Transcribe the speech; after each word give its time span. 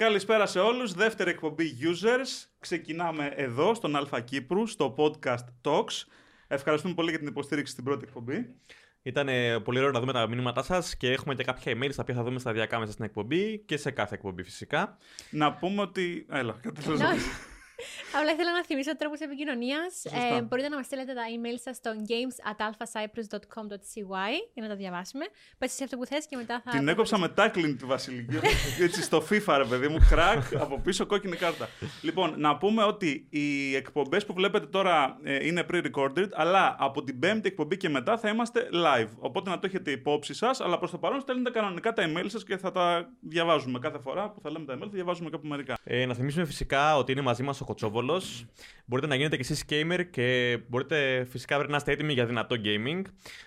Καλησπέρα 0.00 0.46
σε 0.46 0.58
όλους, 0.58 0.92
δεύτερη 0.92 1.30
εκπομπή 1.30 1.76
Users. 1.80 2.48
Ξεκινάμε 2.58 3.32
εδώ, 3.36 3.74
στον 3.74 3.96
Αλφα 3.96 4.20
Κύπρου, 4.20 4.66
στο 4.66 4.94
podcast 4.98 5.44
Talks. 5.64 6.04
Ευχαριστούμε 6.48 6.94
πολύ 6.94 7.10
για 7.10 7.18
την 7.18 7.28
υποστήριξη 7.28 7.72
στην 7.72 7.84
πρώτη 7.84 8.04
εκπομπή. 8.08 8.54
Ήταν 9.02 9.28
πολύ 9.64 9.78
ωραίο 9.78 9.90
να 9.90 10.00
δούμε 10.00 10.12
τα 10.12 10.28
μηνύματά 10.28 10.62
σας 10.62 10.96
και 10.96 11.10
έχουμε 11.10 11.34
και 11.34 11.44
κάποια 11.44 11.72
email 11.72 11.90
τα 11.96 12.02
οποία 12.02 12.14
θα 12.14 12.22
δούμε 12.22 12.38
σταδιακά 12.38 12.78
μέσα 12.78 12.92
στην 12.92 13.04
εκπομπή 13.04 13.58
και 13.58 13.76
σε 13.76 13.90
κάθε 13.90 14.14
εκπομπή 14.14 14.42
φυσικά. 14.42 14.96
Να 15.30 15.52
πούμε 15.52 15.82
ότι. 15.82 16.26
Έλα, 16.30 16.60
κάτι 16.62 16.80
Απλά 18.16 18.30
ήθελα 18.32 18.52
να 18.52 18.64
θυμίσω 18.64 18.96
τρόπου 18.96 19.16
επικοινωνίας. 19.20 20.04
Ε, 20.04 20.42
μπορείτε 20.42 20.68
να 20.68 20.76
μας 20.76 20.86
στείλετε 20.86 21.12
τα 21.14 21.22
email 21.34 21.58
σας 21.64 21.76
στο 21.76 21.90
games 22.10 22.36
at 22.50 22.58
alphacyprus.com.cy 22.68 24.32
για 24.54 24.62
να 24.62 24.68
τα 24.68 24.76
διαβάσουμε. 24.76 25.24
Πες 25.58 25.80
αυτό 25.82 25.96
που 25.96 26.06
θες 26.06 26.26
και 26.26 26.36
μετά 26.36 26.62
θα. 26.64 26.70
Την 26.70 26.88
έκοψα 26.88 27.18
με 27.18 27.28
τάκλιν 27.28 27.78
τη 27.78 27.84
Βασιλική. 27.84 28.36
Έτσι 28.86 29.02
στο 29.02 29.22
FIFA, 29.30 29.54
ρε 29.56 29.64
παιδί 29.64 29.88
μου, 29.88 29.98
κρακ 30.10 30.42
από 30.54 30.80
πίσω 30.80 31.06
κόκκινη 31.06 31.36
κάρτα. 31.36 31.68
λοιπόν, 32.02 32.34
να 32.36 32.56
πούμε 32.56 32.82
ότι 32.84 33.26
οι 33.30 33.76
εκπομπές 33.76 34.26
που 34.26 34.32
βλέπετε 34.32 34.66
τώρα 34.66 35.18
ε, 35.22 35.46
είναι 35.46 35.66
pre-recorded, 35.72 36.28
αλλά 36.32 36.76
από 36.78 37.02
την 37.04 37.18
πέμπτη 37.18 37.48
εκπομπή 37.48 37.76
και 37.76 37.88
μετά 37.88 38.18
θα 38.18 38.28
είμαστε 38.28 38.68
live. 38.72 39.10
Οπότε 39.18 39.50
να 39.50 39.58
το 39.58 39.66
έχετε 39.66 39.90
υπόψη 39.90 40.34
σας, 40.34 40.60
αλλά 40.60 40.78
προς 40.78 40.90
το 40.90 40.98
παρόν 40.98 41.20
στέλνετε 41.20 41.50
κανονικά 41.50 41.92
τα 41.92 42.04
email 42.06 42.26
σας 42.26 42.44
και 42.44 42.56
θα 42.56 42.70
τα 42.70 43.10
διαβάζουμε 43.20 43.78
κάθε 43.78 43.98
φορά 43.98 44.30
που 44.30 44.40
θα 44.40 44.50
λέμε 44.50 44.64
τα 44.64 44.74
email, 44.74 44.80
θα 44.80 44.88
διαβάζουμε 44.92 45.30
κάπου 45.30 45.46
μερικά. 45.46 45.74
Ε, 45.84 46.06
να 46.06 46.14
θυμίσουμε 46.14 46.44
φυσικά 46.44 46.96
ότι 46.96 47.12
είναι 47.12 47.20
μαζί 47.20 47.42
μας 47.42 47.60
ο 47.60 47.64
Κοτσόβολος. 47.70 48.46
Μπορείτε 48.90 49.08
να 49.08 49.14
γίνετε 49.14 49.36
κι 49.36 49.42
εσείς 49.42 49.64
gamer 49.68 50.04
και 50.10 50.58
μπορείτε 50.68 51.24
φυσικά 51.30 51.66
να 51.68 51.76
είστε 51.76 51.92
έτοιμοι 51.92 52.12
για 52.12 52.26
δυνατό 52.26 52.56
gaming. 52.64 53.02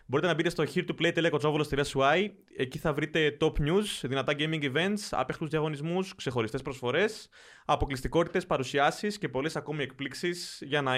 Μπορείτε 0.05 0.27
να 0.27 0.33
μπείτε 0.33 0.49
στο 0.49 0.63
here2play.kotsouvolos.sy. 0.73 2.29
Εκεί 2.57 2.77
θα 2.77 2.93
βρείτε 2.93 3.37
top 3.39 3.51
news, 3.51 3.83
δυνατά 4.01 4.33
gaming 4.37 4.63
events, 4.63 5.07
άπεχτους 5.11 5.49
διαγωνισμούς, 5.49 6.15
ξεχωριστές 6.15 6.61
προσφορές, 6.61 7.29
αποκλειστικότητες, 7.65 8.45
παρουσιάσεις 8.45 9.17
και 9.17 9.29
πολλές 9.29 9.55
ακόμη 9.55 9.83
εκπλήξεις 9.83 10.61
για, 10.65 10.81
να 10.81 10.97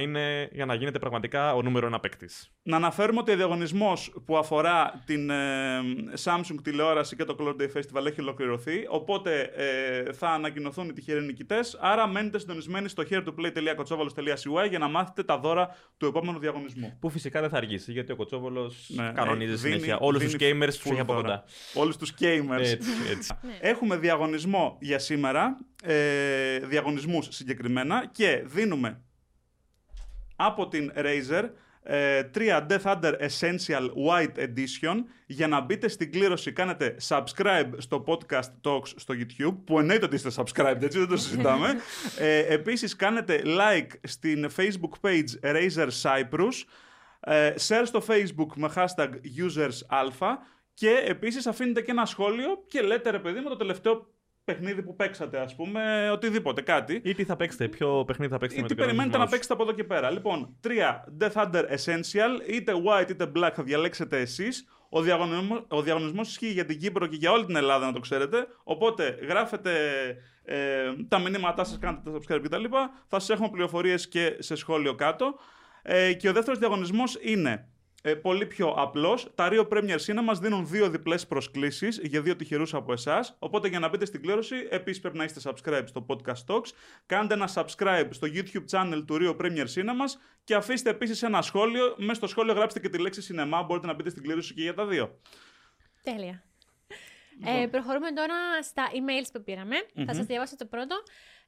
για 0.51 0.65
να 0.65 0.75
γίνετε 0.75 0.99
πραγματικά 0.99 1.53
ο 1.55 1.61
νούμερο 1.61 1.87
ένα 1.87 1.99
παίκτης. 1.99 2.51
Να 2.63 2.75
αναφέρουμε 2.75 3.19
ότι 3.19 3.31
ο 3.31 3.35
διαγωνισμός 3.35 4.13
που 4.25 4.37
αφορά 4.37 5.03
την 5.05 5.29
ε, 5.29 5.79
Samsung 6.23 6.57
τηλεόραση 6.63 7.15
και 7.15 7.23
το 7.23 7.35
Cloud 7.39 7.61
Day 7.61 7.77
Festival 7.77 8.05
έχει 8.05 8.21
ολοκληρωθεί. 8.21 8.85
Οπότε 8.89 9.41
ε, 9.41 10.13
θα 10.13 10.29
ανακοινωθούν 10.29 10.89
οι 10.89 10.93
τυχεροί 10.93 11.21
νικητές. 11.25 11.77
Άρα 11.81 12.07
μένετε 12.07 12.39
συντονισμένοι 12.39 12.89
στο 12.89 13.03
here2play.kotsouvolos.sy 13.15 14.69
για 14.69 14.79
να 14.79 14.87
μάθετε 14.87 15.23
τα 15.23 15.37
δώρα 15.37 15.75
του 15.97 16.05
επόμενου 16.05 16.39
διαγωνισμού. 16.39 16.97
Που 16.99 17.09
φυσικά 17.09 17.41
δεν 17.41 17.49
θα 17.49 17.57
αργήσει 17.57 17.91
γιατί 17.91 18.11
ο 18.11 18.15
Κοτσόβολος 18.15 18.89
ναι, 18.89 19.11
κανονίζει 19.15 19.53
ε, 19.53 19.57
συνέχεια. 19.57 19.97
Όλους 19.99 20.23
τους 20.23 20.35
gamers 20.39 20.73
του 20.83 20.89
έχει 20.91 20.99
από 20.99 21.13
κοντά. 21.13 21.43
Όλους 21.73 21.97
τους 21.97 22.13
gamers. 22.19 22.59
Έτσι, 22.59 22.89
έτσι. 23.11 23.33
Έχουμε 23.59 23.97
διαγωνισμό 23.97 24.77
για 24.79 24.99
σήμερα. 24.99 25.57
Ε, 25.83 26.59
διαγωνισμούς 26.59 27.27
συγκεκριμένα 27.31 28.09
και 28.11 28.43
δίνουμε 28.45 29.01
από 30.35 30.67
την 30.67 30.91
Razer 30.95 31.49
ε, 31.87 32.23
τρία 32.23 32.65
Death 32.69 32.81
Under 32.81 33.13
Essential 33.13 33.89
White 34.07 34.37
Edition. 34.37 34.95
Για 35.25 35.47
να 35.47 35.61
μπείτε 35.61 35.87
στην 35.87 36.11
κλήρωση 36.11 36.51
κάνετε 36.51 36.95
subscribe 37.07 37.69
στο 37.77 38.03
podcast 38.07 38.69
Talks 38.69 38.87
στο 38.95 39.13
YouTube 39.17 39.57
που 39.65 39.79
εννοείται 39.79 40.05
ότι 40.05 40.15
είστε 40.15 40.31
subscribed 40.35 40.81
έτσι 40.81 40.99
δεν 40.99 41.07
το 41.07 41.17
συζητάμε. 41.17 41.75
Ε, 42.19 42.53
επίσης 42.53 42.95
κάνετε 42.95 43.41
like 43.45 43.87
στην 44.03 44.49
facebook 44.55 45.07
page 45.07 45.53
Razer 45.53 45.89
Cyprus 46.01 46.63
ε, 47.19 47.53
share 47.67 47.83
στο 47.83 48.03
facebook 48.07 48.55
με 48.55 48.71
hashtag 48.75 49.09
usersalpha 49.45 50.35
και 50.73 51.03
επίσης 51.05 51.47
αφήνετε 51.47 51.81
και 51.81 51.91
ένα 51.91 52.05
σχόλιο 52.05 52.63
και 52.67 52.81
λέτε 52.81 53.09
ρε 53.09 53.19
παιδί 53.19 53.39
μου 53.39 53.49
το 53.49 53.55
τελευταίο 53.55 54.14
παιχνίδι 54.45 54.83
που 54.83 54.95
παίξατε, 54.95 55.39
ας 55.39 55.55
πούμε, 55.55 56.09
οτιδήποτε, 56.11 56.61
κάτι. 56.61 57.01
Ή 57.03 57.13
τι 57.13 57.23
θα 57.23 57.35
παίξετε, 57.35 57.67
ποιο 57.67 58.03
παιχνίδι 58.05 58.31
θα 58.31 58.37
παίξετε 58.37 58.61
ή 58.61 58.65
τι 58.65 58.75
περιμένετε 58.75 59.17
να 59.17 59.27
παίξετε 59.27 59.53
από 59.53 59.63
εδώ 59.63 59.71
και 59.71 59.83
πέρα. 59.83 60.11
Λοιπόν, 60.11 60.55
τρία 60.59 61.13
Death 61.19 61.31
Under 61.31 61.63
Essential, 61.63 62.49
είτε 62.49 62.73
white 62.85 63.09
είτε 63.09 63.31
black 63.35 63.51
θα 63.53 63.63
διαλέξετε 63.63 64.19
εσείς. 64.19 64.67
Ο 64.89 65.01
διαγωνισμός, 65.01 65.65
ο 65.67 65.81
διαγωνισμός 65.81 66.29
ισχύει 66.29 66.51
για 66.51 66.65
την 66.65 66.79
Κύπρο 66.79 67.07
και 67.07 67.15
για 67.15 67.31
όλη 67.31 67.45
την 67.45 67.55
Ελλάδα, 67.55 67.85
να 67.85 67.93
το 67.93 67.99
ξέρετε. 67.99 68.47
Οπότε 68.63 69.17
γράφετε 69.27 69.71
ε, 70.43 70.57
τα 71.07 71.19
μηνύματά 71.19 71.63
σας, 71.63 71.77
κάνετε 71.79 72.11
τα 72.11 72.17
subscribe 72.17 72.41
κτλ. 72.43 72.63
Θα 73.07 73.19
σας 73.19 73.29
έχουμε 73.29 73.49
πληροφορίες 73.49 74.07
και 74.07 74.35
σε 74.39 74.55
σχόλιο 74.55 74.95
κάτω. 74.95 75.35
Ε, 75.81 76.13
και 76.13 76.29
ο 76.29 76.33
δεύτερος 76.33 76.59
διαγωνισμός 76.59 77.17
είναι 77.21 77.67
ε, 78.07 78.15
πολύ 78.15 78.45
πιο 78.45 78.67
απλός. 78.77 79.31
Τα 79.35 79.49
Rio 79.51 79.67
Premier 79.67 79.97
Cinema 80.05 80.33
δίνουν 80.39 80.67
δύο 80.67 80.89
διπλές 80.89 81.27
προσκλήσεις 81.27 81.99
για 82.03 82.21
δύο 82.21 82.35
τυχερούς 82.35 82.73
από 82.73 82.91
εσάς. 82.91 83.35
Οπότε 83.39 83.67
για 83.67 83.79
να 83.79 83.89
μπείτε 83.89 84.05
στην 84.05 84.21
κλήρωση, 84.21 84.67
επίσης 84.69 85.01
πρέπει 85.01 85.17
να 85.17 85.23
είστε 85.23 85.41
subscribe 85.43 85.83
στο 85.85 86.05
Podcast 86.09 86.53
Talks. 86.53 86.69
Κάντε 87.05 87.33
ένα 87.33 87.49
subscribe 87.53 88.07
στο 88.09 88.27
YouTube 88.33 88.65
channel 88.71 89.03
του 89.07 89.17
Rio 89.21 89.41
Premier 89.41 89.65
Cinema 89.75 90.05
και 90.43 90.55
αφήστε 90.55 90.89
επίσης 90.89 91.23
ένα 91.23 91.41
σχόλιο. 91.41 91.95
Μέσα 91.97 92.13
στο 92.13 92.27
σχόλιο 92.27 92.53
γράψτε 92.53 92.79
και 92.79 92.89
τη 92.89 92.97
λέξη 92.97 93.35
Cinema. 93.35 93.63
Μπορείτε 93.65 93.87
να 93.87 93.93
μπείτε 93.93 94.09
στην 94.09 94.23
κλήρωση 94.23 94.53
και 94.53 94.61
για 94.61 94.73
τα 94.73 94.85
δύο. 94.85 95.19
Τέλεια. 96.03 96.43
Λοιπόν. 97.39 97.61
Ε, 97.61 97.67
προχωρούμε 97.67 98.11
τώρα 98.11 98.63
στα 98.63 98.87
emails 98.91 99.29
που 99.33 99.43
πηραμε 99.43 99.75
Θα 100.05 100.13
σας 100.13 100.25
διαβάσω 100.25 100.55
το 100.55 100.65
πρώτο. 100.65 100.95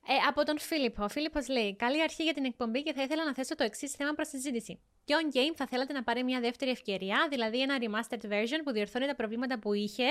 Ε, 0.08 0.14
από 0.28 0.44
τον 0.44 0.60
Φίλιππο. 0.60 1.04
Ο 1.04 1.08
Φίλιππος 1.10 1.48
λέει: 1.48 1.76
Καλή 1.76 2.02
αρχή 2.02 2.24
για 2.24 2.34
την 2.34 2.46
εκπομπή 2.46 2.84
και 2.84 2.94
θα 2.94 3.02
ήθελα 3.02 3.26
να 3.26 3.34
θέσω 3.34 3.56
το 3.56 3.64
εξής 3.64 3.92
θέμα 3.92 4.14
προς 4.14 4.28
συζήτηση. 4.28 4.80
Ποιο 5.08 5.18
game 5.34 5.54
θα 5.56 5.66
θέλατε 5.68 5.94
να 5.94 6.04
πάρει 6.04 6.24
μια 6.24 6.40
δεύτερη 6.40 6.72
ευκαιρία, 6.72 7.28
δηλαδή 7.30 7.62
ένα 7.62 7.78
remastered 7.82 8.26
version 8.26 8.62
που 8.64 8.72
διορθώνει 8.72 9.06
τα 9.06 9.16
προβλήματα 9.16 9.60
που 9.60 9.74
είχε. 9.74 10.06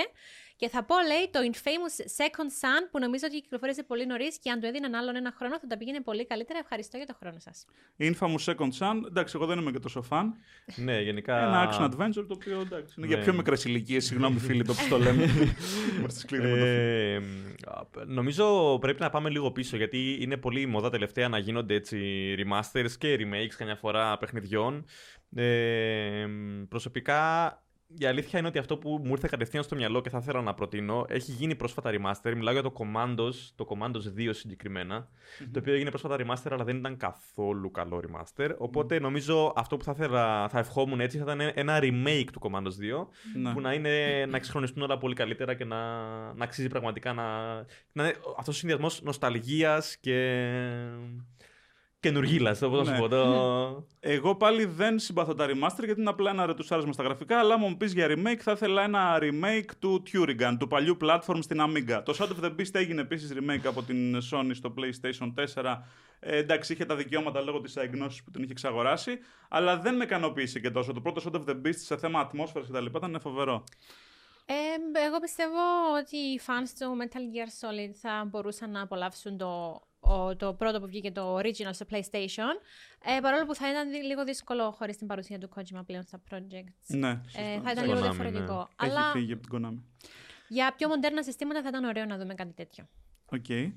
Και 0.55 0.69
θα 0.69 0.83
πω, 0.83 0.95
λέει, 1.07 1.29
το 1.31 1.39
Infamous 1.51 1.95
Second 2.19 2.51
Sun 2.61 2.81
που 2.91 2.99
νομίζω 2.99 3.25
ότι 3.29 3.41
κυκλοφορήσε 3.41 3.83
πολύ 3.83 4.05
νωρίς 4.05 4.39
και 4.39 4.49
αν 4.51 4.59
του 4.59 4.65
έδιναν 4.65 4.93
άλλον 4.95 5.15
ένα 5.15 5.33
χρόνο 5.37 5.59
θα 5.59 5.67
τα 5.67 5.77
πήγαινε 5.77 6.01
πολύ 6.01 6.25
καλύτερα. 6.25 6.59
Ευχαριστώ 6.59 6.97
για 6.97 7.05
το 7.05 7.15
χρόνο 7.19 7.37
σας. 7.39 7.65
Infamous 7.99 8.53
Second 8.53 8.71
Sun, 8.79 9.07
εντάξει, 9.07 9.33
εγώ 9.37 9.45
δεν 9.45 9.59
είμαι 9.59 9.71
και 9.71 9.79
τόσο 9.79 10.01
φαν. 10.01 10.35
ναι, 10.75 11.01
γενικά. 11.01 11.37
Ένα 11.37 11.69
action 11.69 11.83
adventure 11.83 12.25
το 12.27 12.33
οποίο 12.33 12.59
εντάξει. 12.59 12.93
Είναι 12.97 13.07
για 13.07 13.17
ναι. 13.17 13.23
πιο 13.23 13.33
μικρές 13.33 13.65
ηλικίες, 13.65 14.05
συγγνώμη 14.05 14.39
φίλοι, 14.39 14.63
το 14.63 14.73
που 14.73 14.87
το 14.89 14.97
λέμε. 14.97 15.23
Είμαστε 15.97 16.19
σκληροί 16.19 16.49
με 16.49 16.57
το 16.57 16.65
ε, 16.65 17.21
Νομίζω 18.05 18.77
πρέπει 18.81 19.01
να 19.01 19.09
πάμε 19.09 19.29
λίγο 19.29 19.51
πίσω 19.51 19.77
γιατί 19.77 20.17
είναι 20.19 20.37
πολύ 20.37 20.65
μοδά 20.65 20.89
τελευταία 20.89 21.27
να 21.27 21.37
γίνονται 21.37 21.73
έτσι 21.73 21.97
remasters 22.37 22.91
και 22.97 23.17
remakes 23.19 23.53
καμιά 23.57 23.75
φορά 23.75 24.17
παιχνιδιών. 24.17 24.85
Ε, 25.35 26.27
προσωπικά 26.69 27.51
η 27.87 28.05
αλήθεια 28.05 28.39
είναι 28.39 28.47
ότι 28.47 28.57
αυτό 28.57 28.77
που 28.77 29.01
μου 29.03 29.11
ήρθε 29.11 29.27
κατευθείαν 29.31 29.63
στο 29.63 29.75
μυαλό 29.75 30.01
και 30.01 30.09
θα 30.09 30.17
ήθελα 30.17 30.41
να 30.41 30.53
προτείνω 30.53 31.05
έχει 31.09 31.31
γίνει 31.31 31.55
πρόσφατα 31.55 31.91
remaster. 31.93 32.33
Μιλάω 32.35 32.53
για 32.53 32.61
το 32.61 32.73
Commandos, 32.77 33.33
το 33.55 33.67
Commandos 33.69 34.19
2 34.19 34.29
συγκεκριμενα 34.31 35.09
το 35.51 35.59
οποίο 35.59 35.73
έγινε 35.73 35.89
πρόσφατα 35.89 36.15
remaster 36.19 36.51
αλλά 36.51 36.63
δεν 36.63 36.77
ήταν 36.77 36.97
καθόλου 36.97 37.71
καλό 37.71 38.03
remaster. 38.07 38.49
Οπότε 38.57 38.99
νομίζω 38.99 39.53
αυτό 39.55 39.77
που 39.77 39.83
θα, 39.83 39.91
ήθελα, 39.95 40.49
θα 40.49 40.59
ευχόμουν 40.59 40.99
έτσι 40.99 41.17
θα 41.17 41.23
ήταν 41.23 41.51
ένα 41.55 41.79
remake 41.81 42.27
του 42.31 42.39
Commandos 42.43 42.97
2 42.97 43.07
ναι. 43.35 43.53
που 43.53 43.61
να, 43.61 43.73
είναι, 43.73 44.25
να 44.25 44.37
εξυγχρονιστούν 44.37 44.83
όλα 44.83 44.97
πολύ 44.97 45.15
καλύτερα 45.15 45.53
και 45.53 45.65
να, 45.65 45.77
να 46.33 46.43
αξίζει 46.43 46.67
πραγματικά 46.67 47.13
να, 47.13 47.55
να 47.91 48.03
είναι 48.03 48.15
αυτός 48.37 48.55
ο 48.55 48.57
συνδυασμός 48.57 49.01
νοσταλγίας 49.01 49.97
και 49.97 50.49
καινουργίλα. 51.99 52.57
Όπως 52.61 52.87
να 52.87 52.97
πω. 52.97 53.07
Το... 53.07 53.87
Εγώ 53.99 54.35
πάλι 54.35 54.65
δεν 54.65 54.99
συμπαθώ 54.99 55.33
τα 55.33 55.45
remaster 55.45 55.83
γιατί 55.83 55.99
είναι 55.99 56.09
απλά 56.09 56.31
ένα 56.31 56.45
ρετουσάρισμα 56.45 56.93
στα 56.93 57.03
γραφικά. 57.03 57.39
Αλλά 57.39 57.57
μου 57.57 57.77
πεις 57.77 57.93
για 57.93 58.07
remake, 58.09 58.39
θα 58.39 58.51
ήθελα 58.51 58.83
ένα 58.83 59.19
remake 59.21 59.71
του 59.79 60.03
Turigan, 60.11 60.55
του 60.59 60.67
παλιού 60.67 60.97
platform 61.01 61.39
στην 61.39 61.61
Amiga. 61.61 62.01
Το 62.05 62.17
Shadow 62.19 62.43
of 62.43 62.45
the 62.45 62.55
Beast 62.55 62.73
έγινε 62.75 63.01
επίσης 63.01 63.33
remake 63.33 63.65
από 63.65 63.83
την 63.83 64.17
Sony 64.31 64.51
στο 64.53 64.73
PlayStation 64.77 65.33
4. 65.63 65.77
Ε, 66.19 66.37
εντάξει, 66.37 66.73
είχε 66.73 66.85
τα 66.85 66.95
δικαιώματα 66.95 67.41
λόγω 67.41 67.61
της 67.61 67.77
αγνώση 67.77 68.23
που 68.23 68.31
την 68.31 68.43
είχε 68.43 68.51
εξαγοράσει. 68.51 69.19
Αλλά 69.49 69.77
δεν 69.77 69.95
με 69.95 70.03
ικανοποίησε 70.03 70.59
και 70.59 70.69
τόσο. 70.69 70.93
Το 70.93 71.01
πρώτο 71.01 71.21
Shadow 71.25 71.35
of 71.35 71.49
the 71.49 71.65
Beast 71.65 71.75
σε 71.75 71.97
θέμα 71.97 72.19
ατμόσφαιρας 72.19 72.67
κτλ. 72.67 72.85
ήταν 72.85 73.19
φοβερό. 73.21 73.63
Ε, 74.45 74.53
εγώ 75.05 75.19
πιστεύω 75.19 75.59
ότι 75.99 76.17
οι 76.17 76.41
fans 76.47 76.69
του 76.79 76.97
Metal 77.01 77.17
Gear 77.17 77.67
Solid 77.67 77.91
θα 78.01 78.27
μπορούσαν 78.29 78.71
να 78.71 78.81
απολαύσουν 78.81 79.37
το 79.37 79.81
το 80.37 80.53
πρώτο 80.53 80.79
που 80.79 80.87
βγήκε 80.87 81.11
το 81.11 81.37
original 81.37 81.69
στο 81.71 81.85
PlayStation. 81.91 82.53
Ε, 83.05 83.19
παρόλο 83.21 83.45
που 83.45 83.55
θα 83.55 83.69
ήταν 83.69 83.89
λίγο 83.91 84.23
δύσκολο 84.23 84.71
χωρίς 84.71 84.97
την 84.97 85.07
παρουσία 85.07 85.37
του 85.37 85.49
Kojima 85.55 85.81
πλέον 85.85 86.03
στα 86.03 86.21
projects. 86.31 86.95
Ναι, 86.97 87.09
ε, 87.09 87.59
θα 87.63 87.71
ήταν 87.71 87.85
λίγο 87.85 88.01
διαφορετικό. 88.01 88.55
Ναι. 88.55 88.87
Αλλά 88.87 88.99
Έχει 88.99 89.17
φύγει 89.17 89.33
από 89.33 89.47
την 89.47 89.65
Konami. 89.65 90.09
Για 90.47 90.73
πιο 90.77 90.87
μοντέρνα 90.87 91.23
συστήματα 91.23 91.61
θα 91.61 91.67
ήταν 91.67 91.83
ωραίο 91.83 92.05
να 92.05 92.17
δούμε 92.17 92.33
κάτι 92.33 92.53
τέτοιο. 92.53 92.87
Okay. 93.31 93.71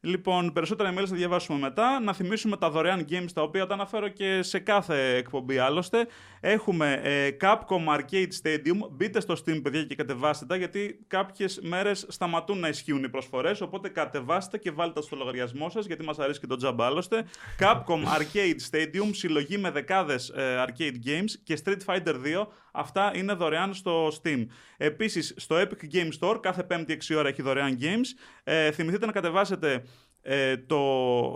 Λοιπόν, 0.00 0.52
περισσότερα 0.52 0.92
emails 0.92 1.06
θα 1.06 1.16
διαβάσουμε 1.16 1.58
μετά. 1.58 2.00
Να 2.00 2.12
θυμίσουμε 2.12 2.56
τα 2.56 2.70
δωρεάν 2.70 3.06
games 3.10 3.30
τα 3.34 3.42
οποία 3.42 3.66
τα 3.66 3.74
αναφέρω 3.74 4.08
και 4.08 4.42
σε 4.42 4.58
κάθε 4.58 5.14
εκπομπή 5.14 5.58
άλλωστε. 5.58 6.06
Έχουμε 6.40 7.00
ε, 7.02 7.36
Capcom 7.40 7.96
Arcade 7.96 8.28
Stadium. 8.42 8.90
Μπείτε 8.90 9.20
στο 9.20 9.34
Steam, 9.34 9.62
παιδιά, 9.62 9.84
και 9.84 9.94
κατεβάστε 9.94 10.46
τα 10.46 10.56
γιατί 10.56 11.04
κάποιες 11.06 11.60
μέρες 11.62 12.06
σταματούν 12.08 12.58
να 12.58 12.68
ισχύουν 12.68 13.04
οι 13.04 13.08
προσφορές. 13.08 13.60
Οπότε 13.60 13.88
κατεβάστε 13.88 14.58
και 14.58 14.70
βάλτε 14.70 14.92
τα 14.92 15.00
στο 15.00 15.16
λογαριασμό 15.16 15.70
σας 15.70 15.86
γιατί 15.86 16.04
μας 16.04 16.18
αρέσει 16.18 16.40
και 16.40 16.46
το 16.46 16.56
τζαμπ 16.56 16.82
άλλωστε. 16.82 17.24
Capcom 17.60 18.02
Arcade 18.18 18.70
Stadium, 18.70 19.10
συλλογή 19.12 19.58
με 19.58 19.70
δεκάδες 19.70 20.28
ε, 20.28 20.64
arcade 20.66 21.08
games 21.08 21.30
και 21.42 21.58
Street 21.64 21.84
Fighter 21.86 22.14
2. 22.14 22.46
Αυτά 22.72 23.12
είναι 23.14 23.32
δωρεάν 23.32 23.74
στο 23.74 24.08
Steam. 24.22 24.46
Επίσης, 24.76 25.34
στο 25.36 25.56
Epic 25.56 25.94
Game 25.94 26.10
Store, 26.20 26.40
κάθε 26.42 26.62
Πέμπτη 26.62 26.98
6 27.08 27.16
ώρα 27.16 27.28
έχει 27.28 27.42
δωρεάν 27.42 27.78
games. 27.80 28.06
Ε, 28.44 28.70
θυμηθείτε 28.70 29.06
να 29.06 29.12
κατεβάσετε 29.12 29.82
ε, 30.28 30.56
το 30.56 30.78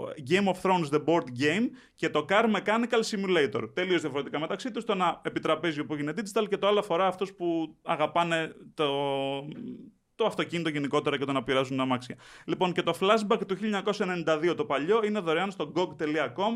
Game 0.06 0.44
of 0.44 0.60
Thrones 0.62 0.88
The 0.90 1.04
Board 1.04 1.25
Game 1.40 1.69
και 1.94 2.10
το 2.10 2.25
Car 2.28 2.44
Mechanical 2.44 3.00
Simulator. 3.10 3.70
Τελείως 3.75 4.00
διαφορετικά 4.00 4.38
μεταξύ 4.38 4.70
τους. 4.70 4.84
Το 4.84 4.92
ένα 4.92 5.20
επιτραπέζιο 5.25 5.84
που 5.84 5.94
είναι 5.94 6.12
digital 6.16 6.44
και 6.48 6.56
το 6.56 6.66
άλλο 6.66 6.78
αφορά 6.78 7.06
αυτούς 7.06 7.32
που 7.32 7.76
αγαπάνε 7.82 8.52
το, 8.75 8.88
το 10.14 10.25
αυτοκίνητο 10.26 10.69
γενικότερα 10.69 11.19
και 11.19 11.25
το 11.25 11.32
να 11.32 11.42
πειράζουν 11.42 11.81
αμάξια. 11.81 12.16
Λοιπόν, 12.44 12.72
και 12.72 12.82
το 12.82 12.94
flashback 13.00 13.40
του 13.46 13.56
1992 14.50 14.54
το 14.56 14.64
παλιό 14.64 15.04
είναι 15.04 15.20
δωρεάν 15.20 15.50
στο 15.50 15.72
gog.com 15.76 16.52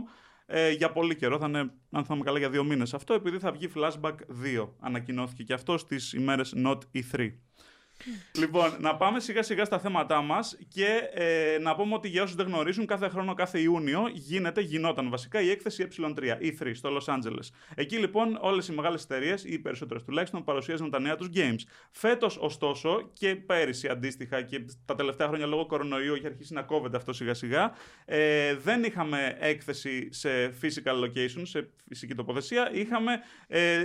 ε, 0.47 0.71
για 0.71 0.93
πολύ 0.93 1.17
καιρό. 1.17 1.39
Θα 1.39 1.47
είναι, 1.47 1.71
αν 1.91 2.05
θα 2.05 2.15
είμαι 2.15 2.25
καλά, 2.25 2.39
για 2.39 2.51
δύο 2.51 2.65
μήνες 2.65 2.95
αυτό, 2.95 3.15
επειδή 3.15 3.39
θα 3.39 3.53
βγει 3.53 3.71
flashback 3.77 4.15
2. 4.61 4.69
Ανακοινώθηκε 4.81 5.43
και 5.43 5.53
αυτό 5.53 5.79
στις 5.79 6.13
ημέρες 6.13 6.55
Not 6.57 6.79
E3 6.95 7.31
λοιπόν, 8.39 8.77
να 8.81 8.97
πάμε 8.97 9.21
σιγά 9.21 9.43
σιγά 9.43 9.65
στα 9.65 9.79
θέματά 9.79 10.23
μας 10.23 10.57
και 10.69 11.01
ε, 11.15 11.59
να 11.59 11.75
πούμε 11.75 11.95
ότι 11.95 12.09
για 12.09 12.23
όσους 12.23 12.37
δεν 12.37 12.47
γνωρίζουν, 12.47 12.87
κάθε 12.87 13.09
χρόνο, 13.09 13.35
κάθε 13.35 13.61
Ιούνιο 13.61 14.09
γίνεται, 14.13 14.61
γινόταν 14.61 15.11
βασικά 15.11 15.41
η 15.41 15.51
έκθεση 15.51 15.89
Ε3, 15.91 16.21
E3 16.41 16.71
στο 16.75 16.97
Los 16.97 17.15
Angeles. 17.15 17.49
Εκεί 17.75 17.97
λοιπόν 17.97 18.39
όλες 18.41 18.69
οι 18.69 18.73
μεγάλες 18.73 19.03
εταιρείες, 19.03 19.45
ή 19.45 19.53
οι 19.53 19.59
περισσότερες 19.59 20.03
τουλάχιστον, 20.05 20.45
παρουσίαζαν 20.45 20.91
τα 20.91 21.01
νέα 21.01 21.17
τους 21.17 21.29
games. 21.35 21.61
Φέτος, 21.91 22.39
ωστόσο, 22.41 23.11
και 23.13 23.37
πέρυσι 23.37 23.89
αντίστοιχα 23.89 24.43
και 24.43 24.65
τα 24.85 24.95
τελευταία 24.95 25.27
χρόνια 25.27 25.47
λόγω 25.47 25.67
κορονοϊού 25.67 26.15
έχει 26.15 26.27
αρχίσει 26.27 26.53
να 26.53 26.63
κόβεται 26.63 26.97
αυτό 26.97 27.13
σιγά 27.13 27.35
σιγά, 27.35 27.73
ε, 28.05 28.55
δεν 28.55 28.83
είχαμε 28.83 29.37
έκθεση 29.41 30.09
σε 30.13 30.29
physical 30.63 31.05
location, 31.05 31.43
σε 31.43 31.69
φυσική 31.89 32.15
τοποθεσία, 32.15 32.71
είχαμε 32.73 33.13
ε, 33.49 33.85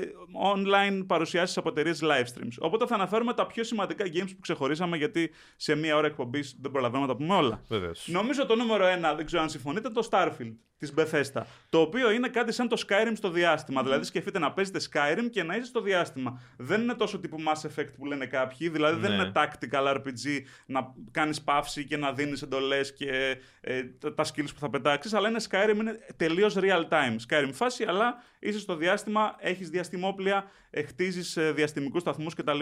online 0.53 1.03
παρουσιάσεις 1.07 1.57
από 1.57 1.69
εταιρείες 1.69 1.99
live 2.03 2.25
streams. 2.25 2.55
Οπότε 2.59 2.85
θα 2.85 2.95
αναφέρουμε 2.95 3.33
τα 3.33 3.47
πιο 3.47 3.63
σημαντικά 3.63 3.98
games 4.05 4.29
που 4.33 4.39
ξεχωρίσαμε, 4.41 4.97
γιατί 4.97 5.31
σε 5.55 5.75
μία 5.75 5.95
ώρα 5.95 6.07
εκπομπής 6.07 6.55
δεν 6.61 6.71
προλαβαίνουμε 6.71 7.07
να 7.07 7.13
τα 7.13 7.19
πούμε 7.19 7.35
όλα. 7.35 7.61
Βεβαίως. 7.67 8.07
Νομίζω 8.07 8.45
το 8.45 8.55
νούμερο 8.55 8.85
ένα, 8.85 9.13
δεν 9.15 9.25
ξέρω 9.25 9.41
αν 9.41 9.49
συμφωνείτε, 9.49 9.89
το 9.89 10.07
Starfield 10.11 10.55
της 10.77 10.93
Bethesda. 10.97 11.41
Το 11.69 11.79
οποίο 11.81 12.11
είναι 12.11 12.27
κάτι 12.27 12.51
σαν 12.51 12.67
το 12.67 12.83
Skyrim 12.87 13.11
στο 13.15 13.29
διάστημα. 13.29 13.83
Δηλαδή, 13.83 14.03
σκεφτείτε 14.05 14.39
να 14.39 14.51
παίζετε 14.53 14.79
Skyrim 14.93 15.29
και 15.31 15.43
να 15.43 15.55
είσαι 15.55 15.65
στο 15.65 15.81
διάστημα. 15.81 16.41
Δεν 16.57 16.81
είναι 16.81 16.93
τόσο 16.93 17.19
τύπου 17.19 17.37
Mass 17.47 17.67
Effect 17.67 17.87
που 17.97 18.05
λένε 18.05 18.25
κάποιοι. 18.25 18.69
Δηλαδή, 18.69 18.99
δεν 18.99 19.09
Ναι. 19.11 19.15
είναι 19.15 19.31
tactical 19.35 19.93
RPG 19.95 20.41
να 20.65 20.93
κάνεις 21.11 21.41
παύση 21.41 21.85
και 21.85 21.97
να 21.97 22.11
δίνεις 22.13 22.41
εντολές 22.41 22.93
και 22.93 23.37
ε, 23.61 23.83
τα- 23.83 24.13
τα 24.13 24.23
skills 24.23 24.49
που 24.53 24.59
θα 24.59 24.69
πετάξεις. 24.69 25.13
Αλλά 25.13 25.29
είναι 25.29 25.39
Skyrim, 25.49 25.75
είναι 25.79 25.99
τελείως 26.15 26.55
real 26.57 26.87
time. 26.89 27.15
Skyrim 27.29 27.49
φάση, 27.53 27.83
αλλά 27.83 28.23
είσαι 28.39 28.59
στο 28.59 28.75
διάστημα, 28.75 29.35
έχεις 29.39 29.69
διαστημόπλια, 29.69 30.51
ε, 30.69 30.81
χτίζεις 30.83 31.37
διαστημικούς 31.53 32.01
σταθμούς 32.01 32.33
κτλ. 32.33 32.59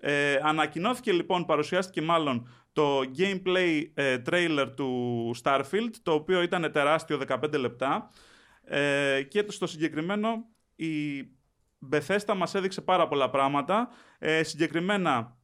Ε, 0.00 0.38
ανακοινώθηκε 0.42 1.12
λοιπόν, 1.12 1.44
παρουσιάστηκε 1.44 2.02
μάλλον 2.02 2.48
το 2.72 3.00
gameplay 3.18 3.82
ε, 3.94 4.22
trailer 4.30 4.72
του 4.76 5.30
Starfield, 5.42 5.90
το 6.02 6.12
οποίο 6.12 6.42
ήταν 6.42 6.72
τεράστιο 6.72 7.20
15 7.28 7.58
λεπτά 7.58 8.10
ε, 8.64 9.22
και 9.22 9.44
στο 9.48 9.66
συγκεκριμένο 9.66 10.46
η 10.76 11.22
Bethesda 11.90 12.34
μας 12.36 12.54
έδειξε 12.54 12.80
πάρα 12.80 13.08
πολλά 13.08 13.30
πράγματα. 13.30 13.88
Ε, 14.18 14.42
συγκεκριμένα 14.42 15.36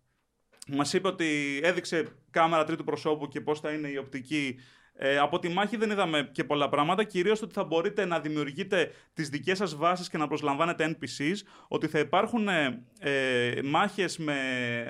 μας 0.69 0.93
είπε 0.93 1.09
ότι 1.09 1.61
έδειξε 1.63 2.07
κάμερα 2.31 2.65
τρίτου 2.65 2.85
προσώπου 2.85 3.29
και 3.29 3.41
πώς 3.41 3.61
θα 3.61 3.71
είναι 3.71 3.89
η 3.89 3.97
οπτική 3.97 4.57
ε, 5.03 5.19
από 5.19 5.39
τη 5.39 5.49
μάχη 5.49 5.77
δεν 5.77 5.91
είδαμε 5.91 6.29
και 6.33 6.45
πολλά 6.45 6.69
πράγματα, 6.69 7.05
κυρίως 7.05 7.43
ότι 7.43 7.55
θα 7.55 7.65
μπορείτε 7.65 8.05
να 8.05 8.21
δημιουργείτε 8.21 8.91
τις 9.13 9.29
δικές 9.29 9.59
σας 9.59 9.77
βάσεις 9.77 10.09
και 10.09 10.19
να 10.19 10.29
προσλαμβάνετε 10.29 10.97
NPCs, 10.97 11.37
ότι 11.69 11.87
θα 11.87 11.99
υπάρχουν 11.99 12.49
ε, 12.49 12.83
ε, 12.99 13.63
μάχες 13.65 14.19
με 14.19 14.35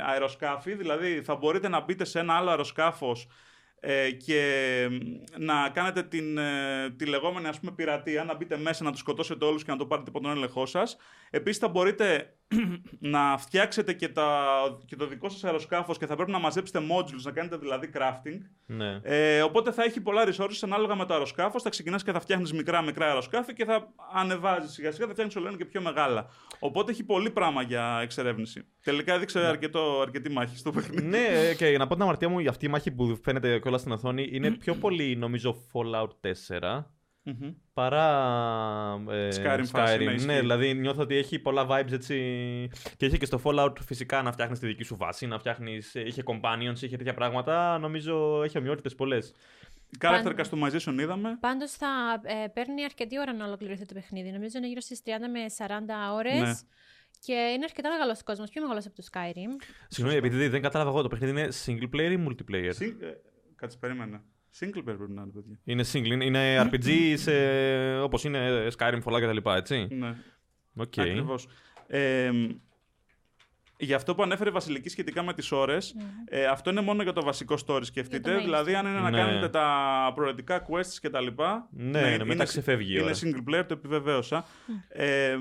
αεροσκάφη, 0.07 0.75
δηλαδή 0.75 1.23
θα 1.23 1.37
μπορείτε 1.37 1.69
να 1.69 1.81
μπείτε 1.81 2.05
σε 2.05 2.19
ένα 2.19 2.35
άλλο 2.35 2.51
αεροσκάφος 2.51 3.29
ε, 3.81 4.11
και 4.11 4.43
μ, 4.91 4.97
να 5.45 5.69
κάνετε 5.69 6.03
την, 6.03 6.39
ε, 6.39 6.91
τη 6.97 7.07
λεγόμενη 7.07 7.47
ας 7.47 7.61
πούμε 7.61 7.73
πειρατεία, 7.73 8.25
να 8.25 8.37
μπείτε 8.37 8.57
μέσα, 8.57 8.85
να 8.85 8.91
τους 8.91 9.01
σκοτώσετε 9.01 9.45
όλους 9.45 9.65
και 9.65 9.71
να 9.71 9.77
το 9.77 9.87
πάρετε 9.87 10.11
υπό 10.11 10.21
τον 10.21 10.31
έλεγχό 10.31 10.67
σας. 10.67 10.97
Επίσης 11.31 11.61
θα 11.61 11.69
μπορείτε 11.69 12.35
να 12.99 13.39
φτιάξετε 13.39 13.93
και, 13.93 14.09
τα, 14.09 14.49
και 14.87 14.97
το 14.97 15.07
δικό 15.07 15.29
σας 15.29 15.45
αεροσκάφος 15.45 15.99
και 15.99 16.07
θα 16.07 16.15
πρέπει 16.17 16.31
να 16.31 16.39
μαζέψετε 16.39 16.79
modules, 16.79 17.23
να 17.23 17.31
κάνετε 17.31 17.57
δηλαδή 17.57 17.91
crafting. 17.95 18.39
Ναι. 18.67 19.01
Ε, 19.03 19.43
οπότε 19.43 19.73
θα 19.73 19.85
έχει 19.85 20.01
πολλά 20.01 20.25
resources 20.27 20.59
ανάλογα 20.61 20.95
με 20.95 21.05
το 21.05 21.15
αεροσκάφος. 21.15 21.63
Θα 21.63 21.71
ξεκινάς 21.71 22.03
και 22.03 22.13
θα 22.13 22.21
φτιάχνεις 22.21 22.53
μικρά 22.53 22.83
μικρά 22.83 23.07
αεροσκάφη 23.07 23.53
και 23.53 23.65
θα 23.65 23.93
ανεβάζεις 24.13 24.71
σιγά 24.71 24.93
σιγά, 24.93 25.07
θα 25.07 25.13
φτιάχνεις 25.13 25.37
όλο 25.37 25.49
ένα 25.49 25.57
και 25.57 25.65
πιο 25.65 25.81
μεγάλα. 25.81 26.27
Οπότε 26.59 26.91
έχει 26.91 27.05
πολύ 27.05 27.31
πράγμα 27.31 27.63
για 27.63 27.99
εξερεύνηση. 28.03 28.65
Τελικά 28.83 29.15
έδειξε 29.15 29.39
αρκετό, 29.39 30.01
αρκετή 30.01 30.31
μάχη 30.31 30.57
στο 30.57 30.71
παιχνίδι. 30.71 31.07
ναι, 31.07 31.27
ε, 31.49 31.55
και 31.55 31.79
να 31.79 31.87
πω 31.87 31.95
την 31.95 32.03
αμαρτία 32.03 32.29
μου 32.29 32.39
για 32.39 32.51
αυτή 32.51 32.67
η 32.67 32.69
μάχη 32.69 32.91
που 32.91 33.19
φαίνεται 33.23 33.59
κιόλας 33.59 33.81
στην 33.81 33.93
οθόνη 33.93 34.29
είναι 34.33 34.51
πιο 34.65 34.75
πολύ 34.75 35.17
νομίζω 35.17 35.57
Fallout 35.73 36.29
4 36.61 36.85
Μμμ. 37.23 37.51
παρά 37.73 38.07
ε, 39.11 39.29
Skyrim 39.29 39.65
φάση, 39.65 39.99
ναι, 39.99 40.05
Ναι, 40.05 40.13
ισχύει. 40.15 40.39
δηλαδή 40.39 40.75
νιώθω 40.75 41.03
ότι 41.03 41.17
έχει 41.17 41.39
πολλά 41.39 41.67
vibes 41.71 41.93
έτσι. 41.93 42.15
Και 42.97 43.07
είχε 43.07 43.17
και 43.17 43.25
στο 43.25 43.41
Fallout 43.45 43.73
φυσικά 43.85 44.23
να 44.23 44.33
φτιάχνεις 44.33 44.59
τη 44.59 44.67
δική 44.67 44.83
σου 44.85 44.97
βάση, 44.97 45.27
να 45.27 45.39
φτιάχνεις. 45.39 45.95
Είχε 45.95 46.23
companions, 46.27 46.81
είχε 46.83 46.97
τέτοια 46.97 47.15
πράγματα. 47.15 47.79
Νομίζω 47.79 48.43
έχει 48.45 48.59
ομοιότητες 48.59 48.95
πολλές. 48.95 49.35
Character 50.01 50.33
Παν- 50.37 50.41
customization 50.41 50.99
είδαμε. 51.01 51.37
Πάντως 51.41 51.71
θα 51.73 52.21
ε, 52.23 52.47
παίρνει 52.49 52.85
αρκετή 52.85 53.19
ώρα 53.21 53.33
να 53.33 53.47
ολοκληρωθεί 53.47 53.87
το 53.87 53.95
παιχνίδι. 53.95 54.31
Νομίζω 54.31 54.59
είναι 54.59 54.69
γύρω 54.69 54.81
στις 54.81 55.03
30 55.05 55.09
με 55.33 55.41
40 55.59 56.15
ώρες. 56.15 56.41
Ναι. 56.41 56.53
Και 57.21 57.33
είναι 57.33 57.65
αρκετά 57.65 57.91
μεγάλος 57.91 58.23
κόσμος, 58.23 58.51
πιο 58.51 58.63
μεγάλος 58.63 58.87
από 58.87 58.95
το 58.95 59.03
Skyrim. 59.13 59.65
Συγγνώμη, 59.89 60.19
επειδή 60.19 60.49
δεν 60.49 60.63
κατάλαβα 60.63 60.91
εγώ, 60.91 61.03
το 61.03 61.09
παιχνίδι 61.09 61.41
είναι 61.41 61.49
single 61.65 61.95
player 61.97 62.11
ή 62.19 62.25
multiplayer; 62.29 62.73
Sing- 62.83 63.03
ε, 63.03 63.13
Κάτσε, 63.57 63.79
περίμενε. 63.79 64.21
Single 64.59 64.79
player 64.79 64.83
πρέπει 64.97 65.13
να 65.13 65.23
είναι, 65.23 65.31
παιδιά. 65.35 65.59
Είναι 65.65 65.85
single, 65.93 66.11
είναι- 66.23 66.25
είναι 66.25 66.61
RPG 66.63 67.15
σε, 67.17 67.33
όπως 68.01 68.25
είναι 68.25 68.67
Skyrim, 68.79 68.99
Fallout 69.05 69.21
κτλ. 69.21 69.51
Έτσι. 69.51 69.87
Ναι, 69.91 70.15
Οκ. 70.77 70.99
ακριβώς. 70.99 71.47
Ε, 71.87 72.31
για 73.83 73.97
αυτό 73.97 74.15
που 74.15 74.23
ανέφερε 74.23 74.49
η 74.51 74.53
Βασιλική 74.53 74.89
σχετικά 74.89 75.23
με 75.23 75.35
τις 75.35 75.53
ώρες, 75.53 75.95
ε, 76.25 76.45
αυτό 76.47 76.71
είναι 76.71 76.81
μόνο 76.81 77.03
για 77.03 77.13
το 77.13 77.23
βασικό 77.23 77.57
story, 77.67 77.81
σκεφτείτε. 77.85 78.19
Για 78.31 78.33
το 78.33 78.39
main 78.39 78.45
δηλαδή, 78.45 78.75
αν 78.75 78.87
είναι 78.87 78.99
να 79.01 79.11
Ναι. 79.11 79.17
κάνετε 79.19 79.49
τα 79.49 80.13
προαιρετικά 80.15 80.67
quests 80.71 80.99
και 81.01 81.11
τα 81.11 81.21
λοιπά. 81.21 81.69
Ναι, 81.71 82.17
ναι, 82.17 82.25
μετά 82.25 82.45
ξεφεύγει 82.45 82.93
η 82.93 82.95
Είναι 83.01 83.03
ώρα. 83.05 83.15
single 83.15 83.51
player, 83.51 83.65
το 83.67 83.75
επιβεβαίωσα. 83.75 84.45
Ε, 84.89 85.37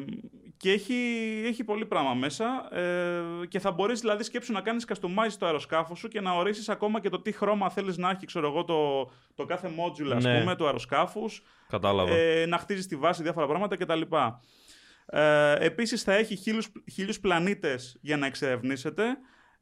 και 0.60 0.72
έχει, 0.72 0.94
έχει 1.46 1.64
πολύ 1.64 1.86
πράγμα 1.86 2.14
μέσα. 2.14 2.76
Ε, 2.78 3.46
και 3.48 3.60
θα 3.60 3.72
μπορείς 3.72 4.00
δηλαδή 4.00 4.24
σκέψου 4.24 4.52
να 4.54 4.62
κάνεις 4.62 4.86
customize 4.88 5.34
το 5.40 5.46
αεροσκάφο 5.46 5.96
σου 5.96 6.08
και 6.08 6.22
να 6.22 6.32
ορίσεις 6.32 6.70
ακόμα 6.70 7.00
και 7.00 7.10
το 7.10 7.20
τι 7.22 7.32
χρώμα 7.32 7.70
θέλεις 7.70 7.98
να 7.98 8.10
έχει, 8.10 8.26
ξέρω 8.26 8.48
εγώ, 8.48 8.64
το, 8.64 9.12
το 9.36 9.46
κάθε 9.46 9.68
module, 9.78 10.12
ας 10.16 10.24
Ναι. 10.24 10.40
πούμε, 10.40 10.56
του 10.56 10.66
αεροσκάφους. 10.66 11.44
Κατάλαβα. 11.70 12.14
Ε, 12.16 12.46
να 12.46 12.58
χτίζεις 12.58 12.88
τη 12.88 12.96
βάση, 12.96 13.24
διάφορα 13.24 13.48
πράγματα 13.48 13.76
κτλ. 13.78 14.02
Ε, 15.06 15.54
επίσης 15.66 16.04
θα 16.04 16.14
έχει 16.14 16.36
χίλιους, 16.36 16.68
χίλιους 16.92 17.20
πλανήτες 17.20 17.98
για 18.02 18.18
να 18.18 18.26
εξερευνήσετε 18.26 19.04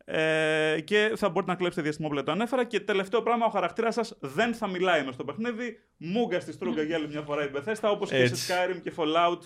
ε, 0.05 0.79
και 0.83 1.11
θα 1.15 1.29
μπορείτε 1.29 1.51
να 1.51 1.57
κλέψετε 1.57 1.81
διαστημόπλαια 1.81 2.23
το 2.23 2.31
ανέφερα 2.31 2.65
και 2.65 2.79
τελευταίο 2.79 3.21
πράγμα 3.21 3.45
ο 3.45 3.49
χαρακτήρας 3.49 3.93
σας 3.93 4.17
δεν 4.19 4.53
θα 4.53 4.67
μιλάει 4.67 5.03
μες 5.05 5.13
στο 5.13 5.23
παιχνίδι 5.23 5.79
μούγκα 5.97 6.39
στη 6.39 6.51
στρούγκα 6.51 6.81
για 6.81 6.95
άλλη 6.95 7.07
μια 7.07 7.21
φορά 7.21 7.43
η 7.43 7.49
Bethesda 7.55 7.89
όπως 7.91 8.09
και 8.09 8.15
Έτσι. 8.15 8.35
σε 8.35 8.53
Skyrim 8.53 8.79
και 8.83 8.93
Fallout 8.97 9.37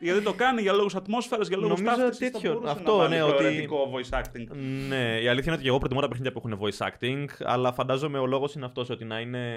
γιατί 0.00 0.22
το 0.22 0.32
κάνει 0.32 0.62
για 0.62 0.72
λόγους 0.72 0.94
ατμόσφαιρας, 0.94 1.48
για 1.48 1.56
λόγους 1.56 1.80
Νομίζω 1.80 1.96
ταύτισης, 2.02 2.26
θα 2.26 2.32
τέτοιο. 2.32 2.52
μπορούσε 2.52 2.72
Αυτό, 2.72 2.90
να 2.92 2.96
βάλει 2.98 3.14
ναι, 3.14 3.22
ότι- 3.22 3.34
προαιρετικό 3.34 3.92
voice 3.94 4.18
acting. 4.18 4.46
Ναι, 4.88 5.18
η 5.22 5.28
αλήθεια 5.28 5.42
είναι 5.44 5.52
ότι 5.52 5.62
και 5.62 5.68
εγώ 5.68 5.78
προτιμώ 5.78 6.00
τα 6.00 6.08
παιχνίδια 6.08 6.32
που 6.32 6.42
έχουν 6.44 6.60
voice 6.62 6.86
acting, 6.88 7.24
αλλά 7.44 7.72
φαντάζομαι 7.72 8.18
ο 8.18 8.26
λόγος 8.26 8.54
είναι 8.54 8.64
αυτός 8.64 8.90
ότι 8.90 9.04
να 9.04 9.20
είναι. 9.20 9.54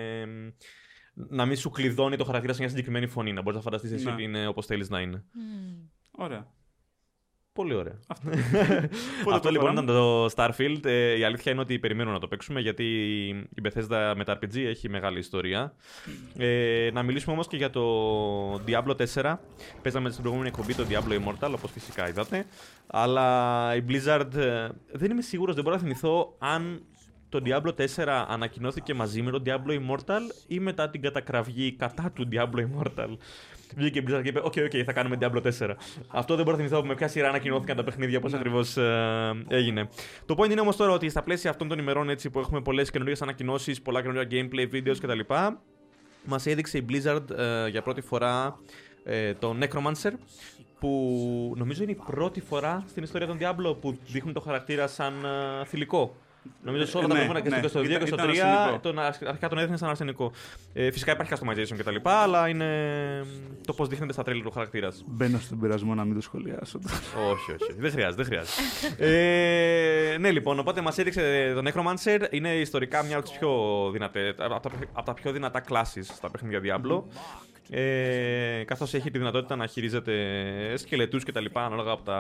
να 1.14 1.46
μην 1.46 1.58
σου 1.58 1.70
κλειδώνει 1.70 2.16
το 2.18 2.24
χαρακτήρα 2.24 2.54
σε 2.54 2.60
μια 2.60 2.70
συγκεκριμένη 2.70 3.08
φωνή. 3.08 3.34
Να 3.34 3.42
μπορείς 3.42 3.58
να 3.58 3.64
φανταστείς 3.64 3.92
εσύ 3.92 4.06
Ναι. 4.06 4.12
ότι 4.12 4.24
είναι 4.24 4.48
όπως 4.48 4.66
θέλεις 4.66 4.90
να 4.90 5.00
είναι. 5.00 5.24
Ωραία. 6.12 6.48
Πολύ 7.54 7.74
ωραία. 7.74 8.00
Αυτό. 8.08 8.30
Αυτό 9.36 9.50
λοιπόν 9.50 9.74
προχωράμε. 9.74 9.82
ήταν 9.82 9.86
το 9.86 10.26
Starfield. 10.36 10.86
Ε, 10.86 11.18
η 11.18 11.24
αλήθεια 11.24 11.52
είναι 11.52 11.62
ότι 11.62 11.80
περιμένουμε 11.80 12.14
να 12.14 12.20
το 12.20 12.28
παίξουμε 12.28 12.60
γιατί 12.60 12.84
η 13.56 13.62
Bethesda 13.64 14.14
με 14.16 14.24
τα 14.24 14.40
RPG 14.40 14.56
έχει 14.58 14.90
μεγάλη 14.90 15.20
ιστορία. 15.20 15.74
Ε, 16.38 16.90
να 16.94 17.04
μιλήσουμε 17.04 17.34
όμως 17.34 17.48
και 17.48 17.58
για 17.58 17.70
το 17.70 18.54
Diablo 18.54 18.96
4. 19.14 19.36
Παίζαμε 19.82 20.10
στην 20.10 20.22
προηγούμενη 20.22 20.50
εκπομπή 20.50 20.76
το 20.76 20.86
Diablo 20.90 21.20
Immortal, 21.20 21.52
όπως 21.56 21.72
φυσικά 21.72 22.10
είδατε. 22.10 22.46
Αλλά 22.88 23.76
η 23.76 23.84
Blizzard 23.90 24.36
ε, 24.36 24.68
δεν 24.92 25.12
είμαι 25.12 25.22
σίγουρος, 25.22 25.56
δεν 25.56 25.64
μπορώ 25.64 25.76
να 25.76 25.82
θυμηθώ 25.82 26.36
αν 26.38 26.82
το 27.30 27.42
Diablo 27.46 27.72
4 27.96 28.26
ανακοινώθηκε 28.28 28.94
μαζί 28.94 29.22
με 29.22 29.32
το 29.32 29.42
Diablo 29.46 29.72
Immortal 29.72 30.22
ή 30.48 30.60
μετά 30.60 30.90
την 30.90 31.02
κατακραυγή 31.02 31.72
κατά 31.72 32.12
του 32.16 32.28
Diablo 32.32 32.66
Immortal. 32.68 33.18
Βγήκε 33.76 34.00
η 34.00 34.04
Blizzard 34.08 34.22
και 34.24 34.30
είπε: 34.30 34.40
OK, 34.44 34.54
okay, 34.56 34.66
okay, 34.66 34.84
θα 34.86 34.94
κάνουμε 34.94 35.18
Diablo 35.22 35.42
4. 35.60 35.70
Αυτό 36.08 36.36
δεν 36.36 36.46
μπορώ 36.46 36.58
να 36.58 36.64
θυμηθώ 36.64 36.86
με 36.86 36.96
ποια 36.96 37.08
σειρά 37.08 37.28
ανακοινώθηκαν 37.30 37.76
τα 37.76 37.84
παιχνίδια, 37.84 38.20
πώς 38.20 38.32
ναι. 38.32 38.38
ακριβώς 38.38 38.78
ε, 38.78 39.46
έγινε. 39.48 39.90
Το 40.26 40.36
point 40.38 40.52
είναι 40.52 40.62
όμως 40.62 40.76
τώρα 40.76 40.92
ότι 40.92 41.10
στα 41.10 41.24
πλαίσια 41.24 41.50
αυτών 41.50 41.68
των 41.68 41.80
ημερών 41.80 42.10
έτσι, 42.10 42.30
που 42.30 42.40
έχουμε 42.40 42.62
πολλές 42.62 42.92
καινούργιες 42.92 43.22
ανακοινώσεις, 43.22 43.82
πολλά 43.82 44.02
καινούργια 44.02 44.28
gameplay, 44.32 44.76
videos 44.76 44.98
κτλ. 45.02 45.20
Μας 46.26 46.46
έδειξε 46.46 46.78
η 46.78 46.86
Blizzard 46.90 47.30
ε, 47.38 47.68
για 47.68 47.82
πρώτη 47.82 48.02
φορά 48.02 48.60
ε, 49.04 49.34
το 49.34 49.56
Necromancer, 49.62 50.12
που 50.80 51.54
νομίζω 51.58 51.84
είναι 51.84 51.92
η 51.92 52.00
πρώτη 52.06 52.42
φορά 52.42 52.84
στην 52.88 53.04
ιστορία 53.04 53.28
των 53.28 53.38
Diablo 53.42 53.78
που 53.82 53.98
δείχνουν 54.06 54.34
το 54.34 54.40
χαρακτήρα 54.40 54.88
σαν 54.88 55.14
uh, 55.24 55.66
θηλυκό. 55.66 56.16
Νομίζω 56.64 56.86
σε 56.86 56.98
όλα 56.98 57.08
τα 57.08 57.14
προηγούμενα 57.14 57.60
και 57.60 57.68
στο 57.68 57.80
2 57.80 57.88
και 58.00 58.06
στο 58.06 58.18
3 58.76 58.80
τον, 58.82 59.00
αρχικά 59.00 59.50
τον 59.50 59.58
έδειχνε 59.58 59.78
σαν 59.78 59.90
αρσενικό. 59.90 60.32
Ε, 60.74 60.92
φυσικά 60.92 61.12
υπάρχει 61.12 61.34
customization 61.36 61.76
κτλ. 61.78 61.96
Αλλά 62.04 62.50
είναι 62.50 62.68
το 63.66 63.74
πώς 63.74 63.88
δείχνεται 63.88 64.14
στα 64.14 64.24
τρέλια 64.24 64.44
του 64.44 64.52
χαρακτήρας. 64.52 65.04
Μπαίνω 65.08 65.40
στον 65.40 65.60
πειρασμό 65.60 65.96
να 65.96 66.04
μην 66.06 66.16
το 66.16 66.22
σχολιάσω. 66.22 66.80
όχι, 67.32 67.52
όχι. 67.52 67.74
Δεν 67.78 67.92
χρειάζεται. 67.92 68.24
Δεν 68.24 68.26
χρειάζεται. 68.26 68.62
ε, 70.14 70.18
ναι, 70.18 70.32
λοιπόν, 70.32 70.60
οπότε 70.60 70.82
μας 70.82 70.98
έδειξε 70.98 71.54
το 71.56 71.70
Necromancer. 71.70 72.28
Είναι 72.30 72.56
ιστορικά 72.56 73.04
μια 73.04 73.18
από 73.18 73.26
τις 73.26 73.38
πιο 73.38 73.90
δυνατέ, 73.92 74.36
από 74.94 75.04
τα 75.06 75.14
πιο 75.14 75.32
δυνατά 75.32 75.64
classes 75.70 76.04
στα 76.04 76.32
παιχνίδια 76.32 76.60
Diablo. 76.64 77.04
Ε, 77.70 78.64
Καθώς 78.66 78.94
έχει 78.94 79.12
τη 79.12 79.18
δυνατότητα 79.18 79.56
να 79.56 79.68
χειρίζεται 79.68 80.14
σκελετούς 80.78 81.24
και 81.24 81.32
τα 81.32 81.42
λοιπά, 81.42 81.66
ανάλογα 81.66 81.92
από, 81.92 82.04
τα, 82.04 82.20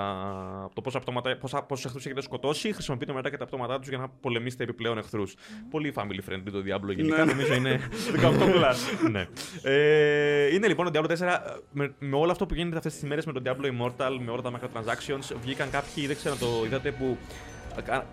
από 0.63 1.05
το 1.05 1.61
πόσους 1.67 1.85
εχθρούς 1.85 2.05
έχετε 2.05 2.21
σκοτώσει, 2.21 2.73
χρησιμοποιείτε 2.73 3.13
μετά 3.13 3.29
και 3.29 3.37
τα 3.37 3.45
πτώματά 3.45 3.79
τους 3.79 3.89
για 3.89 3.97
να 3.97 4.09
πολεμήσετε 4.09 4.63
επιπλέον 4.63 4.97
εχθρούς. 4.97 5.35
Πολύ 5.69 5.93
family 5.95 6.31
friendly 6.31 6.51
το 6.51 6.59
Diablo 6.59 6.95
γενικά, 6.95 7.25
ναι. 7.25 7.31
νομίζω 7.31 7.53
είναι. 7.53 7.79
18 8.21 8.25
plus. 8.25 9.09
ναι. 9.11 9.27
Ε, 9.63 10.53
είναι 10.53 10.67
λοιπόν 10.67 10.91
το 10.91 10.99
Diablo 10.99 11.17
4 11.17 11.17
με, 11.71 11.93
με 11.99 12.15
όλο 12.15 12.31
αυτό 12.31 12.45
που 12.45 12.53
γίνεται 12.53 12.77
αυτές 12.77 12.93
τις 12.93 13.03
μέρες 13.03 13.25
με 13.25 13.33
το 13.33 13.41
Diablo 13.45 13.65
Immortal, 13.65 14.17
με 14.25 14.31
όλα 14.31 14.41
τα 14.41 14.51
microtransactions. 14.51 15.35
Βγήκαν 15.41 15.69
κάποιοι, 15.69 16.07
δεν 16.07 16.15
ξέρω 16.15 16.33
να 16.33 16.39
το 16.39 16.65
είδατε, 16.65 16.91
που 16.91 17.17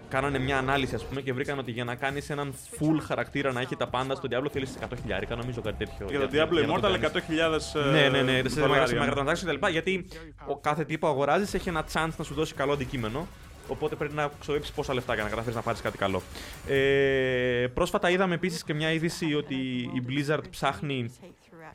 κάνανε 0.08 0.38
μια 0.38 0.58
ανάλυση 0.58 0.94
ας 0.94 1.04
πούμε 1.04 1.20
και 1.20 1.32
βρήκαν 1.32 1.58
ότι 1.58 1.70
για 1.70 1.84
να 1.84 1.94
κάνεις 1.94 2.30
έναν 2.30 2.54
full 2.78 3.00
χαρακτήρα 3.06 3.52
να 3.52 3.60
έχει 3.60 3.76
τα 3.76 3.86
πάντα 3.88 4.14
στο 4.14 4.28
Diablo 4.30 4.50
θέλεις 4.52 4.78
100 4.80 4.86
χιλιάρικα, 5.00 5.36
νομίζω 5.36 5.60
κάτι 5.60 5.84
τέτοιο. 5.84 6.06
Για 6.08 6.20
το 6.20 6.28
Diablo 6.32 6.66
Immortal 6.66 6.94
100.000. 6.94 7.90
Ναι, 7.92 8.08
ναι, 8.08 8.22
ναι. 8.22 8.48
Σε 8.48 8.62
microtransactions 8.64 9.54
κτλ. 9.54 9.66
Γιατί 9.70 10.06
ο 10.46 10.56
κάθε 10.56 10.84
τύπο 10.84 11.08
αγοράζεις 11.08 11.54
έχει 11.54 11.68
ένα 11.68 11.84
chance 11.92 12.14
να 12.16 12.24
σου 12.24 12.34
δώσει 12.34 12.54
καλό 12.54 12.72
αντικείμενο. 12.72 13.26
Οπότε 13.68 13.96
πρέπει 13.96 14.14
να 14.14 14.30
ξοδέψεις 14.40 14.74
πόσα 14.74 14.94
λεφτά 14.94 15.14
για 15.14 15.22
να 15.22 15.28
καταφέρεις 15.28 15.56
να 15.56 15.62
πάρεις 15.62 15.80
κάτι 15.80 15.98
καλό. 15.98 16.22
Ε, 16.68 17.66
πρόσφατα 17.74 18.10
είδαμε 18.10 18.34
επίσης 18.34 18.64
και 18.64 18.74
μια 18.74 18.92
είδηση 18.92 19.34
ότι 19.34 19.54
η 19.94 20.04
Blizzard 20.08 20.44
ψάχνει 20.50 21.14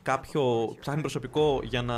κάποιο 0.02 0.76
ψάχνει 0.80 1.00
προσωπικό 1.00 1.60
για 1.62 1.82
να 1.82 1.94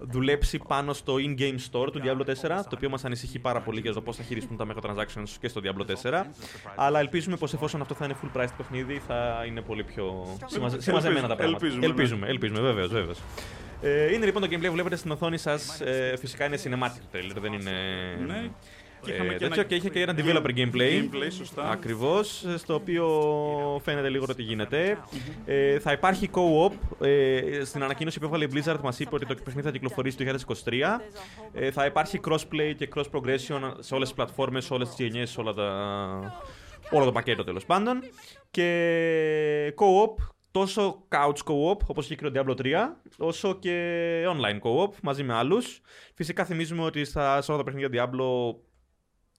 δουλέψει 0.00 0.58
πάνω 0.68 0.92
στο 0.92 1.14
in-game 1.14 1.56
store 1.70 1.92
του 1.92 2.00
Diablo 2.04 2.20
4, 2.20 2.32
το 2.42 2.74
οποίο 2.74 2.88
μας 2.88 3.04
ανησυχεί 3.04 3.38
πάρα 3.38 3.60
πολύ 3.60 3.80
για 3.80 3.92
το 3.92 4.00
πώς 4.00 4.16
θα 4.16 4.22
χειριστούν 4.22 4.56
τα 4.56 4.66
microtransactions 4.66 5.28
και 5.40 5.48
στο 5.48 5.60
Diablo 5.64 6.10
4. 6.10 6.24
Αλλά 6.76 6.98
ελπίζουμε 6.98 7.36
πως 7.36 7.52
εφόσον 7.54 7.80
αυτό 7.80 7.94
θα 7.94 8.04
είναι 8.04 8.14
full 8.22 8.40
price 8.40 8.46
το 8.46 8.54
παιχνίδι, 8.56 9.02
θα 9.06 9.44
είναι 9.46 9.60
πολύ 9.60 9.84
πιο 9.84 10.36
συμμαζεμένα 10.76 11.28
τα 11.28 11.36
πράγματα. 11.36 11.64
Ελπίζουμε, 11.64 11.86
ελπίζουμε, 11.86 12.26
ναι. 12.26 12.32
ελπίζουμε 12.32 12.60
βεβαίως, 12.60 12.88
βεβαίως. 12.88 13.18
Ε, 13.80 14.12
είναι 14.12 14.24
λοιπόν 14.24 14.42
το 14.42 14.48
gameplay 14.50 14.66
που 14.66 14.72
βλέπετε 14.72 14.96
στην 14.96 15.10
οθόνη 15.10 15.38
σας. 15.38 15.80
Ε, 15.80 16.16
φυσικά 16.18 16.44
είναι 16.44 16.58
cinematic 16.64 17.16
trailer, 17.16 17.36
δεν 17.40 17.52
είναι. 17.52 17.70
Ναι. 18.26 18.50
Και, 19.00 19.12
ε, 19.12 19.34
και, 19.36 19.44
ένα... 19.44 19.64
και 19.64 19.74
είχε 19.74 19.88
και 19.88 20.00
ένα 20.00 20.14
developer 20.16 20.50
gameplay. 20.56 20.72
gameplay 20.74 21.28
σωστά. 21.30 21.70
Ακριβώς, 21.70 22.44
στο 22.56 22.74
οποίο 22.74 23.06
φαίνεται 23.84 24.08
λίγο 24.08 24.34
τι 24.34 24.42
γίνεται. 24.42 24.98
ε, 25.44 25.78
θα 25.78 25.92
υπάρχει 25.92 26.30
co-op. 26.32 27.06
Ε, 27.06 27.64
στην 27.64 27.82
ανακοίνωση 27.82 28.18
που 28.18 28.24
έβαλε 28.24 28.44
η 28.44 28.48
Blizzard 28.54 28.80
μας 28.82 28.98
είπε 28.98 29.14
ότι 29.14 29.26
το 29.26 29.34
παιχνίδι 29.34 29.66
θα 29.66 29.72
κυκλοφορήσει 29.72 30.16
το 30.16 30.24
2023. 30.64 30.72
Ε, 31.52 31.70
θα 31.70 31.84
υπάρχει 31.84 32.20
crossplay 32.28 32.74
και 32.76 32.88
cross 32.94 33.04
progression 33.12 33.72
σε 33.78 33.94
όλες 33.94 34.08
τις 34.08 34.12
πλατφόρμες, 34.14 34.64
σε 34.64 34.74
όλες 34.74 34.88
τις 34.88 35.06
γενιές, 35.06 35.38
όλα 35.38 35.52
τα. 35.52 36.42
Όλο 36.90 37.04
το 37.04 37.12
πακέτο 37.12 37.44
τέλος 37.44 37.64
πάντων. 37.66 38.00
Και 38.50 39.74
co-op 39.76 40.24
τόσο 40.50 41.02
couch 41.08 41.44
co-op, 41.44 41.78
όπως 41.86 42.04
είχε 42.04 42.14
και 42.14 42.30
το 42.30 42.32
Diablo 42.34 42.60
3, 42.62 42.74
όσο 43.18 43.54
και 43.54 44.24
online 44.26 44.60
co-op 44.60 44.90
μαζί 45.02 45.22
με 45.22 45.34
άλλους. 45.34 45.80
Φυσικά 46.14 46.44
θυμίζουμε 46.44 46.82
ότι 46.82 47.04
στα, 47.04 47.42
σε 47.42 47.52
όλα 47.52 47.64
τα 47.64 47.70
παιχνίδια 47.70 47.88
Diablo 47.92 48.54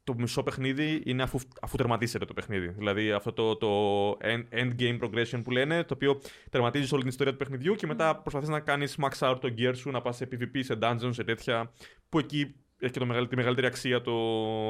το 0.09 0.15
μισό 0.17 0.43
παιχνίδι 0.43 1.01
είναι 1.05 1.23
αφού, 1.23 1.39
αφού 1.61 1.77
τερματίσετε 1.77 2.25
το 2.25 2.33
παιχνίδι. 2.33 2.67
Δηλαδή 2.67 3.11
αυτό 3.11 3.31
το, 3.31 3.55
το 3.55 4.17
end, 4.51 4.69
game 4.79 4.99
progression 4.99 5.41
που 5.43 5.51
λένε, 5.51 5.83
το 5.83 5.93
οποίο 5.93 6.21
τερματίζεις 6.49 6.91
όλη 6.91 7.01
την 7.01 7.09
ιστορία 7.09 7.31
του 7.31 7.37
παιχνιδιού 7.37 7.75
και 7.75 7.87
μετά 7.87 8.15
προσπαθείς 8.15 8.49
να 8.49 8.59
κάνεις 8.59 8.97
max 9.01 9.29
out 9.29 9.37
το 9.41 9.53
gear 9.57 9.71
σου, 9.75 9.91
να 9.91 10.01
πας 10.01 10.15
σε 10.15 10.27
PvP, 10.31 10.59
σε 10.59 10.77
dungeons, 10.81 11.09
σε 11.09 11.23
τέτοια. 11.23 11.71
Που 12.09 12.19
εκεί 12.19 12.55
έχει 12.79 12.93
και 12.93 12.99
το 12.99 13.27
τη 13.27 13.35
μεγαλύτερη 13.35 13.67
αξία 13.67 14.01
το 14.01 14.13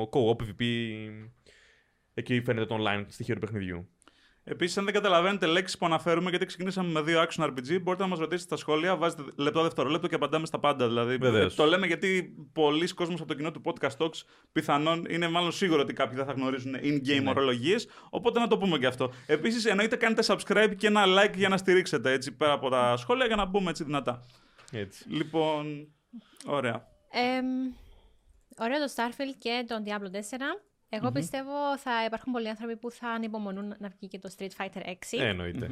co-op 0.01 0.36
PvP. 0.36 0.63
Εκεί 2.13 2.41
φαίνεται 2.41 2.65
το 2.65 2.77
online 2.79 3.05
στοιχείο 3.08 3.34
του 3.34 3.39
παιχνιδιού. 3.39 3.89
Επίσης, 4.43 4.77
αν 4.77 4.86
δεν 4.86 4.93
καταλαβαίνετε 4.93 5.46
λέξεις 5.46 5.77
που 5.77 5.86
αναφέρουμε, 5.86 6.29
γιατί 6.29 6.46
ξεκινήσαμε 6.46 6.91
με 6.91 7.01
δύο 7.01 7.24
action 7.24 7.43
RPG, 7.43 7.81
μπορείτε 7.81 8.03
να 8.03 8.10
μας 8.10 8.19
ρωτήσετε 8.19 8.48
στα 8.48 8.55
σχόλια, 8.55 8.96
βάζετε 8.96 9.24
λεπτό 9.36 9.62
δευτερόλεπτο 9.62 10.08
και 10.08 10.15
απαντάμε 10.15 10.46
στα 10.46 10.60
πάντα. 10.60 10.88
Δηλαδή, 10.88 11.17
Βεβαίως. 11.17 11.55
το 11.55 11.65
λέμε 11.65 11.88
γιατί 11.88 12.36
πολλοί 12.53 12.93
κόσμοι 12.93 13.13
από 13.13 13.25
το 13.25 13.34
κοινό 13.34 13.51
του 13.51 13.62
Podcast 13.65 13.98
Talks 13.98 14.24
πιθανόν 14.51 15.05
είναι 15.10 15.27
μάλλον 15.29 15.51
σίγουρο 15.51 15.81
ότι 15.81 15.93
κάποιοι 15.93 16.17
δεν 16.17 16.25
θα 16.25 16.31
γνωρίζουν 16.31 16.75
in-game 16.75 17.22
ναι. 17.24 17.29
ορολογίες. 17.29 17.88
Οπότε 18.10 18.39
να 18.39 18.48
το 18.48 18.58
πούμε 18.58 18.77
και 18.77 18.88
αυτό. 18.88 19.12
Επίσης, 19.25 19.65
εννοείται 19.65 19.96
κάνετε 19.96 20.24
subscribe 20.25 20.74
και 20.77 20.88
ένα 20.88 21.03
like 21.05 21.36
για 21.36 21.50
να 21.50 21.58
στηρίξετε 21.58 22.12
έτσι 22.12 22.31
πέρα 22.31 22.51
από 22.51 22.69
τα 22.69 22.98
σχόλια 22.98 23.25
για 23.25 23.36
να 23.36 23.46
μπούμε 23.46 23.69
έτσι 23.69 23.84
δυνατά. 23.84 24.25
Έτσι. 24.72 25.10
Λοιπόν, 25.10 25.88
ωραία. 26.46 26.88
Ε, 27.12 27.41
ωραίο 28.58 28.77
το 28.79 28.93
Starfield 28.96 29.36
και 29.39 29.65
τον 29.67 29.84
Diablo 29.86 30.15
4. 30.15 30.19
Εγώ 30.89 31.12
πιστεύω 31.12 31.77
θα 31.77 32.05
υπάρχουν 32.05 32.34
πολλοί 32.34 32.50
άνθρωποι 32.50 32.77
που 32.77 32.91
θα 32.91 33.10
ανυπομονούν 33.10 33.75
να 33.79 33.89
βγει 33.89 34.08
και 34.08 34.19
το 34.19 34.31
Street 34.38 34.51
Fighter 34.58 34.86
6. 34.86 34.93
Ε, 35.12 35.27
εννοείται. 35.27 35.65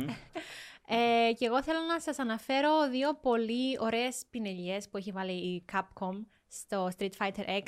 ε, 0.88 1.34
και 1.34 1.46
εγώ 1.46 1.64
θέλω 1.64 1.80
να 1.88 2.00
σας 2.00 2.20
αναφέρω 2.20 2.90
δύο 2.90 3.14
πολύ 3.22 3.78
ωραίες 3.80 4.24
πινελιές 4.30 4.90
που 4.90 4.98
έχει 4.98 5.12
βάλει 5.12 5.32
η 5.32 5.66
Capcom 5.74 6.26
στο 6.50 6.90
Street 6.98 7.10
Fighter 7.18 7.48
6. 7.48 7.62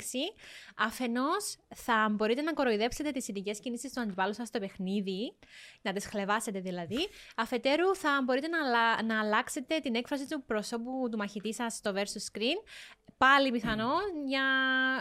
Αφενός 0.76 1.56
θα 1.74 2.08
μπορείτε 2.10 2.42
να 2.42 2.52
κοροϊδέψετε 2.52 3.10
τις 3.10 3.28
ειδικές 3.28 3.60
κινήσεις 3.60 3.92
του 3.92 4.00
αντιπάλου 4.00 4.34
σας 4.34 4.48
στο 4.48 4.58
παιχνίδι, 4.58 5.36
να 5.82 5.92
τις 5.92 6.06
χλεβάσετε 6.06 6.60
δηλαδή. 6.60 7.08
Αφετέρου 7.36 7.94
θα 7.94 8.20
μπορείτε 8.24 8.48
να, 8.48 9.02
να 9.02 9.20
αλλάξετε 9.20 9.78
την 9.78 9.94
έκφραση 9.94 10.28
του 10.28 10.44
προσώπου 10.44 11.08
του 11.10 11.16
μαχητή 11.16 11.54
σας 11.54 11.74
στο 11.74 11.92
versus 11.94 12.38
screen, 12.38 12.68
πάλι 13.16 13.50
πιθανό 13.50 13.92
για 14.26 14.42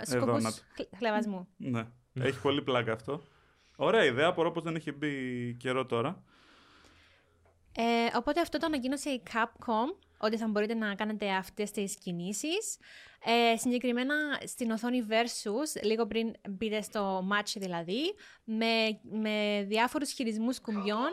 σκοπούς 0.06 0.64
χλεβασμού. 0.98 1.48
Ναι. 1.58 1.88
Έχει 2.28 2.42
πολύ 2.42 2.62
πλάκα 2.62 2.94
αυτό. 2.94 3.22
Ωραία 3.76 4.06
ιδέα, 4.06 4.28
απορώ 4.28 4.52
πως 4.52 4.64
δεν 4.64 4.76
έχει 4.76 4.92
μπει 4.92 5.54
καιρό 5.54 5.86
τώρα. 5.86 6.24
Ε, 7.72 8.18
οπότε 8.18 8.42
αυτό 8.42 8.58
το 8.58 8.66
ανακοίνωσε 8.66 9.10
η 9.10 9.24
Capcom, 9.34 9.96
ότι 10.18 10.38
θα 10.38 10.48
μπορείτε 10.48 10.74
να 10.74 10.96
κάνετε 10.96 11.32
αυτές 11.32 11.72
τις 11.72 11.96
κινήσεις. 11.96 12.78
Ε, 13.26 13.58
συγκεκριμένα 13.58 14.16
στην 14.46 14.72
οθόνη 14.72 15.06
Versus, 15.10 15.84
λίγο 15.84 16.08
πριν 16.08 16.32
μπείτε 16.50 16.82
στο 16.82 17.28
match 17.32 17.54
δηλαδή, 17.56 18.16
με, 18.44 19.00
με 19.12 19.66
διάφορους 19.68 20.12
χειρισμούς 20.12 20.62
κουμπιών. 20.62 21.10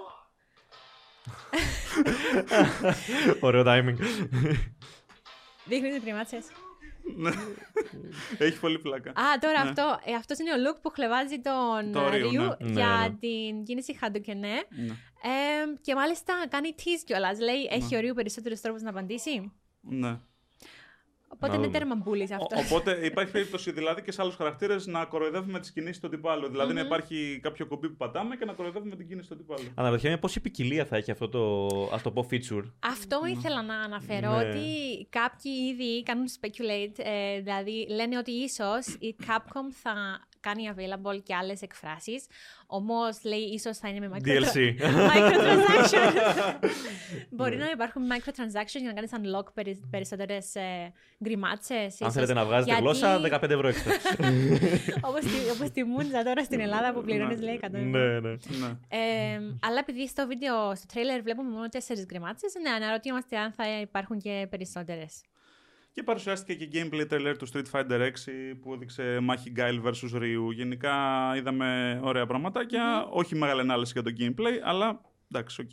Ωραίο 3.40 3.62
timing. 3.66 3.96
Δείχνει 5.64 5.90
τις 5.90 6.02
ναι. 6.02 6.22
Έχει 8.38 8.60
πολύ 8.60 8.78
πλάκα. 8.78 9.10
Α, 9.10 9.38
τώρα 9.40 9.62
ναι. 9.62 9.68
αυτό 9.68 10.00
ε, 10.04 10.14
αυτός 10.14 10.38
είναι 10.38 10.50
ο 10.50 10.54
look 10.54 10.78
που 10.82 10.90
χλεβάζει 10.90 11.40
τον 11.40 11.92
το 11.92 12.08
Ρίου 12.10 12.30
ναι. 12.30 12.56
για 12.72 12.86
Ναι, 12.86 13.08
ναι. 13.08 13.16
την 13.20 13.64
κίνηση 13.64 13.96
Χαντουκενέ. 13.96 14.54
Ναι. 14.70 14.94
Ε, 15.22 15.78
και 15.80 15.94
μάλιστα 15.94 16.34
κάνει 16.48 16.74
tease 16.78 17.02
κιόλας. 17.04 17.38
Λέει: 17.38 17.68
Έχει 17.70 17.96
ο 17.96 18.00
Ρίου 18.00 18.14
περισσότερους 18.14 18.60
τρόπους 18.60 18.82
να 18.82 18.90
απαντήσει; 18.90 19.52
Ναι. 19.80 20.18
Οπότε 21.36 21.52
Να 21.52 21.58
είναι 21.58 21.66
δούμε. 21.66 21.78
τέρμα 21.78 21.94
μπουλής 21.94 22.30
αυτός. 22.30 22.58
Ο- 22.60 22.64
οπότε 22.64 22.98
υπάρχει 23.06 23.32
περίπτωση 23.32 23.72
δηλαδή 23.72 24.02
και 24.02 24.12
σε 24.12 24.22
άλλους 24.22 24.34
χαρακτήρες 24.34 24.86
να 24.86 25.04
κοροϊδεύουμε 25.04 25.60
τις 25.60 25.72
κινήσεις 25.72 26.00
του 26.00 26.06
αντιπάλου. 26.06 26.48
Δηλαδή 26.48 26.72
να 26.74 26.80
υπάρχει 26.80 27.38
κάποιο 27.42 27.66
κουμπί 27.66 27.88
που 27.88 27.96
πατάμε 27.96 28.36
και 28.36 28.44
να 28.44 28.52
κοροϊδεύουμε 28.52 28.96
την 28.96 29.08
κίνηση 29.08 29.28
του 29.28 29.34
αντιπάλου. 29.34 29.68
Αναρωτιέμαι 29.74 30.16
πόση 30.16 30.40
ποικιλία 30.40 30.84
θα 30.84 30.96
έχει 30.96 31.10
αυτό 31.10 31.28
το, 31.28 31.66
ας 31.92 32.02
το 32.02 32.10
πω, 32.10 32.26
feature. 32.30 32.64
Αυτό 32.78 33.20
ήθελα 33.26 33.62
να 33.62 33.74
αναφέρω, 33.80 34.30
Ναι. 34.30 34.36
ότι 34.36 34.62
κάποιοι 35.10 35.52
ήδη 35.72 36.02
κάνουν 36.02 36.26
speculate, 36.40 36.98
ε, 37.04 37.40
δηλαδή 37.40 37.86
λένε 37.90 38.18
ότι 38.18 38.30
ίσως 38.30 38.86
η 38.98 39.16
Capcom 39.26 39.66
θα 39.82 40.20
κάνει 40.46 40.70
available 40.74 41.22
και 41.22 41.34
άλλες 41.34 41.62
εκφράσεις. 41.62 42.26
Όμως 42.66 43.18
λέει 43.24 43.38
ίσως 43.58 43.78
θα 43.78 43.88
είναι 43.88 44.08
με 44.08 44.16
micro... 44.16 44.28
DLC. 44.28 44.56
microtransaction. 45.10 46.12
Μπορεί 47.36 47.56
να 47.56 47.70
υπάρχουν 47.70 48.02
microtransactions 48.12 48.80
για 48.84 48.92
να 48.92 49.00
κάνεις 49.00 49.10
unlock 49.18 49.52
περι... 49.54 49.80
περισσότερες 49.90 50.54
ε, 50.54 50.92
γκριμάτσες. 51.24 52.00
Αν 52.02 52.12
θέλετε 52.12 52.32
να 52.32 52.44
βγάζετε 52.44 52.70
Γιατί- 52.70 52.82
γλώσσα, 52.82 53.20
15 53.22 53.50
ευρώ 53.50 53.68
έξτρα. 53.68 53.92
Όπως 55.08 55.20
τη, 55.20 55.50
όπως 55.54 55.70
τη 55.70 55.84
Μούντζα 55.84 56.22
τώρα 56.22 56.44
στην 56.44 56.60
Ελλάδα 56.60 56.92
που 56.92 57.02
πληρώνεις, 57.02 57.40
λέει 57.40 57.60
100 57.62 57.64
ευρώ. 57.74 57.80
ναι, 57.80 58.20
ναι. 58.20 58.30
Ναι. 58.30 58.68
Ε, 58.88 59.40
αλλά 59.66 59.78
επειδή 59.78 60.08
στο 60.08 60.26
βίντεο, 60.26 60.74
στο 60.74 60.86
τρέιλερ 60.92 61.22
βλέπουμε 61.22 61.50
μόνο 61.50 61.68
τέσσερις 61.68 62.04
γκριμάτσες, 62.06 62.52
ναι, 62.62 62.70
αναρωτιόμαστε 62.70 63.36
αν 63.36 63.52
θα 63.52 63.80
υπάρχουν 63.80 64.20
και 64.20 64.46
περισσότερες. 64.50 65.20
Και 65.96 66.02
παρουσιάστηκε 66.02 66.64
και 66.66 66.88
gameplay 66.90 67.12
trailer 67.12 67.34
του 67.38 67.48
Street 67.52 67.64
Fighter 67.72 68.00
6 68.00 68.08
που 68.60 68.74
έδειξε 68.74 69.18
μάχη 69.22 69.52
Guile 69.56 69.82
vs 69.84 70.16
Ryu. 70.16 70.52
Γενικά 70.54 70.94
είδαμε 71.36 72.00
ωραία 72.02 72.26
πραγματάκια. 72.26 73.06
Όχι 73.10 73.34
μεγάλη 73.34 73.60
ανάλυση 73.60 73.92
για 73.92 74.02
το 74.02 74.10
gameplay, 74.18 74.60
αλλά 74.62 75.00
εντάξει, 75.32 75.60
οκ. 75.60 75.70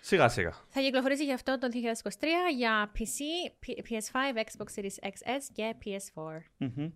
Σιγά 0.00 0.28
σιγά. 0.28 0.52
Θα 0.68 0.80
κυκλοφορήσει 0.80 1.24
γι' 1.24 1.32
αυτό 1.32 1.58
το 1.58 1.68
2023 1.72 2.24
για 2.56 2.92
PC, 2.98 3.18
P- 3.66 3.82
PS5, 3.90 4.38
Xbox 4.38 4.80
Series 4.80 5.08
XS 5.08 5.42
και 5.52 5.74
PS4. 5.84 6.22
Μμμ. 6.56 6.90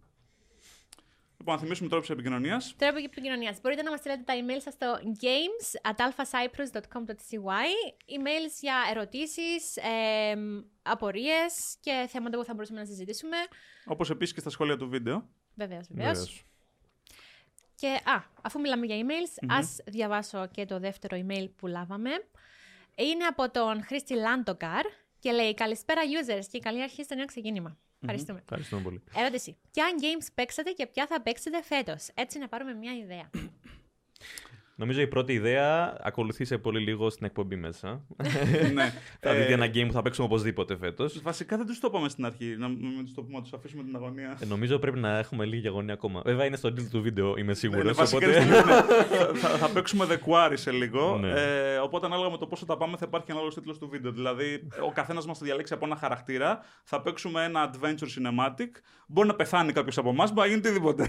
Λοιπόν, 1.40 1.54
να 1.54 1.60
θυμίσουμε 1.60 1.88
τρόπους 1.88 2.10
επικοινωνίας. 2.10 2.74
Τρόπο 2.76 2.96
επικοινωνίας. 2.96 3.60
Μπορείτε 3.60 3.82
να 3.82 3.90
μας 3.90 3.98
στείλετε 3.98 4.22
τα 4.24 4.34
email 4.34 4.60
σας 4.62 4.72
στο 4.72 4.98
games 5.02 5.90
at 5.90 5.98
alphacyprus.com.cy 6.06 7.38
emails 8.16 8.54
για 8.60 8.74
ερωτήσεις, 8.90 9.76
ε, 9.76 10.34
απορίες 10.82 11.76
και 11.80 12.06
θέματα 12.08 12.38
που 12.38 12.44
θα 12.44 12.54
μπορούσαμε 12.54 12.80
να 12.80 12.86
συζητήσουμε. 12.86 13.36
Όπως 13.84 14.10
επίσης 14.10 14.34
και 14.34 14.40
στα 14.40 14.50
σχόλια 14.50 14.76
του 14.76 14.88
βίντεο. 14.88 15.28
Βεβαίως, 15.54 15.86
βεβαίως. 15.90 16.18
Βεβαίως. 16.18 16.44
Και 17.74 17.88
α, 17.88 18.22
αφού 18.42 18.60
μιλάμε 18.60 18.86
για 18.86 18.96
emails, 18.96 19.46
ας 19.48 19.76
διαβάσω 19.86 20.46
και 20.46 20.64
το 20.64 20.78
δεύτερο 20.78 21.26
email 21.26 21.48
που 21.56 21.66
λάβαμε. 21.66 22.10
Είναι 22.94 23.24
από 23.24 23.50
τον 23.50 23.84
Χρήστη 23.84 24.14
Λάντοκαρ 24.14 24.84
και 25.18 25.32
λέει 25.32 25.54
Καλησπέρα 25.54 26.00
users 26.02 26.46
και 26.50 26.58
καλή 26.58 26.82
αρχή 26.82 27.02
στο 27.02 27.14
νέο 27.14 27.24
ξεκίνημα. 27.24 27.78
Ευχαριστούμε. 28.00 28.38
Ευχαριστούμε 28.38 28.82
πολύ. 28.82 29.02
Ερώτηση. 29.14 29.56
Ποια 29.70 29.84
games 30.00 30.26
παίξατε 30.34 30.70
και 30.70 30.86
ποια 30.86 31.06
θα 31.06 31.22
παίξετε 31.22 31.62
φέτος; 31.62 32.08
Έτσι 32.14 32.38
να 32.38 32.48
πάρουμε 32.48 32.74
μια 32.74 32.96
ιδέα. 32.96 33.30
Νομίζω 34.80 35.00
η 35.00 35.06
πρώτη 35.06 35.32
ιδέα 35.32 35.96
ακολουθεί 36.02 36.44
σε 36.44 36.58
πολύ 36.58 36.80
λίγο 36.80 37.10
στην 37.10 37.26
εκπομπή 37.26 37.56
μέσα. 37.56 38.00
ναι. 38.74 38.92
Θα 39.20 39.30
Ε, 39.30 39.34
δείτε 39.40 39.52
ένα 39.52 39.66
game 39.66 39.86
που 39.86 39.92
θα 39.92 40.02
παίξουμε 40.02 40.26
οπωσδήποτε 40.26 40.76
φέτος. 40.76 41.20
Βασικά 41.22 41.56
δεν 41.56 41.66
τους 41.66 41.80
το 41.80 41.86
είπαμε 41.90 42.08
στην 42.08 42.24
αρχή. 42.24 42.54
Να 42.58 42.68
μην 42.68 43.04
τους 43.04 43.14
το 43.14 43.22
πούμε, 43.22 43.36
να 43.36 43.42
τους 43.42 43.52
αφήσουμε 43.52 43.82
την 43.82 43.96
αγωνία. 43.96 44.36
Ε, 44.40 44.44
νομίζω 44.46 44.78
πρέπει 44.78 44.98
να 44.98 45.18
έχουμε 45.18 45.44
λίγη 45.44 45.66
αγωνία 45.66 45.94
ακόμα. 45.94 46.22
Βέβαια 46.24 46.46
είναι 46.46 46.56
στο 46.56 46.68
title 46.68 46.88
του 46.90 47.02
βίντεο, 47.02 47.28
είμαι 47.36 47.42
Ναι, 47.46 47.54
σίγουρος. 47.54 47.84
ναι, 47.84 47.92
βασικά 47.92 48.26
οπότε... 48.26 48.42
είναι 48.42 48.54
στο- 48.54 48.66
ναι. 48.66 49.38
θα, 49.42 49.48
θα 49.48 49.68
παίξουμε 49.68 50.06
The 50.08 50.16
Quarry 50.28 50.52
σε 50.54 50.70
λίγο. 50.70 51.18
Ναι. 51.18 51.28
Ε, 51.30 51.76
οπότε, 51.76 52.06
ανάλογα 52.06 52.30
με 52.30 52.36
το 52.36 52.46
πόσο 52.46 52.66
τα 52.66 52.76
πάμε, 52.76 52.96
θα 52.96 53.04
υπάρχει 53.08 53.30
ανάλογος 53.30 53.54
τίτλος 53.54 53.78
του 53.78 53.88
βίντεο. 53.88 54.12
Δηλαδή, 54.12 54.66
ο 54.86 54.92
καθένας 54.92 55.26
μας 55.26 55.38
θα 55.38 55.44
διαλέξει 55.44 55.72
από 55.74 55.86
ένα 55.86 55.96
χαρακτήρα. 55.96 56.60
Θα 56.84 57.00
παίξουμε 57.02 57.44
ένα 57.44 57.70
adventure 57.70 58.08
cinematic. 58.18 58.68
Μπορεί 59.06 59.28
να 59.28 59.34
πεθάνει 59.34 59.72
κάποιος 59.72 59.98
από 59.98 60.08
εμάς, 60.08 60.32
μπορεί 60.32 60.48
να 60.48 60.54
γίνει 60.54 60.66
οτιδήποτε. 60.66 61.06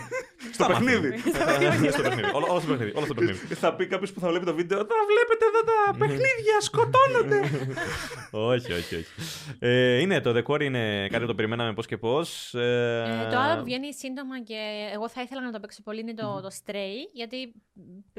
στο 0.54 0.66
παιχνίδι. 0.66 1.18
στο 1.92 2.02
παιχνίδι. 2.02 2.30
Όλο 2.34 2.46
όλο 2.50 2.60
στο 3.06 3.14
παιχνίδι. 3.14 3.38
Όλο 3.62 3.70
στο 3.70 3.70
παιχνίδι. 3.70 3.70
θα 3.70 3.76
πει 3.76 3.88
κάποιος 3.88 4.12
που 4.12 4.20
θα 4.20 4.28
βλέπει 4.30 4.46
το 4.46 4.56
βίντεο. 4.56 4.78
Θα 4.78 4.96
βλέπετε 5.12 5.46
εδώ 5.52 5.62
τα 5.72 5.98
παιχνίδια, 5.98 6.56
σκοτώνονται. 6.60 7.40
όχι, 8.54 8.72
όχι, 8.72 8.96
όχι. 8.96 9.06
Ε, 9.60 9.98
είναι 10.00 10.22
το 10.22 10.32
The 10.38 10.44
Quarry, 10.44 10.64
είναι 10.64 11.08
κάτι 11.08 11.22
που 11.22 11.28
το 11.28 11.36
περιμέναμε 11.36 11.74
πώς 11.74 11.86
και 11.86 11.98
πώς. 11.98 12.54
Ε, 12.54 13.28
το 13.32 13.38
άλλο 13.38 13.58
που 13.58 13.64
βγαίνει 13.64 13.94
σύντομα 13.94 14.42
και 14.44 14.90
εγώ 14.94 15.10
θα 15.10 15.22
ήθελα 15.22 15.42
να 15.42 15.52
το 15.52 15.60
παίξω 15.60 15.82
πολύ 15.84 16.00
είναι 16.00 16.14
το, 16.14 16.42
το 16.42 16.50
Stray, 16.60 16.98
γιατί 17.14 17.54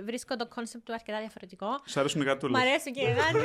βρίσκω 0.04 0.36
το 0.36 0.48
concept 0.54 0.80
του 0.84 0.92
αρκετά 0.92 1.18
διαφορετικό. 1.18 1.66
Σ' 1.84 1.96
αρέσουν 1.96 2.20
οι 2.20 2.24
γατούλε. 2.24 2.58
Μ' 2.58 2.60
αρέσουν 2.60 2.92
και 2.92 3.00
οι 3.08 3.14
γάτοι. 3.18 3.44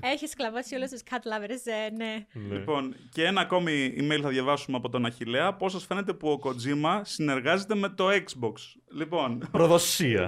Έχεις 0.00 0.30
σκλαβώσει 0.30 0.74
όλου 0.74 0.84
του 0.84 0.98
cat 1.10 1.16
lovers, 1.16 1.62
ε, 1.64 1.90
ναι. 1.96 2.26
Λοιπόν, 2.50 2.94
και 3.12 3.24
ένα 3.24 3.40
ακόμη 3.40 3.94
email 4.00 4.18
θα 4.22 4.28
διαβάσουμε 4.28 4.76
από 4.76 4.88
τον 4.88 5.06
Αχηλέα. 5.06 5.54
Πώς 5.54 5.72
σας 5.72 5.84
φαίνεται 5.84 6.12
που 6.12 6.28
ο 6.30 6.40
Kojima 6.44 7.00
συνεργάζεται 7.02 7.74
με 7.74 7.88
το 7.88 8.08
Xbox; 8.10 8.52
Λοιπόν, 8.92 9.48
Προδοσία. 9.50 10.19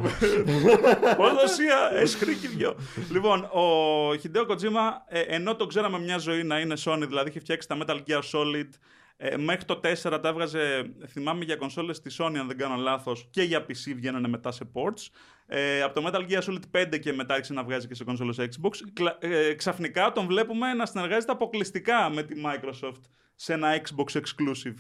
Ποδοσία, 1.17 1.91
εσχρή 2.03 2.35
και 2.37 2.49
δυο. 2.49 2.77
λοιπόν, 3.11 3.49
ο 3.53 4.17
Χιντέο 4.17 4.47
Κοτζίμα, 4.47 5.05
ε, 5.09 5.21
ενώ 5.21 5.57
το 5.57 5.67
ξέραμε 5.67 5.99
μια 5.99 6.19
ζωή 6.19 6.43
να 6.43 6.59
είναι 6.61 6.75
Sony, 6.85 7.05
δηλαδή 7.09 7.29
είχε 7.29 7.41
φτιάξει 7.41 7.69
τα 7.69 7.77
Metal 7.81 7.99
Gear 8.07 8.21
Solid, 8.33 8.69
ε, 9.17 9.37
μέχρι 9.37 9.65
το 9.65 9.81
4 10.03 10.19
τα 10.23 10.29
έβγαζε, 10.29 10.93
θυμάμαι 11.09 11.45
για 11.45 11.57
κονσόλες 11.57 12.01
της 12.01 12.21
Sony 12.21 12.37
αν 12.41 12.47
δεν 12.47 12.57
κάνω 12.57 12.77
λάθος, 12.77 13.29
και 13.31 13.43
για 13.43 13.61
PC 13.61 13.93
βγαίνανε 13.97 14.29
μετά 14.29 14.51
σε 14.53 14.71
ports. 14.73 15.07
Ε, 15.47 15.83
από 15.83 16.01
το 16.01 16.09
Metal 16.13 16.31
Gear 16.31 16.43
Solid 16.43 16.83
5 16.95 16.99
και 16.99 17.13
μετά 17.13 17.35
άρχισε 17.35 17.53
να 17.53 17.65
βγάζει 17.65 17.87
και 17.87 17.95
σε 17.95 18.05
κονσόλες 18.05 18.37
Xbox. 18.41 18.71
Κλα- 18.93 19.17
ε, 19.21 19.55
ξαφνικά 19.55 20.13
τον 20.13 20.27
βλέπουμε 20.27 20.73
να 20.75 20.87
συνεργάζεται 20.87 21.33
αποκλειστικά 21.33 22.11
με 22.11 22.23
τη 22.23 22.35
Microsoft 22.45 23.01
σε 23.35 23.53
ένα 23.53 23.81
Xbox 23.83 24.17
exclusive. 24.21 24.75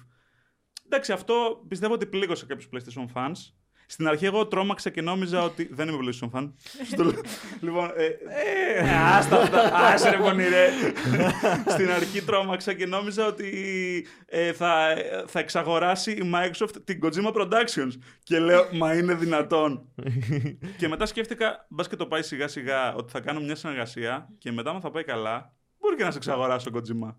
Εντάξει, 0.86 1.12
αυτό 1.12 1.64
πιστεύω 1.68 1.92
ότι 1.94 2.06
πλήγωσε 2.06 2.46
κάποιους 2.46 2.68
PlayStation 2.72 3.06
fans. 3.14 3.52
Στην 3.92 4.08
αρχή 4.08 4.24
εγώ 4.24 4.46
τρόμαξα 4.46 4.90
και 4.90 5.02
νόμιζα 5.02 5.42
ότι. 5.42 5.68
Δεν 5.72 5.88
είμαι 5.88 5.98
PlayStation 6.00 6.30
fan. 6.38 6.52
Στο 6.92 7.04
λέω- 7.04 7.20
λοιπόν. 7.60 7.90
Ε, 7.96 8.04
ε, 8.78 8.90
άστα 9.16 9.40
αυτά. 9.40 9.74
Άσε 9.74 10.10
ρε 10.10 10.16
πονηρέ. 10.16 10.68
Στην 11.68 11.90
αρχή 11.90 12.22
τρόμαξα 12.22 12.72
και 12.72 12.86
νόμιζα 12.86 13.26
ότι 13.26 14.06
ε, 14.26 14.52
θα, 14.52 14.94
θα 15.26 15.38
εξαγοράσει 15.38 16.10
η 16.12 16.30
Microsoft 16.34 16.74
την 16.84 17.00
Kojima 17.02 17.32
Productions. 17.32 17.92
Και 18.22 18.38
λέω, 18.38 18.66
μα 18.72 18.94
είναι 18.94 19.14
δυνατόν. 19.14 19.88
και 20.78 20.88
μετά 20.88 21.06
σκέφτηκα, 21.06 21.66
μπας 21.68 21.88
και 21.88 21.96
το 21.96 22.06
πάει 22.06 22.22
σιγά 22.22 22.48
σιγά, 22.48 22.94
ότι 22.94 23.12
θα 23.12 23.20
κάνω 23.20 23.40
μια 23.40 23.54
συνεργασία 23.54 24.28
και 24.38 24.52
μετά, 24.52 24.70
αν 24.70 24.80
θα 24.80 24.90
πάει 24.90 25.04
καλά, 25.04 25.52
μπορεί 25.80 25.96
και 25.96 26.04
να 26.04 26.10
σε 26.10 26.16
εξαγοράσει 26.16 26.68
ο 26.68 26.72
Kojima. 26.74 27.14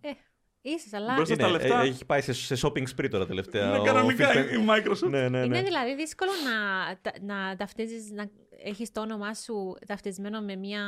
Ε, 0.65 0.69
ίσως, 0.69 0.93
αλλά 0.93 1.13
Μπροστά 1.15 1.34
στα 1.34 1.47
Είναι, 1.47 1.58
λεφτά. 1.58 1.82
ε, 1.82 1.88
έχει 1.88 2.06
πάει 2.06 2.21
σε, 2.21 2.34
σε 2.34 2.56
shopping 2.67 2.84
spree 2.95 3.10
τώρα 3.10 3.26
τελευταία. 3.26 3.67
Είναι 3.67 3.78
ο 3.78 3.84
κανονικά 3.84 4.32
Phil 4.32 4.36
η 4.36 4.39
Spencer. 4.39 4.54
η 4.54 4.65
Microsoft. 4.69 5.10
Ναι, 5.10 5.30
ναι, 5.30 5.38
είναι 5.38 5.47
ναι. 5.47 5.62
δηλαδή 5.62 5.95
δύσκολο 5.95 6.32
να, 6.45 6.95
τα- 7.02 7.19
να 7.21 7.56
ταυτίζεις, 7.56 8.12
να 8.12 8.30
έχεις 8.63 8.91
το 8.91 9.02
όνομά 9.02 9.34
σου 9.34 9.76
ταυτισμένο 9.88 10.41
με 10.41 10.56
μια, 10.56 10.82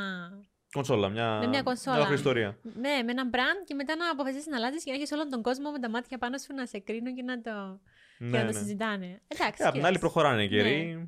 Κονσόλα, 0.72 1.08
μια, 1.08 1.38
με 1.40 1.46
μια 1.46 1.62
κονσόλα. 1.62 1.96
ολόκληρη 1.96 2.20
ιστορία. 2.20 2.58
Ναι, 2.62 3.02
με 3.04 3.10
ένα 3.10 3.30
brand 3.32 3.60
και 3.66 3.74
μετά 3.74 3.96
να 3.96 4.10
αποφασίσεις 4.10 4.46
να 4.46 4.56
αλλάζεις 4.56 4.84
και 4.84 4.90
να 4.90 4.96
έχεις 4.96 5.12
όλον 5.12 5.28
τον 5.30 5.42
κόσμο 5.42 5.70
με 5.70 5.78
τα 5.78 5.90
μάτια 5.90 6.18
πάνω 6.18 6.38
σου 6.38 6.54
να 6.54 6.66
σε 6.66 6.78
κρίνουν 6.78 7.14
και 7.14 7.22
να 7.22 7.40
το, 7.40 7.80
και 8.18 8.24
Ναι, 8.24 8.38
να 8.38 8.44
το 8.46 8.52
ναι. 8.52 8.58
συζητάνε. 8.58 9.20
Εντάξει, 9.28 9.62
Ε, 9.62 9.66
Απ' 9.66 9.72
την 9.72 9.84
άλλη 9.84 9.96
κοίταξε. 9.96 9.98
προχωράνε 9.98 10.42
οι 10.42 10.48
καιροί. 10.48 10.84
Ναι. 10.98 11.06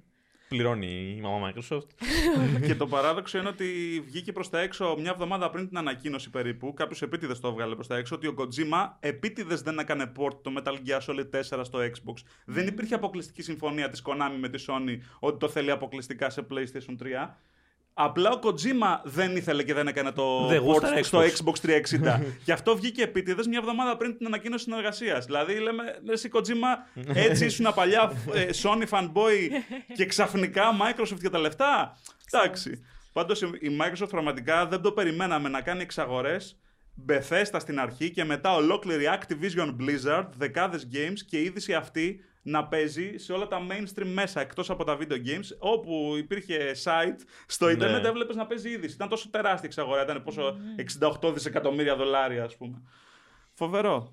Πληρώνει 0.49 1.15
η 1.17 1.21
μαμά 1.21 1.53
Microsoft. 1.53 1.87
και 2.67 2.75
το 2.75 2.87
παράδοξο 2.87 3.39
είναι 3.39 3.49
ότι 3.49 3.67
βγήκε 4.07 4.33
προς 4.33 4.49
τα 4.51 4.61
έξω 4.61 4.97
μια 4.99 5.11
εβδομάδα 5.11 5.51
πριν 5.51 5.69
την 5.69 5.79
ανακοίνωση 5.79 6.31
περίπου. 6.31 6.75
Κάποιος 6.75 7.03
επίτηδες 7.03 7.41
το 7.41 7.49
έβγαλε 7.49 7.75
προς 7.75 7.87
τα 7.87 7.97
έξω 7.97 8.15
ότι 8.15 8.27
ο 8.27 8.35
Kojima 8.39 8.89
επίτηδες 9.01 9.63
δεν 9.63 9.79
έκανε 9.79 10.13
port 10.19 10.43
το 10.43 10.53
Metal 10.57 10.75
Gear 10.87 11.01
Solid 11.07 11.59
4 11.59 11.61
στο 11.63 11.79
Xbox. 11.79 12.15
Δεν 12.45 12.67
υπήρχε 12.67 12.95
αποκλειστική 12.95 13.43
συμφωνία 13.43 13.89
της 13.89 14.03
Konami 14.07 14.37
με 14.39 14.49
τη 14.49 14.65
Sony 14.69 14.99
ότι 15.19 15.39
το 15.39 15.49
θέλει 15.49 15.71
αποκλειστικά 15.71 16.31
σε 16.31 16.47
PlayStation 16.51 17.03
3. 17.03 17.29
Απλά 18.01 18.31
ο 18.31 18.39
Kojima 18.43 19.01
δεν 19.05 19.37
ήθελε 19.37 19.63
και 19.63 19.75
δεν 19.75 19.89
έκανε 19.89 20.13
το 20.13 20.47
Δεν 20.47 20.61
port 20.61 20.65
γούσταρε 20.65 21.03
στο 21.03 21.21
Xbox. 21.21 21.27
Xbox 21.27 21.71
360. 22.15 22.21
και 22.45 22.53
αυτό 22.59 22.77
βγήκε 22.77 23.03
επίτηδες 23.03 23.47
μια 23.47 23.59
εβδομάδα 23.59 23.97
πριν 23.97 24.17
την 24.17 24.27
ανακοίνωση 24.27 24.65
συνεργασίας. 24.65 25.25
Δηλαδή, 25.25 25.59
λέμε, 25.59 25.83
«Ρε 26.07 26.13
εσύ 26.13 26.31
Kojima, 26.33 27.01
έτσι 27.27 27.45
ήσουν 27.45 27.67
παλιά 27.75 28.13
ε, 28.35 28.49
Sony 28.63 28.89
fanboy 28.89 29.49
και 29.95 30.07
ξαφνικά 30.07 30.63
Microsoft 30.81 31.21
για 31.21 31.31
τα 31.31 31.39
λεφτά. 31.39 31.97
Εντάξει. 32.33 32.85
Πάντως 33.13 33.43
η 33.43 33.79
Microsoft 33.81 34.09
πραγματικά 34.09 34.67
δεν 34.67 34.81
το 34.81 34.93
περιμέναμε 34.93 35.49
να 35.49 35.61
κάνει 35.61 35.83
εξαγορές. 35.83 36.59
Bethesda 37.09 37.57
στην 37.59 37.81
αρχή 37.81 38.11
και 38.11 38.25
μετά 38.25 38.55
ολόκληρη 38.55 39.05
Activision 39.19 39.77
Blizzard, 39.81 40.29
δεκάδες 40.37 40.89
games 40.93 41.19
και 41.29 41.39
η 41.39 41.45
είδηση 41.45 41.75
αυτή 41.75 42.21
να 42.51 42.67
παίζει 42.69 43.17
σε 43.17 43.33
όλα 43.33 43.47
τα 43.49 43.67
mainstream 43.71 44.07
μέσα 44.07 44.41
εκτός 44.41 44.71
από 44.71 44.85
τα 44.85 44.99
video 45.01 45.13
games 45.27 45.47
όπου 45.59 46.15
υπήρχε 46.19 46.75
site 46.85 47.17
στο 47.47 47.67
Ναι. 47.67 47.73
ίντερνετ 47.73 48.05
έβλεπες 48.05 48.37
να 48.37 48.47
παίζει 48.47 48.71
είδηση. 48.71 48.95
Ήταν 48.95 49.09
τόσο 49.09 49.31
τεράστια 49.31 49.69
εξαγορά, 49.69 50.03
ήταν 50.03 50.23
πόσο 50.23 50.57
68 50.77 51.33
δισεκατομμύρια 51.33 51.97
δολάρια 51.97 52.45
ας 52.45 52.57
πούμε. 52.57 52.83
Φοβερό. 53.55 54.11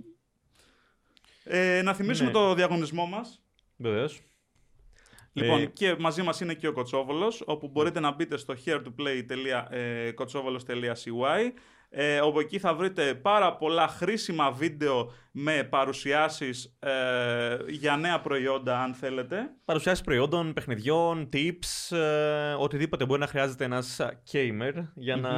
Ε, 1.43 1.81
να 1.81 1.93
θυμίσουμε 1.93 2.27
Ναι. 2.27 2.33
το 2.33 2.53
διαγωνισμό 2.53 3.05
μας. 3.05 3.41
Βεβαίως. 3.77 4.19
Λοιπόν, 5.33 5.61
Ε, 5.61 5.65
και 5.65 5.95
μαζί 5.99 6.21
μας 6.21 6.39
είναι 6.39 6.53
και 6.53 6.67
ο 6.67 6.71
Κοτσόβολος, 6.73 7.43
όπου 7.45 7.67
μπορείτε 7.67 7.99
να 7.99 8.11
μπείτε 8.11 8.37
στο 8.37 8.55
heretoplay.kotsovolos.cy 8.65 11.51
ε, 11.89 12.19
όπου 12.19 12.39
εκεί 12.39 12.59
θα 12.59 12.73
βρείτε 12.73 13.13
πάρα 13.13 13.57
πολλά 13.57 13.87
χρήσιμα 13.87 14.51
βίντεο 14.51 15.11
με 15.31 15.63
παρουσιάσεις 15.63 16.77
ε, 16.79 17.57
για 17.67 17.97
νέα 17.97 18.21
προϊόντα, 18.21 18.81
αν 18.81 18.93
θέλετε. 18.93 19.49
Παρουσιάσεις 19.65 20.03
προϊόντων, 20.03 20.53
παιχνιδιών, 20.53 21.29
tips, 21.33 21.97
ε, 21.97 22.53
οτιδήποτε 22.53 23.05
μπορεί 23.05 23.19
να 23.19 23.27
χρειάζεται 23.27 23.63
ένας 23.63 24.01
gamer 24.31 24.73
για 24.95 25.15
να 25.15 25.31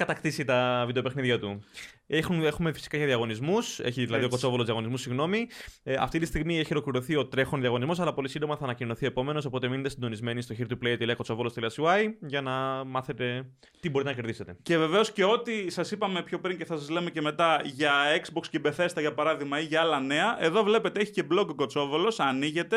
κατακτήσει 0.00 0.44
τα 0.44 0.82
βιντεοπαιχνίδια 0.86 1.38
του. 1.38 1.64
Έχουν, 2.06 2.44
έχουμε 2.44 2.72
φυσικά 2.72 2.96
για 2.96 3.06
διαγωνισμούς. 3.06 3.78
Έχει 3.78 4.04
δηλαδή 4.04 4.14
Έτσι. 4.14 4.24
ο 4.24 4.28
Κοτσόβολος 4.28 4.64
διαγωνισμούς, 4.64 5.00
συγγνώμη. 5.00 5.46
Ε, 5.82 5.94
αυτή 5.98 6.18
τη 6.18 6.26
στιγμή 6.26 6.58
έχει 6.58 6.72
ολοκληρωθεί 6.72 7.16
ο 7.16 7.26
τρέχον 7.26 7.60
διαγωνισμός, 7.60 8.00
αλλά 8.00 8.12
πολύ 8.12 8.28
σύντομα 8.28 8.56
θα 8.56 8.64
ανακοινωθεί 8.64 9.06
επόμενος. 9.06 9.44
Οπότε 9.44 9.68
μείνετε 9.68 9.88
συντονισμένοι 9.88 10.42
στο 10.42 10.54
heretoplay.kotsovolos.cy 10.58 12.12
για 12.20 12.40
να 12.40 12.84
μάθετε 12.84 13.46
τι 13.80 13.90
μπορείτε 13.90 14.10
να 14.10 14.16
κερδίσετε. 14.16 14.56
Και 14.62 14.78
βεβαίως 14.78 15.12
και 15.12 15.24
ό,τι 15.24 15.70
σας 15.70 15.90
είπαμε 15.90 16.22
πιο 16.22 16.38
πριν 16.40 16.58
και 16.58 16.64
θα 16.64 16.76
σας 16.76 16.88
λέμε 16.88 17.10
και 17.10 17.20
μετά 17.20 17.60
για 17.64 17.92
Xbox 18.22 18.46
και 18.50 18.60
Bethesda 18.64 19.00
για 19.00 19.14
παράδειγμα 19.14 19.60
ή 19.60 19.64
για 19.64 19.80
άλλα 19.80 20.00
νέα. 20.00 20.36
Εδώ 20.44 20.62
βλέπετε 20.62 21.00
έχει 21.00 21.10
και 21.10 21.24
blog 21.32 21.46
ο 21.48 21.54
Κοτσόβολος, 21.54 22.20
ανοίγεται 22.20 22.76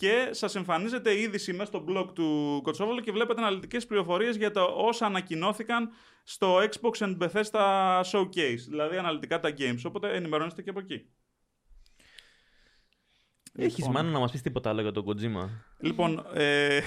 και 0.00 0.28
σας 0.30 0.54
εμφανίζεται 0.54 1.10
η 1.10 1.20
είδηση 1.20 1.52
μέσα 1.52 1.64
στο 1.64 1.84
blog 1.88 2.06
του 2.14 2.60
Κοτσόβολο 2.62 3.00
και 3.00 3.12
βλέπετε 3.12 3.40
αναλυτικές 3.40 3.86
πληροφορίες 3.86 4.36
για 4.36 4.50
το 4.50 4.62
όσα 4.62 5.06
ανακοινώθηκαν 5.06 5.90
στο 6.24 6.58
Xbox 6.58 7.06
and 7.06 7.18
Bethesda 7.18 8.00
Showcase. 8.00 8.62
Δηλαδή 8.68 8.96
αναλυτικά 8.96 9.40
τα 9.40 9.54
games. 9.58 9.80
Οπότε 9.84 10.14
ενημερώνεστε 10.14 10.62
και 10.62 10.70
από 10.70 10.78
εκεί. 10.78 11.06
Έχεις 13.56 13.76
Λοιπόν. 13.76 13.92
μάνα 13.92 14.10
να 14.10 14.18
μας 14.18 14.30
πεις 14.30 14.42
τίποτα 14.42 14.70
άλλο 14.70 14.80
για 14.80 14.92
τον 14.92 15.04
Kojima; 15.06 15.48
Λοιπόν, 15.78 16.26
ε, 16.34 16.80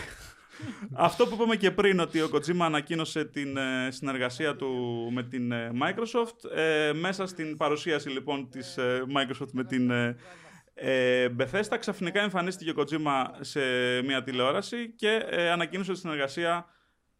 αυτό 1.08 1.28
που 1.28 1.34
είπαμε 1.34 1.56
και 1.56 1.71
πριν, 1.71 1.99
ότι 1.99 2.21
ο 2.21 2.30
Kojima 2.34 2.60
ανακοίνωσε 2.60 3.26
την 3.26 3.58
ε, 3.58 3.91
συνεργασία 3.91 4.56
του 4.56 4.69
με 5.12 5.23
την 5.23 5.52
ε, 5.52 5.71
Microsoft. 5.82 6.52
ε, 6.56 6.93
μέσα 6.93 7.28
στην 7.28 7.58
παρουσίαση 7.58 8.10
λοιπόν 8.10 8.49
της 8.49 8.78
ε, 8.78 9.04
Microsoft 9.15 9.52
με 9.52 9.63
την 9.63 9.91
ε, 10.74 11.22
ε, 11.24 11.36
Bethesda, 11.40 11.78
ξαφνικά 11.80 12.22
εμφανίστηκε 12.22 12.70
ο 12.70 12.74
Kojima 12.78 13.26
σε 13.40 13.60
μια 14.02 14.24
τηλεόραση 14.24 14.94
και 14.96 15.26
ε, 15.30 15.50
ανακοίνωσε 15.50 15.92
τη 15.92 15.98
συνεργασία 15.98 16.66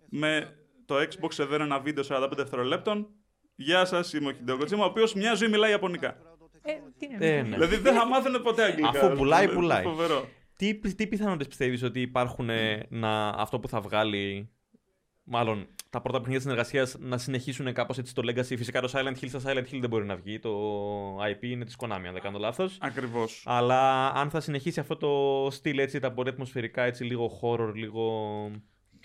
με 0.10 0.58
το 0.86 0.96
Xbox 0.96 1.39
εδώ 1.39 1.56
είναι 1.56 1.63
ένα 1.63 1.80
βίντεο 1.80 2.04
45 2.10 2.30
δευτερολέπτων. 2.36 3.08
Γεια 3.56 3.86
σας, 3.86 4.13
είμαι 4.13 4.30
ο 4.30 4.36
Hideo 4.39 4.62
Kojima, 4.62 4.80
ο 4.80 4.84
οποίος 4.84 5.13
μια 5.13 5.34
ζωή 5.34 5.50
μιλάει 5.50 5.72
Ιαπωνικά. 5.72 6.18
Ε, 6.62 6.74
τι 6.98 7.08
να 7.08 7.26
Ε, 7.26 7.42
πω. 7.42 7.48
ναι. 7.48 7.56
δηλαδή 7.56 7.76
δεν 7.78 7.94
θα 7.94 8.08
μάθαινε 8.08 8.38
ποτέ 8.38 8.63
αγγλικά. 8.63 8.89
Αφού 8.89 9.16
πουλάει, 9.16 9.44
Είναι 9.44 9.54
πουλάει. 9.54 9.84
Φοβερό. 9.84 10.30
Τι, 10.56 10.76
τι 10.80 11.08
πιθανότητες 11.08 11.48
πιστεύεις 11.48 11.84
ότι 11.84 12.02
υπάρχουν 12.02 12.50
ε, 12.50 12.86
να, 12.89 13.28
αυτό 13.30 13.60
που 13.60 13.68
θα 13.68 13.82
βγάλει. 13.82 14.50
Μάλλον 15.24 15.68
τα 15.93 16.01
πρώτα 16.01 16.17
παιχνίδια 16.17 16.41
συνεργασίας 16.41 16.95
να 16.99 17.17
συνεχίσουν 17.17 17.73
κάπως 17.73 17.97
έτσι 17.97 18.13
το 18.15 18.21
Legacy. 18.25 18.58
Φυσικά 18.58 18.82
το 18.82 18.91
Silent 18.93 19.23
Hill 19.23 19.27
στα 19.27 19.39
Silent 19.45 19.73
Hill 19.73 19.77
δεν 19.79 19.89
μπορεί 19.89 20.06
να 20.06 20.15
βγει. 20.15 20.39
Το 20.39 20.51
IP 21.17 21.41
είναι 21.41 21.65
της 21.65 21.75
Konami, 21.79 22.06
αν 22.06 22.13
δεν 22.13 22.21
κάνω 22.21 22.38
λάθος. 22.39 22.77
Ακριβώς. 22.82 23.43
Αλλά 23.45 24.08
αν 24.08 24.29
θα 24.29 24.39
συνεχίσει 24.39 24.79
αυτό 24.79 24.97
το 24.97 25.47
στυλ 25.51 25.77
έτσι, 25.77 25.99
τα 25.99 26.12
πολύ 26.12 26.29
ατμοσφαιρικά, 26.29 26.84
έτσι 26.84 27.03
λίγο 27.03 27.39
horror, 27.41 27.71
λίγο. 27.73 28.01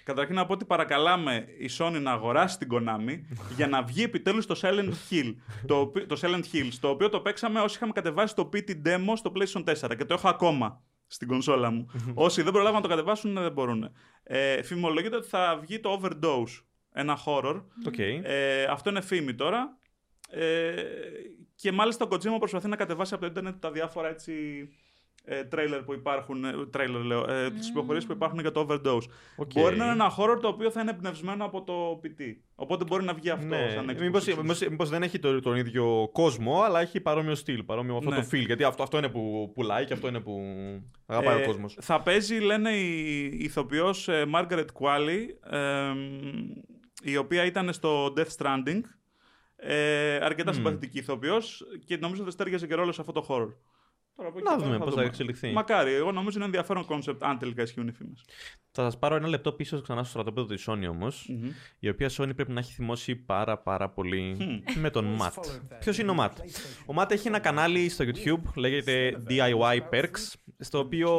Καταρχήν 0.03 0.35
να 0.35 0.47
πω 0.47 0.53
ότι 0.53 0.65
παρακαλάμε 0.65 1.45
η 1.59 1.71
Sony 1.79 1.99
να 2.03 2.13
αγοράσει 2.13 2.59
την 2.59 2.69
Konami 2.73 3.21
για 3.57 3.69
να 3.69 3.83
βγει 3.83 4.03
επιτέλους 4.03 4.47
το 4.47 4.61
Silent 4.63 4.93
Hill. 5.11 5.35
το, 5.67 5.81
οποί- 5.81 6.07
το 6.07 6.21
Silent 6.23 6.55
Hill, 6.55 6.69
το 6.81 6.89
οποίο 6.89 7.09
το 7.09 7.21
παίξαμε 7.21 7.61
όσοι 7.61 7.77
είχαμε 7.77 7.93
κατεβάσει 7.93 8.35
το 8.35 8.49
PT 8.53 8.71
demo 8.87 9.13
στο 9.15 9.33
PlayStation 9.35 9.65
4 9.65 9.97
και 9.97 10.05
το 10.05 10.15
έχω 10.15 10.29
ακόμα 10.29 10.83
στην 11.07 11.29
κονσόλα 11.29 11.71
μου. 11.71 11.87
όσοι 12.15 12.43
δεν 12.43 12.53
προλάβαν 12.53 12.75
να 12.75 12.83
το 12.83 12.89
κατεβάσουν 12.89 13.35
δεν 13.35 13.53
μπορούν. 13.53 13.91
Ε, 14.23 14.63
φημολογείται 14.63 15.17
ότι 15.17 15.29
θα 15.29 15.59
βγει 15.63 15.81
το 15.81 16.01
Overdose, 16.03 16.63
ένα 16.99 17.19
horror. 17.25 17.63
Οκ. 17.87 17.99
Ε, 17.99 18.65
αυτό 18.65 18.91
είναι 18.91 19.01
φήμη 19.01 19.35
τώρα. 19.35 19.79
Ε, 20.31 20.73
και 21.55 21.73
μάλιστα 21.73 22.05
ο 22.05 22.09
Kojima 22.11 22.37
προσπαθεί 22.39 22.69
να 22.69 22.77
κατεβάσει 22.77 23.15
από 23.15 23.23
το 23.23 23.29
ίντερνετ 23.31 23.55
τα 23.61 23.71
διάφορα 23.71 24.09
έτσι 24.09 24.33
ε, 25.25 25.45
τρέιλερ 25.45 25.83
που 25.83 25.95
υπάρχουν, 25.95 26.45
ε, 26.45 26.53
τρέιλερ 26.71 27.03
λέω, 27.03 27.31
ε, 27.31 27.51
τις 27.51 27.71
πληροφορίες 27.73 28.07
που 28.07 28.13
υπάρχουν 28.13 28.39
για 28.41 28.51
το 28.51 28.67
Overdose. 28.69 29.03
Οκ. 29.37 29.51
Μπορεί 29.55 29.77
να 29.77 29.85
είναι 29.85 29.93
ένα 29.93 30.13
horror 30.19 30.39
το 30.41 30.49
οποίο 30.49 30.71
θα 30.71 30.81
είναι 30.81 30.91
εμπνευσμένο 30.91 31.45
από 31.45 31.63
το 31.65 32.01
PT. 32.05 32.23
Οπότε 32.55 32.85
μπορεί 32.85 33.05
να 33.05 33.15
βγει 33.15 33.31
αυτό 33.31 33.47
Ναι, 33.47 33.69
σαν 33.71 33.91
Xbox 33.91 34.01
μήπως, 34.01 34.25
exclusive. 34.29 34.41
μήπως, 34.41 34.61
μήπως 34.69 34.89
δεν 34.89 35.03
έχει 35.03 35.19
το, 35.19 35.41
τον 35.41 35.57
ίδιο 35.57 36.09
κόσμο, 36.13 36.63
αλλά 36.63 36.81
έχει 36.81 37.01
παρόμοιο 37.01 37.35
στυλ, 37.35 37.63
παρόμοιο 37.63 37.97
αυτό 37.97 38.11
Ναι. 38.11 38.17
το 38.17 38.29
feel. 38.33 38.47
Γιατί 38.47 38.65
αυτό, 38.65 38.83
αυτό 38.83 38.99
είναι 38.99 39.09
που 39.09 39.53
πουλάει 39.55 39.85
και 39.85 39.93
αυτό 39.93 40.09
είναι 40.09 40.21
που 40.21 40.41
αγαπάει 41.07 41.39
Ε, 41.41 41.43
ο 41.43 41.47
κόσμος. 41.47 41.77
Θα 41.81 42.03
παίζει, 42.03 42.39
λένε, 42.39 42.71
η 42.71 43.25
ηθοποιός 43.39 44.09
ε, 44.09 44.25
Margaret 44.35 44.67
Qualley, 44.81 45.27
ε, 45.51 45.93
η 47.03 47.17
οποία 47.17 47.45
ήταν 47.45 47.73
στο 47.73 48.13
Death 48.17 48.37
Stranding. 48.39 48.81
Ε, 49.57 50.15
αρκετά 50.17 50.51
Μμμ. 50.51 50.57
συμπαθητική 50.57 50.99
ηθοποιός 50.99 51.63
και 51.85 51.97
νομίζω 51.97 52.25
θα 52.25 52.31
ταίριαζε 52.31 52.67
και 52.67 52.75
ρόλο 52.75 52.93
σε 52.93 53.01
αυτό 53.01 53.13
το 53.13 53.27
horror. 53.29 53.53
Τώρα, 54.17 54.29
από 54.31 54.39
εκεί 54.39 54.49
Να 54.49 54.57
πέρα 54.57 54.67
δούμε 54.67 54.79
πώς 54.79 54.87
θα 54.89 54.95
δούμε. 54.95 55.05
εξελιχθεί. 55.05 55.53
Μακάρι, 55.53 55.93
εγώ 55.93 56.13
νομίζω 56.13 56.37
είναι 56.37 56.45
ενδιαφέρον 56.47 56.85
κόνσεπτ 56.85 57.25
αν 57.25 57.39
τελικά 57.39 57.63
ισχύουν 57.63 57.89
οι 57.89 57.93
φήμες. 57.93 58.25
Θα 58.71 58.83
σας 58.83 58.99
πάρω 58.99 59.15
ένα 59.15 59.29
λεπτό 59.29 59.53
πίσω 59.53 59.81
ξανά 59.81 60.01
στο 60.03 60.11
στρατόπεδο 60.11 60.47
της 60.47 60.65
Sony 60.69 60.87
όμως. 60.91 61.31
Η 61.79 61.89
οποία 61.89 62.11
Sony 62.11 62.31
πρέπει 62.35 62.53
να 62.53 62.61
έχει 62.61 62.73
θυμώσει 62.73 63.17
πάρα 63.17 63.59
πάρα 63.59 63.89
πολύ 63.91 64.37
με 64.75 64.91
τον 64.91 65.17
Matt. 65.21 65.61
Ποιος 65.81 65.99
είναι 65.99 66.11
ο 66.11 66.15
Matt? 66.19 66.33
Ο 66.87 66.95
Matt 66.97 67.11
έχει 67.11 67.29
ένα 67.29 67.39
κανάλι 67.39 67.89
στο 67.89 68.05
YouTube, 68.05 68.43
λέγεται 68.55 69.23
DIY 69.29 69.79
Perks, 69.93 70.33
στο 70.61 70.79
οποίο 70.79 71.11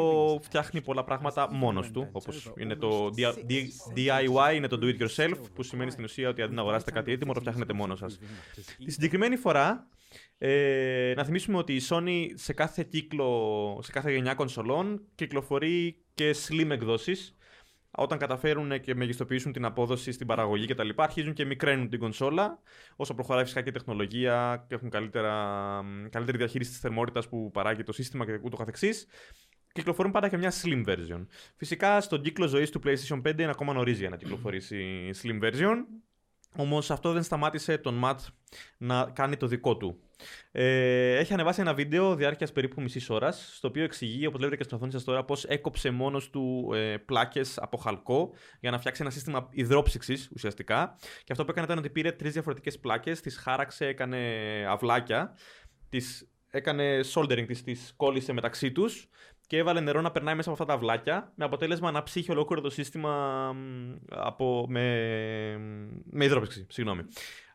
φτιάχνει 0.44 0.82
πολλά 0.82 1.04
πράγματα 1.04 1.52
μόνος 1.52 1.92
του. 1.92 2.10
Όπως 2.12 2.52
είναι 2.58 2.76
το 2.76 3.10
D- 3.18 3.34
D- 3.50 3.68
DIY, 3.96 4.56
είναι 4.56 4.68
το 4.68 4.80
do 4.82 4.86
it 4.86 5.08
yourself, 5.08 5.34
που 5.56 5.64
σημαίνει 5.64 5.92
στην 5.92 6.04
ουσία 6.04 6.30
ότι 6.30 6.42
αντί 6.42 6.54
να 6.56 6.62
αγοράσετε 6.62 6.92
κάτι 6.92 7.12
έτοιμο, 7.12 7.34
το 7.34 7.40
φτιάχνετε 7.40 7.74
μόνος 7.74 8.00
σας. 8.00 8.20
Τη 8.86 8.92
συγκεκριμένη 8.92 9.36
φορά, 9.36 9.88
ε, 10.38 11.14
να 11.16 11.24
θυμίσουμε 11.24 11.58
ότι 11.58 11.74
η 11.76 11.82
Sony 11.90 12.26
σε 12.34 12.54
κάθε 12.54 12.84
κύκλο, 12.84 13.80
σε 13.84 13.92
κάθε 13.92 14.12
γενιά 14.12 14.34
κονσολών 14.34 15.02
κυκλοφορεί 15.16 15.98
και 16.14 16.36
slim 16.48 16.70
εκδόσεις 16.70 17.36
όταν 17.92 18.18
καταφέρουν 18.18 18.80
και 18.80 18.96
μεγιστοποιήσουν 18.96 19.52
την 19.52 19.66
απόδοση 19.66 20.12
στην 20.12 20.28
παραγωγή 20.28 20.66
κτλ. 20.66 20.90
Αρχίζουν 20.96 21.34
και 21.34 21.46
μικραίνουν 21.46 21.90
την 21.90 22.00
κονσόλα. 22.00 22.60
Όσο 22.96 23.14
προχωράει 23.14 23.44
φυσικά 23.44 23.62
και 23.62 23.70
η 23.70 23.72
τεχνολογία 23.72 24.66
και 24.68 24.76
έχουν 24.76 24.90
καλύτερα, 24.90 25.84
καλύτερη 26.10 26.38
διαχείριση 26.38 26.70
της 26.70 26.80
θερμότητας 26.80 27.30
που 27.30 27.52
παράγει 27.52 27.84
το 27.84 27.92
σύστημα 27.92 28.26
και 28.26 28.40
ούτω 28.44 28.58
καθεξής, 28.58 29.08
κυκλοφορούν 29.72 30.12
πάντα 30.12 30.30
και 30.30 30.38
μια 30.38 30.54
slim 30.62 30.86
version. 30.86 31.26
Φυσικά 31.56 32.02
στον 32.02 32.22
κύκλο 32.22 32.48
ζωής 32.48 32.70
του 32.70 32.82
PlayStation 32.84 33.22
5 33.22 33.40
είναι 33.40 33.50
ακόμα 33.50 33.74
νωρίς 33.74 34.00
για 34.00 34.10
να 34.10 34.18
κυκλοφορήσει 34.18 34.78
η 34.78 35.14
slim 35.22 35.44
version. 35.44 35.76
Όμως 36.56 36.92
αυτό 36.92 37.12
δεν 37.12 37.24
σταμάτησε 37.24 37.78
τον 37.78 38.02
Matt 38.04 38.18
να 38.78 39.12
κάνει 39.14 39.38
το 39.38 39.48
δικό 39.48 39.78
του. 39.78 40.00
Ε, 40.52 41.18
έχει 41.18 41.34
ανεβάσει 41.34 41.62
ένα 41.62 41.74
βίντεο 41.74 42.16
διάρκειας 42.16 42.52
περίπου 42.52 42.82
μισής 42.82 43.10
ώρας, 43.10 43.52
στο 43.56 43.68
οποίο 43.68 43.84
εξηγεί, 43.84 44.26
όπως 44.26 44.40
βλέπετε 44.40 44.58
και 44.58 44.64
στην 44.64 44.76
οθόνη 44.78 44.92
σας 44.92 45.04
τώρα, 45.04 45.24
πώς 45.24 45.46
έκοψε 45.46 45.90
μόνος 45.90 46.30
του 46.30 46.72
ε, 46.74 46.98
πλάκες 46.98 47.58
από 47.58 47.78
χαλκό 47.78 48.34
για 48.60 48.72
να 48.72 48.80
φτιάξει 48.80 49.02
ένα 49.02 49.12
σύστημα 49.12 49.50
υδρόψυξης 49.52 50.30
ουσιαστικά. 50.34 50.96
Και 51.24 51.32
αυτό 51.32 51.46
που 51.46 51.52
έκανε 51.52 51.66
ήταν 51.66 51.78
ότι 51.78 51.90
πήρε 51.90 52.12
τρεις 52.12 52.34
διαφορετικές 52.34 52.80
πλάκες, 52.80 53.22
τις 53.22 53.38
χάραξε, 53.38 53.86
έκανε 53.86 54.18
αυλάκια, 54.68 55.36
τις 55.90 56.30
έκανε 56.50 57.00
soldering, 57.14 57.46
τις, 57.48 57.64
τις 57.64 57.94
κόλλησε 57.96 58.34
μεταξύ 58.34 58.72
τους 58.72 59.10
και 59.50 59.58
έβαλε 59.58 59.80
νερό 59.80 60.02
να 60.02 60.12
περνάει 60.12 60.36
μέσα 60.36 60.50
από 60.52 60.62
αυτά 60.62 60.74
τα 60.74 60.80
αυλάκια 60.80 61.32
με 61.36 61.46
αποτέλεσμα 61.46 61.92
να 61.92 62.04
ψύχει 62.04 62.32
ολόκληρο 62.32 62.62
το 62.62 62.70
σύστημα 62.70 63.14
μ, 63.54 63.96
από, 64.10 64.66
με, 64.70 64.82
με 66.12 66.26
υδρόψυξη. 66.26 66.66
Συγγνώμη. 66.70 67.02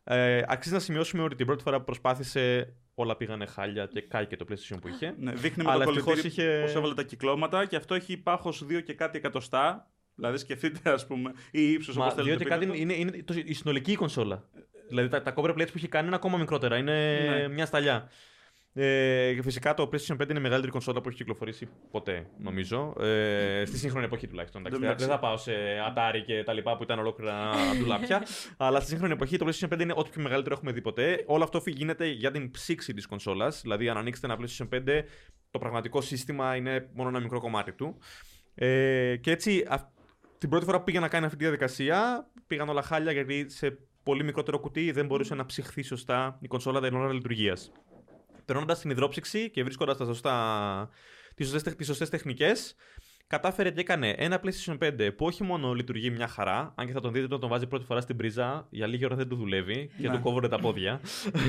Ε, 0.04 0.42
αξίζει 0.46 0.74
να 0.74 0.80
σημειώσουμε 0.80 1.22
ότι 1.22 1.34
την 1.34 1.46
πρώτη 1.46 1.62
φορά 1.62 1.78
που 1.78 1.84
προσπάθησε 1.84 2.74
όλα 2.94 3.16
πήγανε 3.16 3.46
χάλια 3.46 3.86
και 3.86 4.00
κάηκε 4.00 4.36
το 4.36 4.44
PlayStation 4.48 4.76
που 4.80 4.88
είχε. 4.88 5.14
Ναι, 5.18 5.32
δείχνει 5.32 5.64
με 5.64 5.70
Αλλά 5.70 5.84
το 5.84 5.90
ευτυχώς 5.90 6.14
κολλητήρι 6.20 6.46
είχε- 6.46 6.60
πώς 6.62 6.74
έβαλε 6.74 6.94
τα 6.94 7.02
κυκλώματα 7.02 7.66
και 7.66 7.76
αυτό 7.76 7.94
έχει 7.94 8.16
πάχος 8.16 8.64
2 8.68 8.80
και 8.82 8.94
κάτι 8.94 9.18
εκατοστά. 9.18 9.88
Δηλαδή 10.14 10.36
σκεφτείτε 10.38 10.90
ας 10.90 11.06
πούμε, 11.06 11.32
ή 11.50 11.72
ύψος 11.72 11.96
Μα 11.96 12.02
όπως 12.04 12.14
θέλετε. 12.14 12.30
διότι 12.36 12.50
κάτι 12.50 12.66
πείτε 12.66 12.76
το. 12.76 12.82
είναι, 12.82 12.94
είναι 12.94 13.22
το- 13.24 13.34
η 13.44 13.52
συνολική 13.52 13.94
κονσόλα. 13.96 14.48
Δηλαδή 14.88 15.08
τα, 15.08 15.22
τα 15.22 15.34
cover 15.36 15.50
plates 15.50 15.66
που 15.66 15.72
έχει 15.76 15.88
κάνει 15.88 16.06
είναι 16.06 16.16
ακόμα 16.16 16.38
μικρότερα. 16.38 16.76
Είναι 16.76 17.18
Ναι. 17.28 17.48
μια 17.48 17.66
σταλιά. 17.66 18.08
Ε, 18.76 19.32
και 19.34 19.42
φυσικά 19.42 19.74
το 19.74 19.88
PlayStation 19.92 20.16
5 20.22 20.28
είναι 20.30 20.38
η 20.38 20.42
μεγαλύτερη 20.42 20.72
κονσόλα 20.72 21.00
που 21.00 21.08
έχει 21.08 21.16
κυκλοφορήσει 21.16 21.68
ποτέ, 21.90 22.26
νομίζω. 22.38 22.94
Ε, 23.00 23.62
στη 23.66 23.78
σύγχρονη 23.78 24.04
εποχή 24.04 24.26
τουλάχιστον. 24.26 24.60
εντάξει. 24.66 24.84
Εντάξει. 24.84 25.04
Δεν 25.06 25.14
θα 25.14 25.20
πάω 25.20 25.36
σε 25.36 25.52
Atari 25.88 26.22
και 26.26 26.42
τα 26.42 26.52
λοιπά 26.52 26.76
που 26.76 26.82
ήταν 26.82 26.98
ολόκληρα 26.98 27.50
ντουλάπια. 27.78 28.22
αλλά 28.56 28.80
στη 28.80 28.88
σύγχρονη 28.88 29.12
εποχή 29.12 29.36
το 29.38 29.46
PlayStation 29.46 29.72
5 29.74 29.80
είναι 29.80 29.92
ό,τι 29.96 30.10
πιο 30.10 30.22
μεγαλύτερο 30.22 30.54
έχουμε 30.54 30.72
δει 30.72 30.80
ποτέ. 30.80 31.24
Όλο 31.26 31.44
αυτό 31.44 31.62
γίνεται 31.66 32.06
για 32.06 32.30
την 32.30 32.50
ψήξη 32.50 32.94
της 32.94 33.06
κονσόλας. 33.06 33.60
Δηλαδή, 33.62 33.88
αν 33.88 33.96
ανοίξετε 33.96 34.26
ένα 34.32 34.38
PlayStation 34.40 34.68
5, 34.74 35.02
το 35.50 35.58
πραγματικό 35.58 36.00
σύστημα 36.00 36.56
είναι 36.56 36.88
μόνο 36.94 37.08
ένα 37.08 37.20
μικρό 37.20 37.40
κομμάτι 37.40 37.72
του. 37.72 37.98
Ε, 38.54 39.16
και 39.20 39.30
έτσι, 39.30 39.66
αυ- 39.68 39.88
την 40.38 40.48
πρώτη 40.48 40.64
φορά 40.64 40.78
που 40.78 40.84
πήγε 40.84 41.00
να 41.00 41.08
κάνει 41.08 41.24
αυτή 41.24 41.36
τη 41.36 41.42
διαδικασία, 41.44 42.30
πήγαν 42.46 42.68
όλα 42.68 42.82
χάλια 42.82 43.12
γιατί 43.12 43.46
σε 43.48 43.78
πολύ 44.02 44.24
μικρότερο 44.24 44.58
κουτί 44.58 44.90
δεν 44.90 45.06
μπορούσε 45.06 45.34
να 45.34 45.46
ψυχθεί 45.46 45.82
σωστά 45.82 46.38
η 46.40 46.46
κονσόλα 46.46 46.80
την 46.80 46.94
ώρα 46.94 47.12
λειτουργίας. 47.12 47.72
Περνώντας 48.44 48.80
την 48.80 48.90
υδρόψυξη 48.90 49.50
και 49.50 49.62
βρίσκοντας 49.62 49.96
τα 49.96 50.04
σωστά, 50.04 50.88
τις 51.34 51.48
σωστές, 51.48 51.74
τις 51.76 51.86
σωστές 51.86 52.08
τεχνικές, 52.10 52.74
κατάφερε 53.26 53.70
και 53.70 53.80
έκανε 53.80 54.14
ένα 54.18 54.40
PlayStation 54.44 54.78
5 54.78 55.10
που 55.16 55.26
όχι 55.26 55.42
μόνο 55.42 55.72
λειτουργεί 55.72 56.10
μια 56.10 56.28
χαρά, 56.28 56.72
αν 56.76 56.86
και 56.86 56.92
θα 56.92 57.00
τον 57.00 57.12
δείτε 57.12 57.24
όταν 57.24 57.40
τον 57.40 57.48
βάζει 57.48 57.66
πρώτη 57.66 57.84
φορά 57.84 58.00
στην 58.00 58.16
πρίζα, 58.16 58.66
για 58.70 58.86
λίγη 58.86 59.04
ώρα 59.04 59.16
δεν 59.16 59.28
του 59.28 59.36
δουλεύει 59.36 59.90
και 60.00 60.08
Ναι. 60.08 60.14
του 60.14 60.20
κόβονται 60.22 60.48
τα 60.48 60.58
πόδια. 60.58 61.00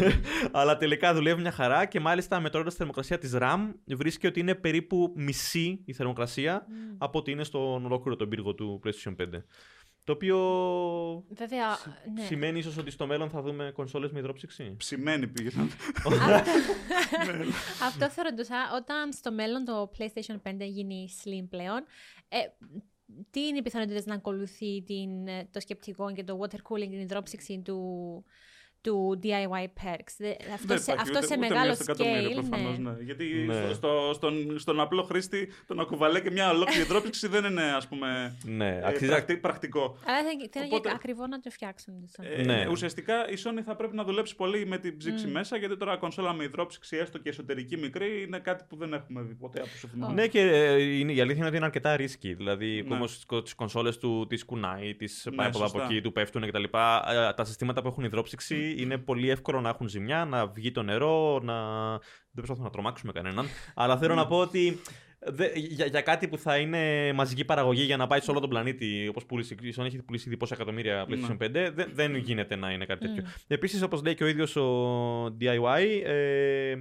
Αλλά 0.51 0.77
τελικά 0.77 1.13
δουλεύει 1.13 1.41
μια 1.41 1.51
χαρά 1.51 1.85
και 1.85 1.99
μάλιστα 1.99 2.39
μετρώντας 2.39 2.71
τη 2.71 2.77
θερμοκρασία 2.77 3.17
της 3.17 3.31
RAM 3.39 3.59
βρίσκει 3.87 4.27
ότι 4.27 4.39
είναι 4.39 4.55
περίπου 4.55 5.13
μισή 5.15 5.81
η 5.85 5.93
θερμοκρασία 5.93 6.65
από 6.97 7.19
ότι 7.19 7.31
είναι 7.31 7.43
στον 7.43 7.85
ολόκληρο 7.85 8.15
τον 8.17 8.29
πύργο 8.29 8.53
του 8.53 8.81
PlayStation 8.85 9.15
5. 9.15 9.25
Το 10.05 10.11
οποίο 10.11 10.37
Βέβαια, 11.29 11.77
ναι. 12.15 12.23
σημαίνει 12.25 12.59
ίσως 12.59 12.77
ότι 12.77 12.91
στο 12.91 13.07
μέλλον 13.07 13.29
θα 13.29 13.41
δούμε 13.41 13.71
κονσόλες 13.75 14.11
με 14.11 14.19
υδρόψυξη; 14.19 14.75
Ψημένη 14.77 15.27
πήγε. 15.27 15.49
Αυτό 17.87 18.09
θα 18.09 18.23
ρωτούσα, 18.23 18.55
όταν 18.75 19.13
στο 19.13 19.31
μέλλον 19.31 19.65
το 19.65 19.91
PlayStation 19.97 20.41
5 20.49 20.55
γίνει 20.59 21.09
slim 21.23 21.47
πλέον, 21.49 21.85
ε, 22.27 22.37
τι 23.29 23.47
είναι 23.47 23.57
οι 23.57 23.61
πιθανότητες 23.61 24.05
να 24.05 24.15
ακολουθεί 24.15 24.83
την, 24.83 25.27
ε, 25.27 25.47
το 25.51 25.59
σκεπτικό 25.59 26.13
και 26.13 26.23
το 26.23 26.39
water 26.41 26.55
cooling, 26.55 26.89
την 26.89 26.99
υδρόψυξη 26.99 27.61
του, 27.65 27.79
του 28.85 29.19
DIY 29.23 29.63
perks. 29.83 30.13
Δε- 30.17 30.29
Αυτό, 30.53 30.67
Δεν 30.67 30.79
σε, 30.79 30.91
υπάρχει 30.91 31.09
αυτό 31.09 31.17
ούτε- 31.17 31.27
σε 31.27 31.33
ούτε 31.37 31.47
μεγάλο 31.47 31.65
μία 31.65 31.73
στο 31.75 31.83
εκατομμύριο, 31.87 32.29
scale. 32.29 32.33
προφανώς, 32.49 32.77
ναι. 32.77 32.89
ναι. 32.91 32.95
Γιατί 33.03 33.25
Ναι. 33.47 33.53
στο, 33.53 33.73
στο- 33.73 34.11
στον, 34.13 34.59
στον 34.59 34.79
απλό 34.79 35.03
χρήστη 35.03 35.51
το 35.67 35.73
να 35.73 35.83
κουβαλάει 35.83 36.21
και 36.21 36.31
μια 36.31 36.49
ολόκληρη 36.49 36.81
υδρόψυξη 36.81 37.27
δεν 37.27 37.43
είναι 37.45 37.63
ας 37.63 37.87
πούμε 37.87 38.37
Ναι, 38.43 38.67
ε, 38.69 38.81
αξίζει. 38.87 39.09
πρακτι- 39.11 39.39
πρακτικό. 39.41 39.97
Αλλά 40.05 40.17
θα, 40.17 40.23
θα 40.51 40.59
είναι 40.59 40.65
Οπότε- 40.65 40.89
και 40.89 40.95
ακριβό 40.95 41.27
να 41.27 41.39
το 41.39 41.49
φτιάξουν. 41.49 41.93
το 42.17 42.23
Sony. 42.23 42.39
Ε, 42.39 42.43
Ναι. 42.43 42.67
Ουσιαστικά 42.71 43.29
η 43.29 43.33
Sony 43.43 43.61
θα 43.65 43.75
πρέπει 43.75 43.95
να 43.95 44.03
δουλέψει 44.03 44.35
πολύ 44.35 44.65
με 44.65 44.77
την 44.77 44.97
ψήξη 44.97 45.27
Μμ. 45.27 45.31
μέσα 45.31 45.57
γιατί 45.57 45.77
τώρα 45.77 45.97
κονσόλα 45.97 46.33
με 46.33 46.43
υδρόψυξη 46.43 46.97
έστω 46.97 47.17
και 47.17 47.29
εσωτερική 47.29 47.77
μικρή 47.77 48.21
είναι 48.27 48.39
κάτι 48.39 48.63
που 48.69 48.75
δεν 48.75 48.93
έχουμε 48.93 49.21
δει 49.21 49.33
ποτέ 49.33 49.59
από 49.59 49.69
όσο 49.75 49.87
θυμάμαι. 49.87 50.13
Ναι, 50.13 50.27
και 50.27 50.39
ε, 50.41 50.81
είναι, 50.83 51.11
η 51.11 51.19
αλήθεια 51.21 51.37
είναι 51.37 51.47
ότι 51.47 51.55
είναι 51.55 51.65
αρκετά 51.65 51.95
ρίσκι. 51.95 52.33
Δηλαδή, 52.33 52.85
Ναι. 52.87 52.95
ναι. 52.95 53.03
όπω 53.29 53.41
τις 53.41 53.53
κονσόλες 53.53 53.97
του 53.97 54.25
τι 54.29 54.45
κουνάει, 54.45 54.95
τι 54.95 55.05
Ναι, 55.29 55.35
πάει 55.35 55.47
από 55.47 55.57
εδώ 55.57 55.65
από 55.67 55.77
σωστά. 55.77 55.93
εκεί, 55.93 56.01
του 56.01 56.11
πέφτουν 56.11 56.47
κτλ. 56.47 56.63
Ε, 56.63 56.67
Τα 57.35 57.43
συστήματα 57.45 57.81
που 57.81 57.87
έχουν 57.87 58.03
υδρόψυξη 58.03 58.74
είναι 58.77 58.97
πολύ 58.97 59.29
εύκολο 59.29 59.61
να 59.61 59.69
έχουν 59.69 59.87
ζημιά, 59.87 60.25
να 60.25 60.47
βγει 60.47 60.71
το 60.71 60.83
νερό, 60.83 61.39
να. 61.43 61.55
Δεν 62.31 62.43
προσπαθώ 62.45 62.63
να 62.63 62.69
τρομάξουμε 62.69 63.11
κανέναν. 63.11 63.45
αλλά 63.75 63.97
θέλω 63.97 64.15
να 64.15 64.27
πω 64.27 64.37
ότι 64.37 64.79
δε- 65.19 65.51
για, 65.55 65.85
για 65.85 66.01
κάτι 66.01 66.27
που 66.27 66.37
θα 66.37 66.57
είναι 66.57 67.13
μαζική 67.13 67.45
παραγωγή 67.45 67.81
για 67.83 67.97
να 67.97 68.07
πάει 68.07 68.19
σε 68.21 68.31
όλο 68.31 68.39
τον 68.39 68.49
πλανήτη, 68.49 69.07
όπως 69.09 69.25
πούλησε 69.25 69.55
η 69.61 69.73
Sony, 69.77 69.85
έχει 69.85 70.01
πουλήσει 70.03 70.27
ήδη 70.27 70.37
πόσα 70.37 70.55
εκατομμύρια 70.55 71.05
PlayStation 71.09 71.37
5, 71.45 71.49
δε- 71.73 71.85
δεν 71.93 72.15
γίνεται 72.15 72.55
να 72.55 72.71
είναι 72.71 72.85
κάτι 72.85 73.07
τέτοιο. 73.07 73.23
Μμ. 73.23 73.29
Επίσης, 73.47 73.81
όπως 73.81 74.03
λέει 74.03 74.15
και 74.15 74.23
ο 74.23 74.27
ίδιος 74.27 74.55
ο 74.55 75.25
DIY, 75.41 76.01
ε, 76.05 76.75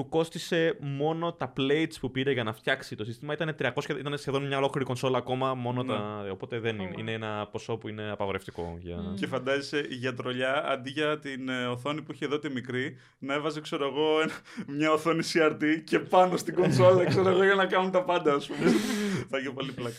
του 0.00 0.08
κόστησε 0.08 0.76
μόνο 0.80 1.32
τα 1.32 1.52
plates 1.56 1.92
που 2.00 2.10
πήρε 2.10 2.32
για 2.32 2.44
να 2.44 2.52
φτιάξει 2.52 2.96
το 2.96 3.04
σύστημα. 3.04 3.32
Ήταν, 3.32 3.56
300, 3.58 3.98
ήταν 3.98 4.18
σχεδόν 4.18 4.46
μια 4.46 4.56
ολόκληρη 4.56 4.86
κονσόλα 4.86 5.18
ακόμα. 5.18 5.54
Μόνο 5.54 5.82
Ναι. 5.82 5.92
τα, 5.92 6.26
οπότε 6.30 6.58
δεν 6.58 6.78
είναι, 6.78 6.88
Ω. 6.96 6.98
είναι 6.98 7.12
ένα 7.12 7.48
ποσό 7.52 7.76
που 7.76 7.88
είναι 7.88 8.10
απαγορευτικό. 8.10 8.76
Για... 8.80 8.96
Μμ. 8.96 9.14
Και 9.14 9.26
φαντάζεσαι 9.26 9.86
για 9.88 10.14
τρολιά, 10.14 10.64
αντί 10.66 10.90
για 10.90 11.18
την 11.18 11.48
ε, 11.48 11.66
οθόνη 11.66 12.02
που 12.02 12.12
είχε 12.12 12.24
εδώ 12.24 12.38
τη 12.38 12.50
μικρή, 12.50 12.96
να 13.18 13.34
έβαζε, 13.34 13.60
ξέρω 13.60 13.86
εγώ, 13.86 14.20
ένα- 14.20 14.32
μια 14.76 14.92
οθόνη 14.92 15.22
CRT 15.32 15.62
και 15.84 15.98
πάνω 15.98 16.36
στην 16.36 16.54
κονσόλα, 16.54 17.04
ξέρω 17.04 17.28
εγώ, 17.28 17.44
για 17.44 17.54
να 17.54 17.66
κάνουν 17.66 17.90
τα 17.90 18.04
πάντα, 18.04 18.34
ας 18.34 18.46
πούμε. 18.46 18.70
θα 19.30 19.38
είχε 19.38 19.50
πολύ 19.50 19.72
πλάκα. 19.72 19.96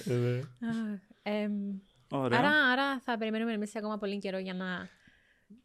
Αχ, 0.69 0.99
εμ, 1.23 1.51
Ωραία. 2.11 2.39
άρα, 2.39 2.49
άρα 2.71 2.99
θα 3.03 3.17
περιμένουμε 3.17 3.53
εμείς 3.53 3.75
ακόμα 3.75 3.97
πολύ 3.97 4.17
καιρό 4.19 4.37
για 4.37 4.53
να 4.53 4.87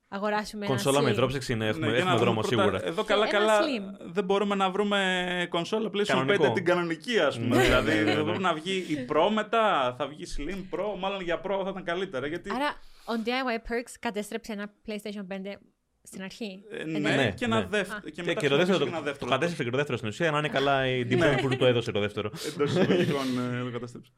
αγοράσουμε 0.09 0.66
Κονσόλα 0.66 0.97
ένα 0.97 1.05
με 1.07 1.11
slim. 1.11 1.16
υδρόψυξη 1.16 1.53
είναι, 1.53 1.66
έχουμε, 1.66 1.87
Ναι, 1.87 1.95
για 1.95 2.05
να 2.05 2.11
έχουμε 2.11 2.25
βρούμε 2.25 2.40
δρόμο 2.40 2.57
πρώτα- 2.57 2.79
σίγουρα. 2.79 2.90
Εδώ 2.92 3.03
Και 3.03 3.09
καλά 3.09 3.27
ένα 3.29 3.38
καλά 3.38 3.61
slim. 3.61 4.11
δεν 4.12 4.25
μπορούμε 4.25 4.55
να 4.55 4.71
βρούμε 4.71 5.47
κονσόλα 5.51 5.90
PlayStation 5.95 5.97
5 5.99 6.05
Κανονικό. 6.07 6.53
την 6.53 6.64
κανονική 6.64 7.19
ας 7.19 7.38
πούμε. 7.38 7.57
Ναι, 7.57 7.62
δηλαδή 7.62 7.88
ναι, 7.95 7.95
ναι, 8.01 8.03
ναι. 8.11 8.14
θα 8.14 8.25
πρέπει 8.25 8.42
να 8.42 8.55
βγει 8.55 8.73
η 8.88 9.07
Pro 9.09 9.31
μετά, 9.35 9.95
θα 9.99 10.07
βγει 10.09 10.25
Slim 10.37 10.75
Pro, 10.79 10.99
μάλλον 10.99 11.21
για 11.21 11.40
Pro 11.45 11.61
θα 11.64 11.69
ήταν 11.71 11.85
καλύτερα 11.85 12.27
γιατί 12.27 12.51
Άρα, 12.51 12.69
ο 13.05 13.23
DIY 13.25 13.71
Perks 13.71 13.95
κατέστρεψε 14.01 14.53
ένα 14.53 14.73
PlayStation 14.87 15.27
5 15.33 15.59
στην 16.03 16.23
αρχή. 16.23 16.62
ε, 16.71 16.81
Ε, 16.81 16.85
ναι, 16.85 16.99
ναι, 16.99 17.31
και 17.33 17.45
ένα 17.45 17.61
ναι. 17.61 17.66
δεύτερο. 17.66 17.99
Α. 17.99 18.01
Και, 18.05 18.11
Και, 18.11 18.23
μετά 18.23 18.40
και 18.40 18.49
το 18.49 18.57
δεύτερο, 18.57 18.79
ένα 18.83 18.90
το, 18.90 18.97
το 18.99 19.03
δεύτερο. 19.05 19.31
κατέστρεψε 19.31 19.64
και 19.64 19.71
το 19.71 19.77
δεύτερο 19.77 19.97
στην 19.99 20.09
ουσία, 20.09 20.31
να 20.31 20.38
είναι 20.38 20.49
καλά 20.49 20.87
η 20.87 21.07
Deep 21.11 21.38
που 21.40 21.57
το 21.57 21.66
έδωσε 21.66 21.92
το 21.92 22.01
δεύτερο. 22.01 22.31
Εντός 22.55 22.71
εισαγωγικών 22.71 23.27
ε, 23.53 23.62
το 23.64 23.71
κατέστρεψε. 23.71 24.11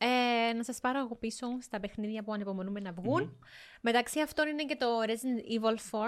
Μμ. 0.00 0.06
Ε, 0.06 0.52
να 0.52 0.64
σας 0.64 0.80
πάρω 0.80 0.98
εγώ 0.98 1.14
πίσω 1.16 1.46
στα 1.60 1.80
παιχνίδια 1.80 2.22
που 2.22 2.32
ανυπομονούμε 2.32 2.80
να 2.80 2.92
βγουν. 2.92 3.38
Μεταξύ 3.80 4.20
αυτών 4.20 4.48
είναι 4.48 4.64
και 4.64 4.76
το 4.76 4.86
Resident 5.06 5.62
Evil 5.62 5.76
4. 5.90 5.98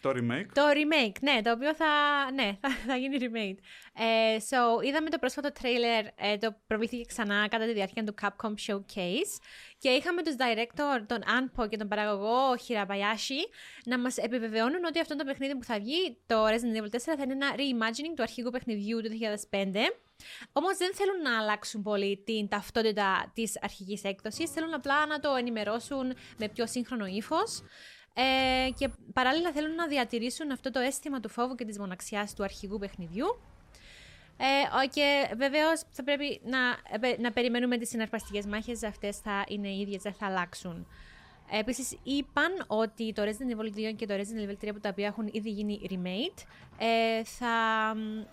Το 0.00 0.10
remake. 0.10 0.46
Το 0.52 0.62
remake, 0.62 1.16
ναι, 1.20 1.40
το 1.42 1.50
οποίο 1.50 1.74
θα, 1.74 1.86
ναι, 2.34 2.56
θα, 2.60 2.68
θα 2.86 2.96
γίνει 2.96 3.16
remake. 3.20 3.58
Ε, 4.02 4.36
so, 4.50 4.84
είδαμε 4.84 5.10
το 5.10 5.18
πρόσφατο 5.18 5.48
trailer, 5.62 6.06
ε, 6.16 6.36
το 6.36 6.56
προβλήθηκε 6.66 7.04
ξανά 7.04 7.48
κατά 7.48 7.66
τη 7.66 7.72
διάρκεια 7.72 8.04
του 8.04 8.14
Capcom 8.22 8.54
Showcase 8.66 9.40
και 9.78 9.88
είχαμε 9.88 10.22
τους 10.22 10.34
director, 10.38 11.04
τον 11.06 11.18
Anpo 11.18 11.68
και 11.68 11.76
τον 11.76 11.88
παραγωγό 11.88 12.54
Hirabayashi 12.68 13.48
να 13.84 13.98
μας 13.98 14.16
επιβεβαιώνουν 14.16 14.84
ότι 14.84 15.00
αυτό 15.00 15.16
το 15.16 15.24
παιχνίδι 15.24 15.56
που 15.56 15.64
θα 15.64 15.78
βγει, 15.78 16.18
το 16.26 16.46
Resident 16.46 16.80
Evil 16.80 16.96
4, 16.96 16.98
θα 16.98 17.22
είναι 17.22 17.32
ένα 17.32 17.54
reimagining 17.56 18.12
του 18.16 18.22
αρχικού 18.22 18.50
παιχνιδιού 18.50 19.00
του 19.00 19.08
2005. 19.50 19.76
Όμως 20.52 20.76
δεν 20.76 20.94
θέλουν 20.94 21.20
να 21.22 21.38
αλλάξουν 21.38 21.82
πολύ 21.82 22.22
την 22.24 22.48
ταυτότητα 22.48 23.30
της 23.34 23.58
αρχικής 23.62 24.04
έκδοσης, 24.04 24.50
θέλουν 24.50 24.74
απλά 24.74 25.06
να 25.06 25.20
το 25.20 25.34
ενημερώσουν 25.34 26.14
με 26.38 26.48
πιο 26.48 26.66
σύγχρονο 26.66 27.06
ύφος. 27.06 27.62
Ε, 28.14 28.68
και 28.78 28.88
παράλληλα 29.12 29.52
θέλουν 29.52 29.74
να 29.74 29.86
διατηρήσουν 29.86 30.50
αυτό 30.50 30.70
το 30.70 30.78
αίσθημα 30.80 31.20
του 31.20 31.28
φόβου 31.28 31.54
και 31.54 31.64
της 31.64 31.78
μοναξιάς 31.78 32.34
του 32.34 32.42
αρχηγού 32.44 32.78
παιχνιδιού. 32.78 33.26
Ε, 34.36 34.44
ο- 34.84 34.88
και 34.88 35.30
βεβαίως 35.36 35.82
θα 35.90 36.04
πρέπει 36.04 36.40
να, 36.44 36.58
ε, 37.08 37.16
να 37.20 37.32
περιμένουμε 37.32 37.78
τις 37.78 37.88
συναρπαστικές 37.88 38.46
μάχες, 38.46 38.82
αυτές 38.82 39.18
θα 39.18 39.44
είναι 39.48 39.68
οι 39.68 39.80
ίδιες, 39.80 40.02
δεν 40.02 40.14
θα 40.14 40.26
αλλάξουν. 40.26 40.86
Ε, 41.54 41.58
Επίσης, 41.58 41.96
είπαν 42.02 42.64
ότι 42.66 43.12
το 43.12 43.22
Resident 43.22 43.58
Evil 43.58 43.90
2 43.90 43.94
και 43.96 44.06
το 44.06 44.14
Resident 44.14 44.48
Evil 44.48 44.68
3 44.68 44.72
που 44.72 44.80
τα 44.80 44.88
οποία 44.88 45.06
έχουν 45.06 45.28
ήδη 45.32 45.50
γίνει 45.50 45.80
remake 45.90 46.42
ε, 46.78 47.24
θα, 47.24 47.46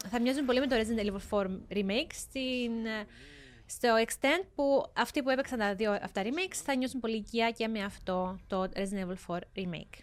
θα 0.10 0.21
μοιάζουν 0.21 0.45
πολύ 0.45 0.60
με 0.60 0.67
το 0.67 0.75
Resident 0.75 1.05
Evil 1.05 1.39
4 1.39 1.45
remake 1.69 2.12
στην, 2.13 2.86
ε, 2.86 3.05
στο 3.65 3.89
extent 4.05 4.45
που 4.55 4.86
αυτοί 4.93 5.23
που 5.23 5.29
έπαιξαν 5.29 5.60
τα 5.60 5.75
δύο 5.75 5.91
αυτά 5.91 6.21
remakes 6.23 6.55
θα 6.63 6.75
νιώσουν 6.75 6.99
πολύ 6.99 7.15
οικία 7.15 7.51
και 7.51 7.67
με 7.67 7.84
αυτό 7.84 8.39
το 8.47 8.69
Resident 8.75 9.07
Evil 9.07 9.36
4 9.36 9.39
remake. 9.55 9.99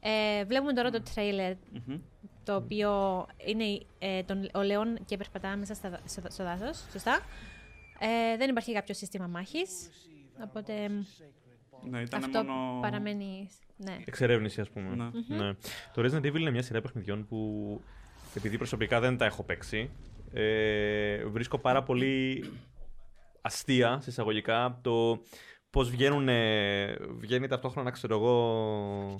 Ε, 0.00 0.44
βλέπουμε 0.44 0.72
τώρα 0.72 0.90
το 0.90 1.02
trailer 1.14 1.54
Μμμ. 1.86 1.98
το 2.44 2.54
οποίο 2.54 3.26
είναι 3.46 3.80
ε, 3.98 4.22
τον, 4.22 4.48
ο 4.54 4.62
Λεόν 4.62 4.98
και 5.04 5.16
περπατά 5.16 5.56
μέσα 5.56 5.74
στα, 5.74 6.00
στο, 6.06 6.22
στο 6.28 6.44
δάσος, 6.44 6.84
σωστά. 6.92 7.20
Ε, 7.98 8.36
δεν 8.36 8.50
υπάρχει 8.50 8.72
κάποιο 8.72 8.94
σύστημα 8.94 9.26
μάχης, 9.26 9.90
οπότε 10.44 10.90
Ναι, 11.90 12.00
ήταν 12.00 12.24
αυτό 12.24 12.44
μόνο. 12.44 12.80
παραμένει... 12.80 13.48
Ναι. 13.76 13.96
Εξερεύνηση, 14.04 14.60
ας 14.60 14.70
πούμε. 14.70 15.10
Ναι. 15.28 15.36
Ναι. 15.36 15.52
Το 15.94 16.02
Resident 16.02 16.26
Evil 16.26 16.40
είναι 16.40 16.50
μια 16.50 16.62
σειρά 16.62 16.80
παιχνιδιών 16.80 17.26
που 17.26 17.80
επειδή 18.36 18.56
προσωπικά 18.56 19.00
δεν 19.00 19.16
τα 19.16 19.24
έχω 19.24 19.42
παίξει, 19.42 19.90
ε, 20.32 21.24
βρίσκω 21.24 21.58
πάρα 21.58 21.82
πολύ 21.82 22.44
αστεία, 23.40 23.98
σε 24.00 24.10
εισαγωγικά, 24.10 24.78
το 24.82 25.22
πώς 25.70 25.90
βγαίνουν, 25.90 26.28
ε, 26.28 26.96
βγαίνει 27.18 27.46
ταυτόχρονα, 27.46 27.90
ξέρω 27.90 28.14
εγώ, 28.16 29.16